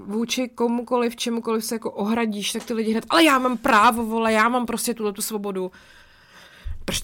vůči 0.05 0.47
komukoliv, 0.49 1.15
čemukoliv 1.15 1.65
se 1.65 1.75
jako 1.75 1.91
ohradíš, 1.91 2.51
tak 2.51 2.63
ty 2.63 2.73
lidi 2.73 2.91
hned, 2.91 3.05
ale 3.09 3.23
já 3.23 3.39
mám 3.39 3.57
právo, 3.57 4.05
vole, 4.05 4.33
já 4.33 4.49
mám 4.49 4.65
prostě 4.65 4.93
tuhle 4.93 5.13
tu 5.13 5.21
svobodu. 5.21 5.71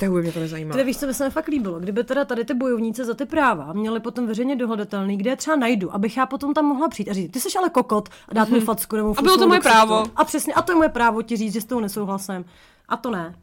Huby, 0.07 0.22
mě 0.22 0.31
to 0.31 0.39
nezajímá. 0.39 0.76
Ty 0.76 0.84
víš, 0.84 0.97
co 0.99 1.05
by 1.07 1.14
se 1.14 1.23
mi 1.26 1.30
fakt 1.31 1.47
líbilo? 1.47 1.80
Kdyby 1.80 2.03
teda 2.03 2.26
tady 2.26 2.45
ty 2.45 2.53
bojovníci 2.53 3.05
za 3.05 3.14
ty 3.14 3.26
práva 3.26 3.73
měli 3.73 3.99
potom 3.99 4.27
veřejně 4.27 4.55
dohledatelný, 4.55 5.18
kde 5.18 5.30
je 5.30 5.35
třeba 5.35 5.55
najdu, 5.55 5.95
abych 5.95 6.18
já 6.18 6.26
potom 6.26 6.53
tam 6.53 6.65
mohla 6.65 6.88
přijít 6.89 7.09
a 7.09 7.14
říct, 7.14 7.31
ty 7.31 7.39
jsi 7.39 7.57
ale 7.57 7.69
kokot 7.69 8.09
a 8.30 8.34
dát 8.34 8.49
mi 8.49 8.59
facku 8.61 8.95
nebo 8.95 9.07
Mhm. 9.09 9.15
A 9.19 9.22
bylo 9.22 9.38
to 9.38 9.47
moje 9.47 9.59
právo. 9.59 10.03
A 10.15 10.26
přesně, 10.26 10.53
a 10.53 10.61
to 10.61 10.72
je 10.72 10.76
moje 10.76 10.89
právo 10.89 11.22
ti 11.22 11.38
říct, 11.38 11.53
že 11.53 11.61
s 11.61 11.65
tou 11.65 11.80
nesouhlasím. 11.80 12.45
A 12.89 12.97
to 12.97 13.11
ne. 13.11 13.35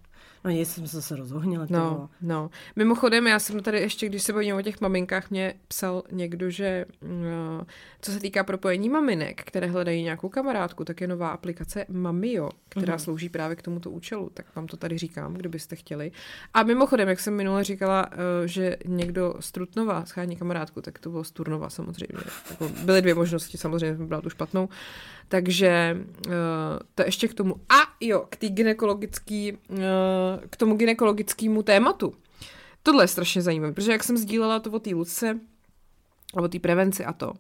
No 0.45 0.51
nic, 0.51 0.71
jsem 0.71 0.87
se 0.87 0.97
zase 0.97 1.17
rozohnila. 1.17 1.67
No, 1.71 2.11
no. 2.23 2.51
Mimochodem, 2.77 3.27
já 3.27 3.39
jsem 3.39 3.61
tady 3.61 3.81
ještě, 3.81 4.07
když 4.07 4.23
se 4.23 4.33
bavím 4.33 4.57
o 4.57 4.63
těch 4.63 4.81
maminkách, 4.81 5.31
mě 5.31 5.55
psal 5.69 6.03
někdo, 6.13 6.51
že 6.51 6.85
no, 7.03 7.67
co 8.01 8.13
se 8.13 8.21
týká 8.21 8.45
propojení 8.45 8.89
maminek, 8.89 9.43
které 9.45 9.67
hledají 9.67 10.03
nějakou 10.03 10.29
kamarádku, 10.29 10.85
tak 10.85 11.01
je 11.01 11.07
nová 11.07 11.29
aplikace 11.29 11.87
Mamio, 11.89 12.51
která 12.69 12.97
mm-hmm. 12.97 12.99
slouží 12.99 13.29
právě 13.29 13.57
k 13.57 13.63
tomuto 13.63 13.91
účelu. 13.91 14.31
Tak 14.35 14.57
vám 14.57 14.67
to 14.67 14.77
tady 14.77 14.99
říkám, 14.99 15.35
kdybyste 15.35 15.77
chtěli. 15.77 16.13
A 16.55 16.63
mimochodem, 16.63 17.09
jak 17.09 17.21
jsem 17.21 17.35
minule 17.35 17.65
říkala, 17.65 18.07
eh, 18.13 18.49
že 18.49 18.77
někdo 18.87 19.35
z 19.41 19.53
Trutnova 19.53 20.05
schání 20.07 20.37
kamarádku, 20.37 20.81
tak 20.83 20.99
to 20.99 21.11
bylo 21.11 21.25
z 21.25 21.31
Turnova 21.31 21.71
samozřejmě. 21.71 22.25
Jako 22.51 22.69
byly 22.69 23.03
dvě 23.03 23.15
možnosti, 23.15 23.59
samozřejmě 23.59 23.97
jsem 23.97 24.09
byla 24.09 24.21
tu 24.21 24.31
špatnou. 24.31 24.69
Takže 25.29 25.97
uh, 26.27 26.33
to 26.95 27.03
ještě 27.03 27.29
k 27.29 27.35
tomu. 27.35 27.55
A 27.55 27.95
jo, 28.01 28.27
k 28.31 28.37
gynekologický, 28.41 29.53
uh, 29.53 29.79
k 30.51 30.57
tomu 30.57 30.77
gynekologickému 30.77 31.63
tématu. 31.63 32.15
Tohle 32.83 33.05
je 33.05 33.09
strašně 33.09 33.43
zajímavé, 33.43 33.73
protože 33.73 33.93
jak 33.93 34.05
jsem 34.05 34.17
sdílela 34.17 34.61
to 34.61 34.71
o 34.71 34.79
té 34.79 34.91
Luce, 34.91 35.41
o 36.35 36.49
té 36.49 36.59
prevenci 36.59 37.05
a 37.05 37.13
to, 37.13 37.33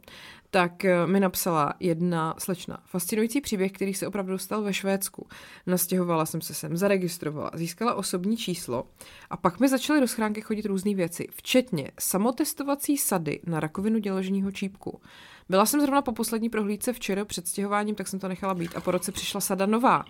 tak 0.55 0.85
eh, 0.85 1.07
mi 1.07 1.21
napsala 1.21 1.75
jedna 1.81 2.35
slečna. 2.39 2.79
Fascinující 2.85 3.41
příběh, 3.41 3.73
který 3.73 3.95
se 3.95 4.07
opravdu 4.07 4.39
stal 4.39 4.63
ve 4.63 4.75
Švédsku. 4.75 5.27
Nastěhovala 5.67 6.27
jsem 6.27 6.41
se 6.41 6.55
sem, 6.55 6.77
zaregistrovala, 6.77 7.51
získala 7.55 7.95
osobní 7.95 8.37
číslo 8.37 8.87
a 9.31 9.37
pak 9.37 9.61
mi 9.61 9.69
začaly 9.69 10.01
do 10.01 10.09
schránky 10.09 10.41
chodit 10.41 10.67
různé 10.67 10.95
věci, 10.95 11.27
včetně 11.31 11.91
samotestovací 12.01 12.97
sady 12.97 13.41
na 13.47 13.61
rakovinu 13.61 13.99
děložního 13.99 14.53
čípku. 14.53 15.01
Byla 15.49 15.67
jsem 15.67 15.81
zrovna 15.81 16.03
po 16.03 16.13
poslední 16.13 16.51
prohlídce 16.51 16.93
včera 16.93 17.25
před 17.25 17.49
stěhováním, 17.49 17.95
tak 17.95 18.09
jsem 18.09 18.21
to 18.21 18.29
nechala 18.29 18.55
být 18.55 18.77
a 18.77 18.81
po 18.81 18.91
roce 18.91 19.13
přišla 19.13 19.41
sada 19.41 19.67
nová. 19.67 20.05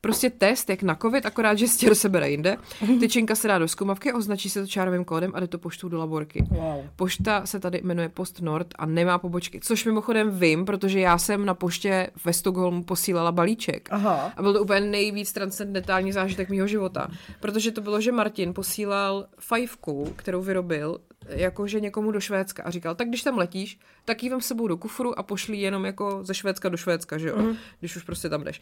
Prostě 0.00 0.30
test, 0.30 0.70
jak 0.70 0.82
na 0.82 0.94
covid, 0.94 1.26
akorát, 1.26 1.54
že 1.54 1.68
stěr 1.68 1.94
se 1.94 2.08
bere 2.08 2.30
jinde. 2.30 2.56
Tyčinka 3.00 3.34
se 3.34 3.48
dá 3.48 3.58
do 3.58 3.68
zkumavky, 3.68 4.12
označí 4.12 4.50
se 4.50 4.60
to 4.60 4.66
čárovým 4.66 5.04
kódem 5.04 5.32
a 5.34 5.40
jde 5.40 5.46
to 5.46 5.58
poštou 5.58 5.88
do 5.88 5.98
laborky. 5.98 6.46
Wow. 6.50 6.84
Pošta 6.96 7.46
se 7.46 7.60
tady 7.60 7.80
jmenuje 7.84 8.08
Post 8.08 8.40
Nord 8.40 8.66
a 8.78 8.86
nemá 8.86 9.18
pobočky, 9.18 9.60
což 9.60 9.84
mimochodem 9.84 10.38
vím, 10.38 10.64
protože 10.64 11.00
já 11.00 11.18
jsem 11.18 11.44
na 11.44 11.54
poště 11.54 12.10
ve 12.24 12.32
Stockholmu 12.32 12.82
posílala 12.82 13.32
balíček. 13.32 13.88
Aha. 13.92 14.32
A 14.36 14.42
byl 14.42 14.52
to 14.52 14.62
úplně 14.62 14.80
nejvíc 14.80 15.32
transcendentální 15.32 16.12
zážitek 16.12 16.50
mého 16.50 16.66
života. 16.66 17.08
Protože 17.40 17.70
to 17.70 17.80
bylo, 17.80 18.00
že 18.00 18.12
Martin 18.12 18.54
posílal 18.54 19.26
fajfku, 19.38 20.12
kterou 20.16 20.42
vyrobil 20.42 20.98
jakože 21.28 21.80
někomu 21.80 22.12
do 22.12 22.20
Švédska 22.20 22.62
a 22.62 22.70
říkal, 22.70 22.94
tak 22.94 23.08
když 23.08 23.22
tam 23.22 23.38
letíš, 23.38 23.78
tak 24.04 24.22
jí 24.22 24.30
vem 24.30 24.40
sebou 24.40 24.68
do 24.68 24.76
kufru 24.76 25.18
a 25.18 25.22
pošli 25.22 25.56
jenom 25.56 25.84
jako 25.84 26.24
ze 26.24 26.34
Švédska 26.34 26.68
do 26.68 26.76
Švédska, 26.76 27.18
že 27.18 27.28
jo, 27.28 27.38
mm. 27.38 27.56
když 27.80 27.96
už 27.96 28.02
prostě 28.02 28.28
tam 28.28 28.44
jdeš. 28.44 28.60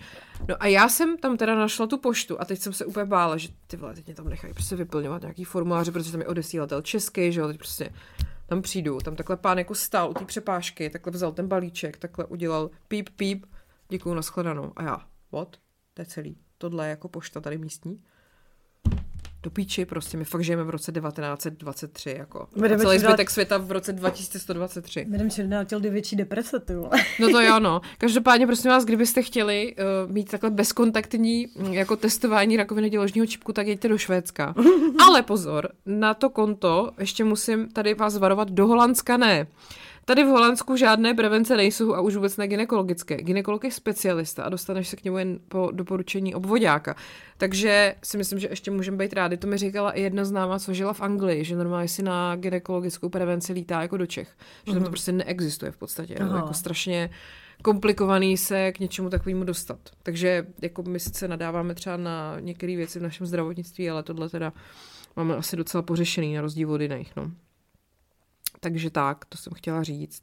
No 0.48 0.62
a 0.62 0.66
já 0.66 0.88
jsem 0.88 1.18
tam 1.18 1.36
teda 1.36 1.54
našla 1.54 1.86
tu 1.86 1.98
poštu 1.98 2.40
a 2.40 2.44
teď 2.44 2.60
jsem 2.60 2.72
se 2.72 2.84
úplně 2.84 3.04
bála, 3.04 3.36
že 3.36 3.48
ty 3.66 3.76
vole, 3.76 3.94
teď 3.94 4.06
mě 4.06 4.14
tam 4.14 4.28
nechají 4.28 4.54
prostě 4.54 4.76
vyplňovat 4.76 5.22
nějaký 5.22 5.44
formuláře, 5.44 5.92
protože 5.92 6.12
tam 6.12 6.20
je 6.20 6.26
odesílatel 6.26 6.82
český, 6.82 7.32
že 7.32 7.40
jo, 7.40 7.46
teď 7.46 7.58
prostě 7.58 7.90
tam 8.46 8.62
přijdu, 8.62 8.98
tam 8.98 9.16
takhle 9.16 9.36
pán 9.36 9.58
jako 9.58 9.74
stál 9.74 10.10
u 10.10 10.14
té 10.14 10.24
přepážky, 10.24 10.90
takhle 10.90 11.12
vzal 11.12 11.32
ten 11.32 11.48
balíček, 11.48 11.96
takhle 11.96 12.24
udělal 12.24 12.70
píp, 12.88 13.08
píp, 13.16 13.46
děkuju, 13.88 14.14
nashledanou. 14.14 14.72
A 14.76 14.82
já, 14.82 15.06
what? 15.32 15.56
To 15.94 16.02
je 16.02 16.06
celý. 16.06 16.38
Tohle 16.58 16.86
je 16.86 16.90
jako 16.90 17.08
pošta 17.08 17.40
tady 17.40 17.58
místní 17.58 18.00
do 19.44 19.50
píči, 19.50 19.84
prostě 19.84 20.16
my 20.16 20.24
fakt 20.24 20.44
žijeme 20.44 20.64
v 20.64 20.70
roce 20.70 20.92
1923, 20.92 22.14
jako. 22.18 22.48
A 22.74 22.78
celý 22.78 22.98
zbytek 22.98 23.30
světa 23.30 23.58
v 23.58 23.72
roce 23.72 23.92
2123. 23.92 25.06
Jdeme 25.08 25.30
čím 25.30 25.50
dál 25.50 25.64
těl 25.64 25.80
větší 25.80 26.16
deprese, 26.16 26.60
ty 26.60 26.72
No 27.20 27.28
to 27.28 27.40
jo, 27.40 27.60
no. 27.60 27.80
Každopádně, 27.98 28.46
prosím 28.46 28.70
vás, 28.70 28.84
kdybyste 28.84 29.22
chtěli 29.22 29.74
uh, 30.06 30.12
mít 30.12 30.30
takhle 30.30 30.50
bezkontaktní 30.50 31.46
mm, 31.56 31.72
jako 31.72 31.96
testování 31.96 32.56
rakoviny 32.56 32.90
děložního 32.90 33.26
čipku, 33.26 33.52
tak 33.52 33.66
jeďte 33.66 33.88
do 33.88 33.98
Švédska. 33.98 34.54
Ale 35.06 35.22
pozor, 35.22 35.68
na 35.86 36.14
to 36.14 36.30
konto 36.30 36.90
ještě 36.98 37.24
musím 37.24 37.68
tady 37.68 37.94
vás 37.94 38.18
varovat, 38.18 38.50
do 38.50 38.66
Holandska 38.66 39.16
ne. 39.16 39.46
Tady 40.04 40.24
v 40.24 40.26
Holandsku 40.26 40.76
žádné 40.76 41.14
prevence 41.14 41.56
nejsou 41.56 41.94
a 41.94 42.00
už 42.00 42.16
vůbec 42.16 42.36
ne 42.36 42.48
ginekologické. 42.48 43.16
Ginekolog 43.16 43.64
je 43.64 43.70
specialista 43.70 44.42
a 44.42 44.48
dostaneš 44.48 44.88
se 44.88 44.96
k 44.96 45.04
němu 45.04 45.18
jen 45.18 45.38
po 45.48 45.70
doporučení 45.72 46.34
obvodáka. 46.34 46.96
Takže 47.38 47.94
si 48.02 48.16
myslím, 48.16 48.38
že 48.38 48.48
ještě 48.48 48.70
můžeme 48.70 48.96
být 48.96 49.12
rádi. 49.12 49.36
To 49.36 49.46
mi 49.46 49.58
říkala 49.58 49.92
i 49.92 50.02
jedna 50.02 50.24
známá, 50.24 50.58
co 50.58 50.74
žila 50.74 50.92
v 50.92 51.00
Anglii, 51.00 51.44
že 51.44 51.56
normálně 51.56 51.88
si 51.88 52.02
na 52.02 52.36
ginekologickou 52.36 53.08
prevenci 53.08 53.52
lítá 53.52 53.82
jako 53.82 53.96
do 53.96 54.06
Čech. 54.06 54.28
Že 54.66 54.72
tam 54.72 54.74
to 54.74 54.80
mhm. 54.80 54.90
prostě 54.90 55.12
neexistuje 55.12 55.70
v 55.70 55.76
podstatě. 55.76 56.14
Aha. 56.20 56.36
Jako 56.36 56.54
strašně 56.54 57.10
komplikovaný 57.62 58.36
se 58.36 58.72
k 58.72 58.80
něčemu 58.80 59.10
takovému 59.10 59.44
dostat. 59.44 59.78
Takže 60.02 60.46
jako 60.62 60.82
my 60.82 61.00
sice 61.00 61.28
nadáváme 61.28 61.74
třeba 61.74 61.96
na 61.96 62.36
některé 62.40 62.76
věci 62.76 62.98
v 62.98 63.02
našem 63.02 63.26
zdravotnictví, 63.26 63.90
ale 63.90 64.02
tohle 64.02 64.28
teda 64.28 64.52
máme 65.16 65.36
asi 65.36 65.56
docela 65.56 65.82
pořešený 65.82 66.34
na 66.34 66.40
rozdíl 66.40 66.72
od 66.72 66.80
jiných. 66.80 67.12
No. 67.16 67.30
Takže 68.64 68.90
tak, 68.90 69.24
to 69.24 69.38
jsem 69.38 69.52
chtěla 69.52 69.82
říct. 69.82 70.22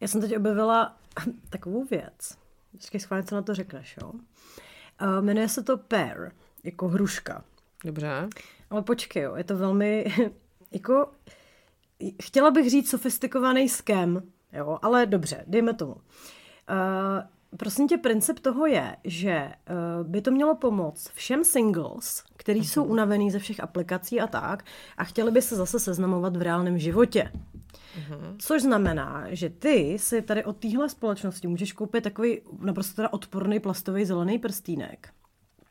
Já 0.00 0.08
jsem 0.08 0.20
teď 0.20 0.36
objevila 0.36 0.96
takovou 1.50 1.84
věc. 1.84 2.38
Vždycky 2.72 3.00
schválně, 3.00 3.26
co 3.26 3.34
na 3.34 3.42
to 3.42 3.54
řekneš, 3.54 3.96
jo? 4.02 4.12
Uh, 4.12 5.20
jmenuje 5.20 5.48
se 5.48 5.62
to 5.62 5.78
pear, 5.78 6.32
jako 6.64 6.88
hruška. 6.88 7.44
Dobře. 7.84 8.28
Ale 8.70 8.82
počkej, 8.82 9.22
jo, 9.22 9.34
je 9.36 9.44
to 9.44 9.56
velmi, 9.56 10.12
jako, 10.70 11.10
chtěla 12.22 12.50
bych 12.50 12.70
říct 12.70 12.90
sofistikovaný 12.90 13.68
skem, 13.68 14.22
jo, 14.52 14.78
ale 14.82 15.06
dobře, 15.06 15.44
dejme 15.46 15.74
tomu. 15.74 15.92
Uh, 15.92 16.00
prosím 17.56 17.88
tě, 17.88 17.98
princip 17.98 18.38
toho 18.38 18.66
je, 18.66 18.96
že 19.04 19.52
uh, 19.70 20.06
by 20.06 20.20
to 20.20 20.30
mělo 20.30 20.56
pomoct 20.56 21.10
všem 21.14 21.44
singles, 21.44 22.24
který 22.36 22.60
uh-huh. 22.60 22.72
jsou 22.72 22.84
unavený 22.84 23.30
ze 23.30 23.38
všech 23.38 23.60
aplikací 23.60 24.20
a 24.20 24.26
tak 24.26 24.64
a 24.96 25.04
chtěli 25.04 25.30
by 25.30 25.42
se 25.42 25.56
zase 25.56 25.80
seznamovat 25.80 26.36
v 26.36 26.42
reálném 26.42 26.78
životě. 26.78 27.32
Uh-huh. 27.32 28.34
Což 28.38 28.62
znamená, 28.62 29.24
že 29.28 29.50
ty 29.50 29.98
si 29.98 30.22
tady 30.22 30.44
od 30.44 30.56
téhle 30.56 30.88
společnosti 30.88 31.48
můžeš 31.48 31.72
koupit 31.72 32.04
takový 32.04 32.40
naprosto 32.60 32.96
teda 32.96 33.12
odporný 33.12 33.60
plastový 33.60 34.04
zelený 34.04 34.38
prstínek. 34.38 35.08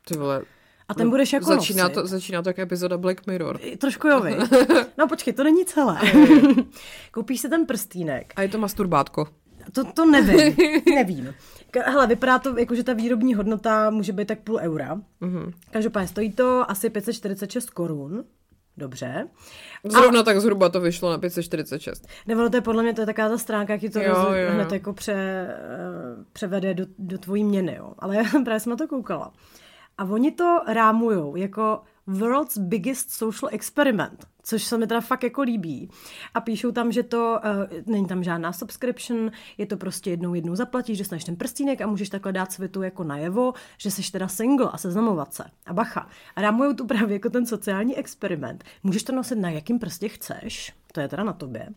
Ty 0.08 0.18
vole, 0.18 0.42
a 0.92 0.94
ten 0.94 1.08
no, 1.08 1.12
budeš 1.12 1.34
jako 1.34 1.46
začíná 1.46 1.84
nosit. 1.84 1.94
to, 1.94 2.08
začíná 2.08 2.42
to 2.42 2.50
jako 2.50 2.62
epizoda 2.62 2.98
Black 2.98 3.28
Mirror. 3.28 3.60
Trošku 3.78 4.08
jo. 4.08 4.24
No 4.98 5.08
počkej, 5.08 5.34
to 5.34 5.44
není 5.44 5.66
celé. 5.66 6.00
Koupíš 7.12 7.42
si 7.42 7.50
ten 7.50 7.66
prstínek. 7.66 8.34
A 8.36 8.42
je 8.42 8.50
to 8.50 8.58
masturbátko. 8.58 9.28
To, 9.72 9.84
to 9.84 10.06
nevím, 10.06 10.56
nevím. 10.96 11.34
Hele, 11.86 12.08
vypadá 12.08 12.40
to 12.40 12.58
jako, 12.58 12.76
že 12.76 12.84
ta 12.84 12.94
výrobní 12.94 13.34
hodnota 13.34 13.90
může 13.90 14.14
být 14.14 14.28
tak 14.28 14.40
půl 14.40 14.60
eura. 14.62 14.96
Mm-hmm. 15.22 15.54
Každopádně 15.72 16.08
stojí 16.08 16.32
to 16.32 16.72
asi 16.72 16.90
546 16.90 17.70
korun. 17.70 18.24
Dobře. 18.78 19.28
Zrovna 19.84 20.20
a... 20.20 20.24
tak 20.24 20.42
zhruba 20.42 20.70
to 20.70 20.82
vyšlo 20.82 21.12
na 21.12 21.18
546. 21.18 22.08
Nebo 22.28 22.50
to 22.50 22.58
je 22.58 22.62
podle 22.62 22.84
mě 22.84 22.94
to 22.94 23.02
je 23.02 23.06
taková 23.06 23.30
ta 23.30 23.38
stránka, 23.38 23.74
jak 23.74 23.94
to 23.94 24.00
jo, 24.00 24.08
roz... 24.08 24.18
jo. 24.18 24.54
hned 24.54 24.72
jako 24.72 24.94
pře, 24.94 25.14
eh, 25.14 25.56
převede 26.34 26.74
do, 26.74 26.86
do 26.98 27.18
tvojí 27.18 27.44
měny. 27.44 27.76
Jo. 27.76 27.94
Ale 28.00 28.16
já 28.16 28.24
právě 28.44 28.60
jsem 28.60 28.70
na 28.70 28.76
to 28.76 28.88
koukala. 28.88 29.34
A 29.98 30.04
oni 30.04 30.32
to 30.32 30.60
rámujou 30.68 31.36
jako 31.36 31.82
World's 32.08 32.58
Biggest 32.58 33.12
Social 33.12 33.50
Experiment, 33.54 34.26
což 34.44 34.64
se 34.64 34.78
mi 34.78 34.88
teda 34.88 35.02
fakt 35.02 35.24
jako 35.24 35.42
líbí. 35.42 35.90
A 36.34 36.42
píšou 36.42 36.72
tam, 36.72 36.92
že 36.92 37.04
to 37.04 37.40
uh, 37.44 37.94
není 37.94 38.08
tam 38.08 38.24
žádná 38.24 38.54
subscription, 38.54 39.32
je 39.58 39.66
to 39.66 39.78
prostě 39.78 40.10
jednou 40.10 40.34
jednou 40.34 40.56
zaplatíš, 40.56 40.98
že 40.98 41.02
dostaneš 41.02 41.24
ten 41.24 41.36
prstínek 41.36 41.82
a 41.82 41.88
můžeš 41.88 42.10
takhle 42.10 42.32
dát 42.32 42.52
světu 42.52 42.82
jako 42.82 43.04
najevo, 43.04 43.54
že 43.78 43.92
jsi 43.92 44.12
teda 44.12 44.28
single 44.28 44.70
a 44.72 44.78
seznamovat 44.78 45.34
se. 45.34 45.44
A 45.66 45.74
bacha, 45.74 46.10
a 46.36 46.42
rámujou 46.42 46.74
tu 46.74 46.88
právě 46.88 47.14
jako 47.14 47.30
ten 47.30 47.46
sociální 47.46 47.98
experiment. 47.98 48.64
Můžeš 48.84 49.04
to 49.04 49.16
nosit 49.16 49.36
na 49.36 49.50
jakým 49.50 49.80
prstě 49.80 50.10
chceš, 50.10 50.74
to 50.94 51.00
je 51.00 51.08
teda 51.08 51.24
na 51.24 51.34
tobě. 51.34 51.70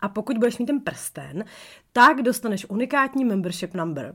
A 0.00 0.08
pokud 0.08 0.38
budeš 0.38 0.58
mít 0.58 0.66
ten 0.66 0.80
prsten, 0.80 1.44
tak 1.92 2.22
dostaneš 2.22 2.66
unikátní 2.68 3.24
membership 3.24 3.74
number, 3.74 4.14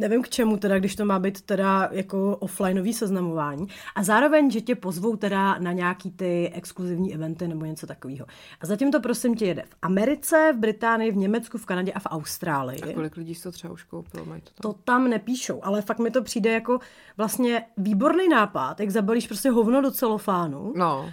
nevím 0.00 0.22
k 0.22 0.28
čemu 0.28 0.56
teda, 0.56 0.78
když 0.78 0.96
to 0.96 1.04
má 1.04 1.18
být 1.18 1.40
teda 1.40 1.88
jako 1.92 2.36
offlineový 2.36 2.92
seznamování 2.92 3.66
a 3.94 4.02
zároveň, 4.02 4.50
že 4.50 4.60
tě 4.60 4.74
pozvou 4.74 5.16
teda 5.16 5.58
na 5.58 5.72
nějaký 5.72 6.10
ty 6.10 6.50
exkluzivní 6.54 7.14
eventy 7.14 7.48
nebo 7.48 7.64
něco 7.64 7.86
takového. 7.86 8.26
A 8.60 8.66
zatím 8.66 8.92
to 8.92 9.00
prosím 9.00 9.34
tě 9.34 9.46
jede 9.46 9.62
v 9.62 9.76
Americe, 9.82 10.52
v 10.56 10.58
Británii, 10.58 11.12
v 11.12 11.16
Německu, 11.16 11.58
v 11.58 11.66
Kanadě 11.66 11.92
a 11.92 11.98
v 11.98 12.06
Austrálii. 12.06 12.82
A 12.82 12.92
kolik 12.92 13.16
lidí 13.16 13.34
to 13.34 13.52
třeba 13.52 13.72
už 13.72 13.82
koupilo? 13.82 14.24
Mají 14.24 14.42
to, 14.42 14.50
tam? 14.50 14.72
to 14.72 14.78
tam 14.84 15.10
nepíšou, 15.10 15.60
ale 15.64 15.82
fakt 15.82 15.98
mi 15.98 16.10
to 16.10 16.22
přijde 16.22 16.52
jako 16.52 16.78
vlastně 17.16 17.64
výborný 17.76 18.28
nápad, 18.28 18.80
jak 18.80 18.90
zabalíš 18.90 19.26
prostě 19.26 19.50
hovno 19.50 19.82
do 19.82 19.90
celofánu, 19.90 20.72
no. 20.76 21.12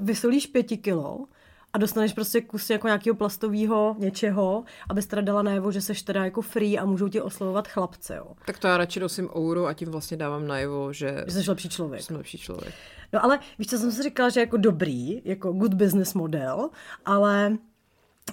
vysolíš 0.00 0.46
pěti 0.46 0.76
kilo, 0.76 1.26
a 1.72 1.78
dostaneš 1.78 2.12
prostě 2.12 2.40
kus 2.40 2.70
jako 2.70 2.86
nějakého 2.86 3.16
plastového 3.16 3.96
něčeho, 3.98 4.64
abys 4.90 5.06
teda 5.06 5.22
dala 5.22 5.42
najevo, 5.42 5.72
že 5.72 5.80
seš 5.80 6.02
teda 6.02 6.24
jako 6.24 6.42
free 6.42 6.78
a 6.78 6.84
můžou 6.84 7.08
ti 7.08 7.20
oslovovat 7.20 7.68
chlapce, 7.68 8.16
jo. 8.16 8.26
Tak 8.46 8.58
to 8.58 8.66
já 8.66 8.76
radši 8.76 9.00
nosím 9.00 9.28
euro 9.36 9.66
a 9.66 9.74
tím 9.74 9.88
vlastně 9.88 10.16
dávám 10.16 10.46
najevo, 10.46 10.92
že... 10.92 11.24
Že 11.26 11.42
jsi 11.42 11.50
lepší 11.50 11.68
člověk. 11.68 12.02
Jsem 12.02 12.16
lepší 12.16 12.38
člověk. 12.38 12.74
No 13.12 13.24
ale 13.24 13.38
víš, 13.58 13.66
co 13.68 13.78
jsem 13.78 13.92
si 13.92 14.02
říkala, 14.02 14.28
že 14.28 14.40
jako 14.40 14.56
dobrý, 14.56 15.22
jako 15.24 15.52
good 15.52 15.74
business 15.74 16.14
model, 16.14 16.70
ale 17.04 17.56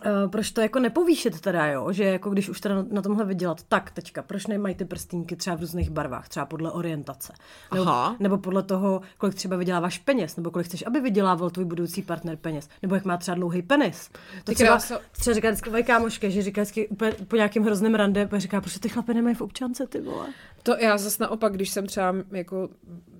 Uh, 0.06 0.32
proč 0.32 0.52
to 0.52 0.61
jako 0.61 0.80
nepovýšit 0.80 1.41
teda, 1.41 1.68
jo? 1.68 1.91
Že 1.91 2.03
jako 2.03 2.30
když 2.30 2.49
už 2.49 2.61
teda 2.61 2.86
na 2.91 3.02
tomhle 3.02 3.26
vydělat, 3.26 3.64
tak 3.64 3.91
teďka, 3.91 4.22
proč 4.22 4.48
nemají 4.48 4.76
ty 4.76 4.86
prstínky 4.86 5.36
třeba 5.36 5.56
v 5.56 5.60
různých 5.60 5.90
barvách, 5.90 6.30
třeba 6.30 6.45
podle 6.45 6.72
orientace? 6.72 7.34
Nebo, 7.74 7.88
Aha. 7.88 8.16
nebo 8.20 8.38
podle 8.38 8.64
toho, 8.64 9.02
kolik 9.18 9.36
třeba 9.36 9.57
vyděláváš 9.57 9.98
peněz, 9.98 10.36
nebo 10.36 10.52
kolik 10.52 10.68
chceš, 10.68 10.84
aby 10.88 10.99
vydělával 10.99 11.49
tvůj 11.49 11.66
budoucí 11.66 12.02
partner 12.02 12.38
peněz, 12.38 12.70
nebo 12.82 12.95
jak 12.95 13.06
má 13.06 13.18
třeba 13.18 13.36
dlouhý 13.36 13.61
penis. 13.61 14.10
To 14.44 14.53
třeba, 14.53 14.70
kráso. 14.70 14.99
třeba 15.11 15.36
říká 15.36 15.49
vždycky 15.49 15.70
moje 15.70 15.84
kámoška, 15.84 16.30
že 16.30 16.41
říká 16.41 16.61
vždycky 16.61 16.88
úplně 16.88 17.11
po 17.11 17.36
nějakým 17.36 17.64
hrozném 17.64 17.95
rande, 17.95 18.30
říká, 18.38 18.61
proč 18.61 18.78
ty 18.78 18.90
chlapy 18.90 19.14
nemají 19.14 19.36
v 19.36 19.41
občance, 19.41 19.88
ty 19.88 20.02
vole. 20.02 20.28
To 20.64 20.78
já 20.78 20.98
zase 20.98 21.24
naopak, 21.24 21.53
když 21.53 21.70
jsem 21.70 21.88
třeba 21.88 22.16
jako 22.32 22.70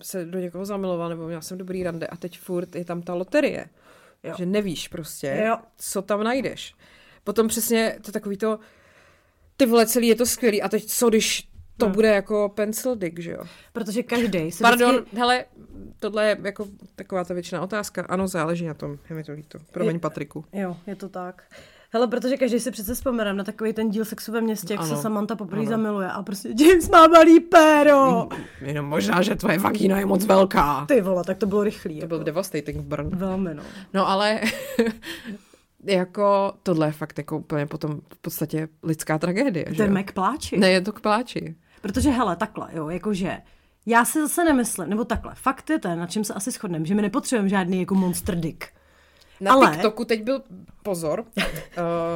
se 0.02 0.26
do 0.26 0.40
někoho 0.40 0.66
zamilovala, 0.66 1.10
nebo 1.10 1.28
měla 1.28 1.42
jsem 1.42 1.58
dobrý 1.58 1.84
rande 1.84 2.08
a 2.08 2.18
teď 2.18 2.40
furt 2.40 2.76
je 2.76 2.86
tam 2.86 3.02
ta 3.02 3.14
loterie. 3.14 3.66
Jo. 4.24 4.34
Že 4.38 4.46
nevíš 4.46 4.88
prostě, 4.88 5.44
Jo. 5.48 5.58
co 5.78 6.02
tam 6.02 6.24
najdeš. 6.24 6.74
Potom 7.24 7.48
přesně 7.48 8.00
to 8.02 8.12
takový 8.12 8.38
to, 8.38 8.60
ty 9.58 9.66
vole, 9.66 9.86
celý 9.88 10.08
je 10.08 10.16
to 10.16 10.26
skvělý 10.26 10.62
a 10.62 10.70
teď 10.70 10.86
co, 10.86 11.10
když 11.10 11.50
to 11.78 11.86
No. 11.88 11.92
bude 11.94 12.08
jako 12.08 12.50
pencil 12.56 12.96
dick, 12.96 13.20
že 13.20 13.32
jo? 13.32 13.44
Protože 13.74 14.04
každý 14.04 14.52
se 14.52 14.62
Pardon, 14.64 14.96
vždycky, 14.96 15.18
hele, 15.18 15.46
tohle 16.00 16.28
je 16.28 16.38
jako 16.44 16.68
taková 16.96 17.24
ta 17.24 17.34
většiná 17.34 17.62
otázka. 17.62 18.06
Ano, 18.10 18.28
záleží 18.28 18.66
na 18.66 18.74
tom, 18.74 18.98
je 19.10 19.16
mi 19.16 19.24
to 19.24 19.32
líto. 19.32 19.60
Promiň, 19.72 19.96
Je- 19.96 20.00
Patriku. 20.00 20.46
Jo, 20.54 20.78
je 20.88 20.96
to 20.96 21.10
tak. 21.10 21.44
Hele, 21.92 22.08
protože 22.08 22.38
každý 22.38 22.60
si 22.60 22.72
přece 22.72 22.94
vzpomene 22.94 23.34
na 23.34 23.44
takový 23.44 23.74
ten 23.74 23.90
díl 23.90 24.06
sexu 24.06 24.32
ve 24.32 24.42
městě, 24.42 24.74
jak 24.74 24.82
Ano, 24.82 24.96
se 24.96 25.02
Samantha 25.02 25.36
poprvé 25.36 25.66
zamiluje 25.66 26.08
a 26.12 26.24
prostě 26.24 26.50
James 26.60 26.90
má 26.90 27.08
malý 27.08 27.40
péro. 27.40 28.28
Jenom 28.62 28.86
možná, 28.86 29.22
že 29.22 29.36
tvoje 29.36 29.60
vagína 29.60 30.00
je 30.00 30.06
moc 30.06 30.26
velká. 30.26 30.86
Ty 30.86 31.02
vole, 31.02 31.24
tak 31.24 31.38
to 31.38 31.46
bylo 31.46 31.64
rychlý. 31.64 32.00
To 32.00 32.08
byl 32.08 32.18
Jako. 32.18 32.26
devastating 32.26 32.78
v 32.78 32.84
Brn. 32.84 33.10
Velmi, 33.10 33.54
no. 33.54 33.64
No 33.94 34.10
ale 34.10 34.42
jako 35.84 36.54
tohle 36.64 36.88
je 36.88 36.92
fakt 36.92 37.18
jako 37.18 37.38
úplně 37.38 37.66
potom 37.66 38.00
v 38.14 38.18
podstatě 38.22 38.68
lidská 38.84 39.18
tragédie. 39.18 39.66
To 39.78 39.82
je? 39.84 39.90
Mac 39.90 40.06
pláči. 40.14 40.58
Ne, 40.58 40.70
je 40.70 40.82
to 40.82 40.92
k 40.92 41.00
pláči. 41.00 41.56
Protože 41.82 42.10
hele, 42.10 42.36
takhle, 42.36 42.68
jo, 42.74 42.90
jakože 42.90 43.38
já 43.86 44.06
si 44.06 44.22
zase 44.22 44.44
nemyslím, 44.44 44.90
nebo 44.90 45.06
takhle, 45.06 45.36
fakt 45.36 45.70
je 45.70 45.80
ten, 45.80 46.00
na 46.00 46.08
čem 46.08 46.24
se 46.24 46.34
asi 46.34 46.52
shodneme, 46.52 46.86
že 46.86 46.96
my 46.96 47.02
nepotřebujeme 47.02 47.50
žádný 47.50 47.80
jako 47.80 47.96
monster 47.96 48.36
dick. 48.36 48.66
Na 49.42 49.52
Ale-. 49.52 49.72
TikToku 49.72 50.06
teď 50.06 50.24
byl 50.24 50.42
pozor, 50.84 51.20
uh, 51.20 51.44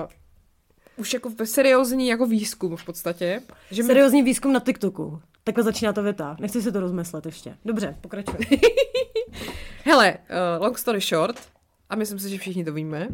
už 0.97 1.13
jako 1.13 1.29
ve 1.29 1.45
seriózní 1.45 2.07
jako 2.07 2.25
výzkum 2.25 2.75
v 2.75 2.85
podstatě, 2.85 3.41
že 3.71 3.83
Seriózní 3.83 4.23
výzkum 4.23 4.53
na 4.53 4.59
TikToku. 4.59 5.21
Takhle 5.43 5.63
začíná 5.63 5.93
to 5.93 6.03
věta. 6.03 6.37
Nechci 6.39 6.61
si 6.61 6.71
to 6.71 6.79
rozmyslet 6.79 7.25
ještě. 7.25 7.57
Dobře, 7.65 7.95
pokračuj. 8.01 8.39
hele, 9.83 10.17
uh, 10.57 10.63
long 10.63 10.77
story 10.77 10.99
short, 10.99 11.41
a 11.89 11.95
myslím 11.95 12.19
si, 12.19 12.29
že 12.29 12.37
všichni 12.37 12.65
to 12.65 12.73
víme, 12.73 13.07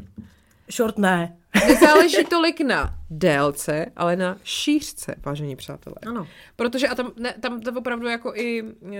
Short 0.71 0.97
ne. 0.97 1.35
nezáleží 1.67 2.25
tolik 2.25 2.61
na 2.61 2.95
délce, 3.09 3.85
ale 3.95 4.15
na 4.15 4.37
šířce, 4.43 5.15
vážení 5.25 5.55
přátelé. 5.55 5.95
Ano. 6.07 6.27
Protože 6.55 6.87
a 6.87 6.95
tam, 6.95 7.11
ne, 7.17 7.33
tam 7.39 7.61
to 7.61 7.71
opravdu 7.73 8.07
jako 8.07 8.33
i 8.35 8.63
uh, 8.63 8.91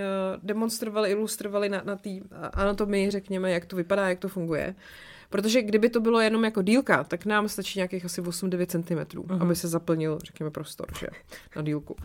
demonstrovali, 0.42 1.10
ilustrovali 1.10 1.68
na, 1.68 1.82
na 1.84 1.96
té 1.96 2.10
anatomii, 2.52 3.10
řekněme, 3.10 3.50
jak 3.50 3.66
to 3.66 3.76
vypadá, 3.76 4.08
jak 4.08 4.18
to 4.18 4.28
funguje. 4.28 4.74
Protože 5.30 5.62
kdyby 5.62 5.90
to 5.90 6.00
bylo 6.00 6.20
jenom 6.20 6.44
jako 6.44 6.62
dílka, 6.62 7.04
tak 7.04 7.26
nám 7.26 7.48
stačí 7.48 7.78
nějakých 7.78 8.04
asi 8.04 8.22
8-9 8.22 8.66
cm, 8.66 9.18
uh-huh. 9.18 9.42
aby 9.42 9.56
se 9.56 9.68
zaplnil, 9.68 10.18
řekněme, 10.24 10.50
prostor, 10.50 10.86
že 10.98 11.06
na 11.56 11.62
dílku. 11.62 11.96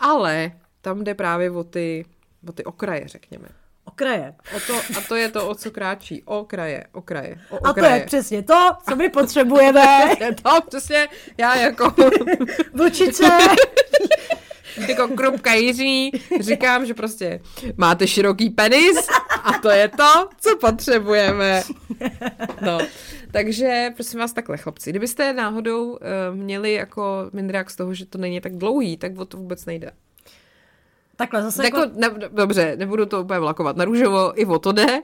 Ale 0.00 0.52
tam 0.80 1.04
jde 1.04 1.14
právě 1.14 1.50
o 1.50 1.64
ty, 1.64 2.04
o 2.48 2.52
ty 2.52 2.64
okraje, 2.64 3.08
řekněme. 3.08 3.48
Okraje. 3.86 4.34
O 4.56 4.60
to, 4.66 4.74
a 4.98 5.00
to 5.08 5.16
je 5.16 5.28
to, 5.28 5.48
o 5.48 5.54
co 5.54 5.70
kráčí. 5.70 6.22
O 6.24 6.44
kraje, 6.44 6.84
o 6.92 7.02
kraje, 7.02 7.36
o 7.50 7.56
A 7.56 7.60
to 7.60 7.70
okraje. 7.70 8.00
je 8.00 8.06
přesně 8.06 8.42
to, 8.42 8.70
co 8.88 8.96
my 8.96 9.08
potřebujeme. 9.08 9.86
Je 10.20 10.34
to 10.34 10.50
přesně, 10.68 11.08
já 11.38 11.56
jako, 11.56 11.94
Vlčice. 12.74 13.24
jako 14.88 15.08
krupka 15.08 15.52
Jiří 15.54 16.10
říkám, 16.40 16.86
že 16.86 16.94
prostě 16.94 17.40
máte 17.76 18.06
široký 18.06 18.50
penis 18.50 19.08
a 19.44 19.52
to 19.52 19.70
je 19.70 19.88
to, 19.88 20.28
co 20.40 20.56
potřebujeme. 20.56 21.62
No, 22.60 22.78
takže 23.32 23.90
prosím 23.94 24.20
vás 24.20 24.32
takhle, 24.32 24.56
chlapci, 24.56 24.90
kdybyste 24.90 25.32
náhodou 25.32 25.90
uh, 25.90 25.98
měli 26.32 26.72
jako 26.72 27.30
mindrák 27.32 27.70
z 27.70 27.76
toho, 27.76 27.94
že 27.94 28.06
to 28.06 28.18
není 28.18 28.40
tak 28.40 28.56
dlouhý, 28.56 28.96
tak 28.96 29.18
o 29.18 29.24
to 29.24 29.36
vůbec 29.36 29.66
nejde. 29.66 29.90
Takhle 31.16 31.42
zase 31.42 31.64
Jako, 31.64 31.78
jako... 31.78 31.92
ne, 31.94 32.10
dobře, 32.28 32.76
nebudu 32.76 33.06
to 33.06 33.20
úplně 33.22 33.38
vlakovat 33.40 33.76
na 33.76 33.84
růžovo, 33.84 34.40
i 34.40 34.46
o 34.46 34.58
to 34.58 34.72
jde. 34.72 34.86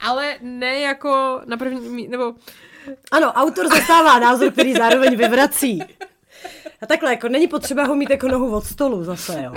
Ale 0.00 0.34
ne 0.42 0.80
jako 0.80 1.40
na 1.46 1.56
první, 1.56 1.88
mí- 1.88 2.08
nebo 2.08 2.34
Ano, 3.12 3.32
autor 3.32 3.68
zastává 3.68 4.18
názor, 4.18 4.52
který 4.52 4.72
zároveň 4.74 5.16
vyvrací. 5.16 5.82
A 6.82 6.86
takhle, 6.86 7.10
jako 7.10 7.28
není 7.28 7.48
potřeba 7.48 7.84
ho 7.84 7.94
mít 7.94 8.10
jako 8.10 8.28
nohu 8.28 8.56
od 8.56 8.64
stolu 8.64 9.04
zase, 9.04 9.42
jo. 9.44 9.52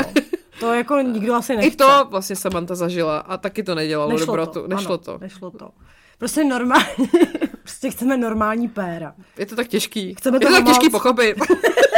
To 0.60 0.74
jako 0.74 1.00
nikdo 1.02 1.34
asi 1.36 1.56
nechce. 1.56 1.68
i 1.74 1.76
to 1.76 2.08
vlastně 2.10 2.36
Samantha 2.36 2.76
zažila 2.76 3.18
a 3.18 3.38
taky 3.38 3.64
to 3.64 3.76
nedělalo 3.76 4.12
nešlo 4.12 4.26
dobrotu. 4.26 4.62
to. 4.62 4.68
Nešlo 4.68 4.88
ano, 4.94 4.98
to. 4.98 5.18
Nešlo 5.22 5.52
to. 5.52 5.70
Prostě 6.18 6.44
normálně, 6.44 6.86
prostě 7.64 7.90
chceme 7.92 8.18
normální 8.18 8.68
péra. 8.68 9.14
Je 9.38 9.46
to 9.46 9.56
tak 9.56 9.68
těžký. 9.68 10.16
Chceme 10.16 10.36
je 10.38 10.40
to 10.40 10.52
tak 10.52 10.66
těžký 10.66 10.90
pochopit. 10.90 11.38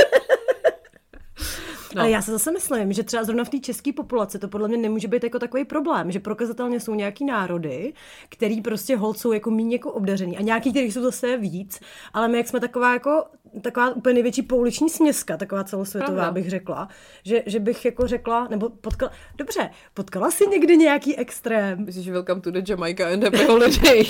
No. 1.95 2.01
Ale 2.01 2.11
já 2.11 2.21
si 2.21 2.31
zase 2.31 2.51
myslím, 2.51 2.93
že 2.93 3.03
třeba 3.03 3.23
zrovna 3.23 3.43
v 3.43 3.49
té 3.49 3.59
české 3.59 3.93
populaci 3.93 4.39
to 4.39 4.47
podle 4.47 4.67
mě 4.67 4.77
nemůže 4.77 5.07
být 5.07 5.23
jako 5.23 5.39
takový 5.39 5.65
problém, 5.65 6.11
že 6.11 6.19
prokazatelně 6.19 6.79
jsou 6.79 6.95
nějaký 6.95 7.25
národy, 7.25 7.93
který 8.29 8.61
prostě 8.61 8.97
hold 8.97 9.17
jsou 9.17 9.31
jako 9.31 9.51
méně 9.51 9.75
jako 9.75 9.91
obdařený 9.91 10.37
a 10.37 10.41
nějaký, 10.41 10.71
který 10.71 10.91
jsou 10.91 11.03
zase 11.03 11.37
víc, 11.37 11.79
ale 12.13 12.27
my 12.27 12.37
jak 12.37 12.47
jsme 12.47 12.59
taková 12.59 12.93
jako 12.93 13.23
taková 13.61 13.89
úplně 13.89 14.13
největší 14.13 14.41
pouliční 14.41 14.89
směska, 14.89 15.37
taková 15.37 15.63
celosvětová 15.63 16.21
Aha. 16.21 16.31
bych 16.31 16.49
řekla, 16.49 16.87
že, 17.23 17.43
že 17.45 17.59
bych 17.59 17.85
jako 17.85 18.07
řekla, 18.07 18.47
nebo 18.47 18.69
potkala, 18.69 19.11
dobře, 19.35 19.69
potkala 19.93 20.31
jsi 20.31 20.47
někdy 20.47 20.77
nějaký 20.77 21.17
extrém? 21.17 21.85
Myslíš, 21.85 22.05
že 22.05 22.11
welcome 22.11 22.41
to 22.41 22.51
the 22.51 22.61
Jamaica 22.67 23.09
and 23.09 23.23
happy 23.23 23.43
holiday. 23.43 24.03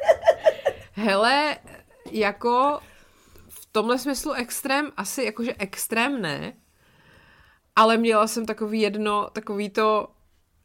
Hele, 0.92 1.56
jako 2.10 2.80
v 3.48 3.68
tomhle 3.72 3.98
smyslu 3.98 4.32
extrém, 4.32 4.92
asi 4.96 5.24
jakože 5.24 5.54
extrém 5.58 6.22
ne, 6.22 6.52
ale 7.76 7.96
měla 7.96 8.26
jsem 8.26 8.46
takový 8.46 8.80
jedno, 8.80 9.28
takový 9.32 9.70
to, 9.70 10.08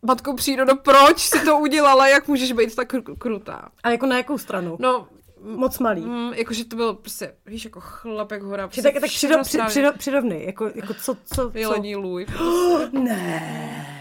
matko 0.01 0.33
přírodo, 0.35 0.75
proč 0.75 1.19
si 1.19 1.45
to 1.45 1.57
udělala, 1.59 2.07
jak 2.07 2.27
můžeš 2.27 2.51
být 2.51 2.75
tak 2.75 2.93
kru- 2.93 3.17
krutá? 3.17 3.69
A 3.83 3.89
jako 3.89 4.05
na 4.05 4.17
jakou 4.17 4.37
stranu? 4.37 4.77
No, 4.79 5.07
Moc 5.41 5.79
malý. 5.79 6.01
mm, 6.01 6.33
jakože 6.33 6.65
to 6.65 6.75
bylo 6.75 6.93
prostě, 6.93 7.35
víš, 7.45 7.65
jako 7.65 7.79
chlapek 7.81 8.41
hora. 8.41 8.67
Prostě 8.67 8.81
tak, 8.81 8.93
tak 9.01 9.09
všechno 9.09 9.27
přido, 9.29 9.43
při, 9.43 9.49
strávě. 9.51 9.69
přido, 9.69 9.91
přirovnej, 9.97 10.45
jako, 10.45 10.71
jako 10.75 10.93
co, 10.93 11.15
co, 11.15 11.51
co? 11.51 11.51
Jelení 11.57 11.95
lůj. 11.95 12.25
Ne. 12.91 13.91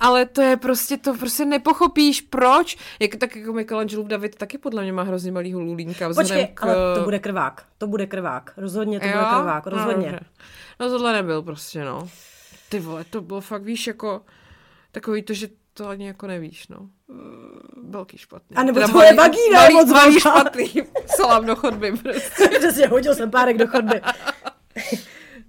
Ale 0.00 0.26
to 0.26 0.42
je 0.42 0.56
prostě, 0.56 0.96
to 0.96 1.14
prostě 1.14 1.44
nepochopíš, 1.44 2.20
proč. 2.20 2.76
Jak, 3.00 3.16
tak 3.16 3.36
jako 3.36 3.52
Michelangelův 3.52 4.06
David 4.06 4.34
taky 4.36 4.58
podle 4.58 4.82
mě 4.82 4.92
má 4.92 5.02
hrozně 5.02 5.32
malýho 5.32 5.60
lulínka. 5.60 6.08
vzhledem 6.08 6.38
Počkej, 6.38 6.54
k... 6.54 6.62
ale 6.62 6.74
to 6.96 7.04
bude 7.04 7.18
krvák. 7.18 7.64
To 7.78 7.86
bude 7.86 8.06
krvák. 8.06 8.52
Rozhodně 8.56 9.00
to 9.00 9.06
bude 9.06 9.18
krvák. 9.18 9.66
Rozhodně. 9.66 10.06
No, 10.06 10.12
dobře. 10.12 10.26
No 10.82 10.88
tohle 10.90 11.12
nebyl 11.12 11.42
prostě, 11.42 11.84
no. 11.84 12.08
Ty 12.68 12.80
vole, 12.80 13.04
to 13.10 13.20
bylo 13.20 13.40
fakt, 13.40 13.62
víš, 13.62 13.86
jako 13.86 14.22
takový 14.92 15.22
to, 15.22 15.34
že 15.34 15.48
to 15.74 15.88
ani 15.88 16.06
jako 16.06 16.26
nevíš, 16.26 16.68
no. 16.68 16.76
Mm, 17.08 17.90
Velký 17.90 18.18
špatný. 18.18 18.56
A 18.56 18.62
nebo 18.62 18.74
Teda 18.74 18.88
tvoje 18.88 19.12
malý- 19.12 19.16
vagína 19.16 19.62
je 19.64 19.70
malý, 19.70 19.74
moc 19.74 19.92
malý 19.92 20.20
špatný. 20.20 20.72
Salám 21.16 21.46
do 21.46 21.56
chodby 21.56 21.92
prostě. 21.92 22.48
Přesně, 22.58 22.86
hodil 22.86 23.14
jsem 23.14 23.30
párek 23.30 23.58
do 23.58 23.66
chodby. 23.66 24.00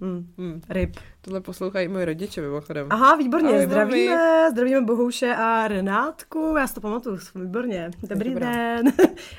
hmm. 0.00 0.60
Ryb. 0.70 0.96
Tohle 1.20 1.40
poslouchají 1.40 1.88
moji 1.88 2.04
rodiče 2.04 2.40
mimochodem. 2.40 2.86
Aha, 2.90 3.16
výborně, 3.16 3.48
Ahoj, 3.48 3.66
zdravíme, 3.66 4.50
zdravíme 4.50 4.80
Bohouše 4.80 5.34
a 5.34 5.68
Renátku, 5.68 6.54
já 6.58 6.66
si 6.66 6.74
to 6.74 6.80
pamatuju, 6.80 7.18
výborně, 7.34 7.90
dobrý 8.02 8.30
Dobrá. 8.30 8.50
den. 8.52 8.92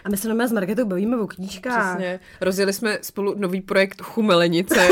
A 0.06 0.10
my 0.10 0.18
se 0.18 0.28
normálně 0.28 0.50
s 0.50 0.52
Marketou 0.52 0.86
bavíme 0.86 1.18
o 1.18 1.28
knížkách. 1.28 1.90
Přesně. 1.96 2.20
Rozjeli 2.42 2.74
jsme 2.74 2.98
spolu 3.02 3.34
nový 3.38 3.62
projekt 3.62 4.02
Chumelenice. 4.02 4.88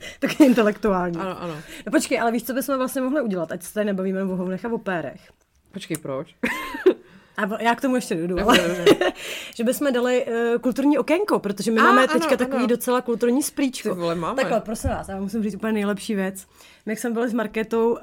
Taky 0.20 0.44
intelektuální. 0.44 1.16
ano, 1.16 1.42
ano. 1.42 1.54
No 1.86 1.92
počkej, 1.92 2.20
ale 2.20 2.32
víš, 2.32 2.44
co 2.44 2.54
bychom 2.54 2.76
vlastně 2.78 3.02
mohli 3.02 3.20
udělat, 3.20 3.52
ať 3.52 3.62
se 3.62 3.74
tady 3.74 3.86
nebavíme 3.86 4.22
o 4.22 4.36
hounech 4.36 4.64
a 4.64 4.72
o 4.72 4.78
pérech. 4.78 5.20
Počkej, 5.72 5.96
proč? 5.96 6.34
A 7.36 7.62
já 7.62 7.74
k 7.74 7.80
tomu 7.80 7.94
ještě 7.94 8.14
dojdu, 8.14 8.36
Dobře, 8.36 8.62
ale 8.62 8.84
že 9.54 9.64
bychom 9.64 9.92
dali 9.92 10.26
uh, 10.26 10.60
kulturní 10.60 10.98
okénko, 10.98 11.38
protože 11.38 11.70
my 11.70 11.80
A, 11.80 11.84
máme 11.84 12.04
ano, 12.04 12.12
teďka 12.12 12.36
takový 12.36 12.58
ano. 12.58 12.66
docela 12.66 13.00
kulturní 13.00 13.42
splíčko. 13.42 13.94
Ty 13.94 14.00
vole, 14.00 14.14
máme. 14.14 14.42
Takhle, 14.42 14.60
prosím 14.60 14.90
vás, 14.90 15.08
já 15.08 15.14
vám 15.14 15.22
musím 15.22 15.42
říct 15.42 15.54
úplně 15.54 15.72
nejlepší 15.72 16.14
věc. 16.14 16.46
My 16.90 16.92
jak 16.92 16.98
jsme 16.98 17.10
byli 17.10 17.28
s 17.28 17.32
Markétou 17.32 17.90
uh, 17.90 17.98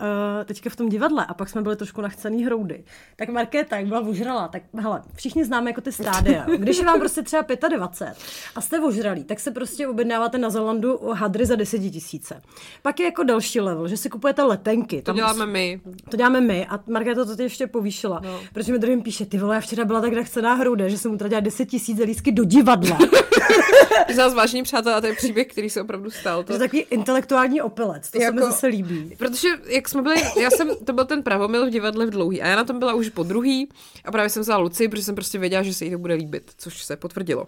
teďka 0.45 0.69
v 0.69 0.75
tom 0.75 0.89
divadle 0.89 1.25
a 1.25 1.33
pak 1.33 1.49
jsme 1.49 1.61
byli 1.61 1.75
trošku 1.75 2.01
nachcený 2.01 2.45
hroudy, 2.45 2.83
tak 3.15 3.29
Markéta, 3.29 3.77
jak 3.77 3.87
byla 3.87 3.99
ožralá, 3.99 4.47
tak 4.47 4.63
hele, 4.77 5.01
všichni 5.13 5.45
známe 5.45 5.69
jako 5.69 5.81
ty 5.81 5.91
stádia. 5.91 6.45
Když 6.57 6.77
je 6.77 6.85
vám 6.85 6.99
prostě 6.99 7.21
třeba 7.21 7.45
25 7.75 8.13
a 8.55 8.61
jste 8.61 8.79
ožralí, 8.79 9.23
tak 9.23 9.39
se 9.39 9.51
prostě 9.51 9.87
objednáváte 9.87 10.37
na 10.37 10.49
Zelandu 10.49 10.99
hadry 11.13 11.45
za 11.45 11.55
10 11.55 11.79
tisíce. 11.79 12.41
Pak 12.81 12.99
je 12.99 13.05
jako 13.05 13.23
další 13.23 13.59
level, 13.59 13.87
že 13.87 13.97
si 13.97 14.09
kupujete 14.09 14.43
letenky. 14.43 15.01
To 15.01 15.13
děláme 15.13 15.45
my. 15.45 15.81
To 16.09 16.17
děláme 16.17 16.41
my 16.41 16.65
a 16.65 16.79
Markéta 16.87 17.25
to 17.25 17.41
ještě 17.41 17.67
povýšila. 17.67 18.21
No. 18.23 18.39
Protože 18.53 18.71
mi 18.71 18.79
druhým 18.79 19.01
píše, 19.01 19.25
ty 19.25 19.37
vole, 19.37 19.55
já 19.55 19.61
včera 19.61 19.85
byla 19.85 20.01
tak 20.01 20.13
nachcená 20.13 20.53
hroude, 20.53 20.89
že 20.89 20.97
jsem 20.97 21.13
utratila 21.13 21.39
10 21.39 21.65
tisíc 21.65 21.99
lístky 21.99 22.31
do 22.31 22.43
divadla. 22.43 22.97
Za 24.15 24.27
vážní 24.27 24.63
přátelé, 24.63 24.95
a 24.95 25.01
to 25.01 25.07
je 25.07 25.15
příběh, 25.15 25.47
který 25.47 25.69
se 25.69 25.81
opravdu 25.81 26.11
stal. 26.11 26.43
To 26.43 26.53
je 26.53 26.59
takový 26.59 26.81
intelektuální 26.81 27.61
opilec, 27.61 28.11
to 28.11 28.17
jako, 28.17 28.25
se 28.27 28.35
mi 28.35 28.41
jako- 28.41 28.51
zase 28.51 28.67
líbí. 28.67 28.76
Protože 29.17 29.49
jak 29.65 29.89
jsme 29.89 30.01
byli, 30.01 30.15
já 30.41 30.49
jsem, 30.49 30.69
to 30.85 30.93
byl 30.93 31.05
ten 31.05 31.23
pravomil 31.23 31.67
v 31.67 31.69
divadle 31.69 32.05
v 32.05 32.09
dlouhý 32.09 32.41
a 32.41 32.47
já 32.47 32.55
na 32.55 32.63
tom 32.63 32.79
byla 32.79 32.93
už 32.93 33.09
po 33.09 33.23
druhý 33.23 33.69
a 34.05 34.11
právě 34.11 34.29
jsem 34.29 34.41
vzala 34.41 34.59
Luci, 34.59 34.87
protože 34.87 35.03
jsem 35.03 35.15
prostě 35.15 35.37
věděla, 35.37 35.63
že 35.63 35.73
se 35.73 35.85
jí 35.85 35.91
to 35.91 35.97
bude 35.97 36.13
líbit, 36.13 36.51
což 36.57 36.83
se 36.83 36.95
potvrdilo. 36.95 37.47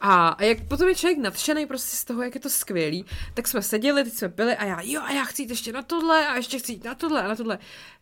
A, 0.00 0.28
a 0.28 0.42
jak 0.42 0.68
potom 0.68 0.88
je 0.88 0.94
člověk 0.94 1.18
nadšený 1.18 1.66
prostě 1.66 1.96
z 1.96 2.04
toho, 2.04 2.22
jak 2.22 2.34
je 2.34 2.40
to 2.40 2.50
skvělý, 2.50 3.04
tak 3.34 3.48
jsme 3.48 3.62
seděli, 3.62 4.04
teď 4.04 4.12
jsme 4.12 4.28
byli 4.28 4.56
a 4.56 4.64
já, 4.64 4.80
jo, 4.82 5.02
a 5.04 5.12
já 5.12 5.24
chci 5.24 5.42
jít 5.42 5.50
ještě 5.50 5.72
na 5.72 5.82
tohle 5.82 6.26
a 6.26 6.36
ještě 6.36 6.58
chci 6.58 6.72
jít 6.72 6.84
na 6.84 6.94
tohle 6.94 7.22
a 7.22 7.28
na 7.28 7.36
tohle. 7.36 7.58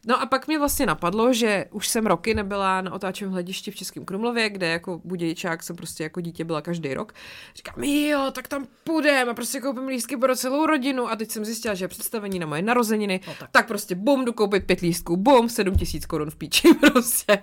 No 0.09 0.21
a 0.21 0.27
pak 0.27 0.49
mi 0.49 0.59
vlastně 0.59 0.87
napadlo, 0.87 1.33
že 1.33 1.65
už 1.71 1.89
jsem 1.89 2.07
roky 2.07 2.35
nebyla 2.35 2.81
na 2.81 2.93
otáčovém 2.93 3.33
hledišti 3.33 3.71
v 3.71 3.75
Českém 3.75 4.05
Krumlově, 4.05 4.51
kde 4.51 4.67
jako 4.67 5.01
budějčák 5.05 5.63
jsem 5.63 5.77
prostě 5.77 6.03
jako 6.03 6.21
dítě 6.21 6.45
byla 6.45 6.63
každý 6.63 6.95
rok. 6.95 7.13
Říkám, 7.55 7.85
jo, 7.85 8.31
tak 8.33 8.49
tam 8.49 8.67
půjdeme 8.85 9.31
a 9.31 9.35
prostě 9.35 9.61
koupím 9.61 9.87
lístky 9.87 10.17
pro 10.17 10.37
celou 10.37 10.67
rodinu 10.67 11.11
a 11.11 11.17
teď 11.17 11.31
jsem 11.31 11.45
zjistila, 11.45 11.75
že 11.75 11.85
je 11.85 11.89
představení 11.89 12.39
na 12.39 12.47
moje 12.47 12.63
narozeniny, 12.63 13.21
no, 13.27 13.35
tak. 13.39 13.51
tak. 13.51 13.69
prostě 13.69 13.95
bum, 13.95 14.25
jdu 14.25 14.33
koupit 14.33 14.65
pět 14.65 14.81
lístků, 14.81 15.17
bum, 15.17 15.49
sedm 15.49 15.77
tisíc 15.77 16.07
korun 16.07 16.31
v 16.31 16.37
píči 16.37 16.75
prostě. 16.93 17.39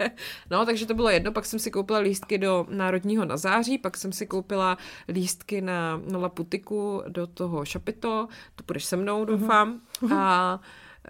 No, 0.52 0.66
takže 0.66 0.86
to 0.86 0.94
bylo 0.94 1.10
jedno, 1.10 1.32
pak 1.32 1.46
jsem 1.46 1.60
si 1.60 1.72
koupila 1.72 2.00
lístky 2.00 2.38
do 2.38 2.66
Národního 2.70 3.26
na 3.26 3.38
září, 3.38 3.78
pak 3.78 3.98
jsem 3.98 4.12
si 4.12 4.28
koupila 4.28 4.43
lístky 5.08 5.62
na, 5.62 6.02
na 6.12 6.20
Laputiku 6.20 7.04
do 7.08 7.28
toho 7.28 7.66
Šapito, 7.66 8.28
to 8.56 8.64
půjdeš 8.64 8.86
se 8.86 8.98
mnou, 8.98 9.26
doufám. 9.26 9.82
Mm-hmm. 10.02 10.18
A 10.18 10.60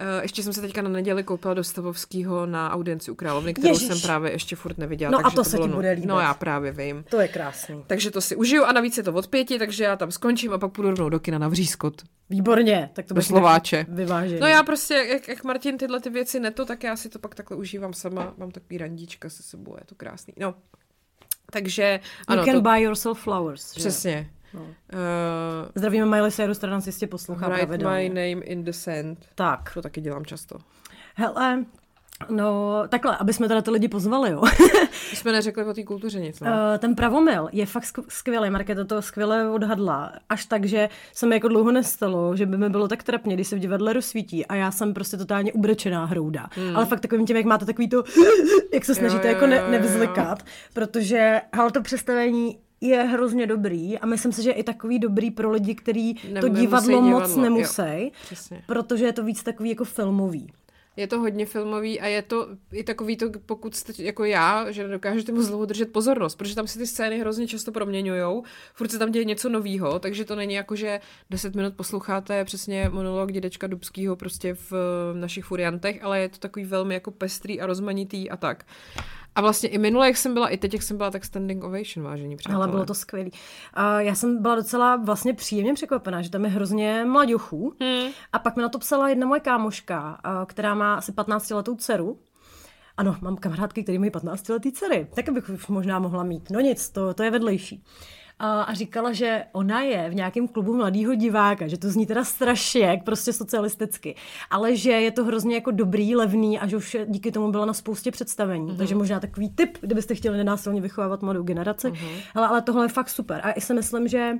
Uh, 0.00 0.22
ještě 0.22 0.42
jsem 0.42 0.52
se 0.52 0.60
teďka 0.60 0.82
na 0.82 0.88
neděli 0.88 1.24
koupila 1.24 1.54
do 1.54 1.64
Stavovského 1.64 2.46
na 2.46 2.72
audienci 2.72 3.10
u 3.10 3.14
Královny, 3.14 3.54
kterou 3.54 3.68
Ježiš. 3.68 3.88
jsem 3.88 4.00
právě 4.00 4.32
ještě 4.32 4.56
furt 4.56 4.78
neviděla. 4.78 5.10
No 5.10 5.26
a 5.26 5.30
to, 5.30 5.36
to 5.36 5.44
se 5.44 5.58
ti 5.58 5.68
bude 5.68 5.90
líbit. 5.90 6.06
No 6.06 6.20
já 6.20 6.34
právě 6.34 6.72
vím. 6.72 7.04
To 7.10 7.20
je 7.20 7.28
krásný. 7.28 7.84
Takže 7.86 8.10
to 8.10 8.20
si 8.20 8.36
užiju 8.36 8.64
a 8.64 8.72
navíc 8.72 8.96
je 8.96 9.02
to 9.02 9.12
od 9.12 9.28
pěti, 9.28 9.58
takže 9.58 9.84
já 9.84 9.96
tam 9.96 10.10
skončím 10.10 10.52
a 10.52 10.58
pak 10.58 10.72
půjdu 10.72 10.90
rovnou 10.90 11.08
do 11.08 11.20
kina 11.20 11.38
na 11.38 11.48
Vřískot. 11.48 12.02
Výborně, 12.30 12.90
tak 12.92 13.06
to 13.06 13.14
bude 13.14 13.24
Slováče. 13.24 13.86
Vyvážený. 13.88 14.40
No 14.40 14.46
já 14.46 14.62
prostě, 14.62 14.94
jak, 14.94 15.28
jak 15.28 15.44
Martin 15.44 15.78
tyhle 15.78 16.00
ty 16.00 16.10
věci 16.10 16.40
neto, 16.40 16.64
tak 16.64 16.84
já 16.84 16.96
si 16.96 17.08
to 17.08 17.18
pak 17.18 17.34
takhle 17.34 17.56
užívám 17.56 17.92
sama. 17.92 18.34
Mám 18.36 18.50
takový 18.50 18.78
randíčka 18.78 19.30
se 19.30 19.42
sebou, 19.42 19.76
je 19.78 19.84
to 19.86 19.94
krásný. 19.94 20.34
No, 20.40 20.54
takže 21.54 22.00
ano. 22.28 22.42
You 22.42 22.46
can 22.46 22.54
to... 22.54 22.70
buy 22.70 22.82
yourself 22.82 23.20
flowers. 23.20 23.74
Přesně. 23.74 24.30
No. 24.54 24.60
Uh, 24.60 24.68
Zdravíme 25.74 26.06
Miley 26.06 26.30
Cyrus, 26.30 26.58
která 26.58 26.72
nás 26.72 26.86
jistě 26.86 27.06
poslouchá 27.06 27.48
Write 27.48 27.66
pravidelně. 27.66 28.08
my 28.08 28.08
name 28.08 28.44
in 28.46 28.64
the 28.64 28.70
sand. 28.70 29.18
Tak. 29.34 29.74
To 29.74 29.82
taky 29.82 30.00
dělám 30.00 30.24
často. 30.24 30.58
Hele, 31.14 31.64
No, 32.28 32.82
takhle, 32.88 33.16
aby 33.16 33.32
jsme 33.32 33.48
teda 33.48 33.62
ty 33.62 33.70
lidi 33.70 33.88
pozvali, 33.88 34.30
jo. 34.30 34.42
Jsme 35.14 35.32
neřekli 35.32 35.64
o 35.64 35.74
té 35.74 35.82
kultuře 35.82 36.20
nic, 36.20 36.40
no. 36.40 36.46
Uh, 36.46 36.78
ten 36.78 36.94
pravomil 36.94 37.48
je 37.52 37.66
fakt 37.66 37.84
skvělý, 38.08 38.50
Markéta 38.50 38.84
to 38.84 39.02
skvěle 39.02 39.50
odhadla. 39.50 40.12
Až 40.28 40.46
tak, 40.46 40.64
že 40.64 40.88
se 41.12 41.26
mi 41.26 41.36
jako 41.36 41.48
dlouho 41.48 41.72
nestalo, 41.72 42.36
že 42.36 42.46
by 42.46 42.58
mi 42.58 42.68
bylo 42.68 42.88
tak 42.88 43.02
trapně, 43.02 43.34
když 43.34 43.48
se 43.48 43.56
v 43.56 43.58
divadle 43.58 43.92
rozsvítí 43.92 44.46
a 44.46 44.54
já 44.54 44.70
jsem 44.70 44.94
prostě 44.94 45.16
totálně 45.16 45.52
ubrečená 45.52 46.04
hrouda. 46.04 46.46
Hmm. 46.50 46.76
Ale 46.76 46.86
fakt 46.86 47.00
takovým 47.00 47.26
tím, 47.26 47.36
jak 47.36 47.46
máte 47.46 47.66
takový 47.66 47.88
to, 47.88 48.04
jak 48.72 48.84
se 48.84 48.94
snažíte 48.94 49.28
jo, 49.28 49.28
jo, 49.28 49.34
jako 49.34 49.46
ne, 49.46 49.70
nevzlikat, 49.70 50.42
protože 50.72 51.40
ale 51.52 51.70
to 51.70 51.82
představení 51.82 52.58
je 52.80 53.02
hrozně 53.02 53.46
dobrý 53.46 53.98
a 53.98 54.06
myslím 54.06 54.32
si, 54.32 54.42
že 54.42 54.50
je 54.50 54.54
i 54.54 54.62
takový 54.62 54.98
dobrý 54.98 55.30
pro 55.30 55.50
lidi, 55.50 55.74
kteří 55.74 56.14
to 56.40 56.48
divadlo 56.48 57.00
moc 57.00 57.36
nemusí, 57.36 58.12
protože 58.66 59.04
je 59.04 59.12
to 59.12 59.24
víc 59.24 59.42
takový 59.42 59.70
jako 59.70 59.84
filmový. 59.84 60.52
Je 60.96 61.06
to 61.06 61.20
hodně 61.20 61.46
filmový 61.46 62.00
a 62.00 62.06
je 62.06 62.22
to 62.22 62.48
i 62.72 62.84
takový 62.84 63.16
to, 63.16 63.30
pokud 63.46 63.74
jste 63.74 64.02
jako 64.02 64.24
já, 64.24 64.70
že 64.70 64.82
nedokážete 64.82 65.32
moc 65.32 65.46
dlouho 65.48 65.64
držet 65.64 65.92
pozornost, 65.92 66.34
protože 66.34 66.54
tam 66.54 66.66
si 66.66 66.78
ty 66.78 66.86
scény 66.86 67.18
hrozně 67.18 67.46
často 67.46 67.72
proměňujou, 67.72 68.42
furt 68.74 68.90
se 68.90 68.98
tam 68.98 69.10
děje 69.12 69.24
něco 69.24 69.48
nového, 69.48 69.98
takže 69.98 70.24
to 70.24 70.36
není 70.36 70.54
jako, 70.54 70.76
že 70.76 71.00
10 71.30 71.54
minut 71.54 71.74
posloucháte 71.74 72.44
přesně 72.44 72.88
monolog 72.88 73.32
dědečka 73.32 73.66
Dubského 73.66 74.16
prostě 74.16 74.54
v 74.54 74.72
našich 75.14 75.44
furiantech, 75.44 76.02
ale 76.02 76.20
je 76.20 76.28
to 76.28 76.38
takový 76.38 76.64
velmi 76.64 76.94
jako 76.94 77.10
pestrý 77.10 77.60
a 77.60 77.66
rozmanitý 77.66 78.30
a 78.30 78.36
tak. 78.36 78.64
A 79.34 79.40
vlastně 79.40 79.68
i 79.68 79.78
minule, 79.78 80.06
jak 80.06 80.16
jsem 80.16 80.34
byla, 80.34 80.48
i 80.48 80.56
teď, 80.56 80.72
jak 80.72 80.82
jsem 80.82 80.96
byla, 80.96 81.10
tak 81.10 81.24
standing 81.24 81.64
ovation, 81.64 82.06
vážení 82.06 82.36
přátelé. 82.36 82.62
Ale 82.64 82.72
bylo 82.72 82.84
to 82.84 82.94
skvělé. 82.94 83.30
Uh, 83.30 83.98
já 83.98 84.14
jsem 84.14 84.42
byla 84.42 84.54
docela 84.54 84.96
vlastně 84.96 85.34
příjemně 85.34 85.74
překvapená, 85.74 86.22
že 86.22 86.30
tam 86.30 86.44
je 86.44 86.50
hrozně 86.50 87.04
mladěchů. 87.04 87.74
Hmm. 87.80 88.10
A 88.32 88.38
pak 88.38 88.56
mi 88.56 88.62
na 88.62 88.68
to 88.68 88.78
psala 88.78 89.08
jedna 89.08 89.26
moje 89.26 89.40
kámoška, 89.40 90.20
uh, 90.26 90.44
která 90.46 90.74
má 90.74 90.94
asi 90.94 91.12
15 91.12 91.50
letou 91.50 91.76
dceru. 91.76 92.18
Ano, 92.96 93.16
mám 93.20 93.36
kamarádky, 93.36 93.82
které 93.82 93.98
mají 93.98 94.10
15 94.10 94.48
letý 94.48 94.72
dcery. 94.72 95.06
Tak 95.14 95.28
bych 95.28 95.48
už 95.48 95.66
možná 95.66 95.98
mohla 95.98 96.22
mít. 96.22 96.50
No 96.50 96.60
nic, 96.60 96.90
to, 96.90 97.14
to 97.14 97.22
je 97.22 97.30
vedlejší 97.30 97.84
a 98.38 98.74
říkala, 98.74 99.12
že 99.12 99.44
ona 99.52 99.80
je 99.80 100.10
v 100.10 100.14
nějakém 100.14 100.48
klubu 100.48 100.76
mladého 100.76 101.14
diváka, 101.14 101.66
že 101.66 101.78
to 101.78 101.90
zní 101.90 102.06
teda 102.06 102.24
strašně, 102.24 102.80
jak 102.80 103.04
prostě 103.04 103.32
socialisticky, 103.32 104.14
ale 104.50 104.76
že 104.76 104.90
je 104.90 105.10
to 105.10 105.24
hrozně 105.24 105.54
jako 105.54 105.70
dobrý, 105.70 106.16
levný 106.16 106.58
a 106.58 106.66
že 106.66 106.76
už 106.76 106.96
díky 107.06 107.32
tomu 107.32 107.50
byla 107.50 107.66
na 107.66 107.72
spoustě 107.72 108.10
představení. 108.10 108.66
Mm-hmm. 108.66 108.76
Takže 108.76 108.94
možná 108.94 109.20
takový 109.20 109.50
tip, 109.50 109.78
kdybyste 109.80 110.14
chtěli 110.14 110.36
nenásilně 110.36 110.80
vychovávat 110.80 111.22
mladou 111.22 111.42
generaci. 111.42 111.88
Mm-hmm. 111.88 112.20
Ale, 112.34 112.48
ale 112.48 112.62
tohle 112.62 112.84
je 112.84 112.88
fakt 112.88 113.08
super. 113.08 113.40
A 113.44 113.52
i 113.52 113.60
si 113.60 113.74
myslím, 113.74 114.08
že 114.08 114.32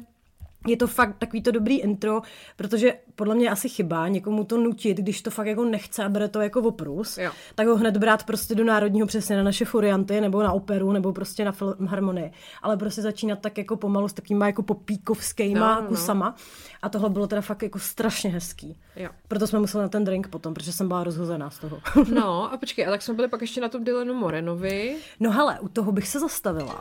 je 0.67 0.77
to 0.77 0.87
fakt 0.87 1.17
takový 1.19 1.43
to 1.43 1.51
dobrý 1.51 1.81
intro, 1.81 2.23
protože 2.57 2.95
podle 3.15 3.35
mě 3.35 3.51
asi 3.51 3.69
chyba 3.69 4.09
někomu 4.09 4.45
to 4.45 4.59
nutit, 4.59 4.99
když 4.99 5.23
to 5.23 5.31
fakt 5.31 5.47
jako 5.47 5.65
nechce 5.65 6.05
a 6.05 6.09
bere 6.09 6.29
to 6.29 6.41
jako 6.41 6.61
oprus, 6.61 7.19
jo. 7.19 7.33
tak 7.55 7.67
ho 7.67 7.77
hned 7.77 7.97
brát 7.97 8.25
prostě 8.25 8.55
do 8.55 8.65
národního 8.65 9.07
přesně 9.07 9.37
na 9.37 9.43
naše 9.43 9.65
furianty, 9.65 10.21
nebo 10.21 10.43
na 10.43 10.53
operu, 10.53 10.93
nebo 10.93 11.13
prostě 11.13 11.45
na 11.45 11.53
filharmonii. 11.53 12.33
Ale 12.63 12.77
prostě 12.77 13.03
začínat 13.03 13.39
tak 13.41 13.59
jako 13.59 13.77
pomalu 13.77 14.09
s 14.09 14.13
takýma 14.13 14.47
jako 14.47 14.63
popíkovskýma 14.63 15.75
no, 15.75 15.83
no. 15.83 15.89
kusama. 15.89 16.37
A 16.83 16.89
tohle 16.89 17.11
bylo 17.11 17.27
teda 17.27 17.41
fakt 17.41 17.63
jako 17.63 17.79
strašně 17.79 18.31
hezký. 18.31 18.77
Jo. 18.97 19.09
Proto 19.29 19.47
jsme 19.47 19.59
museli 19.59 19.83
na 19.83 19.89
ten 19.89 20.05
drink 20.05 20.29
potom, 20.29 20.55
protože 20.55 20.73
jsem 20.73 20.89
byla 20.89 21.05
rozhozená 21.05 21.51
z 21.51 21.59
toho. 21.59 21.81
no 22.15 22.53
a 22.53 22.57
počkej, 22.57 22.87
a 22.87 22.91
tak 22.91 23.03
jsme 23.03 23.15
byli 23.15 23.29
pak 23.29 23.41
ještě 23.41 23.61
na 23.61 23.69
tom 23.69 23.85
Dylanu 23.85 24.15
Morenovi. 24.15 24.97
No 25.21 25.31
hele, 25.31 25.61
u 25.61 25.69
toho 25.69 25.93
bych 25.93 26.09
se 26.09 26.21
zastavila. 26.21 26.81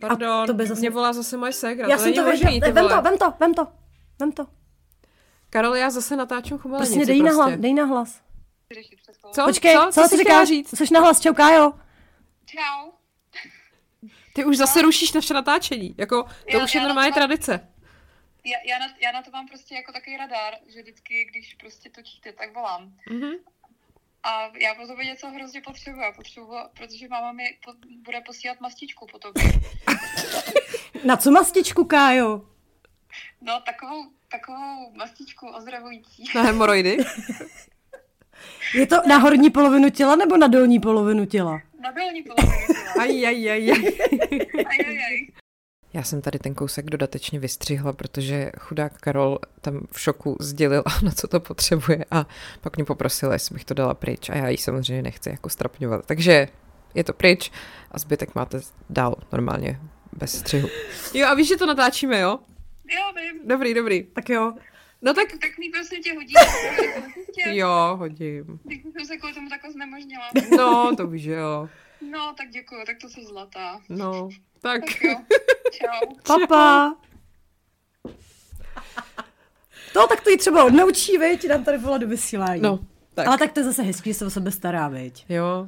Pardon, 0.00 0.46
to 0.46 0.54
by 0.54 0.66
zase... 0.66 0.80
mě 0.80 0.90
volá 0.90 1.12
zase 1.12 1.36
moje 1.36 1.52
ségra. 1.52 1.88
Já 1.88 1.96
to 1.96 2.02
jsem 2.02 2.14
to 2.14 2.22
možný, 2.22 2.60
vem 2.60 2.88
to, 2.88 3.02
vem 3.02 3.18
to, 3.18 3.34
vem 3.40 3.54
to, 3.54 3.66
vem 4.20 4.32
to. 4.32 4.46
Karol, 5.50 5.76
já 5.76 5.90
zase 5.90 6.16
natáčím 6.16 6.58
chumelenici. 6.58 6.94
Prostě 6.94 7.06
dej 7.06 7.20
prostě. 7.20 7.36
na 7.36 7.44
hlas, 7.44 7.60
dej 7.60 7.74
na 7.74 7.84
hlas. 7.84 8.22
Co? 9.34 9.44
Počkej, 9.44 9.74
co, 9.74 9.86
co, 9.92 10.02
co 10.02 10.08
jsi 10.08 10.16
říká? 10.16 10.44
říct? 10.44 10.78
Jsi 10.78 10.94
na 10.94 11.00
hlas, 11.00 11.20
čau, 11.20 11.34
Kájo. 11.34 11.72
Čau. 12.46 12.90
Ty 14.34 14.44
už 14.44 14.56
zase 14.56 14.82
rušíš 14.82 15.12
naše 15.12 15.34
natáčení. 15.34 15.94
Jako, 15.98 16.22
to 16.22 16.56
já, 16.56 16.64
už 16.64 16.74
je 16.74 16.80
normální 16.80 17.12
tradice. 17.12 17.68
Já, 18.44 18.58
já, 18.66 18.78
na, 18.78 18.86
já 19.02 19.12
na 19.12 19.22
to 19.22 19.30
mám 19.30 19.48
prostě 19.48 19.74
jako 19.74 19.92
takový 19.92 20.16
radar, 20.16 20.54
že 20.66 20.82
vždycky, 20.82 21.24
když 21.24 21.54
prostě 21.54 21.90
točíte, 21.90 22.32
tak 22.32 22.54
volám. 22.54 22.92
Mm-hmm. 23.10 23.38
A 24.22 24.50
já 24.58 24.74
po 24.74 24.86
tobě 24.86 25.04
něco 25.04 25.28
hrozně 25.28 25.60
potřebuji. 25.60 26.00
Já 26.00 26.12
potřebuji, 26.12 26.56
protože 26.76 27.08
máma 27.08 27.32
mi 27.32 27.44
po, 27.64 27.72
bude 28.04 28.20
posílat 28.20 28.60
mastičku 28.60 29.06
po 29.12 29.18
tobě. 29.18 29.42
Na 31.04 31.16
co 31.16 31.30
mastičku, 31.30 31.84
Kájo? 31.84 32.42
No, 33.40 33.60
takovou, 33.60 34.10
takovou 34.30 34.92
mastičku 34.92 35.48
ozdravující. 35.48 36.24
Na 36.34 36.42
hemoroidy? 36.42 36.96
Je 38.74 38.86
to 38.86 38.96
na 39.06 39.16
horní 39.18 39.50
polovinu 39.50 39.90
těla 39.90 40.16
nebo 40.16 40.36
na 40.36 40.46
dolní 40.46 40.80
polovinu 40.80 41.26
těla? 41.26 41.60
Na 41.80 41.90
dolní 41.90 42.22
polovinu 42.22 42.66
těla. 42.66 42.92
Aj, 43.00 43.26
aj, 43.26 43.50
aj, 43.50 43.70
aj. 43.70 43.78
aj, 44.66 44.78
aj, 44.86 44.98
aj. 44.98 45.26
Já 45.92 46.02
jsem 46.02 46.22
tady 46.22 46.38
ten 46.38 46.54
kousek 46.54 46.84
dodatečně 46.84 47.38
vystřihla, 47.38 47.92
protože 47.92 48.52
chudák 48.58 48.98
Karol 49.00 49.38
tam 49.60 49.86
v 49.92 50.00
šoku 50.00 50.36
sdělil, 50.40 50.82
na 51.02 51.10
co 51.10 51.28
to 51.28 51.40
potřebuje 51.40 52.04
a 52.10 52.26
pak 52.60 52.76
mě 52.76 52.84
poprosila, 52.84 53.32
jestli 53.32 53.54
bych 53.54 53.64
to 53.64 53.74
dala 53.74 53.94
pryč 53.94 54.28
a 54.28 54.36
já 54.36 54.48
ji 54.48 54.56
samozřejmě 54.56 55.02
nechci 55.02 55.30
jako 55.30 55.48
strapňovat. 55.48 56.06
Takže 56.06 56.48
je 56.94 57.04
to 57.04 57.12
pryč 57.12 57.50
a 57.90 57.98
zbytek 57.98 58.34
máte 58.34 58.60
dál 58.90 59.14
normálně 59.32 59.80
bez 60.12 60.38
střihu. 60.38 60.68
Jo 61.14 61.26
a 61.28 61.34
víš, 61.34 61.48
že 61.48 61.56
to 61.56 61.66
natáčíme, 61.66 62.20
jo? 62.20 62.38
Jo, 62.90 63.12
vím. 63.16 63.48
Dobrý, 63.48 63.74
dobrý. 63.74 64.02
Tak 64.02 64.28
jo. 64.28 64.52
No 65.02 65.14
tak... 65.14 65.28
Tak 65.32 65.58
mi 65.58 65.68
prosím 65.68 66.02
tě 66.02 66.14
hodí. 66.14 66.34
jo, 67.58 67.96
hodím. 67.96 68.60
Když 68.64 68.82
jsem 68.82 69.06
se 69.06 69.16
kvůli 69.16 69.34
tomu 69.34 69.48
takhle 69.48 69.72
znemožnila. 69.72 70.30
No, 70.56 70.96
to 70.96 71.06
víš, 71.06 71.24
jo. 71.24 71.68
No, 72.10 72.34
tak 72.36 72.48
děkuju, 72.48 72.80
tak 72.86 72.96
to 73.00 73.08
jsi 73.08 73.24
zlatá. 73.24 73.80
No, 73.88 74.28
tak. 74.62 74.80
tak 74.80 75.02
jo. 75.02 75.14
Čau. 75.72 76.14
Papa. 76.38 76.94
To 79.92 80.06
tak 80.06 80.20
to 80.20 80.30
jí 80.30 80.36
třeba 80.38 80.64
odnaučí, 80.64 81.18
viď, 81.18 81.48
nám 81.48 81.64
tady 81.64 81.78
volá 81.78 81.98
do 81.98 82.06
vysílání. 82.08 82.60
No, 82.62 82.78
tak. 83.14 83.26
Ale 83.26 83.38
tak 83.38 83.52
to 83.52 83.60
je 83.60 83.64
zase 83.64 83.82
hezký, 83.82 84.10
že 84.10 84.14
se 84.18 84.26
o 84.26 84.30
sebe 84.30 84.50
stará, 84.50 84.88
viď. 84.88 85.24
Jo. 85.28 85.66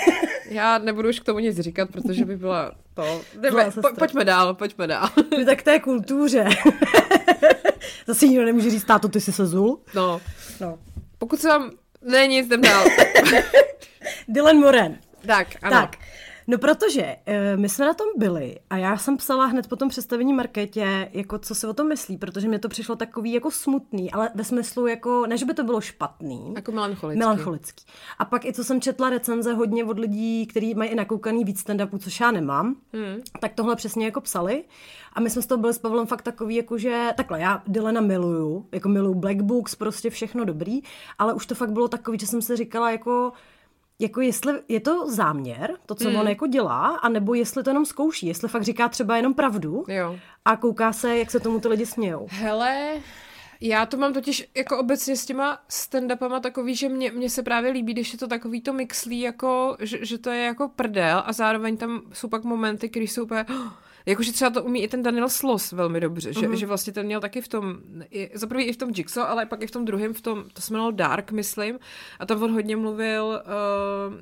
Já 0.50 0.78
nebudu 0.78 1.08
už 1.08 1.20
k 1.20 1.24
tomu 1.24 1.38
nic 1.38 1.60
říkat, 1.60 1.90
protože 1.90 2.24
by 2.24 2.36
byla 2.36 2.72
to... 2.94 3.22
Jdeme, 3.40 3.70
po, 3.70 3.88
pojďme 3.98 4.24
dál, 4.24 4.54
pojďme 4.54 4.86
dál. 4.86 5.08
No, 5.38 5.44
tak 5.44 5.62
to 5.62 5.70
je 5.70 5.80
kultuře. 5.80 6.48
zase 8.06 8.26
nikdo 8.26 8.44
nemůže 8.44 8.70
říct, 8.70 8.84
táto, 8.84 9.08
ty 9.08 9.20
jsi 9.20 9.32
se 9.32 9.46
zul. 9.46 9.80
No, 9.94 10.20
No. 10.60 10.78
pokud 11.18 11.40
se 11.40 11.48
vám... 11.48 11.70
Ne, 12.02 12.26
nic, 12.26 12.46
jdem 12.46 12.60
dál. 12.60 12.84
Dylan 14.28 14.56
Moran. 14.56 14.96
tak, 15.26 15.48
ano. 15.62 15.70
Tak, 15.70 15.96
no 16.50 16.58
protože 16.58 17.16
uh, 17.28 17.60
my 17.60 17.68
jsme 17.68 17.86
na 17.86 17.94
tom 17.94 18.06
byli 18.16 18.56
a 18.70 18.76
já 18.76 18.96
jsem 18.96 19.16
psala 19.16 19.46
hned 19.46 19.66
po 19.66 19.76
tom 19.76 19.88
představení 19.88 20.32
Markétě, 20.32 21.10
jako 21.12 21.38
co 21.38 21.54
si 21.54 21.66
o 21.66 21.72
tom 21.72 21.88
myslí, 21.88 22.16
protože 22.16 22.48
mě 22.48 22.58
to 22.58 22.68
přišlo 22.68 22.96
takový 22.96 23.32
jako 23.32 23.50
smutný, 23.50 24.12
ale 24.12 24.30
ve 24.34 24.44
smyslu 24.44 24.86
jako, 24.86 25.26
ne, 25.26 25.36
že 25.36 25.44
by 25.44 25.54
to 25.54 25.64
bylo 25.64 25.80
špatný, 25.80 26.52
Jako 26.56 26.72
melancholický. 26.72 27.18
melancholický. 27.18 27.84
A 28.18 28.24
pak 28.24 28.44
i 28.44 28.52
co 28.52 28.64
jsem 28.64 28.80
četla 28.80 29.10
recenze 29.10 29.52
hodně 29.52 29.84
od 29.84 29.98
lidí, 29.98 30.46
kteří 30.46 30.74
mají 30.74 30.90
i 30.90 30.94
nakoukaný 30.94 31.44
víc 31.44 31.60
stand 31.60 31.80
což 31.98 32.20
já 32.20 32.30
nemám, 32.30 32.76
hmm. 32.92 33.20
tak 33.40 33.52
tohle 33.54 33.76
přesně 33.76 34.04
jako 34.04 34.20
psali. 34.20 34.64
A 35.12 35.20
my 35.20 35.30
jsme 35.30 35.42
z 35.42 35.46
toho 35.46 35.58
byli 35.58 35.74
s 35.74 35.78
Pavlem 35.78 36.06
fakt 36.06 36.22
takový, 36.22 36.54
jako 36.54 36.78
že 36.78 37.10
takhle, 37.16 37.40
já 37.40 37.62
Dylana 37.66 38.00
miluju, 38.00 38.66
jako 38.72 38.88
miluju 38.88 39.14
Black 39.14 39.42
Books, 39.42 39.74
prostě 39.74 40.10
všechno 40.10 40.44
dobrý, 40.44 40.80
ale 41.18 41.34
už 41.34 41.46
to 41.46 41.54
fakt 41.54 41.72
bylo 41.72 41.88
takový, 41.88 42.18
že 42.18 42.26
jsem 42.26 42.42
si 42.42 42.56
říkala 42.56 42.90
jako, 42.90 43.32
jako 44.00 44.20
jestli 44.20 44.52
je 44.68 44.80
to 44.80 45.10
záměr, 45.10 45.76
to, 45.86 45.94
co 45.94 46.08
hmm. 46.08 46.20
on 46.20 46.28
jako 46.28 46.46
dělá, 46.46 46.86
anebo 46.86 47.34
jestli 47.34 47.62
to 47.62 47.70
jenom 47.70 47.86
zkouší, 47.86 48.26
jestli 48.26 48.48
fakt 48.48 48.62
říká 48.62 48.88
třeba 48.88 49.16
jenom 49.16 49.34
pravdu 49.34 49.84
Jo. 49.88 50.18
a 50.44 50.56
kouká 50.56 50.92
se, 50.92 51.18
jak 51.18 51.30
se 51.30 51.40
tomu 51.40 51.60
ty 51.60 51.68
lidi 51.68 51.86
smějou. 51.86 52.26
Hele, 52.30 52.92
já 53.60 53.86
to 53.86 53.96
mám 53.96 54.12
totiž 54.12 54.50
jako 54.56 54.78
obecně 54.78 55.16
s 55.16 55.26
těma 55.26 55.58
stand-upama 55.70 56.40
takový, 56.40 56.74
že 56.74 56.88
mě, 56.88 57.10
mě 57.12 57.30
se 57.30 57.42
právě 57.42 57.72
líbí, 57.72 57.92
když 57.92 58.12
je 58.12 58.18
to 58.18 58.26
takový 58.26 58.60
to 58.60 58.72
mixlí, 58.72 59.20
jako, 59.20 59.76
že, 59.80 60.04
že 60.04 60.18
to 60.18 60.30
je 60.30 60.44
jako 60.44 60.68
prdel 60.68 61.22
a 61.26 61.32
zároveň 61.32 61.76
tam 61.76 62.02
jsou 62.12 62.28
pak 62.28 62.44
momenty, 62.44 62.88
kdy 62.88 63.08
jsou 63.08 63.22
úplně... 63.22 63.44
Jakože 64.06 64.32
třeba 64.32 64.50
to 64.50 64.62
umí 64.62 64.82
i 64.82 64.88
ten 64.88 65.02
Daniel 65.02 65.28
Sloss 65.28 65.72
velmi 65.72 66.00
dobře, 66.00 66.32
že, 66.32 66.48
Mhm. 66.48 66.56
že 66.56 66.66
vlastně 66.66 66.92
ten 66.92 67.06
měl 67.06 67.20
taky 67.20 67.40
v 67.40 67.48
tom, 67.48 67.74
za 68.34 68.46
prvý 68.46 68.64
i 68.64 68.72
v 68.72 68.76
tom 68.76 68.90
Jigsaw, 68.96 69.26
ale 69.30 69.46
pak 69.46 69.62
i 69.62 69.66
v 69.66 69.70
tom 69.70 69.84
druhém, 69.84 70.14
v 70.14 70.20
tom, 70.20 70.44
to 70.52 70.62
se 70.62 70.72
jmenovalo 70.72 70.90
Dark, 70.92 71.32
myslím, 71.32 71.78
a 72.20 72.26
tam 72.26 72.42
on 72.42 72.52
hodně 72.52 72.76
mluvil 72.76 73.42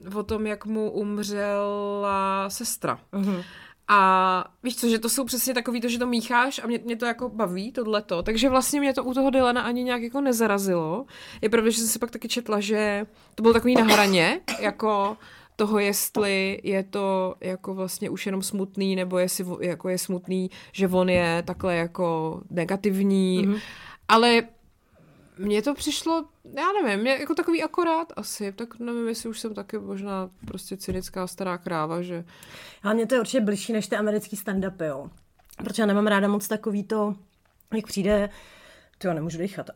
uh, 0.09 0.17
o 0.19 0.23
tom, 0.23 0.47
jak 0.47 0.67
mu 0.67 0.91
umřela 0.91 2.51
sestra. 2.51 2.99
Mhm. 3.13 3.43
A 3.91 4.45
víš 4.63 4.77
co, 4.77 4.89
že 4.89 4.99
to 4.99 5.09
jsou 5.09 5.25
přesně 5.25 5.55
takový 5.55 5.81
to, 5.81 5.89
že 5.89 5.99
to 5.99 6.07
mícháš 6.07 6.61
a 6.65 6.67
mě, 6.67 6.81
mě 6.85 6.97
to 6.97 7.07
jako 7.07 7.29
baví, 7.29 7.73
tohleto. 7.73 8.23
Takže 8.23 8.49
vlastně 8.49 8.81
mě 8.81 8.95
to 8.95 9.05
u 9.05 9.15
toho 9.15 9.31
Dylana 9.31 9.63
ani 9.63 9.83
nějak 9.85 10.03
jako 10.03 10.21
nezarazilo. 10.21 11.07
Je 11.43 11.49
pravda, 11.49 11.71
že 11.71 11.79
jsem 11.79 11.87
si 11.89 11.99
pak 11.99 12.11
taky 12.11 12.29
četla, 12.29 12.61
že 12.61 13.07
to 13.35 13.43
bylo 13.43 13.53
takový 13.55 13.75
na 13.75 13.85
hraně, 13.85 14.41
jako 14.61 15.17
toho, 15.59 15.79
jestli 15.79 16.61
je 16.63 16.83
to 16.83 17.35
jako 17.41 17.75
vlastně 17.75 18.11
už 18.11 18.27
jenom 18.27 18.43
smutný, 18.43 18.97
nebo 18.97 19.19
jestli 19.19 19.45
jako 19.61 19.89
je 19.89 19.99
smutný, 19.99 20.51
že 20.73 20.89
on 20.89 21.09
je 21.09 21.43
takhle 21.47 21.77
jako 21.77 22.41
negativní. 22.51 23.47
Mm-hmm. 23.47 23.61
Ale 24.09 24.43
mně 25.39 25.63
to 25.63 25.75
přišlo, 25.75 26.25
já 26.45 26.67
nevím, 26.83 27.01
mě 27.01 27.11
jako 27.11 27.35
takový 27.35 27.63
akorát 27.63 28.13
asi, 28.17 28.53
tak 28.53 28.79
nevím, 28.79 29.09
jestli 29.09 29.29
už 29.29 29.41
jsem 29.41 29.55
taky 29.55 29.79
možná 29.79 30.31
prostě 30.47 30.77
cynická 30.77 31.27
stará 31.27 31.59
kráva, 31.59 32.03
že 32.03 32.25
Ale 32.83 32.95
mě 32.95 33.07
to 33.07 33.15
je 33.15 33.21
určitě 33.21 33.41
blížší 33.41 33.73
než 33.73 33.87
ty 33.87 33.97
americký 33.97 34.37
stand-upy, 34.37 34.85
jo. 34.87 35.11
Protože 35.65 35.83
já 35.83 35.87
nemám 35.87 36.07
ráda 36.07 36.29
moc 36.29 36.49
takový 36.49 36.85
to, 36.85 37.15
jak 37.75 37.87
přijde, 37.87 38.31
to 38.99 39.09
já 39.09 39.15
nemůžu 39.15 39.39
dechat, 39.39 39.71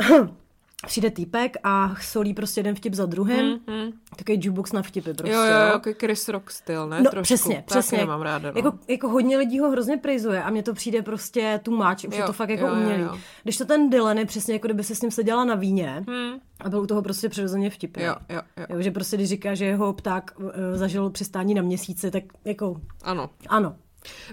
přijde 0.87 1.11
týpek 1.11 1.57
a 1.65 1.95
solí 2.03 2.35
prostě 2.35 2.61
jeden 2.61 2.75
vtip 2.75 2.95
za 2.95 3.07
druhým, 3.07 3.47
mm, 3.47 3.75
mm. 3.75 3.93
takový 4.17 4.39
jukebox 4.43 4.73
na 4.73 4.83
vtipy 4.83 5.15
prostě, 5.15 5.35
jo, 5.37 5.43
jo, 5.43 5.51
jo, 5.51 5.67
jako 5.73 5.91
Chris 6.01 6.29
Rock 6.29 6.51
styl, 6.51 6.89
ne? 6.89 7.03
No, 7.03 7.11
Trošku. 7.11 7.23
přesně, 7.23 7.55
Taky 7.55 7.67
přesně. 7.67 7.99
nemám 7.99 8.23
ráda, 8.23 8.51
no. 8.51 8.57
Jako, 8.57 8.79
jako 8.89 9.09
hodně 9.09 9.37
lidí 9.37 9.59
ho 9.59 9.71
hrozně 9.71 9.97
prizuje 9.97 10.43
a 10.43 10.51
mně 10.51 10.63
to 10.63 10.75
přijde 10.75 11.03
prostě 11.03 11.61
too 11.63 11.77
much, 11.77 11.97
už 12.09 12.15
Jo, 12.15 12.17
je 12.21 12.23
to 12.23 12.33
fakt 12.33 12.49
jako 12.49 12.67
jo, 12.67 12.75
jo, 12.75 12.81
umělý. 12.81 13.03
jo. 13.03 13.19
Když 13.43 13.57
to 13.59 13.65
ten 13.65 13.91
Dylan 13.91 14.19
je 14.19 14.27
přesně 14.27 14.55
jako 14.55 14.67
kdyby 14.69 14.85
se 14.85 14.95
s 14.95 15.03
ním 15.03 15.11
seděla 15.11 15.45
na 15.45 15.55
víně 15.55 16.05
Hmm. 16.09 16.33
a 16.61 16.69
byl 16.69 16.81
u 16.81 16.87
toho 16.87 17.03
prostě 17.03 17.29
přirozeně 17.29 17.71
vtipný. 17.71 18.03
Jo, 18.03 18.15
jo, 18.29 18.41
jo. 18.57 18.67
Jo, 18.69 18.83
že 18.83 18.91
prostě 18.91 19.17
když 19.17 19.29
říká, 19.29 19.55
že 19.55 19.65
jeho 19.65 19.93
pták 19.93 20.31
uh, 20.39 20.51
zažil 20.75 21.11
přistání 21.11 21.55
na 21.55 21.63
měsíci, 21.63 22.11
tak 22.11 22.23
jako 22.45 22.81
Ano. 23.03 23.31
ano. 23.49 23.77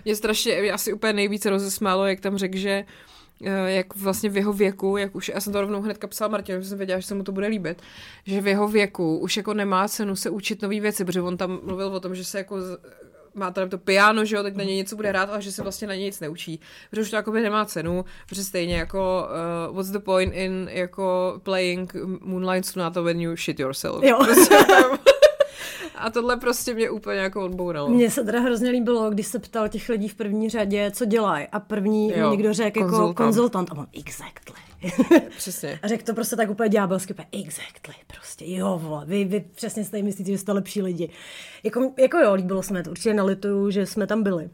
Mě 0.05 0.15
strašně, 0.15 0.61
mě 0.61 0.71
asi 0.71 0.93
úplně 0.93 1.13
nejvíce 1.13 1.49
rozesmálo, 1.49 2.05
jak 2.07 2.19
tam 2.19 2.37
řekl, 2.37 2.57
že 2.57 2.69
eh, 2.69 2.85
jak 3.65 3.95
vlastně 3.95 4.29
v 4.29 4.37
jeho 4.37 4.53
věku, 4.53 4.97
jak 4.97 5.15
už, 5.15 5.31
já 5.33 5.41
jsem 5.41 5.53
to 5.53 5.61
rovnou 5.61 5.81
hnedka 5.81 6.07
psala 6.07 6.29
Martinu, 6.29 6.61
že 6.61 6.69
jsem 6.69 6.77
věděla, 6.77 6.99
že 6.99 7.07
se 7.07 7.15
mu 7.15 7.23
to 7.23 7.31
bude 7.31 7.47
líbit, 7.47 7.81
že 8.25 8.41
v 8.41 8.47
jeho 8.47 8.67
věku 8.67 9.17
už 9.17 9.37
jako 9.37 9.53
nemá 9.53 9.87
cenu 9.87 10.15
se 10.15 10.29
učit 10.29 10.61
nové 10.61 10.79
věci, 10.79 11.05
protože 11.05 11.21
on 11.21 11.37
tam 11.37 11.59
mluvil 11.63 11.87
o 11.87 11.99
tom, 11.99 12.15
že 12.15 12.25
se 12.25 12.37
jako 12.37 12.57
má 13.33 13.51
tam 13.51 13.69
to 13.69 13.77
piano, 13.77 14.25
že 14.25 14.35
jo, 14.35 14.43
teď 14.43 14.55
na 14.55 14.63
něj 14.63 14.75
něco 14.75 14.95
bude 14.95 15.09
hrát, 15.09 15.29
ale 15.29 15.41
že 15.41 15.51
se 15.51 15.63
vlastně 15.63 15.87
na 15.87 15.95
něj 15.95 16.03
nic 16.03 16.19
neučí. 16.19 16.59
Protože 16.89 17.01
už 17.01 17.09
to 17.09 17.15
jakoby 17.15 17.41
nemá 17.41 17.65
cenu, 17.65 18.05
protože 18.29 18.43
stejně 18.43 18.75
jako 18.75 19.27
uh, 19.69 19.75
what's 19.75 19.91
the 19.91 19.99
point 19.99 20.33
in 20.35 20.69
jako 20.71 21.39
playing 21.43 21.93
Moonlight 22.21 22.65
Sonata 22.65 23.01
when 23.01 23.21
you 23.21 23.35
shit 23.35 23.59
yourself. 23.59 24.03
Jo. 24.03 24.19
Prostě, 24.23 24.55
a 25.99 26.09
tohle 26.09 26.37
prostě 26.37 26.73
mě 26.73 26.89
úplně 26.89 27.19
jako 27.19 27.45
odbouralo. 27.45 27.89
Mně 27.89 28.11
se 28.11 28.23
teda 28.23 28.39
hrozně 28.39 28.69
líbilo, 28.69 29.09
když 29.09 29.27
se 29.27 29.39
ptal 29.39 29.69
těch 29.69 29.89
lidí 29.89 30.07
v 30.07 30.15
první 30.15 30.49
řadě, 30.49 30.91
co 30.91 31.05
dělají. 31.05 31.47
A 31.51 31.59
první 31.59 32.17
Jo, 32.17 32.31
někdo 32.31 32.53
řekl 32.53 32.79
jako 32.79 33.13
konzultant. 33.13 33.71
A 33.71 33.77
on, 33.77 33.87
exactly. 33.93 34.55
Přesně. 35.37 35.79
a 35.83 35.87
řekl 35.87 36.03
to 36.03 36.13
prostě 36.13 36.35
tak 36.35 36.49
úplně 36.49 36.69
ďábelsky, 36.69 37.15
exactly, 37.31 37.93
prostě, 38.07 38.45
jo, 38.47 38.79
vole, 38.83 39.05
vy, 39.05 39.25
vy 39.25 39.39
přesně 39.55 39.85
tady 39.85 40.03
myslíte, 40.03 40.31
že 40.31 40.37
jste 40.37 40.51
lepší 40.51 40.81
lidi. 40.81 41.09
Jako, 41.63 41.93
jako 41.97 42.17
jo, 42.17 42.33
líbilo 42.33 42.63
se 42.63 42.73
mi 42.73 42.83
to, 42.83 42.89
určitě 42.89 43.13
nelituju, 43.13 43.71
že 43.71 43.85
jsme 43.85 44.07
tam 44.07 44.23
byli. 44.23 44.49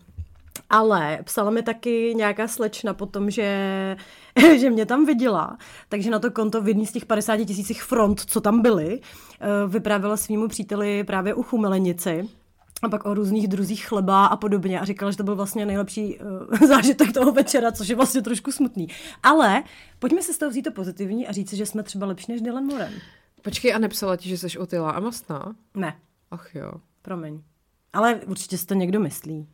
Ale 0.69 1.19
psala 1.23 1.51
mi 1.51 1.63
taky 1.63 2.13
nějaká 2.15 2.47
slečna 2.47 2.93
potom, 2.93 3.29
že, 3.29 3.97
že 4.59 4.69
mě 4.69 4.85
tam 4.85 5.05
viděla, 5.05 5.57
takže 5.89 6.09
na 6.09 6.19
to 6.19 6.31
konto 6.31 6.61
v 6.61 6.67
jedný 6.67 6.85
z 6.85 6.91
těch 6.91 7.05
50 7.05 7.37
tisících 7.37 7.83
front, 7.83 8.21
co 8.21 8.41
tam 8.41 8.61
byly, 8.61 8.99
eh, 9.01 9.47
vyprávěla 9.67 10.17
svýmu 10.17 10.47
příteli 10.47 11.03
právě 11.03 11.33
u 11.33 11.43
chumelenici 11.43 12.29
a 12.83 12.89
pak 12.89 13.05
o 13.05 13.13
různých 13.13 13.47
druzích 13.47 13.85
chleba 13.87 14.25
a 14.25 14.35
podobně 14.35 14.79
a 14.79 14.85
říkala, 14.85 15.11
že 15.11 15.17
to 15.17 15.23
byl 15.23 15.35
vlastně 15.35 15.65
nejlepší 15.65 16.19
uh, 16.19 16.59
zážitek 16.67 17.13
toho 17.13 17.31
večera, 17.31 17.71
což 17.71 17.87
je 17.87 17.95
vlastně 17.95 18.21
trošku 18.21 18.51
smutný. 18.51 18.87
Ale 19.23 19.63
pojďme 19.99 20.21
si 20.21 20.33
z 20.33 20.37
toho 20.37 20.49
vzít 20.49 20.61
to 20.61 20.71
pozitivní 20.71 21.27
a 21.27 21.31
říct, 21.31 21.49
si, 21.49 21.57
že 21.57 21.65
jsme 21.65 21.83
třeba 21.83 22.07
lepší 22.07 22.31
než 22.31 22.41
Dylan 22.41 22.65
Moran. 22.65 22.91
Počkej, 23.41 23.73
a 23.73 23.77
nepsala 23.77 24.15
ti, 24.15 24.29
že 24.29 24.37
jsi 24.37 24.57
otylá 24.57 24.91
a 24.91 24.99
mastná? 24.99 25.55
Ne, 25.75 25.97
Ach 26.31 26.55
jo. 26.55 26.71
promiň. 27.01 27.41
Ale 27.93 28.15
určitě 28.15 28.57
si 28.57 28.65
to 28.65 28.73
někdo 28.73 28.99
myslí. 28.99 29.47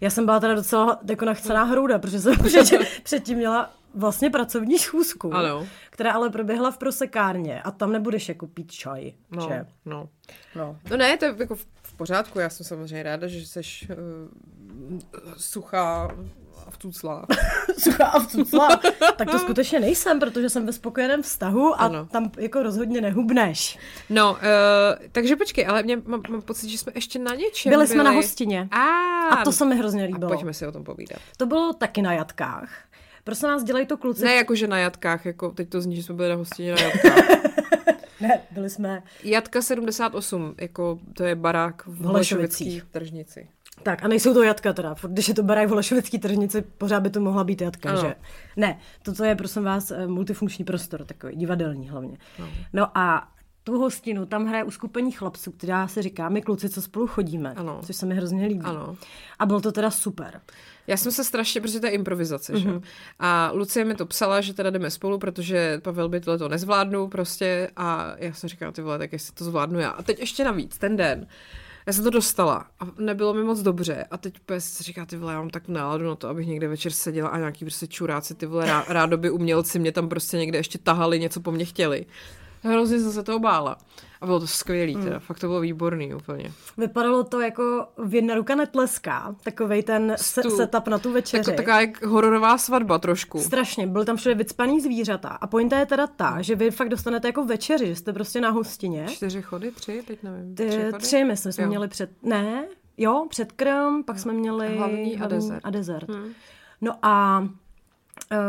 Já 0.00 0.10
jsem 0.10 0.24
byla 0.24 0.40
teda 0.40 0.54
docela 0.54 1.00
jako 1.10 1.24
nachcená 1.24 1.64
hrouda, 1.64 1.98
protože 1.98 2.20
jsem 2.20 2.34
předtím, 2.44 2.78
předtím 3.02 3.38
měla 3.38 3.70
vlastně 3.94 4.30
pracovní 4.30 4.78
schůzku, 4.78 5.34
Ano. 5.34 5.66
která 5.90 6.12
ale 6.12 6.30
proběhla 6.30 6.70
v 6.70 6.78
prosekárně 6.78 7.62
a 7.62 7.70
tam 7.70 7.92
nebudeš 7.92 8.28
jako 8.28 8.46
pít 8.46 8.72
čaj. 8.72 9.12
No, 9.30 9.48
že? 9.48 9.66
no. 9.84 10.08
No. 10.54 10.78
no 10.90 10.96
ne, 10.96 11.16
to 11.16 11.24
je 11.24 11.34
jako 11.38 11.54
v, 11.54 11.66
pořádku, 11.96 12.38
já 12.38 12.50
jsem 12.50 12.66
samozřejmě 12.66 13.02
ráda, 13.02 13.26
že 13.26 13.46
jsi 13.46 13.60
uh, 13.60 13.96
suchá 15.36 16.04
a 16.04 16.08
vtuclá. 16.72 17.26
Suchá 17.78 18.04
a 18.06 18.18
vcucla. 18.20 18.80
tak 19.16 19.30
to 19.30 19.38
skutečně 19.38 19.80
nejsem, 19.80 20.20
protože 20.20 20.50
jsem 20.50 20.66
ve 20.66 20.72
spokojeném 20.72 21.22
vztahu 21.22 21.74
a 21.74 21.76
Ano. 21.76 22.06
tam 22.06 22.30
jako 22.38 22.62
rozhodně 22.62 23.00
nehubneš. 23.00 23.78
No, 24.10 24.32
uh, 24.32 24.38
takže 25.12 25.36
počkej, 25.36 25.66
ale 25.66 25.82
mě, 25.82 25.96
mám, 26.06 26.22
mám 26.28 26.42
pocit, 26.42 26.68
že 26.68 26.78
jsme 26.78 26.92
ještě 26.94 27.18
na 27.18 27.34
něčem 27.34 27.70
Byli 27.70 27.86
jsme 27.86 28.04
na 28.04 28.10
hostině. 28.10 28.68
A, 28.70 28.80
A 29.28 29.44
to 29.44 29.52
se 29.52 29.64
mi 29.64 29.76
hrozně 29.76 30.02
a 30.02 30.06
líbilo. 30.06 30.28
pojďme 30.28 30.54
si 30.54 30.66
o 30.66 30.72
tom 30.72 30.84
povídat. 30.84 31.18
To 31.36 31.46
bylo 31.46 31.72
taky 31.72 32.02
na 32.02 32.12
jatkách. 32.12 32.70
Prosím 33.24 33.48
vás, 33.48 33.64
dělají 33.64 33.86
to 33.86 33.96
kluci. 33.96 34.24
Ne 34.24 34.34
jakože 34.34 34.66
na 34.66 34.78
jatkách, 34.78 35.26
jako 35.26 35.50
teď 35.50 35.68
to 35.68 35.80
zní, 35.80 35.96
že 35.96 36.02
jsme 36.02 36.14
byli 36.14 36.28
na 36.28 36.34
hostině 36.34 36.74
na 36.74 36.80
jatkách. 36.82 37.28
ne 38.20 38.40
byli 38.50 38.70
jsme... 38.70 39.02
Jatka 39.22 39.62
78, 39.62 40.54
jako 40.60 40.98
to 41.16 41.24
je 41.24 41.34
barák 41.34 41.82
v 41.86 42.00
V 42.00 42.84
tržnici. 42.90 43.48
Tak 43.82 44.04
a 44.04 44.08
nejsou 44.08 44.34
to 44.34 44.42
jatka 44.42 44.72
teda. 44.72 44.94
Když 45.08 45.28
je 45.28 45.34
to 45.34 45.42
barák 45.42 45.66
v 45.66 45.70
Holešovický 45.70 46.18
tržnici, 46.18 46.62
pořád 46.78 47.00
by 47.00 47.10
to 47.10 47.20
mohla 47.20 47.44
být 47.44 47.60
jatka, 47.60 47.90
Ano. 47.90 48.00
že? 48.00 48.14
Ne, 48.56 48.78
toto 49.02 49.24
je 49.24 49.34
prosím 49.36 49.62
vás 49.64 49.90
eh, 49.90 50.06
multifunkční 50.06 50.64
prostor, 50.64 51.04
takový 51.04 51.36
divadelní 51.36 51.88
hlavně. 51.88 52.16
No 52.72 52.98
a 52.98 53.28
tu 53.64 53.78
hostinu, 53.78 54.26
tam 54.26 54.46
hraje 54.46 54.64
uskupení 54.64 55.12
chlapců, 55.12 55.52
která 55.52 55.88
se 55.88 56.02
říká 56.02 56.28
my 56.28 56.42
kluci, 56.42 56.68
co 56.68 56.82
spolu 56.82 57.06
chodíme, 57.06 57.54
Ano. 57.56 57.80
což 57.84 57.96
se 57.96 58.06
mi 58.06 58.14
hrozně 58.14 58.46
líbí. 58.46 58.64
Ano. 58.64 58.96
A 59.38 59.46
bylo 59.46 59.60
to 59.60 59.72
teda 59.72 59.90
super. 59.90 60.40
Já 60.86 60.96
jsem 60.96 61.12
se 61.12 61.24
strašně, 61.24 61.60
protože 61.60 61.80
to 61.80 61.86
je 61.86 61.92
improvizace, 61.92 62.52
Mhm. 62.52 62.62
mm-hmm. 62.62 62.80
že? 62.82 62.88
A 63.18 63.50
Lucie 63.54 63.84
mi 63.84 63.94
to 63.94 64.06
psala, 64.06 64.40
že 64.40 64.54
teda 64.54 64.70
jdeme 64.70 64.90
spolu, 64.90 65.18
protože 65.18 65.80
Pavel 65.84 66.08
by 66.08 66.20
tohle 66.20 66.38
to 66.38 66.48
nezvládnul 66.48 67.08
prostě 67.08 67.70
a 67.76 68.12
já 68.18 68.32
jsem 68.32 68.48
říkala, 68.48 68.72
ty 68.72 68.82
vole, 68.82 68.98
tak 68.98 69.12
jestli 69.12 69.34
to 69.34 69.44
zvládnu 69.44 69.78
já. 69.80 69.90
A 69.90 70.02
teď 70.02 70.18
ještě 70.20 70.44
navíc, 70.44 70.78
ten 70.78 70.96
den 70.96 71.26
Já 71.86 71.92
jsem 71.92 72.04
to 72.04 72.10
dostala 72.10 72.66
a 72.80 72.84
nebylo 72.98 73.34
mi 73.34 73.44
moc 73.44 73.62
dobře 73.62 74.04
a 74.10 74.16
teď 74.16 74.38
pes 74.46 74.80
říká, 74.80 75.06
ty 75.06 75.16
vole, 75.16 75.32
já 75.32 75.38
mám 75.38 75.50
tak 75.50 75.68
náladu 75.68 76.04
na 76.04 76.14
to, 76.14 76.28
abych 76.28 76.46
někde 76.46 76.68
večer 76.68 76.92
seděla 76.92 77.28
a 77.28 77.38
nějaký 77.38 77.64
prostě 77.64 77.86
čuráci, 77.86 78.34
ty 78.34 78.46
vole, 78.46 78.66
rá, 78.66 78.84
rádoby 78.88 79.30
umělci 79.30 79.78
mě 79.78 79.92
tam 79.92 80.08
prostě 80.08 80.36
někde 80.36 80.58
ještě 80.58 80.78
tahali, 80.78 81.20
něco 81.20 81.40
po 81.40 81.52
mně 81.52 81.64
chtěli. 81.64 82.06
Hrozně 82.62 83.00
jsem 83.00 83.12
se 83.12 83.22
toho 83.22 83.38
bála. 83.38 83.76
A 84.20 84.26
bylo 84.26 84.40
to 84.40 84.46
skvělý, 84.46 84.96
teda. 84.96 85.16
Mm. 85.16 85.20
Fakt 85.20 85.38
to 85.38 85.46
bylo 85.46 85.60
výborný 85.60 86.14
úplně. 86.14 86.52
Vypadalo 86.78 87.24
to 87.24 87.40
jako 87.40 87.86
v 87.98 88.14
jedna 88.14 88.34
ruka 88.34 88.54
netleská, 88.54 89.34
takovej 89.42 89.82
ten 89.82 90.14
se- 90.18 90.42
setup 90.50 90.88
na 90.88 90.98
tu 90.98 91.12
večeři. 91.12 91.44
Tak, 91.44 91.56
taková 91.56 91.80
jak 91.80 92.02
hororová 92.02 92.58
svatba 92.58 92.98
trošku. 92.98 93.40
Strašně, 93.40 93.86
byly 93.86 94.04
tam 94.04 94.16
všude 94.16 94.34
vycpaný 94.34 94.80
zvířata. 94.80 95.28
A 95.28 95.46
pointa 95.46 95.78
je 95.78 95.86
teda 95.86 96.06
ta, 96.06 96.42
že 96.42 96.54
vy 96.54 96.70
fakt 96.70 96.88
dostanete 96.88 97.28
jako 97.28 97.44
večeři, 97.44 97.86
že 97.86 97.96
jste 97.96 98.12
prostě 98.12 98.40
na 98.40 98.50
hostině. 98.50 99.06
Čtyři 99.08 99.42
chody, 99.42 99.70
tři, 99.70 100.02
teď 100.06 100.22
nevím. 100.22 100.54
Tři, 100.54 100.70
chody? 100.90 100.92
tři, 101.02 101.24
myslím, 101.24 101.52
jsme 101.52 101.64
Jo. 101.64 101.68
měli 101.68 101.88
před... 101.88 102.10
Ne, 102.22 102.64
jo, 102.96 103.26
předkrm, 103.30 104.02
pak 104.04 104.18
jsme 104.18 104.32
měli... 104.32 104.76
Hlavní 104.76 105.18
a 105.20 105.26
dezert. 105.28 105.60
A 105.64 105.70
dezert. 105.70 106.10
Hmm. 106.10 106.28
No 106.80 106.92
a 107.02 107.44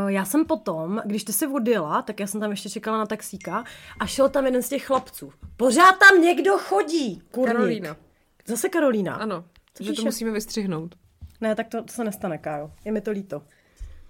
já 0.08 0.26
jsem 0.26 0.46
potom, 0.46 1.02
když 1.06 1.24
ty 1.24 1.34
si 1.34 1.48
odjela, 1.48 2.02
tak 2.02 2.20
já 2.20 2.28
jsem 2.28 2.40
tam 2.42 2.52
ještě 2.52 2.70
čekala 2.70 2.98
na 2.98 3.06
taxíka 3.06 3.64
a 4.00 4.06
šel 4.06 4.30
tam 4.30 4.46
jeden 4.46 4.64
z 4.64 4.70
těch 4.70 4.86
chlapců. 4.86 5.34
Pořád 5.58 5.92
tam 6.00 6.22
někdo 6.22 6.58
chodí, 6.58 7.22
kurník. 7.32 7.56
Karolína. 7.56 7.98
Zase 8.46 8.70
Karolína. 8.70 9.16
Ano, 9.16 9.46
Co 9.74 9.84
že 9.84 9.90
to 9.90 9.96
píše? 9.96 10.06
musíme 10.06 10.32
vystřihnout. 10.32 10.96
Ne, 11.42 11.56
tak 11.56 11.68
to, 11.68 11.84
to 11.84 11.94
se 11.94 12.04
nestane, 12.04 12.38
Kájo. 12.38 12.72
Je 12.86 12.92
mi 12.92 13.02
to 13.02 13.12
líto. 13.12 13.42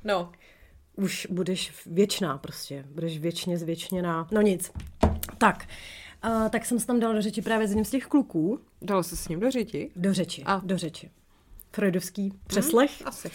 No. 0.04 0.32
Už 0.96 1.28
budeš 1.30 1.74
věčná 1.86 2.38
prostě. 2.38 2.86
Budeš 2.90 3.18
věčně 3.20 3.58
zvěčněná. 3.58 4.28
No 4.32 4.42
nic. 4.42 4.72
Tak. 5.38 5.66
Uh, 6.28 6.50
tak 6.50 6.66
jsem 6.66 6.80
se 6.80 6.88
tam 6.88 7.00
dala 7.00 7.14
do 7.14 7.22
řeči 7.22 7.42
právě 7.42 7.68
s 7.68 7.70
jedním 7.70 7.86
z 7.86 7.90
těch 7.90 8.06
kluků. 8.06 8.60
Dalo 8.82 9.04
se 9.04 9.16
s 9.16 9.28
ním 9.28 9.40
do 9.40 9.52
řiti? 9.52 9.92
Do 9.96 10.14
řeči. 10.14 10.44
A. 10.46 10.62
Do 10.64 10.78
řeči. 10.78 11.12
Freudovský 11.76 12.34
přeslech. 12.48 12.92
Asi. 13.06 13.32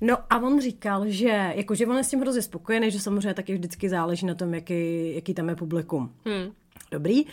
No 0.00 0.16
a 0.30 0.38
on 0.38 0.60
říkal, 0.60 1.04
že 1.08 1.52
jakože 1.54 1.86
on 1.86 1.96
je 1.96 2.04
s 2.04 2.10
tím 2.10 2.20
hrozně 2.20 2.42
spokojený, 2.42 2.90
že 2.90 3.00
samozřejmě 3.00 3.34
taky 3.34 3.54
vždycky 3.54 3.88
záleží 3.88 4.26
na 4.26 4.34
tom, 4.34 4.54
jaký, 4.54 5.14
jaký 5.14 5.34
tam 5.34 5.48
je 5.48 5.56
publikum. 5.56 6.14
Hmm. 6.24 6.52
Dobrý. 6.90 7.24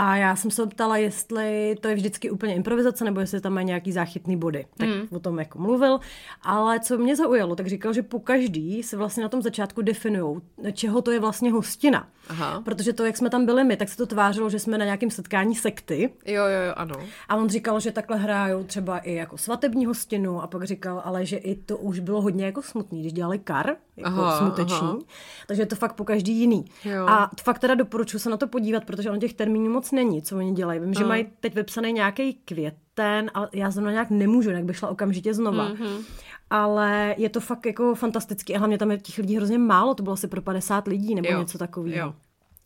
A 0.00 0.16
já 0.16 0.36
jsem 0.36 0.50
se 0.50 0.66
ptala, 0.66 0.96
jestli 0.96 1.76
to 1.80 1.88
je 1.88 1.94
vždycky 1.94 2.30
úplně 2.30 2.54
improvizace, 2.54 3.04
nebo 3.04 3.20
jestli 3.20 3.40
tam 3.40 3.52
má 3.54 3.62
nějaký 3.62 3.92
záchytný 3.92 4.36
body. 4.36 4.66
Tak 4.76 4.88
Hmm. 4.88 5.02
o 5.10 5.18
tom 5.20 5.38
jako 5.38 5.58
mluvil. 5.58 6.00
Ale 6.42 6.80
co 6.80 6.98
mě 6.98 7.16
zaujalo, 7.16 7.56
tak 7.56 7.66
říkal, 7.66 7.92
že 7.92 8.02
po 8.02 8.20
každý 8.20 8.82
se 8.82 8.96
vlastně 8.96 9.22
na 9.22 9.28
tom 9.28 9.42
začátku 9.42 9.82
definují, 9.82 10.40
čeho 10.72 11.02
to 11.02 11.10
je 11.10 11.20
vlastně 11.20 11.52
hostina. 11.52 12.08
Aha. 12.28 12.60
Protože 12.64 12.92
to, 12.92 13.04
jak 13.04 13.16
jsme 13.16 13.30
tam 13.30 13.46
byli 13.46 13.64
my, 13.64 13.76
tak 13.76 13.88
se 13.88 13.96
to 13.96 14.06
tvářilo, 14.06 14.50
že 14.50 14.58
jsme 14.58 14.78
na 14.78 14.84
nějakém 14.84 15.10
setkání 15.10 15.54
sekty. 15.54 16.10
Jo, 16.26 16.42
jo, 16.44 16.60
jo, 16.68 16.72
ano. 16.76 16.94
A 17.28 17.36
on 17.36 17.48
říkal, 17.48 17.80
že 17.80 17.92
takhle 17.92 18.16
hrajou 18.16 18.64
třeba 18.64 18.98
i 18.98 19.14
jako 19.14 19.38
svatební 19.38 19.86
hostinu 19.86 20.42
a 20.42 20.46
pak 20.46 20.64
říkal, 20.64 21.02
ale 21.04 21.26
že 21.26 21.36
i 21.36 21.54
to 21.54 21.76
už 21.76 21.98
bylo 22.00 22.20
hodně 22.22 22.44
jako 22.44 22.62
smutný, 22.62 23.00
když 23.00 23.12
dělali 23.12 23.38
kar, 23.38 23.66
jako 23.96 24.20
Aha, 24.20 24.38
smuteční. 24.38 24.78
Aha. 24.88 24.98
Takže 25.46 25.62
je 25.62 25.66
to 25.66 25.76
fakt 25.76 25.92
po 25.92 26.04
každý 26.04 26.32
jiný. 26.40 26.64
Jo. 26.84 27.06
A 27.08 27.30
fakt 27.42 27.58
teda 27.58 27.74
doporučuji 27.74 28.18
se 28.18 28.30
na 28.30 28.36
to 28.36 28.46
podívat, 28.46 28.84
protože 28.84 29.10
on 29.10 29.20
těch 29.20 29.34
termínů 29.34 29.70
moc 29.72 29.87
není, 29.92 30.22
co 30.22 30.36
oni 30.36 30.52
dělají. 30.52 30.80
Vím, 30.80 30.94
že 30.94 31.00
Aha. 31.00 31.08
mají 31.08 31.26
teď 31.40 31.54
vypsaný 31.54 31.92
nějaký 31.92 32.34
květen, 32.34 33.30
ale 33.34 33.48
já 33.52 33.70
zrovna 33.70 33.92
nějak 33.92 34.10
nemůžu, 34.10 34.48
jinak 34.50 34.64
bych 34.64 34.76
šla 34.76 34.88
okamžitě 34.88 35.34
znova. 35.34 35.68
Mhm. 35.68 36.04
Ale 36.50 37.14
je 37.18 37.28
to 37.28 37.40
fakt 37.40 37.66
jako 37.66 37.94
fantastický 37.94 38.54
a 38.54 38.58
hlavně 38.58 38.78
tam 38.78 38.90
je 38.90 38.98
těch 38.98 39.18
lidí 39.18 39.36
hrozně 39.36 39.58
málo, 39.58 39.94
to 39.94 40.02
bylo 40.02 40.12
asi 40.12 40.28
pro 40.28 40.42
50 40.42 40.86
lidí 40.86 41.14
nebo 41.14 41.28
Jo, 41.28 41.38
něco 41.38 41.58
takového. 41.58 42.14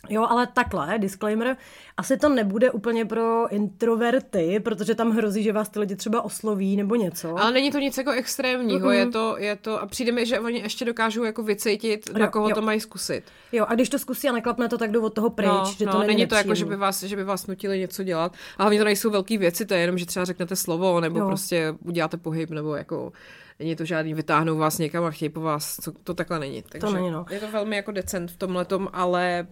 Jo. 0.09 0.27
Ale 0.29 0.47
takhle, 0.47 0.99
disclaimer, 0.99 1.57
asi 1.97 2.17
to 2.17 2.29
nebude 2.29 2.71
úplně 2.71 3.05
pro 3.05 3.49
introverty, 3.53 4.61
protože 4.61 4.95
tam 4.95 5.11
hrozí, 5.11 5.43
že 5.43 5.53
vás 5.53 5.69
ty 5.69 5.79
lidi 5.81 5.97
třeba 5.97 6.23
osloví 6.23 6.77
nebo 6.77 6.95
něco. 6.95 7.39
Ale 7.39 7.53
není 7.53 7.71
to 7.73 7.79
nic 7.79 7.99
jako 7.99 8.11
extrémního, 8.11 8.89
Mm-mm. 8.89 8.93
je 8.93 9.07
to, 9.07 9.35
je 9.39 9.57
to, 9.57 9.83
a 9.83 9.87
přijde 9.87 10.13
mi, 10.13 10.27
že 10.27 10.41
oni 10.41 10.59
ještě 10.61 10.85
dokážou 10.85 11.25
jako 11.25 11.43
vycítit, 11.43 12.11
na 12.19 12.25
Jo, 12.25 12.31
koho 12.31 12.49
jo. 12.49 12.55
to 12.55 12.63
mají 12.63 12.81
zkusit. 12.81 13.23
Jo, 13.53 13.65
a 13.69 13.75
když 13.75 13.89
to 13.89 13.99
zkusí 13.99 14.29
a 14.29 14.33
neklapne 14.33 14.69
to, 14.69 14.79
tak 14.79 14.91
jdu 14.93 15.05
od 15.05 15.15
toho 15.15 15.31
pryč, 15.31 15.49
no, 15.51 15.75
že 15.79 15.87
no, 15.87 15.93
to 15.93 15.99
není, 15.99 16.09
není 16.09 16.27
to 16.27 16.35
jako, 16.35 16.55
že 16.55 16.65
by, 16.65 16.71
nepříjemný. 16.71 16.81
vás, 16.81 17.03
že 17.03 17.17
by 17.17 17.25
vás 17.25 17.47
nutili 17.47 17.79
něco 17.79 18.03
dělat. 18.03 18.33
A 18.59 18.63
hlavně 18.63 18.79
to 18.79 18.85
nejsou 18.85 19.11
velké 19.11 19.39
věci, 19.39 19.67
to 19.67 19.75
je 19.75 19.81
jenom, 19.81 19.99
že 19.99 20.07
třeba 20.07 20.25
řeknete 20.25 20.57
slovo, 20.57 21.01
nebo 21.01 21.19
Jo. 21.19 21.27
prostě 21.27 21.75
uděláte 21.85 22.17
pohyb, 22.17 22.51
nebo 22.51 22.77
jako 22.77 23.13
není 23.59 23.77
to 23.77 23.85
žádný, 23.85 24.15
vytáhnou 24.15 24.57
vás 24.59 24.79
někam 24.79 25.05
a 25.05 25.11
chtějí 25.11 25.29
po 25.29 25.41
vás, 25.41 25.77
co, 25.81 25.93
to 25.93 26.15
takhle 26.15 26.39
není. 26.39 26.63
Takže 26.69 26.95
není, 26.95 27.11
no. 27.11 27.25
Je 27.31 27.41
to 27.41 27.51
velmi 27.51 27.77
jako 27.77 27.93
decent 27.93 28.31
v 28.31 28.37
tomhletom, 28.37 28.89
ale 28.93 29.47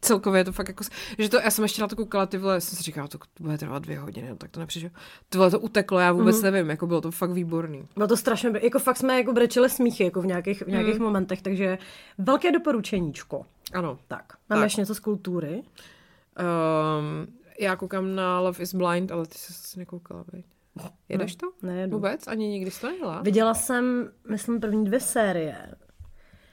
celkově 0.00 0.40
je 0.40 0.44
to 0.44 0.52
fakt 0.52 0.68
jako, 0.68 0.84
že 1.18 1.28
to, 1.28 1.40
já 1.40 1.50
jsem 1.50 1.62
ještě 1.64 1.82
na 1.82 1.88
to 1.88 1.96
koukala, 1.96 2.26
ty 2.26 2.38
vole, 2.38 2.60
jsem 2.60 2.76
si 2.76 2.82
říkala, 2.82 3.08
to 3.08 3.18
bude 3.40 3.58
trvat 3.58 3.82
dvě 3.82 3.98
hodiny, 3.98 4.28
no, 4.28 4.36
tak 4.36 4.50
to 4.50 4.60
nepřišlo. 4.60 4.90
Ty 5.28 5.38
vole, 5.38 5.50
to 5.50 5.60
uteklo, 5.60 5.98
já 5.98 6.12
vůbec 6.12 6.36
mm. 6.36 6.42
nevím, 6.42 6.70
jako 6.70 6.86
bylo 6.86 7.00
to 7.00 7.10
fakt 7.10 7.30
výborný. 7.30 7.88
Bylo 7.96 8.08
to 8.08 8.16
strašně, 8.16 8.50
jako 8.62 8.78
fakt 8.78 8.96
jsme 8.96 9.18
jako 9.18 9.32
brečeli 9.32 9.70
smíchy 9.70 10.04
jako 10.04 10.22
v 10.22 10.26
nějakých, 10.26 10.62
v 10.62 10.68
nějakých 10.68 10.94
Mm. 10.98 11.02
momentech, 11.04 11.42
takže 11.42 11.78
velké 12.18 12.52
doporučeníčko. 12.52 13.46
Ano. 13.72 13.98
Tak, 14.08 14.32
máme 14.48 14.60
Tak. 14.60 14.66
ještě 14.66 14.80
něco 14.80 14.94
z 14.94 15.00
kultury. 15.00 15.62
Um, 16.38 17.26
já 17.60 17.76
koukám 17.76 18.14
na 18.14 18.40
Love 18.40 18.62
is 18.62 18.74
Blind, 18.74 19.12
ale 19.12 19.26
ty 19.26 19.38
jsi 19.38 19.52
asi 19.52 19.78
nekoukala, 19.78 20.24
veď? 20.32 20.44
Jedeš 21.08 21.36
to? 21.36 21.46
Nejedu. 21.62 21.92
Vůbec? 21.96 22.26
Ani 22.26 22.48
nikdy 22.48 22.70
jsi 22.70 22.80
to 22.80 22.86
nejela? 22.90 23.22
Viděla 23.22 23.54
jsem, 23.54 24.10
myslím, 24.30 24.60
první 24.60 24.84
dvě 24.84 25.00
série. 25.00 25.56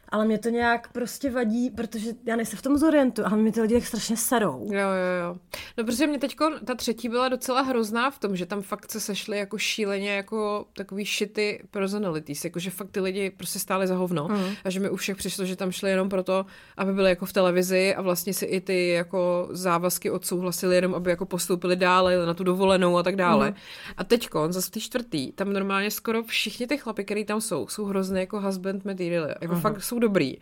Ale 0.10 0.26
mě 0.26 0.38
to 0.40 0.50
nějak 0.50 0.92
prostě 0.92 1.30
vadí, 1.32 1.70
protože 1.70 2.10
já 2.26 2.36
nejsem 2.36 2.60
v 2.60 2.62
tom 2.62 2.78
zorientu, 2.78 3.22
ale 3.26 3.38
mě 3.38 3.52
ty 3.52 3.62
lidi 3.62 3.74
tak 3.74 3.86
strašně 3.86 4.18
serou. 4.18 4.68
Jo, 4.72 4.80
jo, 4.80 5.24
jo. 5.24 5.36
No, 5.78 5.84
protože 5.84 6.08
mě 6.08 6.20
teďko, 6.20 6.52
ta 6.66 6.76
třetí 6.76 7.10
byla 7.10 7.30
docela 7.30 7.62
hrozná 7.62 8.12
v 8.12 8.20
tom, 8.20 8.36
že 8.36 8.46
tam 8.46 8.62
fakt 8.62 8.92
se 8.92 9.00
sešly 9.00 9.38
jako 9.38 9.58
šíleně 9.58 10.10
jako 10.12 10.66
takový 10.74 11.06
shity 11.06 11.64
personalities, 11.72 12.44
jako 12.46 12.60
že 12.60 12.70
fakt 12.70 12.92
ty 12.92 13.00
lidi 13.00 13.30
prostě 13.30 13.60
stáli 13.60 13.88
za 13.88 13.96
hovno 13.96 14.28
Mhm. 14.28 14.54
a 14.66 14.70
že 14.70 14.80
mi 14.80 14.90
u 14.90 14.96
všech 14.96 15.18
přišlo, 15.18 15.46
že 15.46 15.56
tam 15.56 15.72
šli 15.72 15.90
jenom 15.90 16.10
proto, 16.10 16.46
aby 16.78 16.94
byli 16.94 17.10
jako 17.10 17.26
v 17.26 17.34
televizi 17.34 17.96
a 17.96 18.02
vlastně 18.02 18.34
si 18.34 18.46
i 18.46 18.62
ty 18.62 18.88
jako 18.90 19.48
závazky 19.52 20.12
odsouhlasili 20.12 20.76
jenom, 20.76 20.96
aby 20.96 21.10
jako 21.10 21.26
postoupili 21.26 21.76
dále 21.76 22.14
jeli 22.14 22.26
na 22.26 22.34
tu 22.34 22.44
dovolenou 22.44 22.98
a 22.98 23.04
tak 23.04 23.16
dále. 23.16 23.48
Mhm. 23.48 23.56
A 23.98 24.04
teďko, 24.04 24.48
zase 24.50 24.72
té 24.72 24.80
čtvrtý, 24.80 25.32
tam 25.32 25.54
normálně 25.54 25.92
skoro 25.92 26.24
všichni 26.24 26.68
ty 26.68 26.78
chlapy, 26.78 27.06
který 27.06 27.26
tam 27.26 27.42
jsou, 27.42 27.68
jsou 27.68 27.86
hrozně 27.86 28.20
jako 28.20 28.42
husband 28.42 28.86
material, 28.86 29.28
jako 29.42 29.54
Mhm. 29.54 29.62
fakt 29.62 29.84
jsou 29.84 29.97
dobrý. 30.00 30.38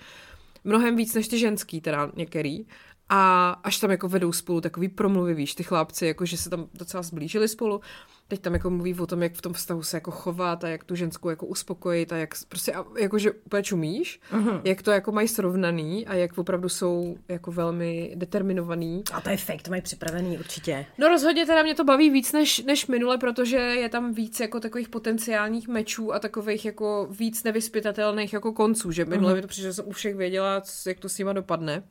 Mnohem 0.64 0.96
víc 0.96 1.14
než 1.14 1.28
ty 1.28 1.40
ženský, 1.40 1.82
teda 1.82 2.12
některý. 2.16 2.66
A 3.10 3.50
až 3.64 3.80
tam 3.80 3.92
jako 3.92 4.08
vedou 4.10 4.32
spolu 4.32 4.62
takový 4.62 4.88
promluvy, 4.90 5.34
víš, 5.34 5.56
ty 5.56 5.64
chlapci, 5.64 6.06
jako 6.06 6.26
že 6.26 6.38
se 6.38 6.50
tam 6.50 6.68
docela 6.74 7.04
zblížili 7.04 7.48
spolu. 7.48 7.82
Teď 8.28 8.40
tam 8.42 8.54
jako 8.54 8.70
mluví 8.70 8.94
o 9.00 9.08
tom, 9.08 9.24
jak 9.24 9.34
v 9.34 9.42
tom 9.42 9.54
vztahu 9.54 9.84
se 9.84 9.98
jako 9.98 10.12
chovat 10.12 10.64
a 10.64 10.68
jak 10.68 10.84
tu 10.84 10.96
ženskou 10.96 11.30
jako 11.30 11.46
uspokojit 11.46 12.14
a 12.14 12.18
jak 12.18 12.30
prostě, 12.50 12.74
a 12.74 12.86
jako 13.00 13.18
že 13.18 13.32
úplně 13.32 13.64
čumíš, 13.64 14.20
Mhm. 14.32 14.62
jak 14.64 14.82
to 14.82 14.92
jako 14.92 15.12
mají 15.12 15.28
srovnaný 15.28 16.08
a 16.08 16.14
jak 16.14 16.38
opravdu 16.38 16.70
jsou 16.70 17.18
jako 17.30 17.52
velmi 17.52 18.12
determinovaný. 18.16 19.04
A 19.14 19.22
to 19.22 19.30
je 19.30 19.38
fake, 19.38 19.62
to 19.62 19.70
mají 19.70 19.82
připravený 19.82 20.38
určitě. 20.38 20.86
No 20.98 21.08
rozhodně 21.08 21.46
teda 21.46 21.64
mě 21.64 21.76
to 21.76 21.84
baví 21.84 22.10
víc 22.10 22.32
než, 22.34 22.64
než 22.64 22.88
minule, 22.88 23.18
protože 23.18 23.58
je 23.58 23.90
tam 23.90 24.14
víc 24.14 24.40
jako 24.40 24.60
takových 24.60 24.90
potenciálních 24.90 25.68
mečů 25.68 26.14
a 26.14 26.20
takových 26.20 26.66
jako 26.66 27.08
víc 27.12 27.44
nevyspytatelných 27.44 28.34
jako 28.34 28.54
konců, 28.54 28.92
že 28.92 29.06
minule 29.06 29.28
Mhm. 29.32 29.36
mi 29.36 29.42
to 29.42 29.48
přišlo, 29.48 29.64
že 29.70 29.74
jsem 29.74 29.88
u 29.88 29.92
všech 29.92 30.16
věděla, 30.16 30.62
jak 30.88 31.00
to 31.00 31.10
s 31.10 31.18
nima 31.18 31.34
dopadne. 31.34 31.84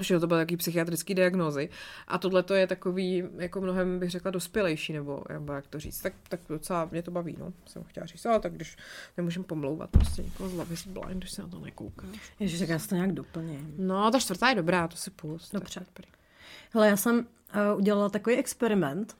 Že 0.00 0.20
to 0.20 0.26
byly 0.26 0.40
taky 0.40 0.56
psychiatrické 0.56 1.14
diagnózy. 1.14 1.68
A 2.08 2.18
tohle 2.18 2.42
to 2.42 2.54
je 2.54 2.66
takový, 2.66 3.24
jako 3.36 3.60
mnohem 3.60 3.98
bych 3.98 4.10
řekla, 4.10 4.30
dospělejší, 4.30 4.92
nebo 4.92 5.24
nebo 5.32 5.52
jak 5.52 5.66
to 5.66 5.80
říct. 5.80 6.00
Tak, 6.00 6.12
tak 6.28 6.40
docela 6.48 6.88
mě 6.90 7.02
to 7.02 7.10
baví, 7.10 7.36
no. 7.38 7.52
Jsem 7.66 7.84
chtěla 7.84 8.06
říct, 8.06 8.26
ale 8.26 8.40
tak 8.40 8.52
když 8.52 8.76
nemůžeme 9.16 9.44
pomlouvat 9.44 9.90
prostě 9.90 10.22
někoho 10.22 10.48
z 10.48 10.52
Love 10.52 10.74
is 10.74 10.86
Blind, 10.86 11.16
když 11.16 11.30
se 11.30 11.42
na 11.42 11.48
to 11.48 11.58
nekoukáš. 11.58 12.32
Ježiš, 12.40 12.60
tak 12.60 12.68
já 12.68 12.78
si 12.78 12.88
to 12.88 12.94
nějak 12.94 13.12
doplním. 13.12 13.74
No, 13.78 14.10
ta 14.10 14.18
čtvrtá 14.18 14.48
je 14.48 14.54
dobrá, 14.54 14.88
to 14.88 14.96
si 14.96 15.10
pust. 15.10 15.52
Dobře. 15.52 15.80
Tak 15.80 15.88
dobrý. 15.96 16.12
Hele, 16.70 16.88
já 16.88 16.96
jsem 16.96 17.18
uh, 17.18 17.78
udělala 17.78 18.08
takový 18.08 18.36
experiment. 18.36 19.16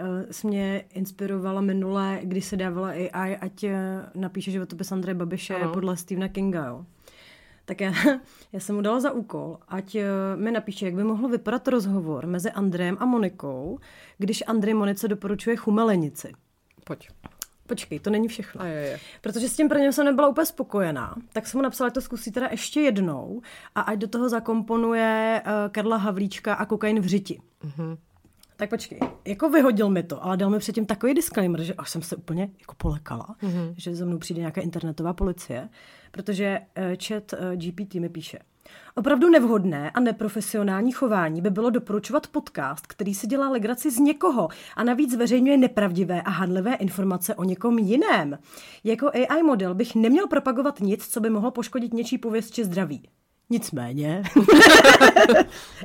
Uh, 0.00 0.06
jsi 0.30 0.46
mě 0.46 0.84
inspirovala 0.94 1.60
minule, 1.60 2.20
když 2.22 2.44
se 2.44 2.56
dávala 2.56 2.88
AI, 2.88 3.36
ať 3.36 3.64
uh, 3.64 3.70
napíše 4.14 4.50
životopis 4.50 4.92
Andreje 4.92 5.14
Babiše 5.14 5.54
Ano. 5.54 5.72
podle 5.72 5.96
Stevena 5.96 6.28
Kinga, 6.28 6.66
jo. 6.66 6.86
Tak 7.72 7.80
já, 7.80 7.92
já 8.52 8.60
jsem 8.60 8.74
mu 8.74 8.82
dala 8.82 9.00
za 9.00 9.12
úkol, 9.12 9.58
ať 9.68 9.94
uh, 9.94 10.02
mi 10.40 10.50
napíše, 10.50 10.84
jak 10.84 10.94
by 10.94 11.04
mohl 11.04 11.28
vypadat 11.28 11.68
rozhovor 11.68 12.26
mezi 12.26 12.50
Andrejem 12.50 12.96
a 13.00 13.06
Monikou, 13.06 13.78
když 14.18 14.44
Andrej 14.46 14.74
Monice 14.74 15.08
doporučuje 15.08 15.56
chumelenici. 15.56 16.32
Pojď. 16.84 17.08
Počkej, 17.66 18.00
to 18.00 18.10
není 18.10 18.28
všechno. 18.28 18.60
A 18.60 18.66
je, 18.66 18.86
je. 18.86 19.00
Protože 19.20 19.48
s 19.48 19.56
tím 19.56 19.68
prvním 19.68 19.92
jsem 19.92 20.04
nebyla 20.04 20.28
úplně 20.28 20.46
spokojená, 20.46 21.14
tak 21.32 21.46
jsem 21.46 21.58
mu 21.58 21.62
napsala, 21.62 21.88
ať 21.88 21.94
to 21.94 22.00
zkusí 22.00 22.32
teda 22.32 22.48
ještě 22.50 22.80
jednou 22.80 23.42
a 23.74 23.80
ať 23.80 23.98
do 23.98 24.08
toho 24.08 24.28
zakomponuje 24.28 25.42
uh, 25.46 25.52
Karla 25.70 25.96
Havlíčka 25.96 26.54
a 26.54 26.66
kokain 26.66 27.00
v 27.00 27.06
řiti. 27.06 27.40
Mhm. 27.62 27.96
Tak 28.62 28.70
počkej, 28.70 28.98
jako 29.26 29.48
vyhodil 29.48 29.90
mi 29.90 30.02
to, 30.02 30.24
ale 30.24 30.36
dal 30.36 30.50
mi 30.50 30.58
předtím 30.58 30.86
takový 30.86 31.14
disclaimer, 31.14 31.62
že 31.62 31.74
až 31.74 31.90
jsem 31.90 32.02
se 32.02 32.16
úplně 32.16 32.50
jako 32.60 32.74
polekala, 32.74 33.36
Mhm. 33.42 33.52
mm-hmm. 33.52 33.74
že 33.76 33.94
za 33.94 34.04
mnou 34.04 34.18
přijde 34.18 34.38
nějaká 34.40 34.60
internetová 34.60 35.12
policie, 35.12 35.68
protože 36.10 36.60
uh, 36.78 36.84
chat 37.06 37.32
uh, 37.32 37.38
GPT 37.56 37.94
mi 37.94 38.08
píše. 38.08 38.38
Opravdu 38.94 39.30
nevhodné 39.30 39.90
a 39.90 40.00
neprofesionální 40.00 40.92
chování 40.92 41.40
by 41.42 41.50
bylo 41.50 41.70
doporučovat 41.70 42.26
podcast, 42.26 42.86
který 42.86 43.14
si 43.14 43.26
dělá 43.26 43.48
legraci 43.48 43.90
z 43.90 43.98
někoho 43.98 44.48
a 44.76 44.84
navíc 44.84 45.12
zveřejňuje 45.12 45.56
nepravdivé 45.58 46.22
a 46.22 46.30
handlivé 46.30 46.74
informace 46.74 47.34
o 47.34 47.44
někom 47.44 47.78
jiném. 47.78 48.38
Jako 48.84 49.08
AI 49.08 49.42
model 49.42 49.74
bych 49.74 49.94
neměl 49.94 50.26
propagovat 50.26 50.80
nic, 50.80 51.08
co 51.08 51.20
by 51.20 51.30
mohlo 51.30 51.50
poškodit 51.50 51.92
něčí 51.94 52.18
pověst 52.18 52.50
či 52.54 52.64
zdraví. 52.64 53.02
Nicméně. 53.52 54.22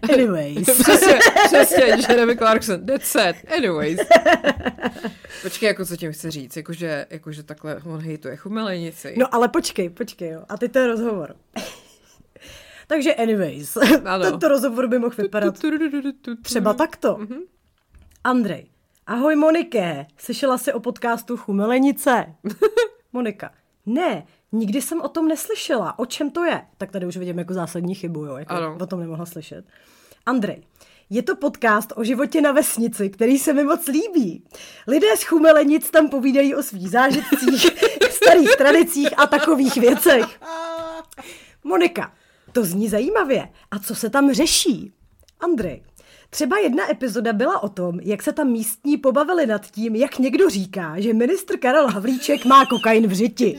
Anyways. 0.13 0.69
přesně, 0.81 1.19
přesně, 1.45 1.83
Jeremy 2.09 2.37
Clarkson, 2.37 2.85
that's 2.85 3.15
it. 3.15 3.51
Anyways. 3.57 3.99
Počkej, 5.43 5.67
jako 5.67 5.85
co 5.85 5.97
tím 5.97 6.11
chce 6.11 6.31
říct, 6.31 6.57
jakože, 6.57 7.05
jakože 7.09 7.43
takhle 7.43 7.81
on 7.85 8.01
hejtuje 8.01 8.35
chumelenici. 8.35 9.15
No 9.17 9.35
ale 9.35 9.47
počkej, 9.47 9.89
počkej, 9.89 10.29
jo. 10.29 10.43
A 10.49 10.57
teď 10.57 10.71
to 10.71 10.79
je 10.79 10.87
rozhovor. 10.87 11.35
Takže 12.87 13.15
anyways, 13.15 13.77
ano. 14.05 14.25
tento 14.31 14.47
rozhovor 14.47 14.87
by 14.87 14.99
mohl 14.99 15.15
vypadat 15.17 15.55
třeba 16.41 16.73
takto. 16.73 17.19
Andrej, 18.23 18.67
ahoj 19.07 19.35
Monike, 19.35 20.05
slyšela 20.17 20.57
jsi 20.57 20.73
o 20.73 20.79
podcastu 20.79 21.37
Chumelenice? 21.37 22.25
Monika, 23.13 23.51
ne, 23.85 24.23
nikdy 24.51 24.81
jsem 24.81 25.01
o 25.01 25.07
tom 25.07 25.27
neslyšela, 25.27 25.99
o 25.99 26.05
čem 26.05 26.31
to 26.31 26.43
je? 26.43 26.61
Tak 26.77 26.91
tady 26.91 27.05
už 27.05 27.17
vidím 27.17 27.39
jako 27.39 27.53
zásadní 27.53 27.95
chybu, 27.95 28.25
jo, 28.25 28.37
jako 28.37 28.53
ano. 28.53 28.77
o 28.81 28.85
tom 28.85 28.99
nemohla 28.99 29.25
slyšet. 29.25 29.65
Andrej, 30.25 30.63
je 31.09 31.23
to 31.23 31.35
podcast 31.35 31.93
o 31.95 32.03
životě 32.03 32.41
na 32.41 32.51
vesnici, 32.51 33.09
který 33.09 33.39
se 33.39 33.53
mi 33.53 33.63
moc 33.63 33.87
líbí. 33.87 34.43
Lidé 34.87 35.17
z 35.17 35.23
Chumelenic 35.23 35.89
tam 35.89 36.09
povídají 36.09 36.55
o 36.55 36.63
svých 36.63 36.89
zážitcích, 36.89 37.67
starých 38.11 38.55
tradicích 38.55 39.19
a 39.19 39.27
takových 39.27 39.75
věcech. 39.75 40.39
Monika, 41.63 42.13
to 42.51 42.65
zní 42.65 42.89
zajímavě. 42.89 43.49
A 43.71 43.79
co 43.79 43.95
se 43.95 44.09
tam 44.09 44.33
řeší? 44.33 44.93
Andrej, 45.39 45.83
Třeba 46.29 46.57
jedna 46.57 46.91
epizoda 46.91 47.33
byla 47.33 47.63
o 47.63 47.69
tom, 47.69 47.99
jak 47.99 48.23
se 48.23 48.33
tam 48.33 48.47
místní 48.47 48.97
pobavili 48.97 49.45
nad 49.45 49.65
tím, 49.71 49.95
jak 49.95 50.19
někdo 50.19 50.49
říká, 50.49 50.93
že 50.97 51.13
ministr 51.13 51.57
Karel 51.57 51.87
Havlíček 51.87 52.45
má 52.45 52.65
kokain 52.65 53.07
v 53.07 53.13
řiti. 53.13 53.57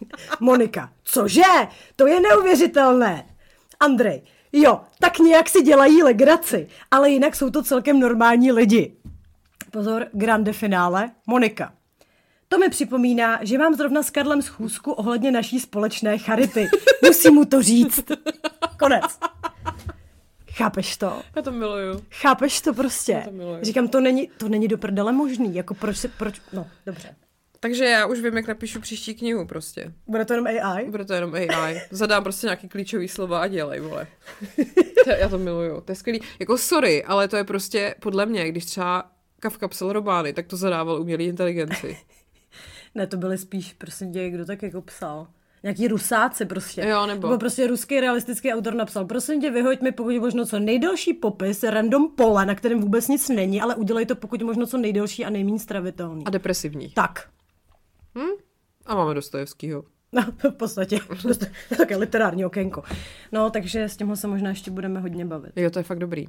Monika, 0.40 0.92
cože? 1.04 1.42
To 1.96 2.06
je 2.06 2.20
neuvěřitelné. 2.20 3.26
Andrej, 3.80 4.22
jo, 4.52 4.80
tak 4.98 5.18
nějak 5.18 5.48
si 5.48 5.62
dělají 5.62 6.02
legraci, 6.02 6.68
ale 6.90 7.10
jinak 7.10 7.36
jsou 7.36 7.50
to 7.50 7.62
celkem 7.62 8.00
normální 8.00 8.52
lidi. 8.52 8.96
Pozor, 9.70 10.06
grande 10.12 10.52
finále, 10.52 11.10
Monika. 11.26 11.72
To 12.48 12.58
mi 12.58 12.68
připomíná, 12.68 13.38
že 13.42 13.58
mám 13.58 13.74
zrovna 13.74 14.02
s 14.02 14.10
Karlem 14.10 14.42
schůzku 14.42 14.92
ohledně 14.92 15.30
naší 15.30 15.60
společné 15.60 16.18
charity. 16.18 16.68
Musím 17.06 17.34
mu 17.34 17.44
to 17.44 17.62
říct. 17.62 18.04
Konec. 18.78 19.04
Chápeš 20.56 20.96
to? 20.96 21.22
Já 21.36 21.42
to 21.42 21.52
miluju. 21.52 22.04
Chápeš 22.10 22.60
to 22.60 22.74
prostě? 22.74 23.12
Já 23.12 23.20
to 23.20 23.30
miluju. 23.30 23.64
Říkám, 23.64 23.88
to 23.88 24.00
není, 24.00 24.30
to 24.38 24.48
není 24.48 24.68
do 24.68 24.78
prdele 24.78 25.12
možný. 25.12 25.54
Jako 25.54 25.74
proč 25.74 25.96
si, 25.96 26.08
proč, 26.08 26.40
no, 26.52 26.66
dobře. 26.86 27.16
Takže 27.60 27.84
já 27.84 28.06
už 28.06 28.20
vím, 28.20 28.36
jak 28.36 28.46
napíšu 28.46 28.80
příští 28.80 29.14
knihu 29.14 29.46
prostě. 29.46 29.92
Bude 30.06 30.24
to 30.24 30.32
jenom 30.32 30.46
AI? 30.46 30.90
Bude 30.90 31.04
to 31.04 31.12
jenom 31.12 31.34
AI. 31.34 31.80
Zadám 31.90 32.22
prostě 32.22 32.46
nějaký 32.46 32.68
klíčový 32.68 33.08
slova 33.08 33.40
a 33.40 33.46
dělej, 33.46 33.80
vole. 33.80 34.06
to, 35.04 35.10
já 35.10 35.28
to 35.28 35.38
miluju. 35.38 35.80
To 35.80 35.92
je 35.92 35.96
skvělý. 35.96 36.20
Jako 36.38 36.58
sorry, 36.58 37.04
ale 37.04 37.28
to 37.28 37.36
je 37.36 37.44
prostě 37.44 37.94
podle 38.00 38.26
mě, 38.26 38.48
když 38.48 38.64
třeba 38.64 39.10
Kafka 39.40 39.68
psal 39.68 39.92
romány, 39.92 40.32
tak 40.32 40.46
to 40.46 40.56
zadával 40.56 41.00
umělý 41.00 41.24
inteligenci. 41.24 41.98
ne, 42.94 43.06
to 43.06 43.16
byly 43.16 43.38
spíš, 43.38 43.72
prostě 43.72 44.04
děje, 44.04 44.30
kdo 44.30 44.46
tak 44.46 44.62
jako 44.62 44.82
psal 44.82 45.26
nějaký 45.64 45.88
rusáci 45.88 46.46
prostě. 46.46 46.82
Jo, 46.82 47.06
nebo... 47.06 47.28
nebo 47.28 47.38
prostě 47.38 47.66
ruský 47.66 48.00
realistický 48.00 48.52
autor 48.52 48.74
napsal, 48.74 49.04
prosím 49.04 49.40
tě, 49.40 49.50
vyhoď 49.50 49.80
mi 49.80 49.92
pokud 49.92 50.16
možno 50.16 50.46
co 50.46 50.58
nejdelší 50.58 51.14
popis 51.14 51.62
random 51.62 52.08
pole, 52.16 52.46
na 52.46 52.54
kterém 52.54 52.80
vůbec 52.80 53.08
nic 53.08 53.28
není, 53.28 53.60
ale 53.60 53.74
udělej 53.74 54.06
to 54.06 54.16
pokud 54.16 54.42
možno 54.42 54.66
co 54.66 54.78
nejdelší 54.78 55.24
a 55.24 55.30
nejméně 55.30 55.58
stravitelný. 55.58 56.24
A 56.26 56.30
depresivní. 56.30 56.90
Tak. 56.90 57.28
Hm? 58.18 58.42
A 58.86 58.94
máme 58.94 59.14
Dostojevskýho. 59.14 59.84
No, 60.14 60.50
v 60.50 60.54
podstatě. 60.54 60.98
Také 61.76 61.96
literární 61.96 62.44
okénko. 62.44 62.82
No, 63.32 63.50
takže 63.50 63.88
s 63.88 63.96
tímhle 63.96 64.16
se 64.16 64.26
možná 64.26 64.50
ještě 64.50 64.70
budeme 64.70 65.00
hodně 65.00 65.24
bavit. 65.24 65.52
Jo, 65.56 65.70
to 65.70 65.78
je 65.78 65.82
fakt 65.82 65.98
dobrý. 65.98 66.26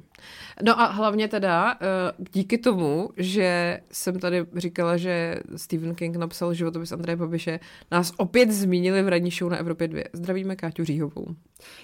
No 0.62 0.80
a 0.80 0.86
hlavně 0.86 1.28
teda 1.28 1.74
eh, 1.74 2.12
díky 2.32 2.58
tomu, 2.58 3.10
že 3.16 3.80
jsem 3.92 4.18
tady 4.18 4.46
říkala, 4.56 4.96
že 4.96 5.40
Stephen 5.56 5.94
King 5.94 6.16
napsal 6.16 6.54
životopis 6.54 6.92
Andreje 6.92 7.16
Babiše, 7.16 7.60
nás 7.90 8.12
opět 8.16 8.50
zmínili 8.50 9.02
v 9.02 9.08
ranní 9.08 9.30
show 9.30 9.50
na 9.50 9.56
Evropě 9.56 9.88
2. 9.88 10.02
Zdravíme 10.12 10.56
Káťu 10.56 10.84
Říhovou. 10.84 11.26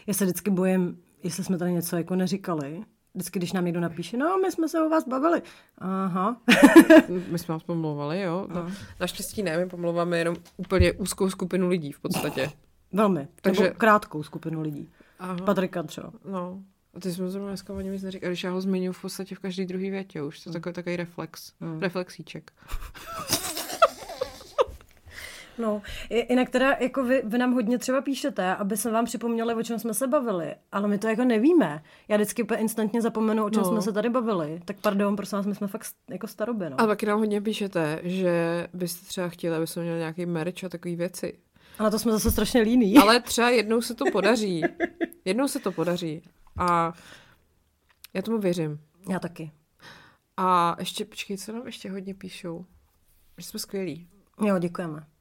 Já 0.06 0.14
se 0.14 0.24
vždycky 0.24 0.50
bojím, 0.50 0.98
jestli 1.22 1.44
jsme 1.44 1.58
tady 1.58 1.72
něco 1.72 1.96
jako 1.96 2.16
neříkali, 2.16 2.82
Vždycky, 3.14 3.38
když 3.38 3.52
nám 3.52 3.64
někdo 3.64 3.80
napíše, 3.80 4.16
no, 4.16 4.38
my 4.38 4.52
jsme 4.52 4.68
se 4.68 4.82
o 4.82 4.88
vás 4.88 5.08
bavili. 5.08 5.42
Aha. 5.78 6.36
my 7.28 7.38
jsme 7.38 7.52
vás 7.52 7.62
pomlouvali, 7.62 8.20
jo. 8.20 8.46
No, 8.54 8.70
naštěstí 9.00 9.42
ne, 9.42 9.58
my 9.58 9.66
pomlouváme 9.66 10.18
jenom 10.18 10.36
úplně 10.56 10.92
úzkou 10.92 11.30
skupinu 11.30 11.68
lidí 11.68 11.92
v 11.92 12.00
podstatě. 12.00 12.50
Velmi. 12.92 13.28
Takže 13.42 13.62
Nebo 13.62 13.74
krátkou 13.74 14.22
skupinu 14.22 14.60
lidí. 14.60 14.90
Aha. 15.18 15.36
Patrika 15.36 15.82
třeba. 15.82 16.12
No. 16.24 16.62
A 16.94 17.00
ty 17.00 17.12
jsme 17.12 17.30
zrovna 17.30 17.48
dneska 17.48 17.72
o 17.72 17.80
něm 17.80 17.92
nic 17.92 18.02
neříkali, 18.02 18.30
když 18.30 18.44
já 18.44 18.50
ho 18.50 18.60
zmiňuji 18.60 18.92
v 18.92 19.02
podstatě 19.02 19.34
v 19.34 19.38
každý 19.38 19.66
druhý 19.66 19.90
větě 19.90 20.22
už. 20.22 20.40
To 20.40 20.48
je 20.48 20.52
hmm. 20.52 20.60
takový, 20.60 20.74
takový 20.74 20.96
reflex. 20.96 21.52
Hmm. 21.60 21.80
Reflexíček. 21.80 22.52
No, 25.62 25.82
jinak 26.30 26.50
teda, 26.50 26.76
jako 26.80 27.04
vy, 27.04 27.22
vy 27.24 27.38
nám 27.38 27.52
hodně 27.52 27.78
třeba 27.78 28.00
píšete, 28.00 28.56
aby 28.56 28.76
jsme 28.76 28.90
vám 28.90 29.04
připomněli, 29.04 29.54
o 29.54 29.62
čem 29.62 29.78
jsme 29.78 29.94
se 29.94 30.06
bavili, 30.06 30.54
ale 30.72 30.88
my 30.88 30.98
to 30.98 31.08
jako 31.08 31.24
nevíme. 31.24 31.82
Já 32.08 32.16
vždycky 32.16 32.46
instantně 32.56 33.02
zapomenu, 33.02 33.44
o 33.44 33.50
čem 33.50 33.62
no. 33.62 33.68
jsme 33.68 33.82
se 33.82 33.92
tady 33.92 34.10
bavili. 34.10 34.60
Tak 34.64 34.76
pardon, 34.80 35.16
prosím 35.16 35.36
vás, 35.36 35.46
my 35.46 35.54
jsme 35.54 35.66
fakt 35.66 35.86
jako 36.10 36.26
staroby, 36.26 36.70
no. 36.70 36.80
A 36.80 36.86
taky 36.86 37.06
nám 37.06 37.18
hodně 37.18 37.40
píšete, 37.40 38.00
že 38.02 38.66
byste 38.74 39.06
třeba 39.06 39.28
chtěli, 39.28 39.56
aby 39.56 39.66
jsme 39.66 39.82
měli 39.82 39.98
nějaký 39.98 40.26
merch 40.26 40.64
a 40.64 40.68
takové 40.68 40.96
věci. 40.96 41.38
Ale 41.78 41.90
to 41.90 41.98
jsme 41.98 42.12
zase 42.12 42.30
strašně 42.30 42.60
líní. 42.60 42.98
Ale 43.02 43.20
třeba 43.20 43.50
jednou 43.50 43.80
se 43.80 43.94
to 43.94 44.04
podaří. 44.12 44.62
Jednou 45.24 45.48
se 45.48 45.58
to 45.58 45.72
podaří. 45.72 46.22
A 46.58 46.92
já 48.14 48.22
tomu 48.22 48.38
věřím. 48.38 48.80
Já 49.10 49.18
taky. 49.18 49.52
A 50.36 50.76
ještě, 50.78 51.04
počkej, 51.04 51.36
co 51.38 51.52
nám 51.52 51.66
ještě 51.66 51.90
hodně 51.90 52.14
píšou? 52.14 52.64
Že 53.38 53.46
jsme 53.46 53.60
skvělí. 53.60 54.08
Jo, 54.46 54.58
děkujeme 54.58 55.11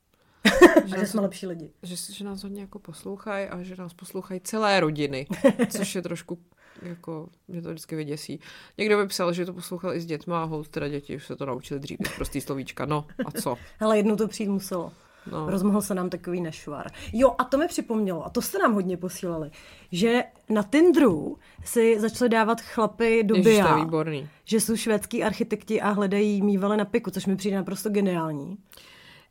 že, 0.86 1.00
že 1.00 1.08
jsme 1.08 1.22
lepší 1.22 1.48
lidi. 1.48 1.72
Že, 1.84 1.96
že 2.14 2.24
nás 2.24 2.44
hodně 2.44 2.62
jako 2.62 2.80
poslouchají 2.80 3.48
a 3.48 3.64
že 3.64 3.76
nás 3.76 3.94
poslouchají 3.94 4.42
celé 4.42 4.80
rodiny, 4.80 5.28
což 5.70 5.96
je 5.96 6.02
trošku 6.02 6.40
jako, 6.82 7.30
mě 7.48 7.62
to 7.62 7.70
vždycky 7.70 7.96
vyděsí. 7.96 8.40
Někdo 8.78 8.98
by 8.98 9.08
psal, 9.08 9.34
že 9.34 9.46
to 9.46 9.54
poslouchal 9.54 9.94
i 9.94 10.02
s 10.02 10.06
dětma 10.06 10.42
a 10.42 10.46
hold, 10.46 10.68
teda 10.68 10.88
děti 10.88 11.16
už 11.16 11.26
se 11.26 11.36
to 11.36 11.46
naučili 11.46 11.80
dřív, 11.80 11.98
prostý 12.16 12.42
slovíčka, 12.42 12.86
no 12.86 13.06
a 13.26 13.32
co? 13.32 13.58
Ale 13.80 13.98
jednou 13.98 14.16
to 14.16 14.28
přijít 14.28 14.50
muselo. 14.50 14.92
No. 15.32 15.50
Rozmohl 15.50 15.82
se 15.82 15.96
nám 15.96 16.10
takový 16.10 16.42
nešvar. 16.42 16.88
Jo, 17.14 17.36
a 17.38 17.44
to 17.44 17.58
mi 17.58 17.68
připomnělo, 17.68 18.26
a 18.26 18.30
to 18.30 18.42
jste 18.42 18.60
nám 18.60 18.74
hodně 18.74 18.98
posílali, 18.98 19.52
že 19.92 20.24
na 20.50 20.64
Tinderu 20.64 21.38
si 21.66 22.00
začali 22.00 22.30
dávat 22.30 22.62
chlapy 22.62 23.24
do 23.24 23.36
Ježiš, 23.36 23.60
to 23.60 23.68
je 23.68 23.76
výborný. 23.76 24.30
že 24.46 24.62
jsou 24.62 24.76
švédský 24.76 25.24
architekti 25.24 25.82
a 25.82 25.90
hledají 25.90 26.42
mývale 26.42 26.78
na 26.78 26.86
piku, 26.86 27.12
což 27.12 27.26
mi 27.26 27.36
přijde 27.36 27.56
naprosto 27.58 27.90
geniální. 27.90 28.58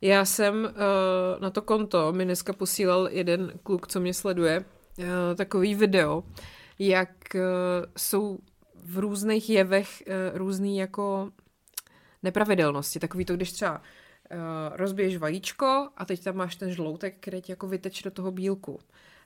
Já 0.01 0.25
jsem 0.25 0.63
uh, 0.63 1.41
na 1.41 1.49
to 1.49 1.61
konto, 1.61 2.13
mi 2.13 2.25
dneska 2.25 2.53
posílal 2.53 3.09
jeden 3.11 3.53
kluk, 3.63 3.87
co 3.87 3.99
mě 3.99 4.13
sleduje, 4.13 4.65
uh, 4.97 5.05
takový 5.35 5.75
video, 5.75 6.23
jak 6.79 7.09
uh, 7.35 7.41
jsou 7.97 8.39
v 8.85 8.97
různých 8.97 9.49
jevech 9.49 10.03
uh, 10.07 10.37
různý 10.37 10.77
jako 10.77 11.31
nepravidelnosti. 12.23 12.99
Takový 12.99 13.25
to, 13.25 13.35
když 13.35 13.51
třeba 13.51 13.81
uh, 13.81 14.37
rozbiješ 14.71 15.17
vajíčko 15.17 15.87
a 15.97 16.05
teď 16.05 16.23
tam 16.23 16.35
máš 16.35 16.55
ten 16.55 16.71
žloutek, 16.71 17.15
který 17.19 17.41
ti 17.41 17.51
jako 17.51 17.67
vyteče 17.67 18.03
do 18.03 18.11
toho 18.11 18.31
bílku. 18.31 18.79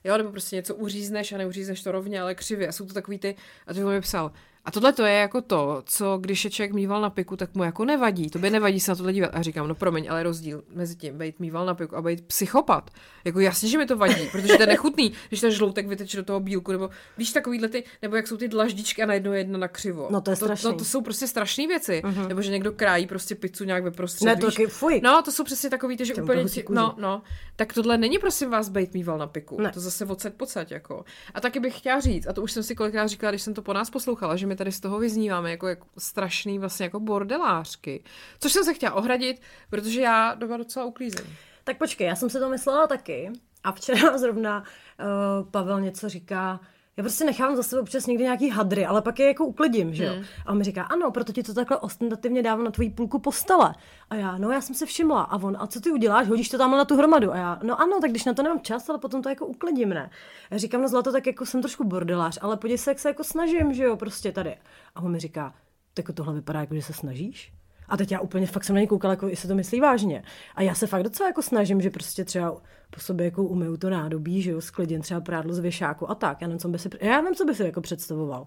Jo, 0.04 0.16
nebo 0.16 0.30
prostě 0.30 0.56
něco 0.56 0.74
uřízneš 0.74 1.32
a 1.32 1.38
neuřízneš 1.38 1.82
to 1.82 1.92
rovně, 1.92 2.20
ale 2.20 2.34
křivě. 2.34 2.68
A 2.68 2.72
jsou 2.72 2.86
to 2.86 2.94
takový 2.94 3.18
ty, 3.18 3.36
a 3.66 3.74
to 3.74 3.80
mi 3.80 4.00
psal, 4.00 4.32
a 4.66 4.70
tohle 4.70 4.92
to 4.92 5.04
je 5.04 5.14
jako 5.14 5.40
to, 5.40 5.82
co 5.86 6.18
když 6.18 6.44
je 6.44 6.50
člověk 6.50 6.72
mýval 6.72 7.00
na 7.00 7.10
piku, 7.10 7.36
tak 7.36 7.54
mu 7.54 7.64
jako 7.64 7.84
nevadí. 7.84 8.30
To 8.30 8.38
by 8.38 8.50
nevadí 8.50 8.80
se 8.80 8.90
na 8.90 8.96
tohle 8.96 9.12
dívat. 9.12 9.30
A 9.34 9.42
říkám, 9.42 9.68
no 9.68 9.74
promiň, 9.74 10.06
ale 10.10 10.22
rozdíl 10.22 10.62
mezi 10.74 10.96
tím 10.96 11.18
být 11.18 11.40
mýval 11.40 11.66
na 11.66 11.74
piku 11.74 11.96
a 11.96 12.02
být 12.02 12.26
psychopat. 12.26 12.90
Jako 13.24 13.40
jasně, 13.40 13.68
že 13.68 13.78
mi 13.78 13.86
to 13.86 13.96
vadí, 13.96 14.28
protože 14.32 14.56
to 14.56 14.62
je 14.62 14.66
nechutný, 14.66 15.12
když 15.28 15.40
ten 15.40 15.50
žloutek 15.50 15.86
vyteče 15.86 16.16
do 16.16 16.22
toho 16.22 16.40
bílku, 16.40 16.72
nebo 16.72 16.90
víš 17.18 17.32
takovýhle 17.32 17.68
ty, 17.68 17.84
nebo 18.02 18.16
jak 18.16 18.26
jsou 18.26 18.36
ty 18.36 18.48
dlaždičky 18.48 19.02
a 19.02 19.06
najednou 19.06 19.32
jedna 19.32 19.58
na 19.58 19.68
křivo. 19.68 20.08
No 20.10 20.20
to 20.20 20.30
je 20.30 20.36
strašný. 20.36 20.62
To, 20.62 20.72
no, 20.72 20.78
to 20.78 20.84
jsou 20.84 21.00
prostě 21.00 21.26
strašné 21.26 21.66
věci. 21.66 22.02
Uh-huh. 22.04 22.28
Nebo 22.28 22.42
že 22.42 22.50
někdo 22.50 22.72
krájí 22.72 23.06
prostě 23.06 23.34
pizzu 23.34 23.64
nějak 23.64 23.84
ve 23.84 23.90
prostředí. 23.90 24.26
Ne, 24.26 24.36
to 24.36 24.46
taky, 24.46 24.66
fuj. 24.66 25.00
No, 25.04 25.22
to 25.22 25.32
jsou 25.32 25.44
přesně 25.44 25.70
takový, 25.70 25.96
ty, 25.96 26.04
že 26.04 26.14
Těm 26.14 26.24
úplně, 26.24 26.44
ti, 26.44 26.64
no, 26.68 26.94
no. 26.98 27.22
Tak 27.56 27.72
tohle 27.72 27.98
není 27.98 28.18
prosím 28.18 28.50
vás 28.50 28.68
být 28.68 28.94
mýval 28.94 29.18
na 29.18 29.26
piku. 29.26 29.60
Ne. 29.60 29.72
To 29.72 29.80
zase 29.80 30.04
odsaď 30.04 30.34
pocať, 30.34 30.70
jako. 30.70 31.04
A 31.34 31.40
taky 31.40 31.60
bych 31.60 31.78
chtěla 31.78 32.00
říct, 32.00 32.26
a 32.26 32.32
to 32.32 32.42
už 32.42 32.52
jsem 32.52 32.62
si 32.62 32.74
kolikrát 32.74 33.06
říkala, 33.06 33.30
když 33.30 33.42
jsem 33.42 33.54
to 33.54 33.62
po 33.62 33.72
nás 33.72 33.90
poslouchala, 33.90 34.36
že 34.36 34.46
mi 34.46 34.55
tady 34.56 34.72
z 34.72 34.80
toho 34.80 34.98
vyznívá 34.98 35.36
máme 35.36 35.50
jako, 35.50 35.68
jako 35.68 35.86
strašný 35.98 36.58
vlastně 36.58 36.84
jako 36.84 37.00
bordelářky. 37.00 38.04
Což 38.40 38.52
jsem 38.52 38.64
se 38.64 38.74
chtěla 38.74 38.94
ohradit, 38.94 39.40
protože 39.70 40.00
já 40.00 40.34
doma 40.34 40.56
docela 40.56 40.86
uklízím. 40.86 41.36
Tak 41.64 41.78
počkej, 41.78 42.06
já 42.06 42.16
jsem 42.16 42.30
se 42.30 42.40
to 42.40 42.48
myslela 42.48 42.86
taky, 42.86 43.30
A 43.64 43.72
včera 43.72 44.18
zrovna 44.18 44.62
uh, 44.62 45.50
Pavel 45.50 45.80
něco 45.80 46.08
říká, 46.08 46.60
já 46.96 47.02
prostě 47.02 47.24
nechám 47.24 47.56
za 47.56 47.62
sebou 47.62 47.82
občas 47.82 48.06
někdy 48.06 48.24
nějaký 48.24 48.50
hadry, 48.50 48.86
ale 48.86 49.02
pak 49.02 49.18
je 49.18 49.26
jako 49.26 49.46
uklidím, 49.46 49.94
že 49.94 50.04
jo. 50.04 50.14
Mm. 50.16 50.24
A 50.46 50.52
on 50.52 50.58
mi 50.58 50.64
říká, 50.64 50.82
ano, 50.82 51.10
proto 51.10 51.32
ti 51.32 51.42
to 51.42 51.54
takhle 51.54 51.78
ostentativně 51.78 52.42
dávám 52.42 52.64
na 52.64 52.70
tvoji 52.70 52.90
půlku 52.90 53.18
postele. 53.18 53.74
A 54.10 54.14
já, 54.14 54.38
no 54.38 54.50
já 54.50 54.60
jsem 54.60 54.74
se 54.74 54.86
všimla. 54.86 55.22
A 55.22 55.36
on, 55.36 55.56
a 55.60 55.66
co 55.66 55.80
ty 55.80 55.90
uděláš? 55.90 56.28
Hodíš 56.28 56.48
to 56.48 56.58
tam 56.58 56.70
na 56.70 56.84
tu 56.84 56.96
hromadu? 56.96 57.32
A 57.32 57.36
já, 57.36 57.58
no 57.62 57.80
ano, 57.80 58.00
tak 58.00 58.10
když 58.10 58.24
na 58.24 58.34
to 58.34 58.42
nemám 58.42 58.60
čas, 58.60 58.88
ale 58.88 58.98
potom 58.98 59.22
to 59.22 59.28
jako 59.28 59.46
uklidím, 59.46 59.88
ne? 59.88 60.10
Já 60.50 60.58
říkám, 60.58 60.82
no 60.82 60.88
zlato, 60.88 61.12
tak 61.12 61.26
jako 61.26 61.46
jsem 61.46 61.62
trošku 61.62 61.84
bordelář, 61.84 62.38
ale 62.42 62.56
podívej 62.56 62.78
se, 62.78 62.90
jak 62.90 62.98
se 62.98 63.08
jako 63.08 63.24
snažím, 63.24 63.74
že 63.74 63.84
jo, 63.84 63.96
prostě 63.96 64.32
tady. 64.32 64.56
A 64.94 65.02
on 65.02 65.12
mi 65.12 65.18
říká, 65.18 65.54
tak 65.94 66.10
tohle 66.14 66.34
vypadá 66.34 66.60
jako, 66.60 66.74
že 66.74 66.82
se 66.82 66.92
snažíš? 66.92 67.52
A 67.88 67.96
teď 67.96 68.12
já 68.12 68.20
úplně 68.20 68.46
fakt 68.46 68.64
jsem 68.64 68.74
na 68.74 68.80
ně 68.80 68.86
koukala, 68.86 69.12
jako 69.12 69.28
jestli 69.28 69.48
to 69.48 69.54
myslí 69.54 69.80
vážně. 69.80 70.22
A 70.54 70.62
já 70.62 70.74
se 70.74 70.86
fakt 70.86 71.02
docela 71.02 71.28
jako 71.28 71.42
snažím, 71.42 71.80
že 71.80 71.90
prostě 71.90 72.24
třeba 72.24 72.56
po 72.90 73.00
sobě 73.00 73.24
jako 73.24 73.44
umyju 73.44 73.76
to 73.76 73.90
nádobí, 73.90 74.42
že 74.42 74.50
jo, 74.50 74.60
sklidím 74.60 75.02
třeba 75.02 75.20
prádlo 75.20 75.54
z 75.54 75.58
věšáku 75.58 76.10
a 76.10 76.14
tak. 76.14 76.40
Já 76.40 76.46
nevím, 76.46 76.58
co 76.58 76.68
by 76.68 76.78
si, 76.78 76.90
já 77.00 77.20
nevím, 77.20 77.34
co 77.34 77.44
by 77.44 77.54
si 77.54 77.62
jako 77.62 77.80
představoval. 77.80 78.46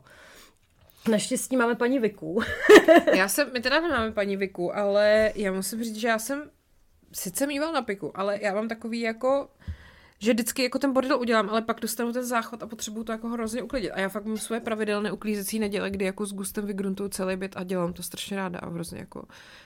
Naštěstí 1.12 1.58
máme 1.58 1.76
paní 1.76 2.00
Viku. 2.00 2.42
já 3.16 3.28
jsem, 3.28 3.54
my 3.54 3.60
teda 3.60 3.82
nemáme 3.82 4.12
paní 4.12 4.38
Viku, 4.38 4.76
ale 4.76 5.32
já 5.36 5.52
musím 5.52 5.84
říct, 5.84 5.96
že 5.96 6.08
já 6.08 6.20
jsem 6.20 6.50
sice 7.14 7.48
mýval 7.48 7.74
na 7.74 7.82
piku, 7.82 8.12
ale 8.16 8.40
já 8.42 8.54
mám 8.54 8.68
takový 8.68 9.00
jako 9.00 9.50
že 10.20 10.34
vždycky 10.34 10.64
jako 10.64 10.80
ten 10.80 10.94
bordel 10.94 11.20
udělám, 11.20 11.50
ale 11.50 11.62
pak 11.62 11.80
dostanu 11.80 12.14
ten 12.14 12.26
záchod 12.26 12.64
a 12.64 12.68
potřebuju 12.68 13.04
to 13.04 13.12
jako 13.12 13.28
hrozně 13.30 13.64
uklidit. 13.64 13.92
A 13.92 14.00
já 14.00 14.10
fakt 14.10 14.26
mám 14.26 14.38
svoje 14.38 14.62
pravidelné 14.62 15.12
uklízecí 15.12 15.60
neděle, 15.60 15.90
kdy 15.90 16.06
jako 16.06 16.26
s 16.26 16.34
gustem 16.34 16.66
vygruntuju 16.66 17.10
celý 17.10 17.36
byt 17.36 17.58
a 17.58 17.64
dělám 17.64 17.94
to 17.94 18.04
strašně 18.04 18.38
ráda 18.38 18.60
a 18.60 18.70
hrozně 18.70 19.00
jako 19.00 19.24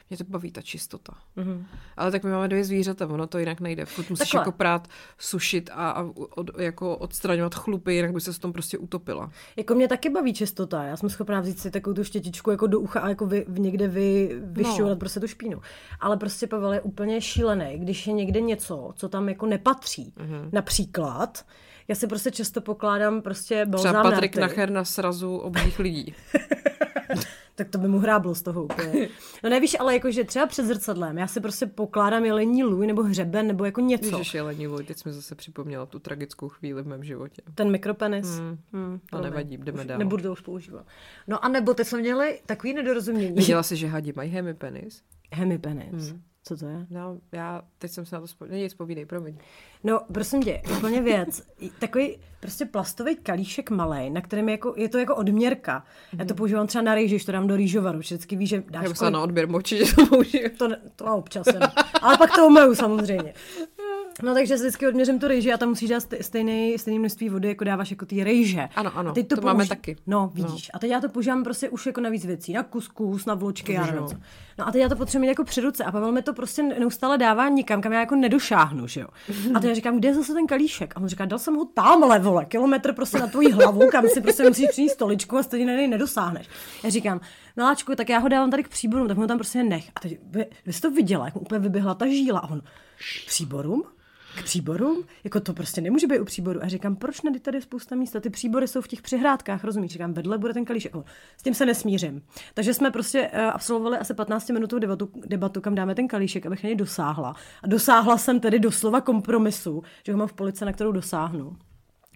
mě 0.09 0.17
to 0.17 0.23
baví 0.23 0.51
ta 0.51 0.61
čistota. 0.61 1.13
Mm-hmm. 1.37 1.65
Ale 1.97 2.11
tak 2.11 2.23
my 2.23 2.31
máme 2.31 2.47
dvě 2.47 2.63
zvířata, 2.63 3.07
ono 3.07 3.27
to 3.27 3.37
jinak 3.39 3.61
nejde. 3.61 3.85
Furt 3.85 4.09
musíš 4.09 4.29
Takhle. 4.29 4.41
jako 4.41 4.51
prát, 4.51 4.87
sušit 5.17 5.69
a, 5.73 5.91
a 5.91 6.03
od, 6.35 6.59
jako 6.59 6.97
odstraňovat 6.97 7.55
chlupy, 7.55 7.93
jinak 7.93 8.11
by 8.11 8.21
se 8.21 8.33
s 8.33 8.39
tom 8.39 8.53
prostě 8.53 8.77
utopila. 8.77 9.31
Jako 9.55 9.75
mě 9.75 9.87
taky 9.87 10.09
baví 10.09 10.33
čistota. 10.33 10.83
Já 10.83 10.97
jsem 10.97 11.09
schopná 11.09 11.41
vzít 11.41 11.59
si 11.59 11.71
takovou 11.71 11.93
tu 11.93 12.03
štětičku 12.03 12.51
jako 12.51 12.67
do 12.67 12.79
ucha 12.79 12.99
a 12.99 13.09
jako 13.09 13.25
vy, 13.25 13.45
někde 13.47 13.87
vy, 13.87 14.39
vyšťourat 14.43 14.89
no. 14.89 14.99
prostě 14.99 15.19
tu 15.19 15.27
špínu. 15.27 15.61
Ale 15.99 16.17
prostě 16.17 16.47
Pavel 16.47 16.73
je 16.73 16.81
úplně 16.81 17.21
šílený, 17.21 17.77
když 17.77 18.07
je 18.07 18.13
někde 18.13 18.41
něco, 18.41 18.93
co 18.95 19.09
tam 19.09 19.29
jako 19.29 19.45
nepatří. 19.45 20.13
Mm-hmm. 20.17 20.42
Například 20.51 21.45
já 21.87 21.95
si 21.95 22.07
prostě 22.07 22.31
často 22.31 22.61
pokládám 22.61 23.21
prostě 23.21 23.65
balzám 23.65 23.93
Třeba 23.93 24.03
Patrik 24.03 24.35
Nacher 24.35 24.69
na 24.69 24.85
srazu 24.85 25.37
obých 25.37 25.79
lidí. 25.79 26.15
tak 27.55 27.69
to 27.69 27.77
by 27.77 27.87
mu 27.87 27.99
hráblo 27.99 28.35
z 28.35 28.41
toho 28.41 28.63
úplně. 28.63 29.09
No 29.43 29.49
nevíš, 29.49 29.75
ale 29.79 29.93
jakože 29.93 30.23
třeba 30.23 30.45
před 30.45 30.65
zrcadlem, 30.65 31.17
já 31.17 31.27
si 31.27 31.41
prostě 31.41 31.65
pokládám 31.65 32.25
jelení 32.25 32.63
lůj 32.63 32.87
nebo 32.87 33.03
hřeben 33.03 33.47
nebo 33.47 33.65
jako 33.65 33.81
něco. 33.81 34.17
Ježiš, 34.17 34.33
jelení 34.33 34.67
lůj, 34.67 34.83
teď 34.83 34.97
jsme 34.97 35.13
zase 35.13 35.35
připomněla 35.35 35.85
tu 35.85 35.99
tragickou 35.99 36.49
chvíli 36.49 36.81
v 36.81 36.87
mém 36.87 37.03
životě. 37.03 37.41
Ten 37.55 37.71
mikropenis. 37.71 38.27
Hmm, 38.27 38.57
hmm, 38.73 38.99
to 39.09 39.21
nevadí, 39.21 39.57
jdeme 39.57 39.85
dál. 39.85 39.97
Nebudu 39.97 40.23
to 40.23 40.31
už 40.31 40.41
používat. 40.41 40.85
No 41.27 41.45
a 41.45 41.47
nebo 41.47 41.73
teď 41.73 41.87
jsme 41.87 41.99
měli 41.99 42.39
takový 42.45 42.73
nedorozumění. 42.73 43.35
Viděla 43.35 43.63
jsi, 43.63 43.75
že 43.75 43.87
hadi 43.87 44.13
mají 44.15 44.31
hemipenis? 44.31 45.03
Hemipenis. 45.31 46.09
Hmm. 46.09 46.21
Co 46.45 46.57
to 46.57 46.65
je? 46.67 46.85
No, 46.89 47.17
já 47.31 47.61
teď 47.77 47.91
jsem 47.91 48.05
se 48.05 48.15
na 48.15 48.21
to 48.21 48.27
vzpomněla. 48.27 48.63
Nic, 48.63 48.73
povídej, 48.73 49.05
promiň. 49.05 49.37
No, 49.83 50.01
prosím 50.13 50.43
tě, 50.43 50.61
úplně 50.77 51.01
věc. 51.01 51.41
Takový 51.79 52.17
prostě 52.39 52.65
plastový 52.65 53.15
kalíšek 53.15 53.69
malý, 53.69 54.09
na 54.09 54.21
kterém 54.21 54.49
je, 54.49 54.51
jako, 54.51 54.73
je 54.77 54.89
to 54.89 54.97
jako 54.97 55.15
odměrka. 55.15 55.85
Mm. 56.13 56.19
Já 56.19 56.25
to 56.25 56.33
mhm. 56.33 56.37
používám 56.37 56.67
třeba 56.67 56.81
na 56.81 56.95
rýži, 56.95 57.25
to 57.25 57.31
dám 57.31 57.47
do 57.47 57.55
rýžovaru. 57.55 57.99
Vždycky 57.99 58.35
víš, 58.35 58.49
že 58.49 58.63
dáš... 58.69 58.83
Já 58.83 58.93
kolik... 58.93 59.13
na 59.13 59.21
odběr 59.21 59.47
moči, 59.47 59.85
že 59.85 59.95
to 59.95 60.05
použiju. 60.05 60.49
To, 60.57 60.69
to 60.95 61.05
občas, 61.05 61.47
Ale 62.01 62.17
pak 62.17 62.35
to 62.35 62.47
umeju 62.47 62.75
samozřejmě. 62.75 63.33
No 64.21 64.33
takže 64.33 64.57
si 64.57 64.63
vždycky 64.63 64.87
odměřím 64.87 65.19
tu 65.19 65.27
rejži 65.27 65.53
a 65.53 65.57
tam 65.57 65.69
musíš 65.69 65.89
dát 65.89 66.03
stejné, 66.21 66.77
stejné 66.77 66.99
množství 66.99 67.29
vody, 67.29 67.47
jako 67.47 67.63
dáváš 67.63 67.91
jako 67.91 68.05
ty 68.05 68.23
rejže. 68.23 68.69
Ano, 68.75 68.91
ano, 68.97 69.09
a 69.09 69.13
teď 69.13 69.27
to, 69.27 69.35
to 69.35 69.41
použi- 69.41 69.45
máme 69.45 69.67
taky. 69.67 69.95
No, 70.07 70.19
no. 70.19 70.31
vidíš. 70.33 70.67
No. 70.73 70.75
A 70.75 70.79
teď 70.79 70.91
já 70.91 71.01
to 71.01 71.09
používám 71.09 71.43
prostě 71.43 71.69
už 71.69 71.85
jako 71.85 72.01
na 72.01 72.09
víc 72.09 72.25
věcí, 72.25 72.53
na 72.53 72.63
kuskus, 72.63 73.25
na 73.25 73.33
vločky, 73.33 73.73
já 73.73 73.85
nevím 73.85 74.07
co. 74.07 74.15
No 74.57 74.67
a 74.67 74.71
teď 74.71 74.81
já 74.81 74.89
to 74.89 74.95
potřebuji 74.95 75.21
mít 75.21 75.27
jako 75.27 75.43
při 75.43 75.61
ruce 75.61 75.83
a 75.83 75.91
Pavel 75.91 76.11
mi 76.11 76.21
to 76.21 76.33
prostě 76.33 76.63
neustále 76.63 77.17
dává 77.17 77.49
nikam, 77.49 77.81
kam 77.81 77.93
já 77.93 77.99
jako 77.99 78.15
nedošáhnu, 78.15 78.87
že 78.87 79.01
jo. 79.01 79.07
A 79.55 79.59
teď 79.59 79.69
já 79.69 79.75
říkám, 79.75 79.97
kde 79.97 80.07
je 80.09 80.15
zase 80.15 80.33
ten 80.33 80.47
kalíšek? 80.47 80.93
A 80.95 80.99
on 80.99 81.07
říká, 81.07 81.25
dal 81.25 81.39
jsem 81.39 81.55
ho 81.55 81.65
tamhle, 81.65 82.19
vole, 82.19 82.45
kilometr 82.45 82.93
prostě 82.93 83.19
na 83.19 83.27
tvoji 83.27 83.51
hlavu, 83.51 83.87
kam 83.91 84.07
si 84.07 84.21
prostě 84.21 84.43
musíš 84.43 84.67
přinést 84.69 84.91
stoličku 84.93 85.37
a 85.37 85.43
stejně 85.43 85.65
na 85.65 85.73
něj 85.73 85.87
nedosáhneš. 85.87 86.47
Já 86.83 86.89
říkám, 86.89 87.21
miláčku, 87.55 87.95
tak 87.95 88.09
já 88.09 88.19
ho 88.19 88.27
dávám 88.27 88.51
tady 88.51 88.63
k 88.63 88.67
příborům, 88.69 89.07
tak 89.07 89.17
ho 89.17 89.27
tam 89.27 89.37
prostě 89.37 89.63
nech. 89.63 89.89
A 89.95 89.99
teď 89.99 90.19
vy, 90.29 90.45
vy 90.65 90.73
jste 90.73 90.87
to 90.89 90.95
viděla, 90.95 91.25
jak 91.25 91.35
mu 91.35 91.41
úplně 91.41 91.59
vyběhla 91.59 91.93
ta 91.93 92.07
žíla 92.07 92.39
a 92.39 92.49
on, 92.49 92.61
příborům? 93.27 93.83
K 94.37 94.43
příborům? 94.43 95.03
Jako 95.23 95.39
to 95.39 95.53
prostě 95.53 95.81
nemůže 95.81 96.07
být 96.07 96.19
u 96.19 96.25
příboru. 96.25 96.63
A 96.63 96.67
říkám, 96.67 96.95
proč 96.95 97.21
ne, 97.21 97.39
tady 97.39 97.61
spousta 97.61 97.95
místa, 97.95 98.19
ty 98.19 98.29
příbory 98.29 98.67
jsou 98.67 98.81
v 98.81 98.87
těch 98.87 99.01
přihrádkách, 99.01 99.63
rozumíš? 99.63 99.91
Říkám, 99.91 100.13
vedle 100.13 100.37
bude 100.37 100.53
ten 100.53 100.65
kalíšek. 100.65 100.93
Jako, 100.93 101.05
s 101.37 101.43
tím 101.43 101.53
se 101.53 101.65
nesmířím. 101.65 102.21
Takže 102.53 102.73
jsme 102.73 102.91
prostě 102.91 103.31
uh, 103.33 103.39
absolvovali 103.39 103.97
asi 103.97 104.13
15 104.13 104.49
minutovou 104.49 104.79
debatu, 104.79 105.09
debatu, 105.25 105.61
kam 105.61 105.75
dáme 105.75 105.95
ten 105.95 106.07
kalíšek, 106.07 106.45
abych 106.45 106.63
něj 106.63 106.75
dosáhla. 106.75 107.35
A 107.63 107.67
dosáhla 107.67 108.17
jsem 108.17 108.39
tedy 108.39 108.59
doslova 108.59 109.01
kompromisu, 109.01 109.83
že 110.05 110.11
ho 110.11 110.17
mám 110.17 110.27
v 110.27 110.33
police, 110.33 110.65
na 110.65 110.73
kterou 110.73 110.91
dosáhnu. 110.91 111.55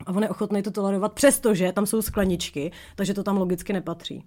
A 0.06 0.12
on 0.12 0.24
je 0.24 0.30
ochotný 0.30 0.62
to 0.62 0.72
tolerovat, 0.72 1.14
přestože 1.14 1.72
tam 1.72 1.86
jsou 1.86 2.02
skleničky, 2.02 2.72
takže 2.96 3.14
to 3.14 3.24
tam 3.24 3.38
logicky 3.38 3.74
nepatří. 3.74 4.24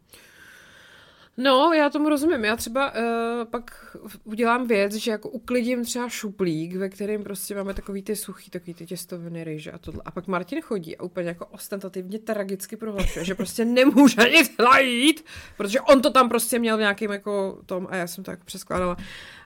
No, 1.43 1.73
já 1.73 1.91
tomu 1.91 2.09
rozumím. 2.09 2.45
Já 2.45 2.57
třeba 2.57 2.95
uh, 2.95 3.45
pak 3.51 3.97
udělám 4.25 4.67
věc, 4.67 4.95
že 4.95 5.11
jako 5.11 5.29
uklidím 5.29 5.85
třeba 5.85 6.09
šuplík, 6.09 6.77
ve 6.77 6.89
kterém 6.89 7.23
prostě 7.23 7.55
máme 7.55 7.75
takový 7.75 8.03
ty 8.03 8.17
suchý, 8.17 8.51
takový 8.51 8.75
ty 8.75 8.87
těstoviny, 8.87 9.45
ryže 9.45 9.73
a 9.73 9.79
tohle. 9.79 10.03
A 10.05 10.11
pak 10.11 10.27
Martin 10.27 10.61
chodí 10.61 10.97
a 10.97 11.03
úplně 11.03 11.29
jako 11.29 11.47
ostentativně 11.47 12.19
tragicky 12.19 12.77
prohlašuje, 12.77 13.25
že 13.25 13.35
prostě 13.35 13.65
nemůže 13.65 14.31
nic 14.31 14.53
najít, 14.59 15.25
protože 15.57 15.81
on 15.81 16.03
to 16.03 16.11
tam 16.11 16.29
prostě 16.29 16.59
měl 16.59 16.77
v 16.77 16.81
nějakým 16.81 17.11
jako 17.11 17.59
tom 17.67 17.87
a 17.91 17.97
já 17.97 18.07
jsem 18.07 18.25
to 18.25 18.31
jako 18.31 18.45
přeskládala. 18.45 18.97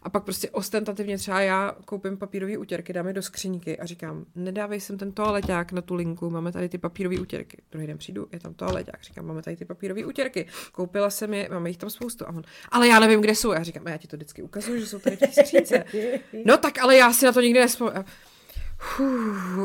A 0.04 0.10
pak 0.10 0.24
prostě 0.24 0.50
ostentativně 0.50 1.18
třeba 1.18 1.40
já 1.40 1.76
koupím 1.84 2.16
papírové 2.16 2.58
utěrky, 2.58 2.92
dám 2.92 3.06
je 3.06 3.12
do 3.12 3.22
skříňky 3.22 3.78
a 3.78 3.86
říkám, 3.86 4.24
nedávej 4.34 4.80
sem 4.80 4.98
ten 4.98 5.12
toaleťák 5.12 5.72
na 5.72 5.82
tu 5.82 5.94
linku, 5.94 6.30
máme 6.30 6.52
tady 6.52 6.68
ty 6.68 6.78
papírové 6.78 7.20
utěrky. 7.20 7.62
Druhý 7.72 7.86
den 7.86 7.98
přijdu, 7.98 8.28
je 8.32 8.40
tam 8.40 8.54
toaleťák, 8.54 9.02
říkám, 9.02 9.26
máme 9.26 9.42
tady 9.42 9.56
ty 9.56 9.64
papírové 9.64 10.04
utěrky. 10.04 10.46
Koupila 10.72 11.10
jsem 11.10 11.34
je, 11.34 11.48
máme 11.52 11.70
jich 11.70 11.76
tam 11.76 11.90
spoustu. 11.90 12.26
A 12.26 12.28
on, 12.28 12.42
ale 12.68 12.88
já 12.88 13.00
nevím, 13.00 13.20
kde 13.20 13.34
jsou. 13.34 13.50
A 13.50 13.54
já 13.54 13.62
říkám, 13.62 13.86
a 13.86 13.90
já 13.90 13.96
ti 13.96 14.08
to 14.08 14.16
vždycky 14.16 14.42
ukazuju, 14.42 14.80
že 14.80 14.86
jsou 14.86 14.98
tady 14.98 15.16
v 15.16 15.20
té 15.20 15.32
skřínce. 15.32 15.84
No 16.44 16.56
tak, 16.56 16.78
ale 16.78 16.96
já 16.96 17.12
si 17.12 17.24
na 17.24 17.32
to 17.32 17.40
nikdy 17.40 17.60
nespomínám. 17.60 18.04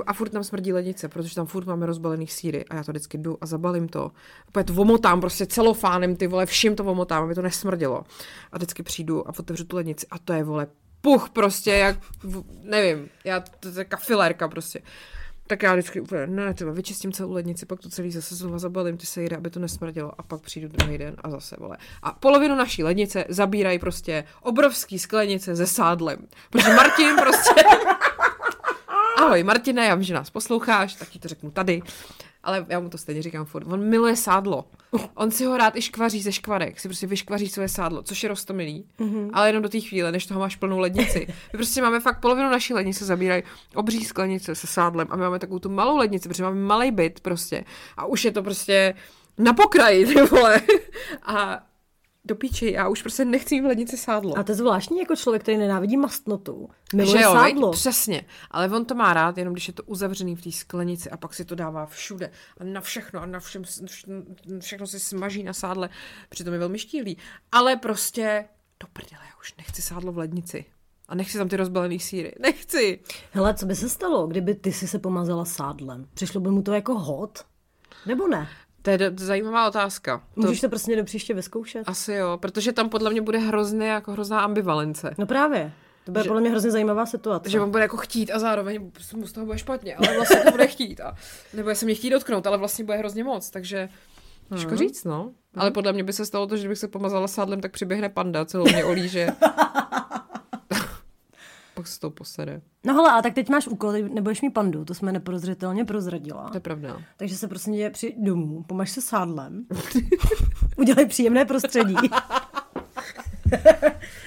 A 0.05 0.13
furt 0.13 0.29
tam 0.29 0.43
smrdí 0.43 0.73
lednice, 0.73 1.07
protože 1.07 1.35
tam 1.35 1.45
furt 1.45 1.65
máme 1.65 1.85
rozbalený 1.85 2.27
síry 2.27 2.65
a 2.65 2.75
já 2.75 2.83
to 2.83 2.91
vždycky 2.91 3.17
jdu 3.17 3.37
a 3.41 3.45
zabalím 3.45 3.87
to. 3.89 4.11
Úplně 4.47 4.63
to 4.63 4.73
vomotám 4.73 5.21
prostě 5.21 5.45
celofánem, 5.45 6.15
ty 6.15 6.27
vole, 6.27 6.45
vším 6.45 6.75
to 6.75 6.83
vomotám, 6.83 7.23
aby 7.23 7.35
to 7.35 7.41
nesmrdilo. 7.41 8.03
A 8.51 8.57
vždycky 8.57 8.83
přijdu 8.83 9.27
a 9.29 9.33
otevřu 9.39 9.63
tu 9.63 9.75
lednici 9.75 10.07
a 10.11 10.19
to 10.19 10.33
je, 10.33 10.43
vole, 10.43 10.67
puch 11.01 11.29
prostě, 11.29 11.71
jak, 11.71 11.97
nevím, 12.63 13.09
já, 13.23 13.39
to, 13.39 13.79
je 13.79 13.85
kafilérka 13.85 14.47
prostě. 14.47 14.81
Tak 15.47 15.63
já 15.63 15.73
vždycky 15.73 16.01
úplně, 16.01 16.27
ne, 16.27 16.53
třeba 16.53 16.71
vyčistím 16.71 17.11
celou 17.11 17.31
lednici, 17.31 17.65
pak 17.65 17.79
to 17.79 17.89
celý 17.89 18.11
zase 18.11 18.35
znova 18.35 18.59
zabalím 18.59 18.97
ty 18.97 19.05
sejry, 19.05 19.35
aby 19.35 19.49
to 19.49 19.59
nesmrdilo 19.59 20.11
a 20.17 20.23
pak 20.23 20.41
přijdu 20.41 20.67
druhý 20.67 20.97
den 20.97 21.15
a 21.23 21.29
zase, 21.29 21.55
vole. 21.59 21.77
A 22.01 22.11
polovinu 22.11 22.55
naší 22.55 22.83
lednice 22.83 23.25
zabírají 23.29 23.79
prostě 23.79 24.23
obrovský 24.41 24.99
sklenice 24.99 25.55
se 25.55 25.67
sádlem. 25.67 26.27
Protože 26.49 26.73
Martin 26.73 27.15
prostě 27.15 27.63
ahoj 29.19 29.43
Martina, 29.43 29.83
já 29.83 29.95
vím, 29.95 30.03
že 30.03 30.13
nás 30.13 30.29
posloucháš, 30.29 30.93
tak 30.93 31.09
ti 31.09 31.19
to 31.19 31.27
řeknu 31.27 31.51
tady. 31.51 31.81
Ale 32.43 32.65
já 32.69 32.79
mu 32.79 32.89
to 32.89 32.97
stejně 32.97 33.21
říkám 33.21 33.45
furt. 33.45 33.67
On 33.67 33.89
miluje 33.89 34.15
sádlo. 34.15 34.65
On 35.15 35.31
si 35.31 35.45
ho 35.45 35.57
rád 35.57 35.75
i 35.75 35.81
škvaří 35.81 36.21
ze 36.21 36.31
škvarek. 36.31 36.79
Si 36.79 36.87
prostě 36.87 37.07
vyškvaří 37.07 37.47
svoje 37.47 37.69
sádlo, 37.69 38.03
což 38.03 38.23
je 38.23 38.29
rostomilý. 38.29 38.85
Mm-hmm. 38.99 39.29
Ale 39.33 39.49
jenom 39.49 39.63
do 39.63 39.69
té 39.69 39.79
chvíle, 39.79 40.11
než 40.11 40.25
toho 40.25 40.39
máš 40.39 40.55
plnou 40.55 40.79
lednici. 40.79 41.27
My 41.53 41.57
prostě 41.57 41.81
máme 41.81 41.99
fakt 41.99 42.19
polovinu 42.19 42.49
naší 42.49 42.73
lednice, 42.73 43.05
zabírají 43.05 43.43
obří 43.75 44.05
sklenice 44.05 44.55
se 44.55 44.67
sádlem 44.67 45.07
a 45.09 45.15
my 45.15 45.21
máme 45.21 45.39
takovou 45.39 45.59
tu 45.59 45.69
malou 45.69 45.97
lednici, 45.97 46.29
protože 46.29 46.43
máme 46.43 46.61
malý 46.61 46.91
byt 46.91 47.19
prostě. 47.19 47.63
A 47.97 48.05
už 48.05 48.25
je 48.25 48.31
to 48.31 48.43
prostě 48.43 48.93
na 49.37 49.53
pokraji, 49.53 50.05
ty 50.05 50.21
vole. 50.21 50.61
A 51.23 51.63
do 52.25 52.35
píči, 52.35 52.71
já 52.71 52.87
už 52.87 53.01
prostě 53.01 53.25
nechci 53.25 53.55
mít 53.55 53.61
v 53.61 53.65
lednici 53.65 53.97
sádlo. 53.97 54.37
A 54.37 54.43
to 54.43 54.51
je 54.51 54.55
zvláštní 54.55 54.99
jako 54.99 55.15
člověk, 55.15 55.41
který 55.41 55.57
nenávidí 55.57 55.97
mastnotu. 55.97 56.69
Miluje 56.95 57.17
že 57.17 57.23
jo, 57.23 57.31
sádlo. 57.31 57.71
Přesně, 57.71 58.25
ale 58.51 58.69
on 58.69 58.85
to 58.85 58.95
má 58.95 59.13
rád, 59.13 59.37
jenom 59.37 59.53
když 59.53 59.67
je 59.67 59.73
to 59.73 59.83
uzavřený 59.83 60.35
v 60.35 60.41
té 60.41 60.51
sklenici 60.51 61.09
a 61.09 61.17
pak 61.17 61.33
si 61.33 61.45
to 61.45 61.55
dává 61.55 61.85
všude 61.85 62.31
a 62.57 62.63
na 62.63 62.81
všechno 62.81 63.21
a 63.21 63.25
na 63.25 63.39
všem, 63.39 63.63
všechno 64.59 64.87
si 64.87 64.99
smaží 64.99 65.43
na 65.43 65.53
sádle, 65.53 65.89
přitom 66.29 66.53
je 66.53 66.59
velmi 66.59 66.79
štílý. 66.79 67.17
Ale 67.51 67.75
prostě 67.75 68.45
do 68.79 68.87
prdele, 68.93 69.23
já 69.25 69.39
už 69.39 69.55
nechci 69.57 69.81
sádlo 69.81 70.11
v 70.11 70.17
lednici. 70.17 70.65
A 71.07 71.15
nechci 71.15 71.37
tam 71.37 71.49
ty 71.49 71.57
rozbalený 71.57 71.99
síry. 71.99 72.33
Nechci. 72.39 72.99
Hele, 73.31 73.53
co 73.53 73.65
by 73.65 73.75
se 73.75 73.89
stalo, 73.89 74.27
kdyby 74.27 74.55
ty 74.55 74.73
si 74.73 74.87
se 74.87 74.99
pomazala 74.99 75.45
sádlem? 75.45 76.07
Přišlo 76.13 76.41
by 76.41 76.49
mu 76.49 76.61
to 76.61 76.73
jako 76.73 76.99
hod? 76.99 77.45
Nebo 78.05 78.27
ne? 78.27 78.47
To 78.81 78.89
je 78.89 78.99
zajímavá 79.18 79.68
otázka. 79.68 80.23
Můžeš 80.35 80.61
to, 80.61 80.68
to 80.68 80.69
prostě 80.69 80.95
do 80.95 81.03
příště 81.03 81.34
vyzkoušet? 81.34 81.84
Asi 81.88 82.14
jo, 82.14 82.38
protože 82.41 82.73
tam 82.73 82.89
podle 82.89 83.10
mě 83.11 83.22
bude 83.22 83.38
hrozně 83.38 83.88
jako 83.88 84.11
hrozná 84.11 84.41
ambivalence. 84.41 85.15
No 85.18 85.26
právě. 85.26 85.72
To 86.06 86.11
bude 86.11 86.23
že, 86.23 86.27
podle 86.27 86.41
mě 86.41 86.49
hrozně 86.49 86.72
zajímavá 86.72 87.06
situace. 87.06 87.49
Že 87.49 87.61
on 87.61 87.72
bude 87.72 87.84
jako 87.84 87.97
chtít 87.97 88.31
a 88.31 88.39
zároveň 88.39 88.91
mu 89.15 89.27
z 89.27 89.31
toho 89.31 89.45
bude 89.45 89.57
špatně, 89.57 89.95
ale 89.95 90.15
vlastně 90.15 90.39
to 90.39 90.51
bude 90.51 90.68
chtít. 90.68 91.01
A, 91.01 91.15
nebo 91.53 91.76
se 91.76 91.85
mě 91.85 91.95
chtít 91.95 92.10
dotknout, 92.10 92.47
ale 92.47 92.57
vlastně 92.57 92.85
bude 92.85 92.97
hrozně 92.97 93.23
moc, 93.23 93.49
takže 93.49 93.89
Těžko 94.53 94.69
hmm. 94.69 94.77
říct, 94.77 95.03
no. 95.03 95.31
Ale 95.56 95.72
podle 95.72 95.93
mě 95.93 96.03
by 96.03 96.14
se 96.14 96.26
stalo 96.26 96.47
to, 96.47 96.57
že 96.57 96.68
bych 96.68 96.77
se 96.77 96.88
pomazala 96.88 97.27
sádlem, 97.27 97.61
tak 97.61 97.72
přiběhne 97.72 98.10
panda, 98.10 98.45
celou 98.45 98.65
mě 98.65 98.85
olíže. 98.85 99.27
Pak 101.80 101.88
se 101.88 101.99
to 101.99 102.10
posede. 102.10 102.61
No 102.85 102.93
hele, 102.93 103.11
a 103.11 103.22
tak 103.22 103.34
teď 103.34 103.49
máš 103.49 103.68
úkol, 103.68 103.91
nebudeš 103.91 104.41
mít 104.41 104.49
pandu, 104.49 104.85
to 104.85 104.93
jsme 104.93 105.11
neprozřetelně 105.11 105.85
prozradila. 105.85 106.49
To 106.49 106.57
je 106.57 106.61
pravda. 106.61 107.01
Takže 107.18 107.38
se 107.38 107.47
prostě 107.47 107.69
mě 107.69 107.89
při 107.89 108.15
domů, 108.18 108.64
pomaž 108.64 108.91
se 108.91 109.01
sádlem, 109.01 109.65
udělej 110.77 111.06
příjemné 111.06 111.45
prostředí. 111.45 111.95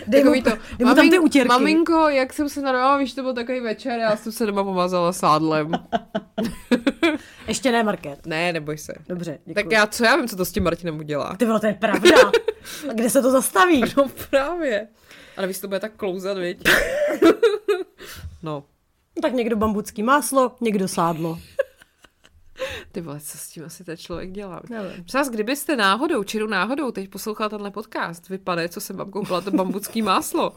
dej 0.06 0.24
mu, 0.24 0.42
to, 0.42 0.50
dej 0.78 0.88
mu 0.88 0.94
tam 0.94 1.10
ty 1.10 1.18
utěrky. 1.18 1.48
Maminko, 1.48 2.08
jak 2.08 2.32
jsem 2.32 2.48
se 2.48 2.62
narodila, 2.62 2.96
víš, 2.96 3.14
to 3.14 3.22
byl 3.22 3.34
takový 3.34 3.60
večer, 3.60 3.98
já 3.98 4.16
jsem 4.16 4.32
se 4.32 4.46
doma 4.46 4.64
pomazala 4.64 5.12
sádlem. 5.12 5.72
Ještě 7.48 7.72
ne, 7.72 7.82
Market. 7.82 8.26
Ne, 8.26 8.52
neboj 8.52 8.78
se. 8.78 8.92
Dobře, 9.08 9.38
děkuji. 9.44 9.54
Tak 9.62 9.72
já, 9.72 9.86
co 9.86 10.04
já 10.04 10.16
vím, 10.16 10.28
co 10.28 10.36
to 10.36 10.44
s 10.44 10.52
tím 10.52 10.64
Martinem 10.64 10.98
udělá. 10.98 11.36
Ty 11.36 11.44
bylo, 11.44 11.60
to 11.60 11.66
je 11.66 11.74
pravda. 11.74 12.16
A 12.90 12.92
kde 12.92 13.10
se 13.10 13.22
to 13.22 13.30
zastaví? 13.30 13.84
No 13.96 14.06
právě. 14.30 14.88
Ale 15.36 15.46
víš, 15.46 15.58
to 15.58 15.68
bude 15.68 15.80
tak 15.80 15.92
klouzat, 15.96 16.38
viď? 16.38 16.68
no. 18.42 18.64
Tak 19.22 19.32
někdo 19.32 19.56
bambucký 19.56 20.02
máslo, 20.02 20.56
někdo 20.60 20.88
sádlo. 20.88 21.38
Ty 22.92 23.00
vole, 23.00 23.20
co 23.20 23.38
s 23.38 23.48
tím 23.48 23.64
asi 23.64 23.84
ten 23.84 23.96
člověk 23.96 24.30
dělá? 24.30 24.60
Nevím. 24.70 25.04
Přes 25.04 25.28
kdybyste 25.28 25.76
náhodou, 25.76 26.24
čiru 26.24 26.46
náhodou, 26.46 26.90
teď 26.90 27.10
poslouchal 27.10 27.48
tenhle 27.48 27.70
podcast, 27.70 28.28
vypadá, 28.28 28.68
co 28.68 28.80
jsem 28.80 28.96
vám 28.96 29.10
koupila, 29.10 29.40
to 29.40 29.50
bambucký 29.50 30.02
máslo. 30.02 30.56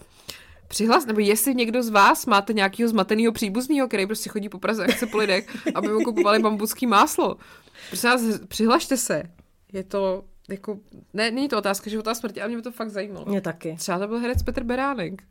Přihlas, 0.68 1.06
nebo 1.06 1.20
jestli 1.20 1.56
někdo 1.56 1.84
z 1.84 1.90
vás 1.90 2.26
máte 2.26 2.54
nějakého 2.54 2.90
zmateného 2.90 3.32
příbuzného, 3.32 3.88
který 3.88 4.06
prostě 4.06 4.30
chodí 4.30 4.50
po 4.50 4.60
Praze 4.60 4.86
a 4.86 4.92
chce 4.92 5.08
po 5.08 5.18
lidech, 5.18 5.68
aby 5.76 5.88
mu 5.88 6.04
kupovali 6.04 6.40
bambucký 6.40 6.88
máslo. 6.88 7.38
Prosím 7.90 8.10
vás, 8.10 8.22
přihlašte 8.48 8.98
se. 8.98 9.24
Je 9.74 9.84
to 9.84 10.24
jako, 10.50 10.80
ne, 11.14 11.32
není 11.32 11.50
to 11.50 11.58
otázka 11.58 11.90
života 11.90 12.12
a 12.12 12.16
smrti, 12.16 12.42
ale 12.42 12.48
mě 12.48 12.58
by 12.58 12.64
to 12.64 12.72
fakt 12.72 12.90
zajímalo. 12.90 13.26
Mě 13.26 13.42
taky. 13.42 13.76
Třeba 13.76 14.00
to 14.00 14.08
byl 14.08 14.20
herec 14.20 14.44
Petr 14.44 14.64
Beránek. 14.64 15.24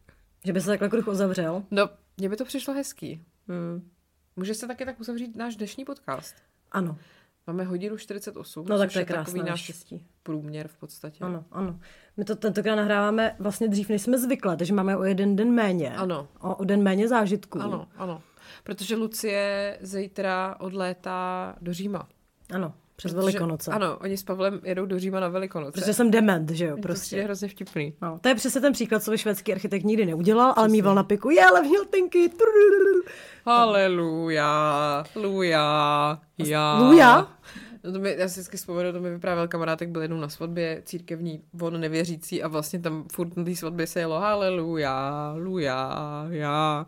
Že 0.45 0.53
by 0.53 0.61
se 0.61 0.66
takhle 0.66 0.89
kruh 0.89 1.09
uzavřel? 1.09 1.62
No, 1.70 1.89
mně 2.16 2.28
by 2.28 2.36
to 2.36 2.45
přišlo 2.45 2.74
hezký. 2.74 3.24
Hmm. 3.49 3.91
Může 4.36 4.55
se 4.55 4.66
taky 4.66 4.85
tak 4.85 5.01
uzavřít 5.01 5.36
náš 5.36 5.57
dnešní 5.57 5.85
podcast? 5.85 6.35
Ano. 6.73 6.99
Máme 7.47 7.65
hodinu 7.65 7.97
48. 7.97 8.66
No 8.69 8.78
tak 8.78 8.93
to 8.93 8.99
je 8.99 9.05
krásné 9.05 9.43
náš 9.43 9.61
štěstí. 9.61 10.07
průměr 10.23 10.69
v 10.69 10.77
podstatě. 10.77 11.24
Ano, 11.24 11.45
ano. 11.51 11.81
My 12.16 12.24
to 12.24 12.36
tentokrát 12.36 12.74
nahráváme 12.74 13.36
vlastně 13.39 13.69
dřív, 13.69 13.89
než 13.89 14.03
jsme 14.03 14.19
zvykle, 14.19 14.57
takže 14.57 14.74
máme 14.74 14.97
o 14.97 15.05
jeden 15.05 15.36
den 15.36 15.51
méně. 15.51 15.97
Ano. 15.97 16.28
O, 16.41 16.55
o 16.55 16.65
den 16.65 16.82
méně 16.82 17.09
zážitků. 17.09 17.61
Ano, 17.61 17.89
ano. 17.97 18.23
Protože 18.65 18.97
Lucie 18.97 19.78
zítra 19.81 20.57
odlétá 20.61 21.57
do 21.61 21.73
Říma. 21.73 22.09
Ano. 22.55 22.74
Přes 22.97 23.12
Protože, 23.12 23.21
Velikonoce. 23.21 23.71
Ano, 23.71 23.99
oni 24.01 24.16
s 24.16 24.23
Pavlem 24.23 24.61
jedou 24.65 24.87
do 24.87 24.99
Říma 24.99 25.21
na 25.21 25.29
Velikonoce. 25.29 25.81
Protože 25.81 25.95
jsem 25.95 26.11
dement, 26.11 26.51
že 26.51 26.66
jo, 26.66 26.77
prostě. 26.83 27.16
To 27.16 27.21
je 27.21 27.25
hrozně 27.25 27.49
vtipný. 27.49 27.95
No, 28.03 28.19
to 28.21 28.29
je 28.29 28.35
přesně 28.35 28.61
ten 28.61 28.73
příklad, 28.73 29.03
co 29.03 29.11
by 29.11 29.19
švédský 29.19 29.53
architekt 29.53 29.85
nikdy 29.85 30.07
neudělal, 30.07 30.53
přesně. 30.53 30.61
ale 30.61 30.69
mýval 30.69 30.95
na 30.95 31.03
piku, 31.05 31.31
je, 31.31 31.45
ale 31.45 31.62
měl 31.62 31.85
tenky. 31.85 32.31
Haleluja, 33.47 35.05
luja, 35.16 36.21
já. 36.39 36.79
Luja? 36.79 37.29
No 37.85 37.93
to 37.93 37.99
mi, 37.99 38.16
já 38.19 38.29
si 38.29 38.33
vždycky 38.33 38.57
vzpomenu, 38.57 38.93
to 38.93 39.01
mi 39.01 39.11
vyprávěl 39.11 39.49
kamarád, 39.49 39.83
byl 39.83 40.03
jednou 40.03 40.16
na 40.16 40.29
svatbě 40.29 40.83
církevní, 40.85 41.43
on 41.61 41.81
nevěřící 41.81 42.43
a 42.43 42.49
vlastně 42.49 42.79
tam 42.79 43.05
furt 43.12 43.37
na 43.37 43.45
té 43.45 43.57
svatbě 43.57 43.87
se 43.87 44.01
jelo 44.01 44.21
haleluja, 44.21 45.35
luja, 45.39 45.93
já. 46.31 46.87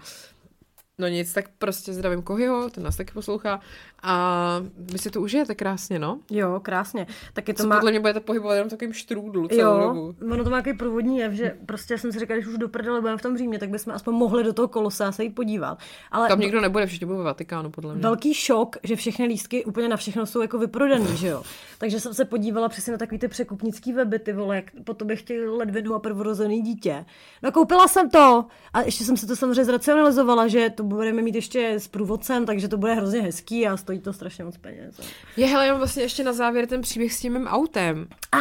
No 0.98 1.08
nic, 1.08 1.32
tak 1.32 1.44
prostě 1.58 1.92
zdravím 1.92 2.22
Kohyho, 2.22 2.70
ten 2.70 2.82
nás 2.82 2.96
taky 2.96 3.12
poslouchá. 3.12 3.60
A 4.08 4.62
vy 4.76 4.98
si 4.98 5.10
to 5.10 5.20
užijete 5.20 5.54
krásně, 5.54 5.98
no? 5.98 6.18
Jo, 6.30 6.60
krásně. 6.62 7.06
Taky 7.32 7.54
to 7.54 7.62
Co 7.62 7.68
má... 7.68 7.76
podle 7.76 7.90
mě 7.90 8.00
budete 8.00 8.20
pohybovat 8.20 8.54
jenom 8.54 8.70
takovým 8.70 8.92
štrůdlu 8.92 9.48
celou 9.48 9.80
jo, 9.80 9.88
dobu. 9.88 10.14
ono 10.32 10.44
to 10.44 10.50
má 10.50 10.56
takový 10.56 10.76
průvodní 10.76 11.18
jev, 11.18 11.32
že 11.32 11.56
prostě 11.66 11.98
jsem 11.98 12.12
si 12.12 12.18
říkal, 12.18 12.36
když 12.36 12.46
už 12.48 12.58
do 12.58 12.68
prdele 12.68 13.00
budeme 13.00 13.18
v 13.18 13.22
tom 13.22 13.38
Římě, 13.38 13.58
tak 13.58 13.70
bychom 13.70 13.92
aspoň 13.92 14.14
mohli 14.14 14.44
do 14.44 14.52
toho 14.52 14.68
kolosa 14.68 15.12
se 15.12 15.24
jít 15.24 15.30
podívat. 15.34 15.78
Ale 16.10 16.28
Tam 16.28 16.40
nikdo 16.40 16.60
nebude, 16.60 16.86
všichni 16.86 17.06
budou 17.06 17.18
ve 17.18 17.24
Vatikánu, 17.24 17.70
podle 17.70 17.94
mě. 17.94 18.02
Velký 18.02 18.34
šok, 18.34 18.76
že 18.82 18.96
všechny 18.96 19.26
lístky 19.26 19.64
úplně 19.64 19.88
na 19.88 19.96
všechno 19.96 20.26
jsou 20.26 20.42
jako 20.42 20.58
vyprodaný, 20.58 21.16
že 21.16 21.28
jo. 21.28 21.42
Takže 21.78 22.00
jsem 22.00 22.14
se 22.14 22.24
podívala 22.24 22.68
přesně 22.68 22.92
na 22.92 22.98
takový 22.98 23.18
ty 23.18 23.28
překupnický 23.28 23.92
weby, 23.92 24.18
ty 24.18 24.32
vole, 24.32 24.56
jak 24.56 24.64
po 24.84 24.94
tobě 24.94 25.16
chtěli 25.16 25.48
ledvinu 25.48 25.94
a 25.94 25.98
prvorozený 25.98 26.62
dítě. 26.62 27.04
No 27.42 27.52
koupila 27.52 27.88
jsem 27.88 28.10
to 28.10 28.44
a 28.72 28.80
ještě 28.82 29.04
jsem 29.04 29.16
se 29.16 29.26
to 29.26 29.36
samozřejmě 29.36 29.64
zracionalizovala, 29.64 30.48
že 30.48 30.70
to 30.70 30.82
budeme 30.82 31.22
mít 31.22 31.34
ještě 31.34 31.74
s 31.74 31.88
průvodcem, 31.88 32.46
takže 32.46 32.68
to 32.68 32.76
bude 32.76 32.94
hrozně 32.94 33.22
hezký 33.22 33.66
a 33.66 33.76
stojí 33.76 33.95
to 34.00 34.12
strašně 34.12 34.44
moc 34.44 34.56
peněz. 34.56 35.00
Je, 35.36 35.46
hele, 35.46 35.68
mám 35.70 35.78
vlastně 35.78 36.02
ještě 36.02 36.24
na 36.24 36.32
závěr 36.32 36.66
ten 36.66 36.80
příběh 36.80 37.12
s 37.12 37.20
tím 37.20 37.32
mým 37.32 37.46
autem. 37.46 38.08
A... 38.32 38.38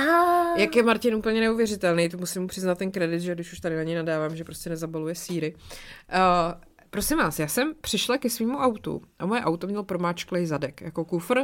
Jak 0.58 0.76
je 0.76 0.84
Martin 0.84 1.16
úplně 1.16 1.40
neuvěřitelný, 1.40 2.10
to 2.10 2.18
musím 2.18 2.42
mu 2.42 2.48
přiznat 2.48 2.78
ten 2.78 2.92
kredit, 2.92 3.20
že 3.20 3.36
když 3.36 3.54
už 3.54 3.60
tady 3.60 3.76
na 3.76 3.84
něj 3.84 3.96
nadávám, 3.96 4.36
že 4.36 4.44
prostě 4.44 4.70
nezabaluje 4.70 5.16
síry. 5.16 5.56
Uh, 5.56 6.62
prosím 6.90 7.18
vás, 7.18 7.40
já 7.40 7.48
jsem 7.48 7.74
přišla 7.82 8.18
ke 8.18 8.30
svýmu 8.30 8.58
autu 8.58 9.02
a 9.20 9.26
moje 9.26 9.42
auto 9.42 9.68
mělo 9.68 9.84
promáčklej 9.84 10.46
zadek, 10.46 10.82
jako 10.82 11.06
kufr, 11.06 11.40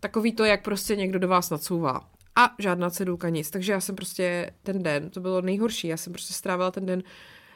takový 0.00 0.32
to, 0.32 0.44
jak 0.44 0.64
prostě 0.64 0.96
někdo 0.96 1.18
do 1.18 1.28
vás 1.28 1.50
nacouvá. 1.50 2.00
A 2.36 2.54
žádná 2.58 2.90
cedulka, 2.90 3.28
nic. 3.28 3.50
Takže 3.50 3.72
já 3.72 3.80
jsem 3.80 3.96
prostě 3.96 4.50
ten 4.62 4.82
den, 4.82 5.10
to 5.10 5.20
bylo 5.20 5.40
nejhorší, 5.40 5.88
já 5.88 5.96
jsem 5.96 6.12
prostě 6.12 6.34
strávila 6.34 6.70
ten 6.70 6.86
den 6.86 7.02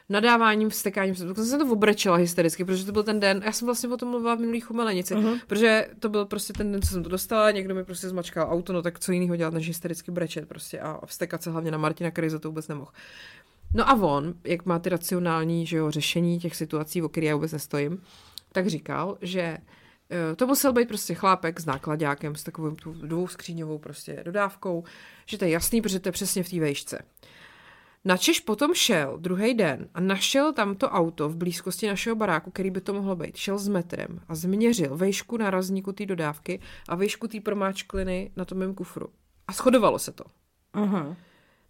nadáváním, 0.09 0.69
vstekáním. 0.69 1.15
Dokonce 1.15 1.49
jsem 1.49 1.59
to 1.59 1.71
obrečela 1.71 2.17
hystericky, 2.17 2.65
protože 2.65 2.85
to 2.85 2.91
byl 2.91 3.03
ten 3.03 3.19
den, 3.19 3.41
já 3.45 3.51
jsem 3.51 3.65
vlastně 3.65 3.89
o 3.89 3.97
tom 3.97 4.09
mluvila 4.09 4.35
v 4.35 4.39
minulý 4.39 4.59
chumelenici, 4.59 5.15
uh-huh. 5.15 5.39
protože 5.47 5.87
to 5.99 6.09
byl 6.09 6.25
prostě 6.25 6.53
ten 6.53 6.71
den, 6.71 6.81
co 6.81 6.87
jsem 6.87 7.03
to 7.03 7.09
dostala, 7.09 7.51
někdo 7.51 7.75
mi 7.75 7.83
prostě 7.83 8.09
zmačkal 8.09 8.47
auto, 8.51 8.73
no 8.73 8.81
tak 8.81 8.99
co 8.99 9.11
jiného 9.11 9.35
dělat, 9.35 9.53
než 9.53 9.67
hystericky 9.67 10.11
brečet 10.11 10.47
prostě 10.47 10.79
a 10.79 11.05
vstekat 11.05 11.43
se 11.43 11.51
hlavně 11.51 11.71
na 11.71 11.77
Martina, 11.77 12.11
který 12.11 12.29
za 12.29 12.39
to 12.39 12.47
vůbec 12.49 12.67
nemohl. 12.67 12.91
No 13.73 13.89
a 13.89 13.93
on, 13.93 14.33
jak 14.43 14.65
má 14.65 14.79
ty 14.79 14.89
racionální 14.89 15.65
že 15.65 15.77
jo, 15.77 15.91
řešení 15.91 16.39
těch 16.39 16.55
situací, 16.55 17.01
o 17.01 17.09
kterých 17.09 17.29
já 17.29 17.35
vůbec 17.35 17.51
nestojím, 17.51 18.01
tak 18.51 18.67
říkal, 18.67 19.17
že 19.21 19.41
eh, 19.41 20.35
to 20.35 20.47
musel 20.47 20.73
být 20.73 20.87
prostě 20.87 21.13
chlápek 21.13 21.59
s 21.59 21.65
nákladákem, 21.65 22.35
s 22.35 22.43
takovou 22.43 22.71
tu 22.71 22.93
dvouskříňovou 22.93 23.77
prostě 23.77 24.21
dodávkou, 24.25 24.83
že 25.25 25.37
to 25.37 25.45
je 25.45 25.51
jasný, 25.51 25.81
protože 25.81 25.99
to 25.99 26.07
je 26.07 26.13
přesně 26.13 26.43
v 26.43 26.49
té 26.49 26.59
vejšce. 26.59 26.99
Načež 28.05 28.39
potom 28.39 28.73
šel 28.73 29.17
druhý 29.17 29.53
den 29.53 29.89
a 29.93 29.99
našel 29.99 30.53
tam 30.53 30.75
to 30.75 30.89
auto 30.89 31.29
v 31.29 31.35
blízkosti 31.35 31.87
našeho 31.87 32.15
baráku, 32.15 32.51
který 32.51 32.71
by 32.71 32.81
to 32.81 32.93
mohlo 32.93 33.15
být. 33.15 33.37
Šel 33.37 33.57
s 33.57 33.67
metrem 33.67 34.19
a 34.27 34.35
změřil 34.35 34.97
vejšku 34.97 35.37
nárazníku 35.37 35.91
té 35.91 36.05
dodávky 36.05 36.59
a 36.89 36.95
vejšku 36.95 37.27
té 37.27 37.41
promáčkliny 37.41 38.31
na 38.35 38.45
tom 38.45 38.57
mém 38.57 38.75
kufru. 38.75 39.07
A 39.47 39.53
shodovalo 39.53 39.99
se 39.99 40.11
to. 40.11 40.23
Uh-huh. 40.73 41.15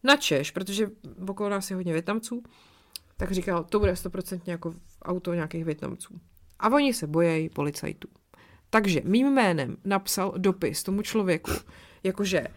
Načež, 0.04 0.52
protože 0.52 0.92
okolo 1.28 1.50
nás 1.50 1.70
je 1.70 1.76
hodně 1.76 1.94
Větnamců, 1.94 2.44
tak 3.18 3.32
říkal, 3.32 3.64
to 3.64 3.80
bude 3.80 3.96
stoprocentně 3.96 4.52
jako 4.52 4.74
auto 5.02 5.34
nějakých 5.34 5.66
Větnamců. 5.66 6.20
A 6.60 6.70
oni 6.70 6.94
se 6.94 7.08
bojejí 7.08 7.50
policajtů. 7.50 8.08
Takže 8.70 9.02
mým 9.04 9.34
jménem 9.34 9.78
napsal 9.86 10.34
dopis 10.38 10.84
tomu 10.84 11.02
člověku, 11.02 11.52
jakože 12.04 12.48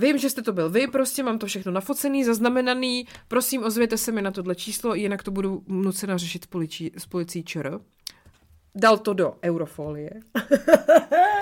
Vím, 0.00 0.18
že 0.18 0.30
jste 0.30 0.42
to 0.42 0.52
byl 0.52 0.70
vy, 0.70 0.86
prostě 0.86 1.22
mám 1.22 1.38
to 1.38 1.46
všechno 1.46 1.72
nafocený, 1.72 2.24
zaznamenaný, 2.24 3.06
prosím 3.28 3.64
ozvěte 3.64 3.96
se 3.96 4.12
mi 4.12 4.22
na 4.22 4.30
tohle 4.30 4.54
číslo, 4.54 4.94
jinak 4.94 5.22
to 5.22 5.30
budu 5.30 5.62
nucena 5.66 6.16
řešit 6.16 6.46
s, 6.96 7.06
policií 7.06 7.44
ČR. 7.44 7.80
Dal 8.74 8.98
to 8.98 9.12
do 9.12 9.34
eurofolie. 9.44 10.10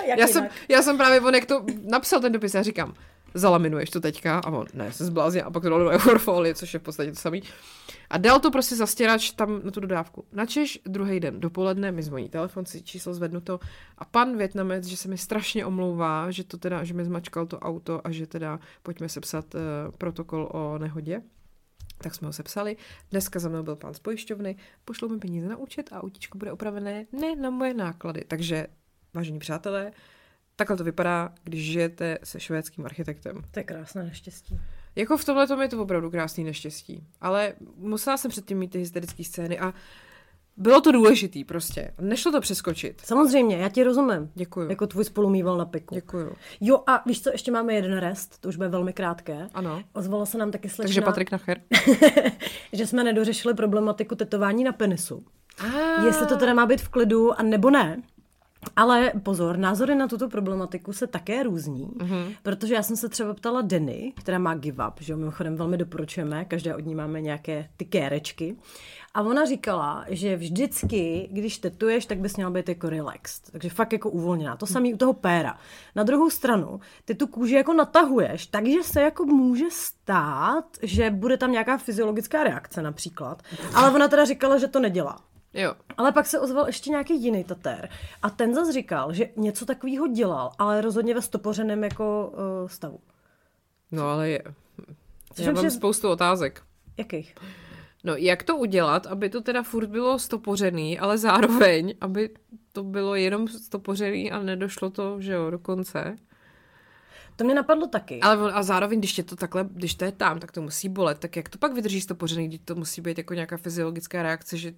já, 0.17 0.27
jsem, 0.27 0.47
já 0.69 0.81
jsem 0.81 0.97
právě, 0.97 1.21
on 1.21 1.35
jak 1.35 1.45
to 1.45 1.65
napsal 1.83 2.19
ten 2.19 2.31
dopis, 2.31 2.53
já 2.53 2.63
říkám, 2.63 2.93
zalaminuješ 3.33 3.89
to 3.89 3.99
teďka? 4.01 4.39
A 4.39 4.51
on, 4.51 4.65
ne, 4.73 4.91
se 4.91 5.05
zblázně, 5.05 5.43
a 5.43 5.51
pak 5.51 5.63
to 5.63 5.69
dal 5.69 5.79
do 5.79 5.89
eurofolie, 5.89 6.55
což 6.59 6.73
je 6.73 6.79
v 6.79 6.83
podstatě 6.83 7.11
to 7.11 7.15
samý. 7.15 7.43
A 8.09 8.17
dal 8.17 8.39
to 8.39 8.51
prostě 8.51 8.75
zastěrač 8.75 9.31
tam 9.31 9.61
na 9.63 9.71
tu 9.71 9.79
dodávku. 9.79 10.25
Načež 10.31 10.79
druhý 10.85 11.19
den 11.19 11.39
dopoledne 11.39 11.91
mi 11.91 12.03
zvoní 12.03 12.29
telefon, 12.29 12.65
si 12.65 12.81
číslo 12.81 13.13
zvednuto 13.13 13.59
a 13.97 14.05
pan 14.05 14.37
Větnamec, 14.37 14.85
že 14.85 14.97
se 14.97 15.07
mi 15.07 15.17
strašně 15.17 15.65
omlouvá, 15.65 16.31
že 16.31 16.43
to 16.43 16.57
teda, 16.57 16.83
že 16.83 16.93
mi 16.93 17.05
zmačkal 17.05 17.45
to 17.45 17.59
auto 17.59 18.07
a 18.07 18.11
že 18.11 18.27
teda 18.27 18.59
pojďme 18.83 19.09
sepsat 19.09 19.55
uh, 19.55 19.61
protokol 19.97 20.49
o 20.53 20.77
nehodě. 20.77 21.21
Tak 21.97 22.15
jsme 22.15 22.27
ho 22.27 22.33
sepsali. 22.33 22.77
Dneska 23.11 23.39
za 23.39 23.49
mnou 23.49 23.63
byl 23.63 23.75
pán 23.75 23.93
z 23.93 23.99
pojišťovny, 23.99 24.55
pošlou 24.85 25.09
mi 25.09 25.19
peníze 25.19 25.47
na 25.47 25.57
účet 25.57 25.89
a 25.93 26.03
autíčko 26.03 26.37
bude 26.37 26.51
opravené 26.51 27.05
ne 27.11 27.35
na 27.35 27.49
moje 27.49 27.73
náklady. 27.73 28.23
Takže, 28.27 28.67
vážení 29.13 29.39
přátelé, 29.39 29.91
takhle 30.59 30.77
to 30.77 30.83
vypadá, 30.83 31.33
když 31.43 31.63
žijete 31.63 32.17
se 32.23 32.39
švédským 32.39 32.85
architektem. 32.85 33.41
To 33.51 33.59
je 33.59 33.63
krásné 33.63 34.03
neštěstí. 34.03 34.59
Jako 34.95 35.17
v 35.17 35.25
tomhle 35.25 35.47
tom 35.47 35.61
je 35.61 35.67
to 35.67 35.81
opravdu 35.81 36.11
krásný 36.11 36.43
neštěstí. 36.43 37.03
Ale 37.21 37.53
musela 37.75 38.17
jsem 38.17 38.31
předtím 38.31 38.57
mít 38.57 38.71
ty 38.71 38.79
hysterické 38.79 39.23
scény 39.23 39.59
a 39.59 39.73
bylo 40.57 40.81
to 40.81 40.91
důležitý 40.91 41.43
prostě. 41.43 41.93
Nešlo 42.01 42.31
to 42.31 42.41
přeskočit. 42.41 43.01
Samozřejmě, 43.05 43.57
já 43.57 43.69
ti 43.69 43.83
rozumím. 43.83 44.31
Děkuju. 44.35 44.69
Jako 44.69 44.87
tvůj 44.87 45.05
spolumýval 45.05 45.57
na 45.57 45.65
piku. 45.65 45.95
Děkuju. 45.95 46.35
Jo 46.61 46.83
a 46.87 47.03
víš 47.05 47.23
co, 47.23 47.29
ještě 47.29 47.51
máme 47.51 47.73
jeden 47.73 47.97
rest, 47.97 48.39
to 48.39 48.49
už 48.49 48.55
bude 48.55 48.69
velmi 48.69 48.93
krátké. 48.93 49.47
Ano. 49.53 49.83
Ozvala 49.93 50.25
se 50.25 50.37
nám 50.37 50.51
taky 50.51 50.69
slečna, 50.69 50.83
Takže 50.83 51.01
Patrik 51.01 51.31
Nacher. 51.31 51.61
že 52.73 52.87
jsme 52.87 53.03
nedořešili 53.03 53.53
problematiku 53.53 54.15
tetování 54.15 54.63
na 54.63 54.71
penisu. 54.71 55.23
Ah. 55.59 56.05
Jestli 56.05 56.27
to 56.27 56.37
teda 56.37 56.53
má 56.53 56.65
být 56.65 56.81
v 56.81 56.89
klidu 56.89 57.39
a 57.39 57.43
nebo 57.43 57.69
ne. 57.69 58.01
Ale 58.75 59.11
pozor, 59.23 59.57
názory 59.57 59.95
na 59.95 60.07
tuto 60.07 60.29
problematiku 60.29 60.93
se 60.93 61.07
také 61.07 61.43
různí, 61.43 61.87
mm-hmm. 61.87 62.35
protože 62.43 62.73
já 62.73 62.83
jsem 62.83 62.95
se 62.95 63.09
třeba 63.09 63.33
ptala 63.33 63.61
Denny, 63.61 64.13
která 64.15 64.39
má 64.39 64.55
Give 64.55 64.87
Up, 64.87 64.93
že 64.99 65.13
jo, 65.13 65.17
mimochodem 65.17 65.55
velmi 65.55 65.77
doporučujeme, 65.77 66.45
každé 66.45 66.75
od 66.75 66.85
ní 66.85 66.95
máme 66.95 67.21
nějaké 67.21 67.69
ty 67.77 67.85
kérečky. 67.85 68.55
A 69.13 69.21
ona 69.21 69.45
říkala, 69.45 70.05
že 70.07 70.35
vždycky, 70.35 71.29
když 71.31 71.57
tetuješ, 71.57 72.05
tak 72.05 72.19
bys 72.19 72.35
měla 72.35 72.51
být 72.51 72.69
jako 72.69 72.89
relaxed. 72.89 73.51
Takže 73.51 73.69
fakt 73.69 73.93
jako 73.93 74.09
uvolněná. 74.09 74.55
To 74.55 74.65
samý 74.65 74.93
u 74.93 74.97
toho 74.97 75.13
péra. 75.13 75.57
Na 75.95 76.03
druhou 76.03 76.29
stranu, 76.29 76.79
ty 77.05 77.15
tu 77.15 77.27
kůži 77.27 77.55
jako 77.55 77.73
natahuješ, 77.73 78.47
takže 78.47 78.83
se 78.83 79.01
jako 79.01 79.25
může 79.25 79.65
stát, 79.69 80.65
že 80.81 81.09
bude 81.09 81.37
tam 81.37 81.51
nějaká 81.51 81.77
fyziologická 81.77 82.43
reakce 82.43 82.81
například. 82.81 83.41
Ale 83.73 83.91
ona 83.91 84.07
teda 84.07 84.25
říkala, 84.25 84.57
že 84.57 84.67
to 84.67 84.79
nedělá. 84.79 85.19
Jo. 85.53 85.75
Ale 85.97 86.11
pak 86.11 86.25
se 86.25 86.39
ozval 86.39 86.67
ještě 86.67 86.89
nějaký 86.89 87.23
jiný 87.23 87.43
tatér. 87.43 87.89
A 88.21 88.29
ten 88.29 88.55
zase 88.55 88.71
říkal, 88.71 89.13
že 89.13 89.29
něco 89.35 89.65
takového 89.65 90.07
dělal, 90.07 90.51
ale 90.59 90.81
rozhodně 90.81 91.13
ve 91.13 91.21
stopořeném 91.21 91.83
jako 91.83 92.33
uh, 92.61 92.67
stavu. 92.67 92.99
No 93.91 94.03
ale 94.09 94.29
je. 94.29 94.41
Což 95.33 95.45
Já 95.45 95.51
mám 95.51 95.55
přijde- 95.55 95.71
spoustu 95.71 96.09
otázek. 96.09 96.61
Jakých? 96.97 97.35
No, 98.03 98.15
jak 98.15 98.43
to 98.43 98.57
udělat, 98.57 99.07
aby 99.07 99.29
to 99.29 99.41
teda 99.41 99.63
furt 99.63 99.87
bylo 99.87 100.19
stopořený, 100.19 100.99
ale 100.99 101.17
zároveň, 101.17 101.93
aby 102.01 102.29
to 102.71 102.83
bylo 102.83 103.15
jenom 103.15 103.47
stopořený 103.47 104.31
a 104.31 104.39
nedošlo 104.39 104.89
to, 104.89 105.21
že 105.21 105.33
jo, 105.33 105.49
do 105.49 105.59
konce. 105.59 106.15
To 107.35 107.43
mě 107.43 107.55
napadlo 107.55 107.87
taky. 107.87 108.19
Ale 108.21 108.53
a 108.53 108.63
zároveň, 108.63 108.99
když 108.99 109.17
je 109.17 109.23
to 109.23 109.35
takhle, 109.35 109.67
když 109.71 109.95
to 109.95 110.05
je 110.05 110.11
tam, 110.11 110.39
tak 110.39 110.51
to 110.51 110.61
musí 110.61 110.89
bolet. 110.89 111.19
Tak 111.19 111.35
jak 111.35 111.49
to 111.49 111.57
pak 111.57 111.73
vydrží 111.73 112.01
stopořený, 112.01 112.47
když 112.47 112.59
to 112.65 112.75
musí 112.75 113.01
být 113.01 113.17
jako 113.17 113.33
nějaká 113.33 113.57
fyziologická 113.57 114.23
reakce, 114.23 114.57
že 114.57 114.69
Že 114.69 114.75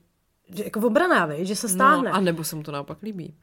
jako 0.49 0.79
obraná, 0.79 1.25
viď? 1.25 1.47
že 1.47 1.55
se 1.55 1.69
stáhne. 1.69 2.09
No, 2.09 2.15
a 2.15 2.19
nebo 2.19 2.43
se 2.43 2.55
mu 2.55 2.63
to 2.63 2.71
naopak 2.71 3.01
líbí. 3.01 3.35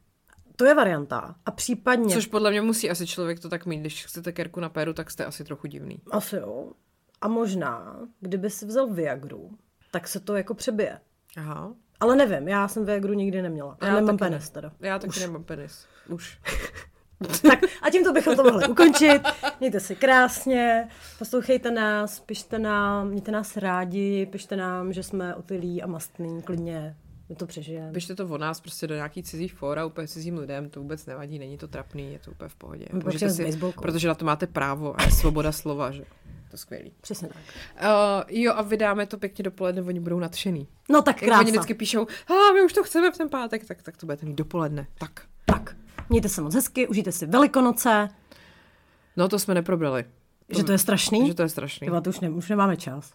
To 0.55 0.65
je 0.65 0.75
varianta. 0.75 1.35
A 1.45 1.51
případně... 1.51 2.13
Což 2.13 2.25
podle 2.25 2.51
mě 2.51 2.61
musí 2.61 2.89
asi 2.89 3.07
člověk 3.07 3.39
to 3.39 3.49
tak 3.49 3.65
mít. 3.65 3.79
Když 3.79 4.05
chcete 4.05 4.31
kerku 4.31 4.59
na 4.59 4.69
péru, 4.69 4.93
tak 4.93 5.11
jste 5.11 5.25
asi 5.25 5.43
trochu 5.43 5.67
divný. 5.67 6.01
Asi 6.11 6.35
jo. 6.35 6.71
A 7.21 7.27
možná, 7.27 7.99
kdyby 8.19 8.49
si 8.49 8.65
vzal 8.65 8.87
Viagru, 8.87 9.57
tak 9.91 10.07
se 10.07 10.19
to 10.19 10.35
jako 10.35 10.53
přebije. 10.53 10.99
Aha. 11.37 11.73
Ale 11.99 12.15
nevím, 12.15 12.47
já 12.47 12.67
jsem 12.67 12.85
Viagru 12.85 13.13
nikdy 13.13 13.41
neměla. 13.41 13.77
Já, 13.81 13.87
Já 13.87 13.95
nemám 13.95 14.17
penis 14.17 14.43
ne. 14.49 14.53
teda. 14.53 14.71
Já 14.79 14.99
taky 14.99 15.19
nemám 15.19 15.43
penis. 15.43 15.85
Už. 16.09 16.39
Tak 17.41 17.59
a 17.81 17.89
tímto 17.89 18.13
bychom 18.13 18.35
to 18.35 18.43
mohli 18.43 18.67
ukončit. 18.67 19.21
Mějte 19.59 19.79
si 19.79 19.95
krásně, 19.95 20.87
poslouchejte 21.19 21.71
nás, 21.71 22.19
pište 22.19 22.59
nám, 22.59 23.07
mějte 23.07 23.31
nás 23.31 23.57
rádi, 23.57 24.25
pište 24.31 24.55
nám, 24.55 24.93
že 24.93 25.03
jsme 25.03 25.35
otilí 25.35 25.83
a 25.83 25.87
mastný, 25.87 26.41
klidně, 26.41 26.95
my 27.29 27.35
to 27.35 27.45
přežijeme. 27.45 27.91
Pište 27.91 28.15
to 28.15 28.25
o 28.27 28.37
nás 28.37 28.59
prostě 28.61 28.87
do 28.87 28.95
nějaký 28.95 29.23
cizí 29.23 29.47
fóra, 29.47 29.85
úplně 29.85 30.07
cizím 30.07 30.37
lidem, 30.37 30.69
to 30.69 30.79
vůbec 30.79 31.05
nevadí, 31.05 31.39
není 31.39 31.57
to 31.57 31.67
trapný, 31.67 32.13
je 32.13 32.19
to 32.19 32.31
úplně 32.31 32.49
v 32.49 32.55
pohodě. 32.55 32.85
My 32.91 32.95
Můžete 33.03 33.11
počítám 33.11 33.29
s 33.29 33.39
baseballkou. 33.39 33.81
protože 33.81 34.07
na 34.07 34.15
to 34.15 34.25
máte 34.25 34.47
právo 34.47 34.99
a 35.01 35.03
je 35.03 35.11
svoboda 35.11 35.51
slova, 35.51 35.91
že? 35.91 36.03
To 36.51 36.57
skvělý. 36.57 36.91
Přesně 37.01 37.27
tak. 37.27 37.37
Uh, 37.81 38.23
jo, 38.27 38.53
a 38.55 38.61
vydáme 38.61 39.05
to 39.05 39.17
pěkně 39.17 39.43
dopoledne, 39.43 39.81
oni 39.81 39.99
budou 39.99 40.19
nadšený. 40.19 40.67
No 40.89 41.01
tak 41.01 41.19
krása. 41.19 41.39
oni 41.39 41.51
vždycky 41.51 41.73
píšou, 41.73 42.07
a 42.27 42.53
my 42.53 42.61
už 42.65 42.73
to 42.73 42.83
chceme 42.83 43.11
v 43.11 43.17
ten 43.17 43.29
pátek, 43.29 43.65
tak, 43.65 43.81
tak 43.81 43.97
to 43.97 44.05
budete 44.05 44.25
mít 44.25 44.35
dopoledne. 44.35 44.87
Tak. 44.99 45.21
Tak, 45.45 45.75
mějte 46.09 46.29
se 46.29 46.41
moc 46.41 46.55
hezky, 46.55 46.87
užijte 46.87 47.11
si 47.11 47.25
Velikonoce, 47.25 48.09
No 49.17 49.29
to 49.29 49.39
jsme 49.39 49.53
neprobrali. 49.53 50.05
že 50.57 50.63
to 50.63 50.71
je 50.71 50.77
strašný. 50.77 51.27
Že 51.27 51.33
to 51.33 51.41
je 51.41 51.49
strašný. 51.49 51.87
Tyba, 51.87 52.01
to 52.01 52.09
už, 52.09 52.19
ne, 52.19 52.29
už 52.29 52.49
nemáme 52.49 52.77
čas. 52.77 53.13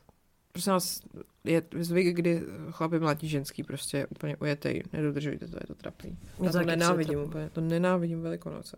Prosím 0.53 0.73
vás, 0.73 1.01
je 1.45 1.63
zvyk, 1.81 2.17
kdy 2.17 2.43
chlapi 2.71 2.99
mlátí 2.99 3.29
ženský, 3.29 3.63
prostě 3.63 4.07
úplně 4.07 4.37
ujetej. 4.37 4.83
Nedodržujte 4.93 5.49
to, 5.49 5.57
je 5.57 5.67
to 5.67 5.75
trapný. 5.75 6.19
Já 6.43 6.53
to 6.53 6.59
to 6.59 6.65
nenávidím 6.65 7.19
úplně, 7.19 7.51
to 7.51 7.61
nenávidím 7.61 8.21
Velikonoce. 8.23 8.77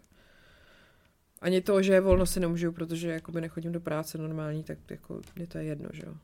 Ani 1.40 1.60
to, 1.60 1.82
že 1.82 1.93
je 1.93 2.01
volno 2.01 2.26
si 2.26 2.40
nemůžu, 2.40 2.72
protože 2.72 3.10
jakoby 3.10 3.40
nechodím 3.40 3.72
do 3.72 3.80
práce 3.80 4.18
normální, 4.18 4.62
tak 4.62 4.78
jako 4.90 5.20
mě 5.36 5.47
to 5.47 5.59
je 5.59 5.64
jedno, 5.64 5.88
že 5.93 6.02
jo. 6.06 6.14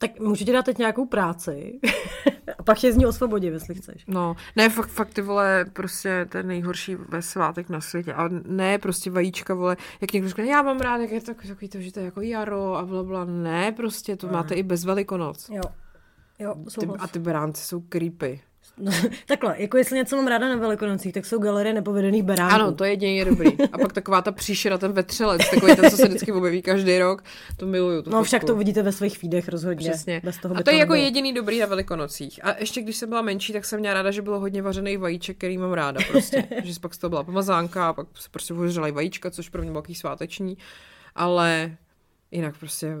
Tak 0.00 0.20
můžete 0.20 0.52
dát 0.52 0.64
teď 0.64 0.78
nějakou 0.78 1.06
práci 1.06 1.80
a 2.58 2.62
pak 2.62 2.84
je 2.84 2.92
z 2.92 2.96
ní 2.96 3.06
osvobodit, 3.06 3.52
jestli 3.52 3.74
chceš. 3.74 4.04
No, 4.06 4.36
ne, 4.56 4.68
fakt, 4.68 4.88
fakt 4.88 5.14
ty 5.14 5.22
vole, 5.22 5.64
prostě 5.72 6.26
ten 6.28 6.46
nejhorší 6.46 6.94
ve 6.94 7.22
svátek 7.22 7.68
na 7.68 7.80
světě. 7.80 8.12
A 8.12 8.28
ne, 8.46 8.78
prostě 8.78 9.10
vajíčka, 9.10 9.54
vole, 9.54 9.76
jak 10.00 10.12
někdo 10.12 10.28
řekne, 10.28 10.46
já 10.46 10.62
mám 10.62 10.80
rád, 10.80 10.96
jak 10.96 11.10
je 11.10 11.20
to 11.20 11.34
takový 11.34 11.68
to, 11.68 11.80
že 11.80 11.92
to 11.92 12.00
je 12.00 12.04
jako 12.04 12.20
jaro 12.20 12.76
a 12.76 12.84
bla, 12.84 13.02
bla. 13.02 13.24
Ne, 13.24 13.72
prostě, 13.72 14.16
to 14.16 14.26
máte 14.28 14.54
i 14.54 14.62
bez 14.62 14.84
Velikonoc. 14.84 15.48
Jo. 15.48 15.62
Jo, 16.38 16.54
Ty, 16.80 16.86
a 16.98 17.06
ty 17.06 17.18
beránci 17.18 17.64
jsou 17.64 17.80
creepy. 17.80 18.40
No, 18.78 18.92
takhle, 19.26 19.54
jako 19.58 19.76
jestli 19.76 19.96
něco 19.96 20.16
mám 20.16 20.26
ráda 20.26 20.48
na 20.48 20.56
Velikonocích, 20.56 21.12
tak 21.14 21.26
jsou 21.26 21.38
galerie 21.38 21.74
nepovedených 21.74 22.22
beránků. 22.22 22.54
Ano, 22.54 22.72
to 22.72 22.84
je 22.84 22.90
jedině 22.90 23.24
dobrý. 23.24 23.60
A 23.72 23.78
pak 23.78 23.92
taková 23.92 24.22
ta 24.22 24.32
příšera, 24.32 24.78
ten 24.78 24.92
vetřelec, 24.92 25.50
takový 25.50 25.76
ten, 25.76 25.90
co 25.90 25.96
se 25.96 26.08
vždycky 26.08 26.32
objeví 26.32 26.62
každý 26.62 26.98
rok, 26.98 27.24
to 27.56 27.66
miluju. 27.66 28.02
Tu 28.02 28.10
No 28.10 28.22
však 28.22 28.40
to 28.40 28.46
fotku. 28.46 28.54
uvidíte 28.56 28.82
ve 28.82 28.92
svých 28.92 29.18
feedech 29.18 29.48
rozhodně. 29.48 29.90
Přesně. 29.90 30.20
Bez 30.24 30.36
toho 30.38 30.56
a 30.56 30.62
to 30.62 30.70
je 30.70 30.76
jako 30.76 30.92
nebylo. 30.92 31.04
jediný 31.04 31.32
dobrý 31.34 31.58
na 31.60 31.66
Velikonocích. 31.66 32.44
A 32.44 32.56
ještě 32.58 32.82
když 32.82 32.96
jsem 32.96 33.08
byla 33.08 33.22
menší, 33.22 33.52
tak 33.52 33.64
jsem 33.64 33.80
měla 33.80 33.94
ráda, 33.94 34.10
že 34.10 34.22
bylo 34.22 34.40
hodně 34.40 34.62
vařených 34.62 34.98
vajíček, 34.98 35.36
který 35.38 35.58
mám 35.58 35.72
ráda 35.72 36.00
prostě. 36.10 36.44
že 36.64 36.80
pak 36.80 36.94
z 36.94 36.98
toho 36.98 37.08
byla 37.08 37.22
pomazánka 37.24 37.88
a 37.88 37.92
pak 37.92 38.06
se 38.14 38.28
prostě 38.30 38.54
vyhořela 38.54 38.90
vajíčka, 38.90 39.30
což 39.30 39.48
pro 39.48 39.62
mě 39.62 39.70
bylo 39.70 39.82
sváteční. 39.92 40.56
Ale 41.14 41.76
jinak 42.30 42.58
prostě 42.58 42.96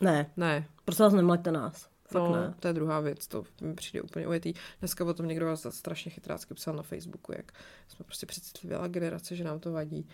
Ne, 0.00 0.26
ne. 0.36 0.64
prosím 0.84 1.02
vás, 1.04 1.12
nemlaďte 1.12 1.52
nás. 1.52 1.89
Fakt 2.10 2.22
No, 2.22 2.32
ne. 2.36 2.54
to 2.60 2.68
je 2.68 2.74
druhá 2.74 3.00
věc, 3.00 3.26
to 3.26 3.44
mi 3.60 3.74
přijde 3.74 4.02
úplně 4.02 4.28
ujetý. 4.28 4.54
Dneska 4.80 5.04
o 5.04 5.14
tom 5.14 5.28
někdo 5.28 5.46
vás 5.46 5.66
strašně 5.70 6.10
chytrácky 6.10 6.54
psal 6.54 6.74
na 6.74 6.82
Facebooku, 6.82 7.32
jak 7.36 7.52
jsme 7.88 8.04
prostě 8.04 8.26
přecitlivěla 8.26 8.88
generace, 8.88 9.36
že 9.36 9.44
nám 9.44 9.60
to 9.60 9.72
vadí. 9.72 10.08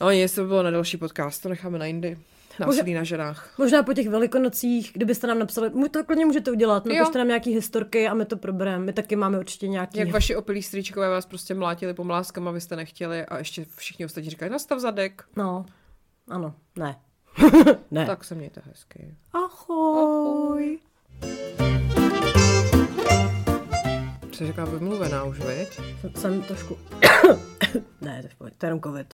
No 0.00 0.10
jestli 0.10 0.42
by 0.42 0.48
bylo 0.48 0.62
na 0.62 0.70
další 0.70 0.96
podcast, 0.96 1.42
to 1.42 1.48
necháme 1.48 1.78
na 1.78 1.86
jindy. 1.86 2.18
Násilí 2.60 2.94
na 2.94 3.04
ženách. 3.04 3.58
Možná 3.58 3.82
po 3.82 3.94
těch 3.94 4.08
velikonocích, 4.08 4.90
kdybyste 4.94 5.26
nám 5.26 5.38
napsali, 5.38 5.70
mu 5.70 5.88
to 5.88 6.04
klidně 6.04 6.26
můžete 6.26 6.50
udělat, 6.50 6.84
napište 6.86 7.18
nám 7.18 7.26
nějaký 7.28 7.54
historky 7.54 8.08
a 8.08 8.14
my 8.14 8.24
to 8.24 8.36
probereme. 8.36 8.84
My 8.84 8.92
taky 8.92 9.16
máme 9.16 9.38
určitě 9.38 9.68
nějaký... 9.68 9.98
Jak 9.98 10.10
vaši 10.10 10.36
opilí 10.36 10.62
strýčkové 10.62 11.08
vás 11.08 11.26
prostě 11.26 11.54
mlátili 11.54 11.94
pomláskama, 11.94 12.50
vy 12.50 12.60
jste 12.60 12.76
nechtěli 12.76 13.26
a 13.26 13.38
ještě 13.38 13.66
všichni 13.76 14.04
ostatní 14.04 14.30
říkají, 14.30 14.52
nastav 14.52 14.78
zadek. 14.78 15.24
No, 15.36 15.66
ano, 16.28 16.54
ne. 16.76 17.00
ne. 17.90 18.06
Tak 18.06 18.24
se 18.24 18.34
mějte 18.34 18.62
hezky. 18.64 19.14
Ahoj. 19.32 20.78
Jsi 24.32 24.46
říká 24.46 24.64
vymluvená 24.64 25.24
už, 25.24 25.38
viď? 25.38 25.80
Jsem 26.16 26.42
trošku... 26.42 26.78
ne, 28.00 28.22
to 28.38 28.46
je 28.46 28.52
jenom 28.62 28.80
covid. 28.80 29.17